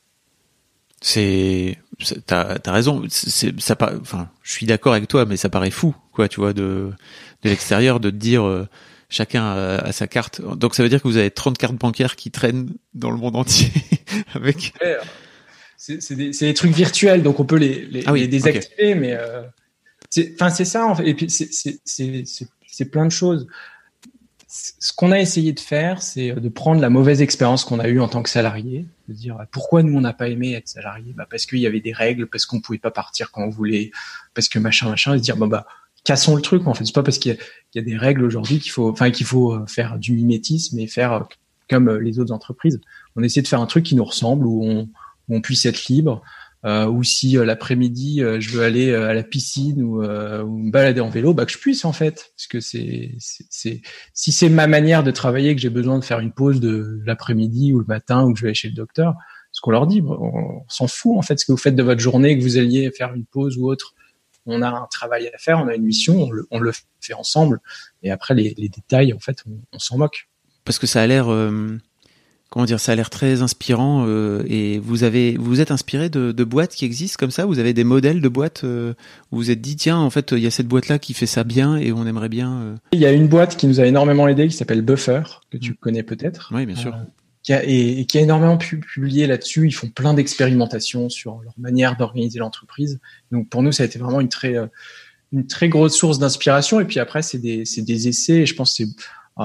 C'est, 1.01 1.77
t'as 2.25 2.57
as 2.65 2.71
raison. 2.71 3.03
Ça 3.09 3.75
pas. 3.77 3.93
Enfin, 4.01 4.29
je 4.43 4.51
suis 4.51 4.65
d'accord 4.65 4.91
avec 4.91 5.07
toi, 5.07 5.25
mais 5.25 5.37
ça 5.37 5.47
paraît 5.47 5.71
fou, 5.71 5.95
quoi. 6.11 6.27
Tu 6.27 6.41
vois, 6.41 6.51
de 6.51 6.91
de 7.43 7.49
l'extérieur, 7.49 8.01
de 8.01 8.09
te 8.09 8.15
dire. 8.17 8.67
Chacun 9.09 9.43
a, 9.43 9.91
sa 9.91 10.07
carte. 10.07 10.41
Donc 10.41 10.75
ça 10.75 10.83
veut 10.83 10.89
dire 10.89 11.01
que 11.01 11.07
vous 11.07 11.17
avez 11.17 11.31
30 11.31 11.57
cartes 11.57 11.75
bancaires 11.75 12.15
qui 12.15 12.31
traînent 12.31 12.69
dans 12.93 13.11
le 13.11 13.17
monde 13.17 13.35
entier 13.35 13.71
avec. 14.33 14.73
c'est 15.77 16.15
des, 16.15 16.31
des, 16.31 16.53
trucs 16.53 16.73
virtuels, 16.73 17.23
donc 17.23 17.39
on 17.39 17.45
peut 17.45 17.57
les, 17.57 17.85
les, 17.85 18.03
ah 18.05 18.13
les 18.13 18.27
désactiver, 18.27 18.95
mais 18.95 19.13
euh, 19.13 19.41
Enfin, 20.33 20.49
c'est 20.49 20.65
ça, 20.65 20.87
en 20.87 20.95
fait. 20.95 21.07
Et 21.07 21.13
puis, 21.13 21.29
c'est 21.29 22.85
plein 22.85 23.05
de 23.05 23.11
choses. 23.11 23.47
Ce 24.47 24.91
qu'on 24.93 25.11
a 25.11 25.19
essayé 25.19 25.53
de 25.53 25.59
faire, 25.59 26.01
c'est 26.01 26.31
de 26.31 26.49
prendre 26.49 26.81
la 26.81 26.89
mauvaise 26.89 27.21
expérience 27.21 27.63
qu'on 27.63 27.79
a 27.79 27.87
eue 27.87 27.99
en 27.99 28.07
tant 28.07 28.23
que 28.23 28.29
salarié, 28.29 28.87
de 29.07 29.13
dire 29.13 29.37
pourquoi 29.51 29.83
nous 29.83 29.95
on 29.95 30.01
n'a 30.01 30.13
pas 30.13 30.27
aimé 30.27 30.53
être 30.53 30.67
salarié, 30.67 31.13
bah 31.13 31.27
parce 31.29 31.45
qu'il 31.45 31.59
y 31.59 31.67
avait 31.67 31.81
des 31.81 31.93
règles, 31.93 32.25
parce 32.25 32.47
qu'on 32.47 32.59
pouvait 32.59 32.79
pas 32.79 32.89
partir 32.89 33.29
quand 33.29 33.43
on 33.43 33.49
voulait, 33.49 33.91
parce 34.33 34.49
que 34.49 34.57
machin 34.57 34.89
machin, 34.89 35.13
et 35.13 35.19
se 35.19 35.23
dire 35.23 35.37
bon 35.37 35.45
bah 35.45 35.67
cassons 36.03 36.35
le 36.35 36.41
truc 36.41 36.67
en 36.67 36.73
fait. 36.73 36.85
C'est 36.85 36.95
pas 36.95 37.03
parce 37.03 37.17
qu'il 37.17 37.37
y, 37.75 37.79
a 37.79 37.81
des 37.81 37.97
règles 37.97 38.23
aujourd'hui 38.23 38.59
qu'il 38.59 38.71
faut, 38.71 38.89
enfin 38.89 39.11
qu'il 39.11 39.25
faut 39.25 39.53
euh, 39.53 39.65
faire 39.67 39.97
du 39.97 40.13
mimétisme 40.13 40.77
et 40.79 40.87
faire 40.87 41.13
euh, 41.13 41.19
comme 41.69 41.89
euh, 41.89 41.99
les 41.99 42.19
autres 42.19 42.33
entreprises. 42.33 42.79
On 43.15 43.23
essaie 43.23 43.41
de 43.41 43.47
faire 43.47 43.61
un 43.61 43.65
truc 43.65 43.85
qui 43.85 43.95
nous 43.95 44.03
ressemble 44.03 44.45
où 44.45 44.63
on, 44.63 44.89
où 45.27 45.35
on 45.35 45.41
puisse 45.41 45.65
être 45.65 45.87
libre, 45.87 46.21
euh, 46.65 46.87
ou 46.87 47.03
si 47.03 47.33
l'après-midi 47.33 48.21
je 48.39 48.49
veux 48.51 48.63
aller 48.63 48.93
à 48.93 49.13
la 49.13 49.23
piscine 49.23 49.81
ou, 49.81 50.03
ou, 50.03 50.57
me 50.57 50.71
balader 50.71 50.99
en 50.99 51.09
vélo, 51.09 51.33
bah 51.33 51.45
que 51.45 51.51
je 51.53 51.57
puisse 51.57 51.85
en 51.85 51.93
fait, 51.93 52.33
parce 52.35 52.47
que 52.47 52.59
c'est 52.59 53.15
c'est 53.17 53.81
si 54.13 54.31
c'est 54.33 54.49
ma 54.49 54.67
manière 54.67 55.03
de 55.03 55.11
travailler 55.11 55.55
que 55.55 55.61
j'ai 55.61 55.69
besoin 55.69 55.99
de 55.99 56.03
faire 56.03 56.19
une 56.19 56.33
pause 56.33 56.59
de 56.59 56.99
l'après-midi 57.05 57.71
ou 57.71 57.79
le 57.79 57.85
matin 57.85 58.25
ou 58.25 58.33
que 58.33 58.39
je 58.39 58.45
vais 58.45 58.53
chez 58.53 58.67
le 58.67 58.73
docteur, 58.73 59.15
ce 59.51 59.61
qu'on 59.61 59.71
leur 59.71 59.87
dit, 59.87 60.01
on, 60.01 60.63
s'en 60.67 60.87
fout 60.87 61.17
en 61.17 61.21
fait 61.21 61.39
ce 61.39 61.45
que 61.45 61.51
vous 61.51 61.57
faites 61.57 61.75
de 61.75 61.83
votre 61.83 62.01
journée, 62.01 62.37
que 62.37 62.43
vous 62.43 62.57
alliez 62.57 62.91
faire 62.91 63.13
une 63.13 63.25
pause 63.25 63.57
ou 63.57 63.69
autre. 63.69 63.93
On 64.45 64.61
a 64.61 64.69
un 64.69 64.87
travail 64.89 65.29
à 65.33 65.37
faire, 65.37 65.59
on 65.59 65.67
a 65.67 65.75
une 65.75 65.83
mission, 65.83 66.23
on 66.23 66.31
le, 66.31 66.47
on 66.51 66.59
le 66.59 66.71
fait 67.01 67.13
ensemble, 67.13 67.59
et 68.03 68.11
après 68.11 68.33
les, 68.33 68.55
les 68.57 68.69
détails 68.69 69.13
en 69.13 69.19
fait, 69.19 69.43
on, 69.47 69.59
on 69.73 69.79
s'en 69.79 69.97
moque. 69.97 70.29
Parce 70.65 70.79
que 70.79 70.87
ça 70.87 71.01
a 71.01 71.07
l'air 71.07 71.29
comment 72.49 72.65
dire, 72.65 72.79
ça 72.79 72.91
a 72.91 72.95
l'air 72.95 73.09
très 73.09 73.41
inspirant. 73.41 74.05
Euh, 74.07 74.43
et 74.47 74.79
vous 74.79 75.03
avez, 75.03 75.37
vous 75.37 75.61
êtes 75.61 75.71
inspiré 75.71 76.09
de, 76.09 76.31
de, 76.31 76.43
boîtes 76.43 76.75
qui 76.75 76.85
existent 76.85 77.17
comme 77.19 77.31
ça? 77.31 77.45
Vous 77.45 77.59
avez 77.59 77.73
des 77.73 77.83
modèles 77.83 78.21
de 78.21 78.29
boîtes 78.29 78.63
euh, 78.63 78.93
où 79.31 79.37
vous 79.37 79.51
êtes 79.51 79.61
dit 79.61 79.75
tiens, 79.75 79.97
en 79.97 80.09
fait, 80.09 80.31
il 80.31 80.39
y 80.39 80.47
a 80.47 80.51
cette 80.51 80.67
boîte-là 80.67 80.99
qui 80.99 81.13
fait 81.13 81.25
ça 81.25 81.43
bien 81.43 81.77
et 81.77 81.91
on 81.91 82.05
aimerait 82.05 82.29
bien. 82.29 82.59
Euh, 82.61 82.75
il 82.91 82.99
y 82.99 83.05
a 83.05 83.11
une 83.11 83.27
boîte 83.27 83.55
qui 83.55 83.67
nous 83.67 83.79
a 83.79 83.85
énormément 83.85 84.27
aidé 84.27 84.47
qui 84.47 84.55
s'appelle 84.55 84.81
Buffer 84.81 85.21
que 85.51 85.57
tu 85.57 85.71
mm. 85.71 85.75
connais 85.75 86.03
peut-être. 86.03 86.51
Oui, 86.53 86.65
bien 86.65 86.75
sûr. 86.75 86.95
Et, 87.49 88.05
qui 88.05 88.17
a 88.17 88.21
énormément 88.21 88.57
pu, 88.57 88.79
publié 88.79 89.27
là-dessus. 89.27 89.67
Ils 89.67 89.71
font 89.71 89.89
plein 89.89 90.13
d'expérimentations 90.13 91.09
sur 91.09 91.41
leur 91.41 91.53
manière 91.57 91.97
d'organiser 91.97 92.39
l'entreprise. 92.39 92.99
Donc 93.31 93.49
pour 93.49 93.63
nous, 93.63 93.71
ça 93.71 93.83
a 93.83 93.85
été 93.85 93.99
vraiment 93.99 94.21
une 94.21 94.29
très 94.29 94.55
une 95.31 95.45
très 95.45 95.69
grosse 95.69 95.95
source 95.95 96.19
d'inspiration. 96.19 96.79
Et 96.79 96.85
puis 96.85 96.99
après, 96.99 97.21
c'est 97.21 97.37
des, 97.37 97.63
des 97.77 98.07
essais. 98.07 98.45
Je 98.45 98.55
pense 98.55 98.77
que 98.77 98.83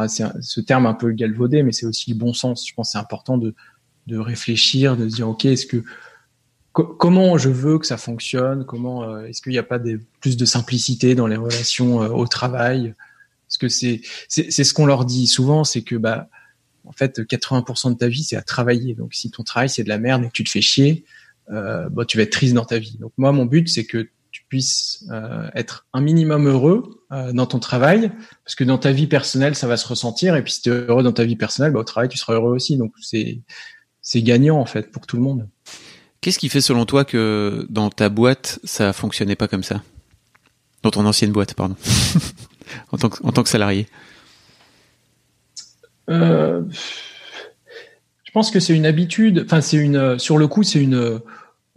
c'est 0.08 0.22
ah, 0.22 0.32
ce 0.40 0.60
terme 0.60 0.86
un 0.86 0.94
peu 0.94 1.12
galvaudé, 1.12 1.62
mais 1.62 1.72
c'est 1.72 1.86
aussi 1.86 2.10
le 2.10 2.16
bon 2.16 2.32
sens. 2.32 2.66
Je 2.66 2.74
pense 2.74 2.88
que 2.88 2.92
c'est 2.92 2.98
important 2.98 3.38
de, 3.38 3.54
de 4.06 4.18
réfléchir, 4.18 4.96
de 4.96 5.08
se 5.08 5.16
dire, 5.16 5.28
OK, 5.28 5.44
est-ce 5.44 5.66
que 5.66 5.84
comment 6.72 7.38
je 7.38 7.50
veux 7.50 7.78
que 7.78 7.86
ça 7.86 7.96
fonctionne, 7.96 8.64
comment 8.64 9.20
est-ce 9.20 9.40
qu'il 9.40 9.52
n'y 9.52 9.58
a 9.58 9.62
pas 9.62 9.78
plus 10.20 10.36
de 10.36 10.44
simplicité 10.44 11.14
dans 11.14 11.28
les 11.28 11.36
relations 11.36 11.98
au 11.98 12.26
travail? 12.26 12.94
Parce 13.46 13.58
que 13.58 13.68
c'est 13.68 14.00
c'est 14.26 14.64
ce 14.64 14.74
qu'on 14.74 14.86
leur 14.86 15.04
dit 15.04 15.28
souvent, 15.28 15.62
c'est 15.62 15.82
que 15.82 15.94
bah 15.94 16.28
en 16.84 16.92
fait 16.92 17.20
80% 17.20 17.92
de 17.92 17.98
ta 17.98 18.08
vie 18.08 18.24
c'est 18.24 18.36
à 18.36 18.42
travailler. 18.42 18.94
Donc 18.94 19.14
si 19.14 19.30
ton 19.30 19.42
travail 19.42 19.68
c'est 19.68 19.84
de 19.84 19.88
la 19.88 19.98
merde 19.98 20.24
et 20.24 20.26
que 20.28 20.32
tu 20.32 20.44
te 20.44 20.50
fais 20.50 20.60
chier, 20.60 21.04
euh, 21.50 21.88
bah, 21.90 22.04
tu 22.04 22.16
vas 22.16 22.22
être 22.22 22.32
triste 22.32 22.54
dans 22.54 22.64
ta 22.64 22.78
vie. 22.78 22.96
Donc 22.98 23.12
moi 23.16 23.32
mon 23.32 23.46
but 23.46 23.68
c'est 23.68 23.84
que 23.84 24.08
tu 24.30 24.42
puisses 24.48 25.04
euh, 25.12 25.48
être 25.54 25.86
un 25.92 26.00
minimum 26.00 26.48
heureux 26.48 27.04
euh, 27.12 27.32
dans 27.32 27.46
ton 27.46 27.60
travail, 27.60 28.10
parce 28.44 28.56
que 28.56 28.64
dans 28.64 28.78
ta 28.78 28.90
vie 28.90 29.06
personnelle, 29.06 29.54
ça 29.54 29.68
va 29.68 29.76
se 29.76 29.86
ressentir, 29.86 30.34
et 30.34 30.42
puis 30.42 30.54
si 30.54 30.62
tu 30.62 30.70
es 30.70 30.72
heureux 30.72 31.04
dans 31.04 31.12
ta 31.12 31.24
vie 31.24 31.36
personnelle, 31.36 31.72
bah, 31.72 31.78
au 31.78 31.84
travail, 31.84 32.08
tu 32.08 32.18
seras 32.18 32.34
heureux 32.34 32.52
aussi. 32.52 32.76
Donc 32.76 32.92
c'est 33.00 34.22
gagnant 34.22 34.58
en 34.58 34.66
fait 34.66 34.90
pour 34.90 35.06
tout 35.06 35.16
le 35.16 35.22
monde. 35.22 35.48
Qu'est-ce 36.20 36.38
qui 36.38 36.48
fait 36.48 36.60
selon 36.60 36.84
toi 36.84 37.04
que 37.04 37.66
dans 37.68 37.90
ta 37.90 38.08
boîte, 38.08 38.58
ça 38.64 38.92
fonctionnait 38.92 39.36
pas 39.36 39.46
comme 39.46 39.62
ça? 39.62 39.82
Dans 40.82 40.90
ton 40.90 41.06
ancienne 41.06 41.32
boîte, 41.32 41.54
pardon. 41.54 41.76
en, 42.92 42.98
tant 42.98 43.10
en 43.22 43.30
tant 43.30 43.42
que 43.42 43.48
salarié 43.48 43.86
euh, 46.10 46.62
Je 48.24 48.30
pense 48.32 48.50
que 48.50 48.60
c'est 48.60 48.74
une 48.74 48.86
habitude, 48.86 49.42
enfin 49.44 49.60
c'est 49.60 49.76
une, 49.76 50.18
sur 50.18 50.38
le 50.38 50.48
coup, 50.48 50.62
c'est 50.62 50.80
une 50.80 51.20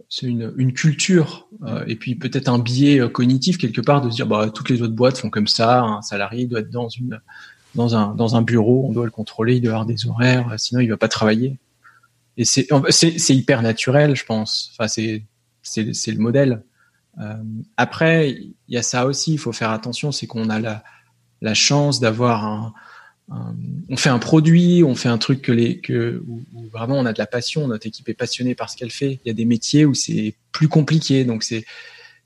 c'est 0.08 0.26
une, 0.26 0.54
une, 0.56 0.72
culture 0.72 1.48
euh, 1.66 1.84
et 1.86 1.96
puis 1.96 2.14
peut-être 2.14 2.48
un 2.48 2.58
biais 2.58 2.98
euh, 2.98 3.08
cognitif 3.08 3.58
quelque 3.58 3.82
part 3.82 4.00
de 4.00 4.08
se 4.08 4.16
dire 4.16 4.26
bah 4.26 4.48
toutes 4.50 4.70
les 4.70 4.80
autres 4.80 4.94
boîtes 4.94 5.18
font 5.18 5.28
comme 5.28 5.46
ça 5.46 5.82
un 5.82 6.02
salarié 6.02 6.46
doit 6.46 6.60
être 6.60 6.70
dans 6.70 6.88
une 6.88 7.20
dans 7.74 7.94
un 7.94 8.14
dans 8.14 8.34
un 8.34 8.40
bureau 8.40 8.86
on 8.88 8.92
doit 8.92 9.04
le 9.04 9.10
contrôler 9.10 9.56
il 9.56 9.60
doit 9.60 9.72
avoir 9.72 9.86
des 9.86 10.06
horaires 10.06 10.54
sinon 10.56 10.80
il 10.80 10.88
va 10.88 10.96
pas 10.96 11.08
travailler. 11.08 11.58
Et 12.38 12.44
c'est 12.44 12.68
c'est 12.90 13.36
hyper 13.36 13.62
naturel 13.62 14.14
je 14.16 14.24
pense. 14.24 14.70
Enfin 14.72 14.88
c'est 14.88 15.24
c'est 15.62 15.92
c'est 15.92 16.12
le 16.12 16.18
modèle. 16.18 16.62
Euh, 17.20 17.34
après 17.76 18.30
il 18.30 18.54
y 18.68 18.76
a 18.76 18.82
ça 18.82 19.06
aussi 19.06 19.34
il 19.34 19.38
faut 19.38 19.52
faire 19.52 19.70
attention 19.70 20.12
c'est 20.12 20.26
qu'on 20.26 20.48
a 20.48 20.60
la 20.60 20.84
la 21.42 21.54
chance 21.54 22.00
d'avoir 22.00 22.44
un 22.44 22.72
on 23.30 23.96
fait 23.96 24.08
un 24.08 24.18
produit, 24.18 24.82
on 24.84 24.94
fait 24.94 25.08
un 25.08 25.18
truc 25.18 25.42
que 25.42 25.52
les 25.52 25.80
que 25.80 26.22
où, 26.26 26.42
vraiment 26.72 26.96
on 26.98 27.06
a 27.06 27.12
de 27.12 27.18
la 27.18 27.26
passion, 27.26 27.68
notre 27.68 27.86
équipe 27.86 28.08
est 28.08 28.14
passionnée 28.14 28.54
par 28.54 28.70
ce 28.70 28.76
qu'elle 28.76 28.90
fait. 28.90 29.20
Il 29.24 29.28
y 29.28 29.30
a 29.30 29.34
des 29.34 29.44
métiers 29.44 29.84
où 29.84 29.94
c'est 29.94 30.34
plus 30.52 30.68
compliqué, 30.68 31.24
donc 31.24 31.42
c'est 31.42 31.64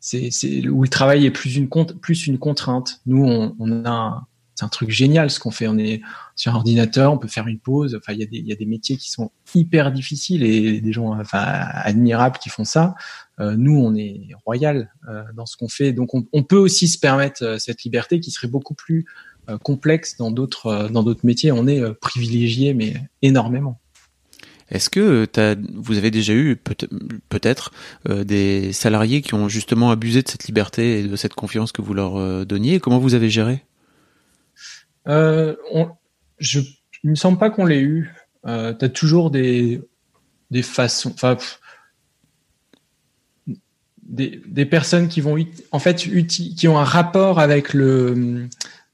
c'est 0.00 0.68
où 0.68 0.82
le 0.82 0.88
travail 0.88 1.26
est 1.26 1.30
plus 1.30 1.56
une 1.56 1.68
plus 1.68 2.26
une 2.26 2.38
contrainte. 2.38 3.00
Nous 3.06 3.24
on, 3.24 3.56
on 3.58 3.84
a 3.84 4.26
c'est 4.54 4.64
un 4.64 4.68
truc 4.68 4.90
génial 4.90 5.30
ce 5.30 5.40
qu'on 5.40 5.50
fait. 5.50 5.66
On 5.66 5.78
est 5.78 6.02
sur 6.36 6.52
un 6.52 6.56
ordinateur, 6.56 7.12
on 7.12 7.18
peut 7.18 7.28
faire 7.28 7.48
une 7.48 7.58
pause. 7.58 7.96
Enfin, 7.96 8.12
il 8.12 8.20
y 8.20 8.22
a 8.22 8.26
des 8.26 8.38
il 8.38 8.46
y 8.46 8.52
a 8.52 8.56
des 8.56 8.66
métiers 8.66 8.96
qui 8.96 9.10
sont 9.10 9.30
hyper 9.54 9.92
difficiles 9.92 10.44
et 10.44 10.80
des 10.80 10.92
gens 10.92 11.18
enfin 11.18 11.42
admirables 11.42 12.38
qui 12.38 12.48
font 12.48 12.64
ça. 12.64 12.94
Euh, 13.40 13.56
nous, 13.56 13.76
on 13.76 13.94
est 13.94 14.28
royal 14.44 14.92
euh, 15.08 15.24
dans 15.34 15.46
ce 15.46 15.56
qu'on 15.56 15.68
fait, 15.68 15.92
donc 15.92 16.10
on, 16.14 16.42
peut 16.42 16.58
aussi 16.58 16.86
se 16.86 16.98
permettre 16.98 17.42
euh, 17.42 17.58
cette 17.58 17.82
liberté 17.82 18.20
qui 18.20 18.30
serait 18.30 18.46
beaucoup 18.46 18.74
plus 18.74 19.00
euh, 19.00 19.31
complexe 19.62 20.16
dans 20.16 20.30
d'autres 20.30 20.66
euh, 20.66 20.88
dans 20.88 21.02
d'autres 21.02 21.24
métiers. 21.24 21.52
On 21.52 21.66
est 21.66 21.80
euh, 21.80 21.92
privilégié, 21.92 22.74
mais 22.74 22.94
énormément. 23.22 23.78
Est-ce 24.70 24.88
que 24.88 25.26
as, 25.36 25.56
vous 25.74 25.98
avez 25.98 26.10
déjà 26.10 26.32
eu 26.32 26.56
peut-être 26.56 27.72
des 28.08 28.72
salariés 28.72 29.20
qui 29.20 29.34
ont 29.34 29.46
justement 29.46 29.90
abusé 29.90 30.22
de 30.22 30.28
cette 30.28 30.44
liberté 30.44 31.00
et 31.00 31.02
de 31.06 31.16
cette 31.16 31.34
confiance 31.34 31.72
que 31.72 31.82
vous 31.82 31.92
leur 31.92 32.46
donniez? 32.46 32.80
Comment 32.80 32.98
vous 32.98 33.12
avez 33.12 33.28
géré? 33.28 33.64
Euh, 35.08 35.56
on, 35.72 35.90
je, 36.38 36.60
Il 37.04 37.10
me 37.10 37.14
semble 37.14 37.38
pas 37.38 37.50
qu'on 37.50 37.66
l'ait 37.66 37.80
eu. 37.80 38.14
Euh, 38.46 38.72
tu 38.74 38.84
as 38.84 38.88
toujours 38.88 39.30
des, 39.30 39.80
des 40.50 40.62
façons... 40.62 41.10
Enfin, 41.14 41.36
des, 44.02 44.42
des 44.46 44.66
personnes 44.66 45.08
qui 45.08 45.20
vont 45.20 45.36
en 45.70 45.78
fait 45.78 45.96
qui 46.26 46.68
ont 46.68 46.78
un 46.78 46.84
rapport 46.84 47.38
avec 47.38 47.72
le 47.72 48.48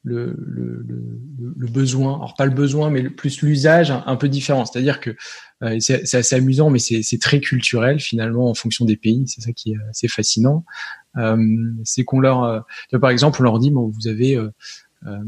le, 0.05 0.35
le, 0.39 0.85
le, 0.87 1.55
le, 1.57 1.67
besoin, 1.67 2.15
alors 2.17 2.35
pas 2.35 2.47
le 2.47 2.55
besoin, 2.55 2.91
mais 2.91 3.11
plus 3.11 3.43
l'usage 3.43 3.91
un, 3.91 4.17
peu 4.17 4.29
différent. 4.29 4.65
C'est-à-dire 4.65 5.01
que 5.01 5.17
euh, 5.63 5.79
c'est 5.81 6.15
assez 6.15 6.37
amusant, 6.37 6.71
mais 6.71 6.79
c'est 6.79 7.21
très 7.21 7.41
culturel 7.41 8.01
finalement 8.01 8.49
en 8.49 8.55
fonction 8.55 8.85
des 8.85 8.97
pays. 8.97 9.25
C'est 9.27 9.41
ça 9.41 9.53
qui 9.53 9.73
est 9.73 9.77
assez 9.91 10.09
fascinant. 10.09 10.65
Euh, 11.17 11.37
c'est 11.85 12.05
qu'on 12.05 12.21
leur, 12.21 12.45
euh, 12.45 12.99
par 13.01 13.11
exemple, 13.11 13.41
on 13.41 13.45
leur 13.45 13.59
dit, 13.59 13.71
bon, 13.71 13.89
vous 13.89 14.09
avez 14.09 14.37
euh, 14.37 14.51
euh, 15.07 15.19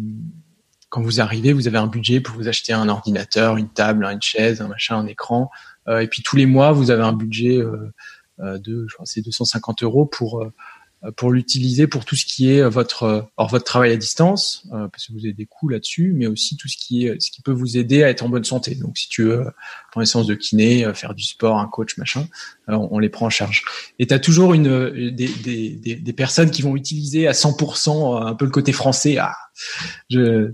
quand 0.89 1.03
vous 1.03 1.21
arrivez, 1.21 1.53
vous 1.53 1.69
avez 1.69 1.79
un 1.79 1.87
budget 1.87 2.21
pour 2.21 2.37
vous 2.37 2.49
acheter 2.49 2.73
un 2.73 2.89
ordinateur, 2.89 3.57
une 3.57 3.69
table, 3.69 4.05
une 4.05 4.23
chaise, 4.23 4.61
un 4.61 4.69
machin, 4.69 4.99
un 4.99 5.07
écran, 5.07 5.51
et 5.89 6.07
puis 6.07 6.23
tous 6.23 6.37
les 6.37 6.47
mois, 6.47 6.73
vous 6.73 6.91
avez 6.91 7.03
un 7.03 7.13
budget 7.13 7.61
de, 8.41 8.87
je 8.89 8.95
crois, 8.95 9.07
c'est 9.07 9.23
250 9.23 9.83
euros 9.83 10.07
pour 10.07 10.43
euh, 10.43 10.53
pour 11.17 11.33
l'utiliser 11.33 11.87
pour 11.87 12.05
tout 12.05 12.15
ce 12.15 12.27
qui 12.27 12.53
est 12.53 12.61
euh, 12.61 12.69
votre 12.69 13.05
euh, 13.05 13.23
or 13.39 13.49
votre 13.49 13.65
travail 13.65 13.93
à 13.93 13.97
distance 13.97 14.67
parce 14.71 15.07
que 15.07 15.13
vous 15.15 15.21
avez 15.21 15.33
des 15.33 15.47
coûts 15.47 15.69
là-dessus 15.69 16.13
mais 16.15 16.27
aussi 16.27 16.57
tout 16.57 16.69
ce 16.69 16.77
qui 16.77 17.07
est 17.07 17.21
ce 17.21 17.31
qui 17.31 17.41
peut 17.41 17.53
vous 17.53 17.79
aider 17.79 18.03
à 18.03 18.11
être 18.11 18.23
en 18.23 18.29
bonne 18.29 18.45
santé. 18.45 18.75
Donc 18.75 18.99
si 18.99 19.09
tu 19.09 19.25
veux 19.25 19.45
prendre 19.91 20.03
une 20.03 20.07
séance 20.07 20.27
de 20.27 20.35
kiné 20.35 20.93
faire 20.95 21.15
du 21.15 21.25
sport 21.25 21.59
un 21.59 21.67
coach 21.69 21.97
machin 21.97 22.29
alors 22.67 22.93
on 22.93 22.99
les 22.99 23.09
prend 23.09 23.27
en 23.27 23.31
charge. 23.31 23.65
Et 23.99 24.07
tu 24.07 24.15
as 24.15 24.19
toujours 24.19 24.53
une 24.53 25.11
des, 25.11 25.29
des, 25.29 25.71
des, 25.71 25.95
des, 25.97 26.13
personnes 26.13 26.51
qui 26.51 26.63
vont 26.63 26.77
utiliser 26.77 27.27
à 27.27 27.33
100% 27.33 28.27
un 28.27 28.35
peu 28.35 28.45
le 28.45 28.51
côté 28.51 28.73
français. 28.73 29.17
Ah 29.19 29.35
je 30.11 30.53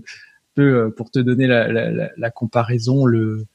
peux 0.55 0.93
pour 0.95 1.11
te 1.11 1.19
donner 1.19 1.47
la, 1.47 1.67
la, 1.67 2.09
la, 2.15 2.31
comparaison 2.31 3.05
le, 3.05 3.45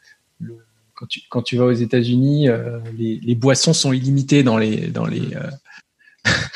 le 0.40 0.58
quand 0.94 1.06
tu, 1.06 1.20
quand 1.30 1.42
tu 1.42 1.56
vas 1.56 1.64
aux 1.64 1.72
États-Unis, 1.72 2.48
les, 2.96 3.18
les, 3.20 3.34
boissons 3.34 3.72
sont 3.72 3.92
illimitées 3.92 4.42
dans 4.42 4.58
les 4.58 4.88
dans 4.88 5.06
les 5.06 5.30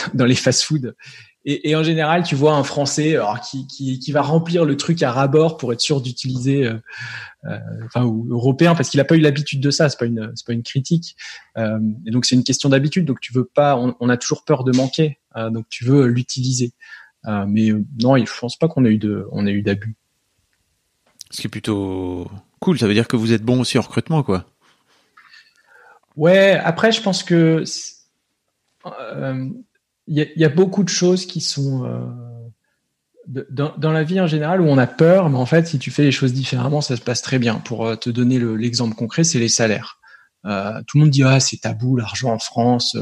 dans 0.15 0.25
les 0.25 0.35
fast-foods. 0.35 0.95
Et, 1.49 1.71
et, 1.71 1.77
en 1.77 1.85
général, 1.85 2.25
tu 2.25 2.35
vois 2.35 2.55
un 2.55 2.65
Français 2.65 3.15
alors, 3.15 3.41
qui, 3.41 3.69
qui, 3.69 4.01
qui 4.01 4.11
va 4.11 4.21
remplir 4.21 4.65
le 4.65 4.77
truc 4.77 5.01
à 5.05 5.13
rabord 5.13 5.59
pour 5.59 5.73
être 5.73 5.81
sûr 5.81 6.01
d'utiliser, 6.01 6.67
euh, 6.67 6.75
euh, 7.45 7.59
enfin 7.85 8.05
ou 8.05 8.27
européen 8.33 8.75
parce 8.75 8.91
qu'il 8.91 8.99
n'a 8.99 9.05
pas 9.05 9.15
eu 9.15 9.21
l'habitude 9.21 9.61
de 9.61 9.71
ça. 9.71 9.89
C'est 9.89 9.99
pas 9.99 10.07
une 10.07 10.33
c'est 10.35 10.45
pas 10.45 10.55
une 10.55 10.65
critique. 10.65 11.15
Euh, 11.57 11.79
et 12.05 12.11
donc 12.11 12.25
c'est 12.25 12.35
une 12.35 12.43
question 12.43 12.69
d'habitude. 12.69 13.05
Donc 13.05 13.21
tu 13.21 13.33
veux 13.33 13.45
pas, 13.45 13.77
on, 13.77 13.95
on, 14.01 14.09
a 14.09 14.17
toujours 14.17 14.45
peur 14.45 14.65
de 14.65 14.77
manquer. 14.77 15.21
Donc 15.37 15.69
tu 15.69 15.85
veux 15.85 16.07
l'utiliser. 16.07 16.73
Mais 17.25 17.71
non, 18.03 18.17
je 18.17 18.41
pense 18.41 18.57
pas 18.57 18.67
qu'on 18.67 18.85
ait 18.85 18.93
eu 18.93 18.99
de 18.99 19.29
on 19.31 19.47
a 19.47 19.51
eu 19.51 19.63
d'abus. 19.63 19.95
Ce 21.31 21.41
qui 21.41 21.47
est 21.47 21.51
plutôt 21.51 22.29
cool. 22.59 22.77
Ça 22.79 22.89
veut 22.89 22.95
dire 22.95 23.07
que 23.07 23.17
vous 23.17 23.33
êtes 23.33 23.43
bon 23.43 23.61
aussi 23.61 23.79
en 23.79 23.83
recrutement, 23.83 24.25
quoi. 24.25 24.47
Ouais. 26.17 26.59
Après, 26.65 26.91
je 26.91 27.03
pense 27.03 27.23
que 27.23 27.63
il 30.07 30.19
y, 30.19 30.41
y, 30.41 30.45
a 30.45 30.49
beaucoup 30.49 30.85
de 30.85 30.89
choses 30.89 31.27
qui 31.27 31.41
sont 31.41 31.85
euh, 31.85 32.07
dans, 33.51 33.77
dans, 33.77 33.93
la 33.93 34.05
vie 34.05 34.21
en 34.21 34.27
général 34.27 34.61
où 34.61 34.67
on 34.67 34.79
a 34.79 34.87
peur, 34.87 35.29
mais 35.31 35.39
en 35.39 35.47
fait, 35.47 35.67
si 35.67 35.79
tu 35.79 35.91
fais 35.91 36.05
les 36.05 36.13
choses 36.13 36.33
différemment, 36.33 36.81
ça 36.81 36.97
se 36.97 37.03
passe 37.03 37.23
très 37.23 37.39
bien. 37.39 37.57
Pour 37.57 37.87
euh, 37.87 37.97
te 37.97 38.11
donner 38.11 38.39
l'exemple 38.39 38.95
concret, 38.95 39.25
c'est 39.25 39.39
les 39.39 39.49
salaires. 39.49 39.99
Euh, 40.45 40.81
tout 40.87 40.99
le 40.99 41.05
monde 41.05 41.11
dit 41.11 41.25
ah 41.25 41.41
c'est 41.41 41.57
tabou 41.57 41.97
l'argent 41.97 42.33
en 42.33 42.39
France, 42.39 42.97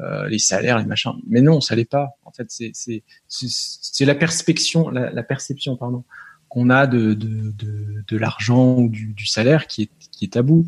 euh, 0.00 0.28
les 0.28 0.38
salaires, 0.38 0.78
les 0.78 0.84
machins. 0.84 1.12
Mais 1.26 1.40
non, 1.40 1.60
ça 1.60 1.74
l'est 1.74 1.84
pas. 1.84 2.10
En 2.24 2.30
fait, 2.30 2.46
c'est 2.48 4.04
la 4.04 4.14
perception, 4.14 4.88
la, 4.88 5.10
la 5.10 5.22
perception 5.22 5.76
pardon 5.76 6.04
qu'on 6.48 6.70
a 6.70 6.86
de 6.86 7.14
de, 7.14 7.50
de, 7.50 8.04
de 8.06 8.16
l'argent 8.16 8.76
ou 8.76 8.88
du, 8.88 9.14
du, 9.14 9.26
salaire 9.26 9.66
qui 9.66 9.82
est 9.82 9.90
qui 10.12 10.26
est 10.26 10.34
tabou. 10.34 10.66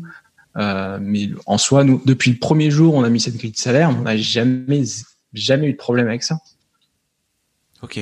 Euh, 0.57 0.97
mais 1.01 1.29
en 1.45 1.57
soi, 1.57 1.83
nous, 1.83 2.01
depuis 2.05 2.31
le 2.31 2.37
premier 2.37 2.69
jour, 2.69 2.95
on 2.95 3.03
a 3.03 3.09
mis 3.09 3.19
cette 3.19 3.37
grille 3.37 3.51
de 3.51 3.57
salaire, 3.57 3.89
on 3.97 4.01
n'a 4.01 4.17
jamais 4.17 4.83
jamais 5.33 5.67
eu 5.67 5.73
de 5.73 5.77
problème 5.77 6.07
avec 6.07 6.23
ça. 6.23 6.39
Ok. 7.81 7.99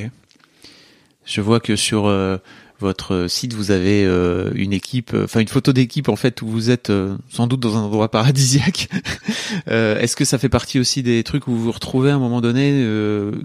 Je 1.26 1.42
vois 1.42 1.60
que 1.60 1.76
sur 1.76 2.08
euh, 2.08 2.38
votre 2.80 3.28
site, 3.28 3.54
vous 3.54 3.72
avez 3.72 4.06
euh, 4.06 4.52
une 4.56 4.72
équipe, 4.72 5.14
euh, 5.14 5.26
enfin 5.26 5.42
une 5.42 5.50
photo 5.50 5.74
d'équipe 5.74 6.08
en 6.10 6.16
fait 6.16 6.42
où 6.42 6.48
vous 6.48 6.72
êtes 6.72 6.92
sans 7.30 7.48
doute 7.48 7.60
dans 7.60 7.78
un 7.78 7.82
endroit 7.82 8.10
paradisiaque. 8.12 8.90
Est-ce 9.68 10.16
que 10.16 10.26
ça 10.26 10.38
fait 10.38 10.50
partie 10.50 10.80
aussi 10.80 11.04
des 11.04 11.24
trucs 11.24 11.48
où 11.48 11.52
vous 11.52 11.64
vous 11.64 11.72
retrouvez 11.72 12.12
à 12.12 12.16
un 12.16 12.20
moment 12.20 12.42
donné 12.42 12.86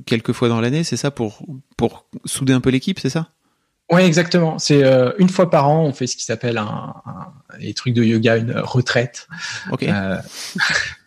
quelques 0.07 0.33
fois 0.33 0.49
dans 0.49 0.61
l'année, 0.61 0.85
c'est 0.85 0.97
ça 0.97 1.11
pour 1.11 1.45
pour 1.77 2.07
souder 2.25 2.53
un 2.53 2.61
peu 2.61 2.71
l'équipe, 2.71 2.99
c'est 3.01 3.11
ça? 3.11 3.29
Oui, 3.91 4.03
exactement. 4.03 4.59
C'est 4.59 4.83
une 5.19 5.29
fois 5.29 5.51
par 5.51 5.69
an, 5.69 5.85
on 5.85 5.93
fait 5.93 6.07
ce 6.07 6.17
qui 6.17 6.25
s'appelle 6.25 6.57
un, 6.57 6.95
un, 7.05 7.33
les 7.59 7.75
trucs 7.75 7.93
de 7.93 8.03
yoga, 8.03 8.37
une 8.37 8.53
retraite. 8.57 9.29
Ok. 9.71 9.85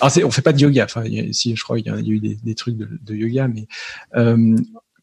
Alors 0.00 0.12
on 0.24 0.30
fait 0.30 0.42
pas 0.42 0.52
de 0.52 0.60
yoga. 0.60 0.84
Enfin, 0.84 1.04
si 1.32 1.54
je 1.54 1.62
crois 1.62 1.76
qu'il 1.80 1.86
y 1.86 1.94
a 1.94 1.98
eu 1.98 2.18
des, 2.18 2.54
trucs 2.54 2.76
de, 2.76 3.14
yoga, 3.14 3.48
mais 3.48 3.66
euh, 4.16 4.56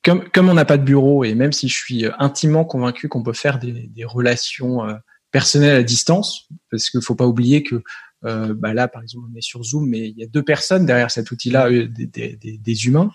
comme 0.03 0.30
comme 0.30 0.49
on 0.49 0.53
n'a 0.53 0.65
pas 0.65 0.78
de 0.78 0.84
bureau 0.84 1.24
et 1.24 1.34
même 1.34 1.51
si 1.51 1.69
je 1.69 1.76
suis 1.76 2.05
intimement 2.19 2.65
convaincu 2.65 3.07
qu'on 3.07 3.24
peut 3.24 3.34
faire 3.34 3.59
des, 3.59 4.05
relations 4.05 4.88
euh, 4.88 4.95
personnelles 5.32 5.76
à 5.76 5.84
distance, 5.84 6.47
parce 6.69 6.89
qu'il 6.89 7.01
faut 7.01 7.15
pas 7.15 7.28
oublier 7.28 7.63
que 7.63 7.84
euh, 8.26 8.53
bah 8.53 8.74
là, 8.74 8.88
par 8.88 9.01
exemple, 9.01 9.28
on 9.32 9.36
est 9.36 9.41
sur 9.41 9.63
Zoom, 9.63 9.89
mais 9.89 10.09
il 10.09 10.17
y 10.17 10.24
a 10.24 10.28
deux 10.28 10.43
personnes 10.43 10.86
derrière 10.86 11.11
cet 11.11 11.32
outil-là, 11.32 11.69
des, 11.69 12.07
des, 12.07 12.38
des, 12.38 12.88
humains, 12.88 13.11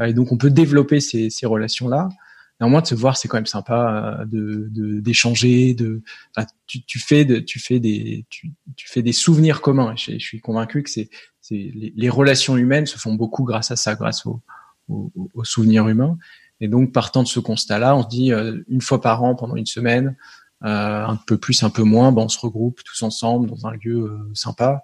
euh, 0.00 0.06
et 0.06 0.12
donc 0.12 0.32
on 0.32 0.36
peut 0.36 0.50
développer 0.50 1.00
ces, 1.00 1.30
ces 1.30 1.46
relations-là. 1.46 2.08
Néanmoins 2.60 2.82
de 2.82 2.86
se 2.86 2.94
voir 2.94 3.16
c'est 3.16 3.28
quand 3.28 3.38
même 3.38 3.46
sympa 3.46 4.20
de 4.26 4.68
d'échanger 5.00 5.74
de, 5.74 6.02
tu, 6.66 6.82
tu 6.84 6.98
fais 6.98 7.24
de, 7.24 7.38
tu 7.38 7.58
fais 7.58 7.80
des 7.80 8.26
tu, 8.28 8.52
tu 8.76 8.88
fais 8.88 9.02
des 9.02 9.12
souvenirs 9.12 9.60
communs. 9.60 9.94
Je, 9.96 10.18
suis 10.18 10.40
convaincu 10.40 10.82
que 10.82 10.90
c'est 10.90 11.08
c'est 11.40 11.72
les, 11.74 12.08
relations 12.10 12.56
humaines 12.56 12.86
se 12.86 12.98
font 12.98 13.14
beaucoup 13.14 13.44
grâce 13.44 13.70
à 13.70 13.76
ça 13.76 13.94
grâce 13.94 14.26
aux 14.26 14.42
au, 14.88 15.44
souvenirs 15.44 15.88
humains 15.88 16.18
et 16.60 16.68
donc 16.68 16.92
partant 16.92 17.22
de 17.22 17.28
ce 17.28 17.40
constat 17.40 17.78
là 17.78 17.96
on 17.96 18.02
se 18.02 18.08
dit 18.08 18.32
une 18.68 18.80
fois 18.80 19.00
par 19.00 19.22
an 19.22 19.34
pendant 19.34 19.56
une 19.56 19.66
semaine 19.66 20.16
euh, 20.62 21.06
un 21.06 21.16
peu 21.16 21.38
plus, 21.38 21.62
un 21.62 21.70
peu 21.70 21.84
moins, 21.84 22.12
ben 22.12 22.22
on 22.22 22.28
se 22.28 22.38
regroupe 22.38 22.82
tous 22.84 23.02
ensemble 23.02 23.48
dans 23.48 23.66
un 23.66 23.72
lieu 23.82 24.02
euh, 24.02 24.30
sympa. 24.34 24.72
euh, 24.72 24.78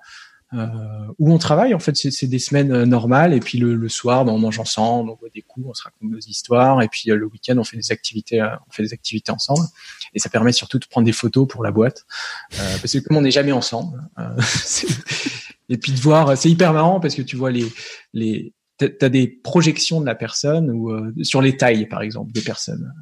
où 0.52 1.32
on 1.32 1.38
travaille. 1.38 1.74
En 1.74 1.78
fait, 1.78 1.96
c'est 1.96 2.26
des 2.26 2.38
semaines 2.38 2.84
normales 2.84 3.32
et 3.32 3.40
puis 3.40 3.58
le, 3.58 3.88
soir, 3.88 4.24
ben, 4.24 4.32
on 4.32 4.38
mange 4.38 4.58
ensemble, 4.58 5.10
on 5.10 5.14
voit 5.14 5.28
des 5.34 5.42
coups, 5.42 5.66
on 5.68 5.74
se 5.74 5.82
raconte 5.82 6.10
nos 6.10 6.18
histoires 6.18 6.82
et 6.82 6.88
puis 6.88 7.10
le 7.10 7.26
week-end, 7.26 7.56
on 7.58 7.64
fait 7.64 7.76
des 7.76 7.92
activités, 7.92 8.42
on 8.42 8.72
fait 8.72 8.82
des 8.82 8.92
activités 8.92 9.32
ensemble 9.32 9.66
et 10.14 10.18
ça 10.18 10.28
permet 10.28 10.52
surtout 10.52 10.78
de 10.78 10.86
prendre 10.86 11.04
des 11.04 11.12
photos 11.12 11.46
pour 11.48 11.64
la 11.64 11.70
boîte 11.70 12.06
parce 12.50 12.92
que 12.92 12.98
comme 12.98 13.16
on 13.16 13.22
n'est 13.22 13.30
jamais 13.30 13.52
ensemble. 13.52 14.00
et 15.68 15.78
puis 15.78 15.92
de 15.92 16.00
voir, 16.00 16.36
c'est 16.36 16.50
hyper 16.50 16.72
marrant 16.72 17.00
parce 17.00 17.14
que 17.14 17.22
tu 17.22 17.36
vois 17.36 17.50
les 17.50 17.66
les 18.12 18.52
t'as 18.78 19.08
des 19.08 19.26
projections 19.26 20.00
de 20.02 20.06
la 20.06 20.14
personne 20.14 20.70
ou 20.70 20.92
sur 21.24 21.40
les 21.40 21.56
tailles 21.56 21.86
par 21.86 22.02
exemple 22.02 22.30
des 22.32 22.42
personnes 22.42 22.92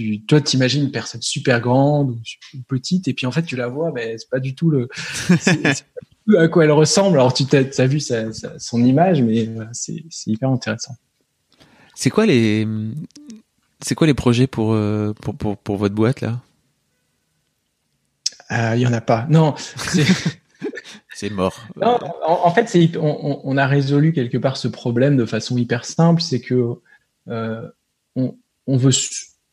tu, 0.00 0.22
toi, 0.22 0.40
t'imagines 0.40 0.84
une 0.84 0.90
personne 0.90 1.22
super 1.22 1.60
grande 1.60 2.10
ou 2.10 2.18
petite, 2.68 3.08
et 3.08 3.14
puis 3.14 3.26
en 3.26 3.32
fait, 3.32 3.42
tu 3.42 3.56
la 3.56 3.68
vois, 3.68 3.92
mais 3.92 4.16
c'est 4.18 4.30
pas 4.30 4.40
du 4.40 4.54
tout 4.54 4.70
le, 4.70 4.88
à 6.38 6.48
quoi 6.48 6.64
elle 6.64 6.72
ressemble. 6.72 7.18
Alors, 7.18 7.34
tu 7.34 7.44
as, 7.54 7.86
vu 7.86 8.00
sa, 8.00 8.32
son 8.58 8.84
image, 8.84 9.22
mais 9.22 9.46
euh, 9.48 9.64
c'est 9.72 10.02
hyper 10.26 10.50
intéressant. 10.50 10.94
C'est 11.94 12.10
quoi 12.10 12.24
les, 12.24 12.66
c'est 13.80 13.94
quoi 13.94 14.06
les 14.06 14.14
projets 14.14 14.46
pour, 14.46 14.72
euh, 14.72 15.12
pour, 15.20 15.36
pour, 15.36 15.56
pour 15.58 15.76
votre 15.76 15.94
boîte 15.94 16.20
là? 16.20 16.40
Il 18.50 18.56
euh, 18.56 18.76
y 18.76 18.86
en 18.86 18.92
a 18.92 19.00
pas. 19.00 19.26
Non. 19.28 19.54
C'est 21.14 21.30
mort. 21.30 21.54
Non, 21.76 21.98
en, 22.24 22.50
fait, 22.52 22.68
c'est, 22.68 22.96
on, 22.96 23.46
on, 23.46 23.56
a 23.56 23.66
résolu 23.66 24.12
quelque 24.12 24.38
part 24.38 24.56
ce 24.56 24.66
problème 24.66 25.16
de 25.16 25.24
façon 25.24 25.56
hyper 25.56 25.84
simple, 25.84 26.20
c'est 26.20 26.40
que 26.40 26.74
on, 28.16 28.34
on 28.66 28.76
veut 28.76 28.92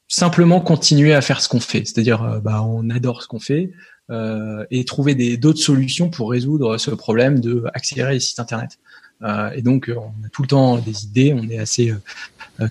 simplement 0.08 0.62
continuer 0.62 1.14
à 1.14 1.22
faire 1.22 1.41
ce 1.41 1.49
qu'on 1.49 1.60
fait, 1.60 1.86
c'est-à-dire 1.86 2.24
euh, 2.24 2.39
bah, 2.39 2.64
on 2.64 2.89
adore 2.89 3.22
ce 3.22 3.28
qu'on 3.28 3.39
fait 3.39 3.72
euh, 4.10 4.66
et 4.72 4.86
trouver 4.86 5.38
d'autres 5.38 5.60
solutions 5.60 6.10
pour 6.10 6.32
résoudre 6.32 6.78
ce 6.78 6.91
problème 6.91 7.39
de 7.39 7.66
accélérer 7.74 8.14
les 8.14 8.20
sites 8.20 8.39
internet. 8.39 8.80
Euh, 9.24 9.49
et 9.51 9.62
donc 9.62 9.91
on 9.93 10.26
a 10.26 10.30
tout 10.32 10.43
le 10.43 10.47
temps 10.47 10.78
des 10.78 11.05
idées, 11.05 11.34
on 11.34 11.49
est 11.49 11.58
assez 11.58 11.93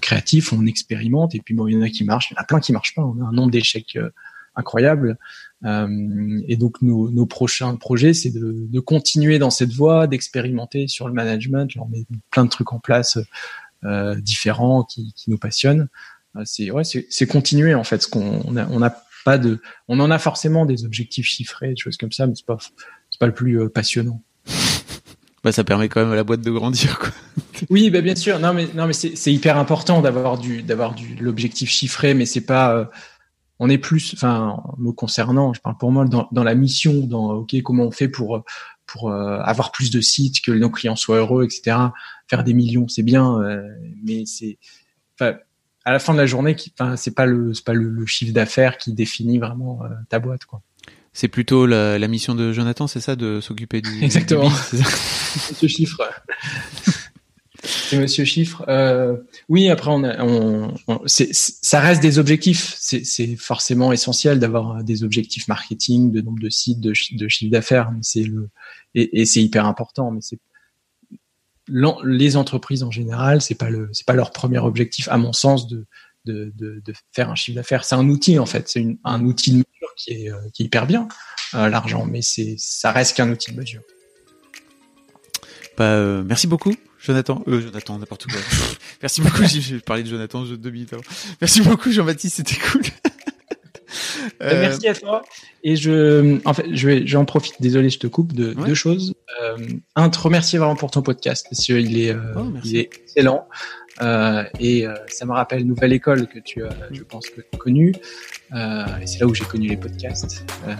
créatif, 0.01 0.53
on 0.53 0.66
expérimente 0.66 1.34
et 1.34 1.41
puis 1.41 1.55
bon 1.55 1.68
il 1.68 1.74
y 1.74 1.76
en 1.76 1.82
a 1.82 1.89
qui 1.89 2.05
marchent, 2.05 2.30
il 2.30 2.34
y 2.34 2.39
en 2.39 2.43
a 2.43 2.45
plein 2.45 2.61
qui 2.61 2.72
marchent 2.72 2.95
pas, 2.95 3.03
on 3.03 3.22
a 3.24 3.28
un 3.28 3.32
nombre 3.32 3.51
d'échecs 3.51 3.99
incroyable. 4.55 5.18
et 5.64 6.57
donc 6.57 6.80
nos, 6.82 7.26
prochains 7.26 7.76
projets, 7.76 8.14
c'est 8.14 8.30
de, 8.30 8.80
continuer 8.80 9.39
dans 9.39 9.51
cette 9.51 9.72
voie, 9.72 10.07
d'expérimenter 10.07 10.89
sur 10.89 11.07
le 11.07 11.14
management. 11.14 11.68
on 11.76 11.87
met 11.87 12.05
plein 12.30 12.45
de 12.45 12.51
trucs 12.51 12.72
en 12.72 12.78
place 12.78 13.18
euh, 13.84 14.14
différents 14.16 14.84
qui, 14.84 15.14
nous 15.28 15.39
passionnent. 15.39 15.89
Euh, 16.37 16.43
c'est 16.45 16.70
ouais, 16.70 16.82
c'est 16.84 17.26
continuer 17.26 17.74
en 17.74 17.84
fait. 17.84 18.03
Ce 18.03 18.09
qu'on 18.09 18.43
on 18.45 18.57
a, 18.57 18.66
on 18.68 18.82
a 18.82 18.95
pas 19.24 19.39
de, 19.39 19.61
on 19.89 19.99
en 20.01 20.11
a 20.11 20.18
forcément 20.18 20.66
des 20.66 20.84
objectifs 20.84 21.26
chiffrés, 21.26 21.70
des 21.70 21.76
choses 21.76 21.97
comme 21.97 22.12
ça, 22.12 22.26
mais 22.26 22.34
c'est 22.37 22.47
pas 22.47 22.59
c'est 23.11 23.18
pas 23.18 23.26
le 23.26 23.34
plus 23.34 23.61
euh, 23.61 23.68
passionnant. 23.68 24.22
Bah, 25.45 25.53
ça 25.53 25.62
permet 25.62 25.89
quand 25.89 26.01
même 26.01 26.11
à 26.11 26.16
la 26.16 26.24
boîte 26.24 26.41
de 26.41 26.51
grandir. 26.51 26.99
Quoi. 26.99 27.11
oui, 27.70 27.89
bah, 27.91 28.01
bien 28.01 28.16
sûr. 28.16 28.41
Non, 28.41 28.53
mais 28.53 28.66
non, 28.74 28.89
mais 28.89 28.93
c'est 28.93 29.32
hyper 29.32 29.59
important 29.59 30.03
d'avoir 30.03 30.39
du 30.39 30.61
d'avoir 30.64 30.93
du 30.93 31.14
l'objectif 31.20 31.70
chiffré, 31.70 32.14
mais 32.14 32.26
c'est 32.26 32.45
pas. 32.45 32.74
Euh, 32.74 32.84
on 33.61 33.70
est 33.70 33.78
plus, 33.78 34.12
enfin, 34.14 34.61
me 34.76 34.91
concernant, 34.91 35.55
je 35.55 35.61
parle 35.61 35.76
pour 35.78 35.93
moi 35.93 36.05
dans, 36.05 36.26
dans 36.32 36.43
la 36.43 36.57
mission, 36.57 37.07
dans 37.07 37.34
ok, 37.34 37.62
comment 37.62 37.84
on 37.84 37.93
fait 37.93 38.09
pour 38.09 38.43
pour 38.87 39.12
avoir 39.12 39.70
plus 39.70 39.93
de 39.93 40.01
sites, 40.01 40.41
que 40.41 40.51
nos 40.51 40.68
clients 40.68 40.97
soient 40.97 41.18
heureux, 41.18 41.45
etc. 41.45 41.76
Faire 42.26 42.43
des 42.43 42.53
millions, 42.53 42.89
c'est 42.89 43.05
bien, 43.05 43.39
mais 44.03 44.26
c'est, 44.26 44.59
enfin, 45.14 45.37
à 45.87 45.93
la 45.93 46.01
fin 46.01 46.12
de 46.12 46.18
la 46.18 46.26
journée, 46.26 46.57
qui, 46.57 46.72
enfin, 46.76 46.97
c'est 46.97 47.14
pas 47.14 47.26
le, 47.26 47.55
c'est 47.55 47.64
pas 47.64 47.72
le, 47.72 48.05
chiffre 48.07 48.32
d'affaires 48.32 48.76
qui 48.76 48.93
définit 48.93 49.39
vraiment 49.39 49.80
euh, 49.84 49.89
ta 50.09 50.18
boîte, 50.18 50.45
quoi. 50.45 50.61
C'est 51.12 51.28
plutôt 51.28 51.64
la, 51.64 51.99
la, 51.99 52.09
mission 52.09 52.34
de 52.34 52.53
Jonathan, 52.53 52.89
c'est 52.89 53.01
ça, 53.01 53.14
de 53.16 53.41
s'occuper 53.41 53.80
du. 53.80 54.05
Exactement. 54.05 54.51
Monsieur 54.72 55.68
Chiffre. 55.68 56.03
c'est 57.62 57.99
Monsieur 57.99 58.24
Chiffre. 58.24 58.64
Euh, 58.68 59.16
oui, 59.49 59.70
après, 59.70 59.91
on, 59.93 60.03
a, 60.03 60.22
on, 60.24 60.74
c'est, 61.07 61.32
ça 61.32 61.80
reste 61.80 62.03
des 62.03 62.18
objectifs. 62.18 62.74
C'est, 62.78 63.05
c'est 63.05 63.37
forcément 63.37 63.93
essentiel 63.93 64.41
d'avoir 64.41 64.82
des 64.82 65.05
objectifs 65.05 65.47
marketing, 65.47 66.11
de 66.11 66.20
nombre 66.20 66.41
de 66.41 66.51
sites, 66.51 66.80
de, 66.80 66.93
de 67.12 67.28
chiffre 67.28 67.53
d'affaires. 67.53 67.91
C'est 68.03 68.24
le 68.24 68.49
et, 68.97 69.20
et 69.20 69.24
c'est 69.24 69.43
hyper 69.43 69.66
important, 69.66 70.11
mais 70.11 70.20
c'est 70.20 70.39
les 71.68 72.36
entreprises 72.36 72.82
en 72.82 72.90
général, 72.90 73.42
c'est 73.42 73.54
pas 73.54 73.70
le, 73.70 73.88
c'est 73.92 74.06
pas 74.06 74.14
leur 74.14 74.32
premier 74.32 74.58
objectif, 74.58 75.08
à 75.08 75.18
mon 75.18 75.32
sens, 75.32 75.66
de, 75.66 75.86
faire 77.12 77.30
un 77.30 77.34
chiffre 77.34 77.56
d'affaires. 77.56 77.84
C'est 77.84 77.94
un 77.94 78.08
outil 78.08 78.38
en 78.38 78.46
fait, 78.46 78.68
c'est 78.68 78.86
un 79.04 79.24
outil 79.24 79.52
de 79.52 79.56
mesure 79.56 79.94
qui 79.96 80.12
est, 80.12 80.30
euh, 80.30 80.40
hyper 80.58 80.86
bien 80.86 81.08
euh, 81.54 81.68
l'argent, 81.68 82.04
mais 82.04 82.22
c'est, 82.22 82.56
ça 82.58 82.92
reste 82.92 83.16
qu'un 83.16 83.30
outil 83.30 83.52
de 83.52 83.56
mesure. 83.56 83.82
Bah, 85.76 85.84
euh, 85.84 86.22
merci 86.24 86.46
beaucoup, 86.46 86.74
Jonathan. 86.98 87.42
Euh, 87.48 87.60
Jonathan, 87.60 87.98
n'importe 87.98 88.26
quoi. 88.26 88.40
merci 89.02 89.20
beaucoup. 89.20 89.44
J'ai 89.44 89.78
parlé 89.80 90.02
de 90.02 90.08
Jonathan 90.08 90.42
deux 90.42 90.70
minutes 90.70 90.92
avant. 90.92 91.02
Merci 91.40 91.60
beaucoup, 91.60 91.90
Jean-Baptiste. 91.90 92.36
C'était 92.36 92.56
cool. 92.56 92.82
Euh, 94.47 94.61
merci 94.61 94.88
à 94.88 94.94
toi. 94.94 95.22
Et 95.62 95.76
je, 95.76 96.38
en 96.44 96.55
fait, 96.55 96.66
je 96.72 96.86
vais, 96.86 97.07
j'en 97.07 97.24
profite. 97.24 97.61
Désolé, 97.61 97.90
je 97.90 97.99
te 97.99 98.07
coupe 98.07 98.32
de 98.32 98.55
deux 98.55 98.74
choses. 98.74 99.14
Euh, 99.42 99.57
un, 99.97 100.09
te 100.09 100.18
remercier 100.18 100.59
vraiment 100.59 100.76
pour 100.76 100.90
ton 100.90 101.03
podcast 101.03 101.47
parce 101.51 101.64
qu'il 101.64 102.01
est, 102.01 102.12
euh, 102.12 102.34
oh, 102.36 102.44
il 102.64 102.76
est 102.76 102.90
excellent. 102.94 103.49
Euh, 104.03 104.44
et 104.61 104.86
euh, 104.86 104.94
ça 105.09 105.24
me 105.24 105.32
rappelle 105.32 105.64
Nouvelle 105.64 105.92
École 105.92 106.26
que 106.26 106.38
tu 106.38 106.62
as, 106.62 106.70
je 106.90 107.03
pense 107.03 107.28
que 107.30 107.40
tu 107.40 107.47
as 107.55 107.57
connu. 107.57 107.94
Euh, 108.55 108.84
et 109.03 109.07
c'est 109.07 109.20
là 109.20 109.26
où 109.26 109.34
j'ai 109.34 109.44
connu 109.44 109.68
les 109.68 109.76
podcasts. 109.76 110.44
Euh, 110.68 110.74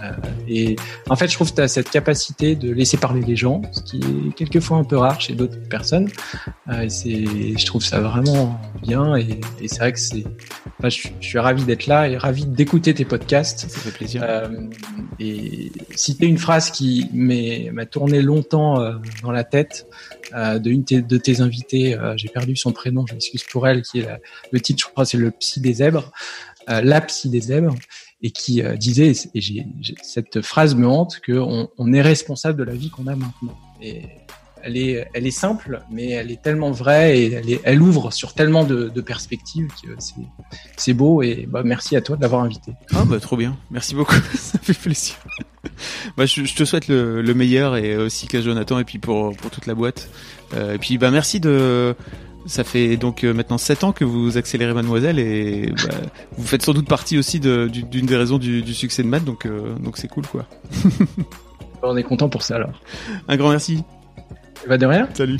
et 0.47 0.75
en 1.09 1.15
fait, 1.15 1.27
je 1.27 1.33
trouve 1.33 1.49
que 1.49 1.55
tu 1.55 1.61
as 1.61 1.67
cette 1.67 1.89
capacité 1.89 2.55
de 2.55 2.71
laisser 2.71 2.97
parler 2.97 3.21
les 3.21 3.35
gens, 3.35 3.61
ce 3.71 3.81
qui 3.81 3.97
est 3.97 4.33
quelquefois 4.35 4.77
un 4.77 4.83
peu 4.83 4.97
rare 4.97 5.19
chez 5.19 5.33
d'autres 5.33 5.59
personnes. 5.69 6.09
et 6.81 6.89
c'est, 6.89 7.25
je 7.57 7.65
trouve 7.65 7.83
ça 7.83 7.99
vraiment 7.99 8.59
bien. 8.81 9.15
Et, 9.17 9.39
et 9.61 9.67
c'est 9.67 9.79
vrai 9.79 9.91
que 9.91 9.99
c'est, 9.99 10.23
enfin, 10.79 10.89
je, 10.89 11.07
je, 11.19 11.27
suis 11.27 11.39
ravi 11.39 11.65
d'être 11.65 11.87
là 11.87 12.07
et 12.07 12.17
ravi 12.17 12.45
d'écouter 12.45 12.93
tes 12.93 13.05
podcasts. 13.05 13.69
Ça 13.69 13.79
fait 13.79 13.91
plaisir. 13.91 14.23
et 15.19 15.71
citer 15.95 16.25
une 16.25 16.37
phrase 16.37 16.71
qui 16.71 17.09
m'a 17.13 17.85
tourné 17.85 18.21
longtemps 18.21 18.77
dans 19.23 19.31
la 19.31 19.43
tête 19.43 19.87
de 20.33 20.69
une 20.69 20.83
de 20.83 21.17
tes 21.17 21.41
invités. 21.41 21.97
j'ai 22.15 22.29
perdu 22.29 22.55
son 22.55 22.71
prénom 22.71 23.05
je 23.07 23.13
m'excuse 23.13 23.43
pour 23.43 23.67
elle, 23.67 23.81
qui 23.81 23.99
est 23.99 24.07
le 24.51 24.59
titre, 24.59 24.83
je 24.85 24.91
crois, 24.91 25.05
c'est 25.05 25.17
le 25.17 25.31
psy 25.31 25.59
des 25.59 25.73
zèbres, 25.73 26.11
euh, 26.69 26.81
la 26.81 27.01
psy 27.01 27.29
des 27.29 27.41
zèbres, 27.41 27.75
et 28.21 28.31
qui 28.31 28.61
euh, 28.61 28.75
disait, 28.75 29.13
et 29.33 29.41
j'ai, 29.41 29.65
cette 30.01 30.41
phrase 30.41 30.75
me 30.75 30.87
hante, 30.87 31.19
qu'on 31.25 31.69
on 31.77 31.93
est 31.93 32.01
responsable 32.01 32.57
de 32.57 32.63
la 32.63 32.73
vie 32.73 32.89
qu'on 32.89 33.07
a 33.07 33.15
maintenant. 33.15 33.57
Et 33.81 34.03
elle 34.63 34.77
est, 34.77 35.07
elle 35.13 35.27
est 35.27 35.31
simple, 35.31 35.81
mais 35.91 36.09
elle 36.09 36.31
est 36.31 36.41
tellement 36.41 36.71
vraie 36.71 37.19
et 37.19 37.33
elle, 37.33 37.59
elle 37.63 37.81
ouvre 37.81 38.11
sur 38.11 38.33
tellement 38.33 38.63
de, 38.63 38.89
de 38.89 39.01
perspectives 39.01 39.67
que 39.83 39.89
c'est, 39.99 40.15
c'est 40.75 40.93
beau. 40.93 41.21
Et 41.21 41.47
bah, 41.47 41.61
merci 41.63 41.95
à 41.95 42.01
toi 42.01 42.15
de 42.15 42.21
l'avoir 42.21 42.43
invité. 42.43 42.73
Ah 42.93 43.05
bah 43.05 43.19
trop 43.19 43.37
bien, 43.37 43.55
merci 43.71 43.95
beaucoup, 43.95 44.15
ça 44.33 44.57
fait 44.59 44.73
plaisir. 44.73 45.15
bah, 46.17 46.25
je, 46.25 46.43
je, 46.43 46.55
te 46.55 46.65
souhaite 46.65 46.87
le, 46.87 47.21
le, 47.21 47.33
meilleur 47.33 47.75
et 47.75 47.97
aussi 47.97 48.27
qu'à 48.27 48.41
Jonathan 48.41 48.79
et 48.79 48.83
puis 48.83 48.97
pour, 48.97 49.35
pour 49.35 49.51
toute 49.51 49.67
la 49.67 49.75
boîte. 49.75 50.09
Euh, 50.53 50.73
et 50.73 50.77
puis 50.77 50.97
bah 50.97 51.11
merci 51.11 51.39
de 51.39 51.93
ça 52.47 52.63
fait 52.63 52.97
donc 52.97 53.23
euh, 53.23 53.33
maintenant 53.33 53.57
7 53.57 53.83
ans 53.83 53.91
que 53.91 54.05
vous 54.05 54.37
accélérez 54.37 54.73
Mademoiselle 54.73 55.19
et 55.19 55.71
bah, 55.71 55.95
vous 56.37 56.47
faites 56.47 56.63
sans 56.63 56.73
doute 56.73 56.87
partie 56.87 57.17
aussi 57.17 57.39
d'une 57.39 58.05
des 58.05 58.15
raisons 58.15 58.37
du, 58.37 58.73
succès 58.73 59.03
de 59.03 59.07
Matt, 59.07 59.23
donc 59.23 59.45
euh, 59.45 59.75
donc 59.79 59.97
c'est 59.97 60.07
cool 60.07 60.25
quoi. 60.25 60.45
On 61.83 61.95
est 61.95 62.03
content 62.03 62.29
pour 62.29 62.41
ça 62.41 62.55
alors. 62.55 62.81
Un 63.27 63.37
grand 63.37 63.51
merci. 63.51 63.83
Bah 64.67 64.77
de 64.77 64.85
rien. 64.85 65.07
Salut. 65.13 65.39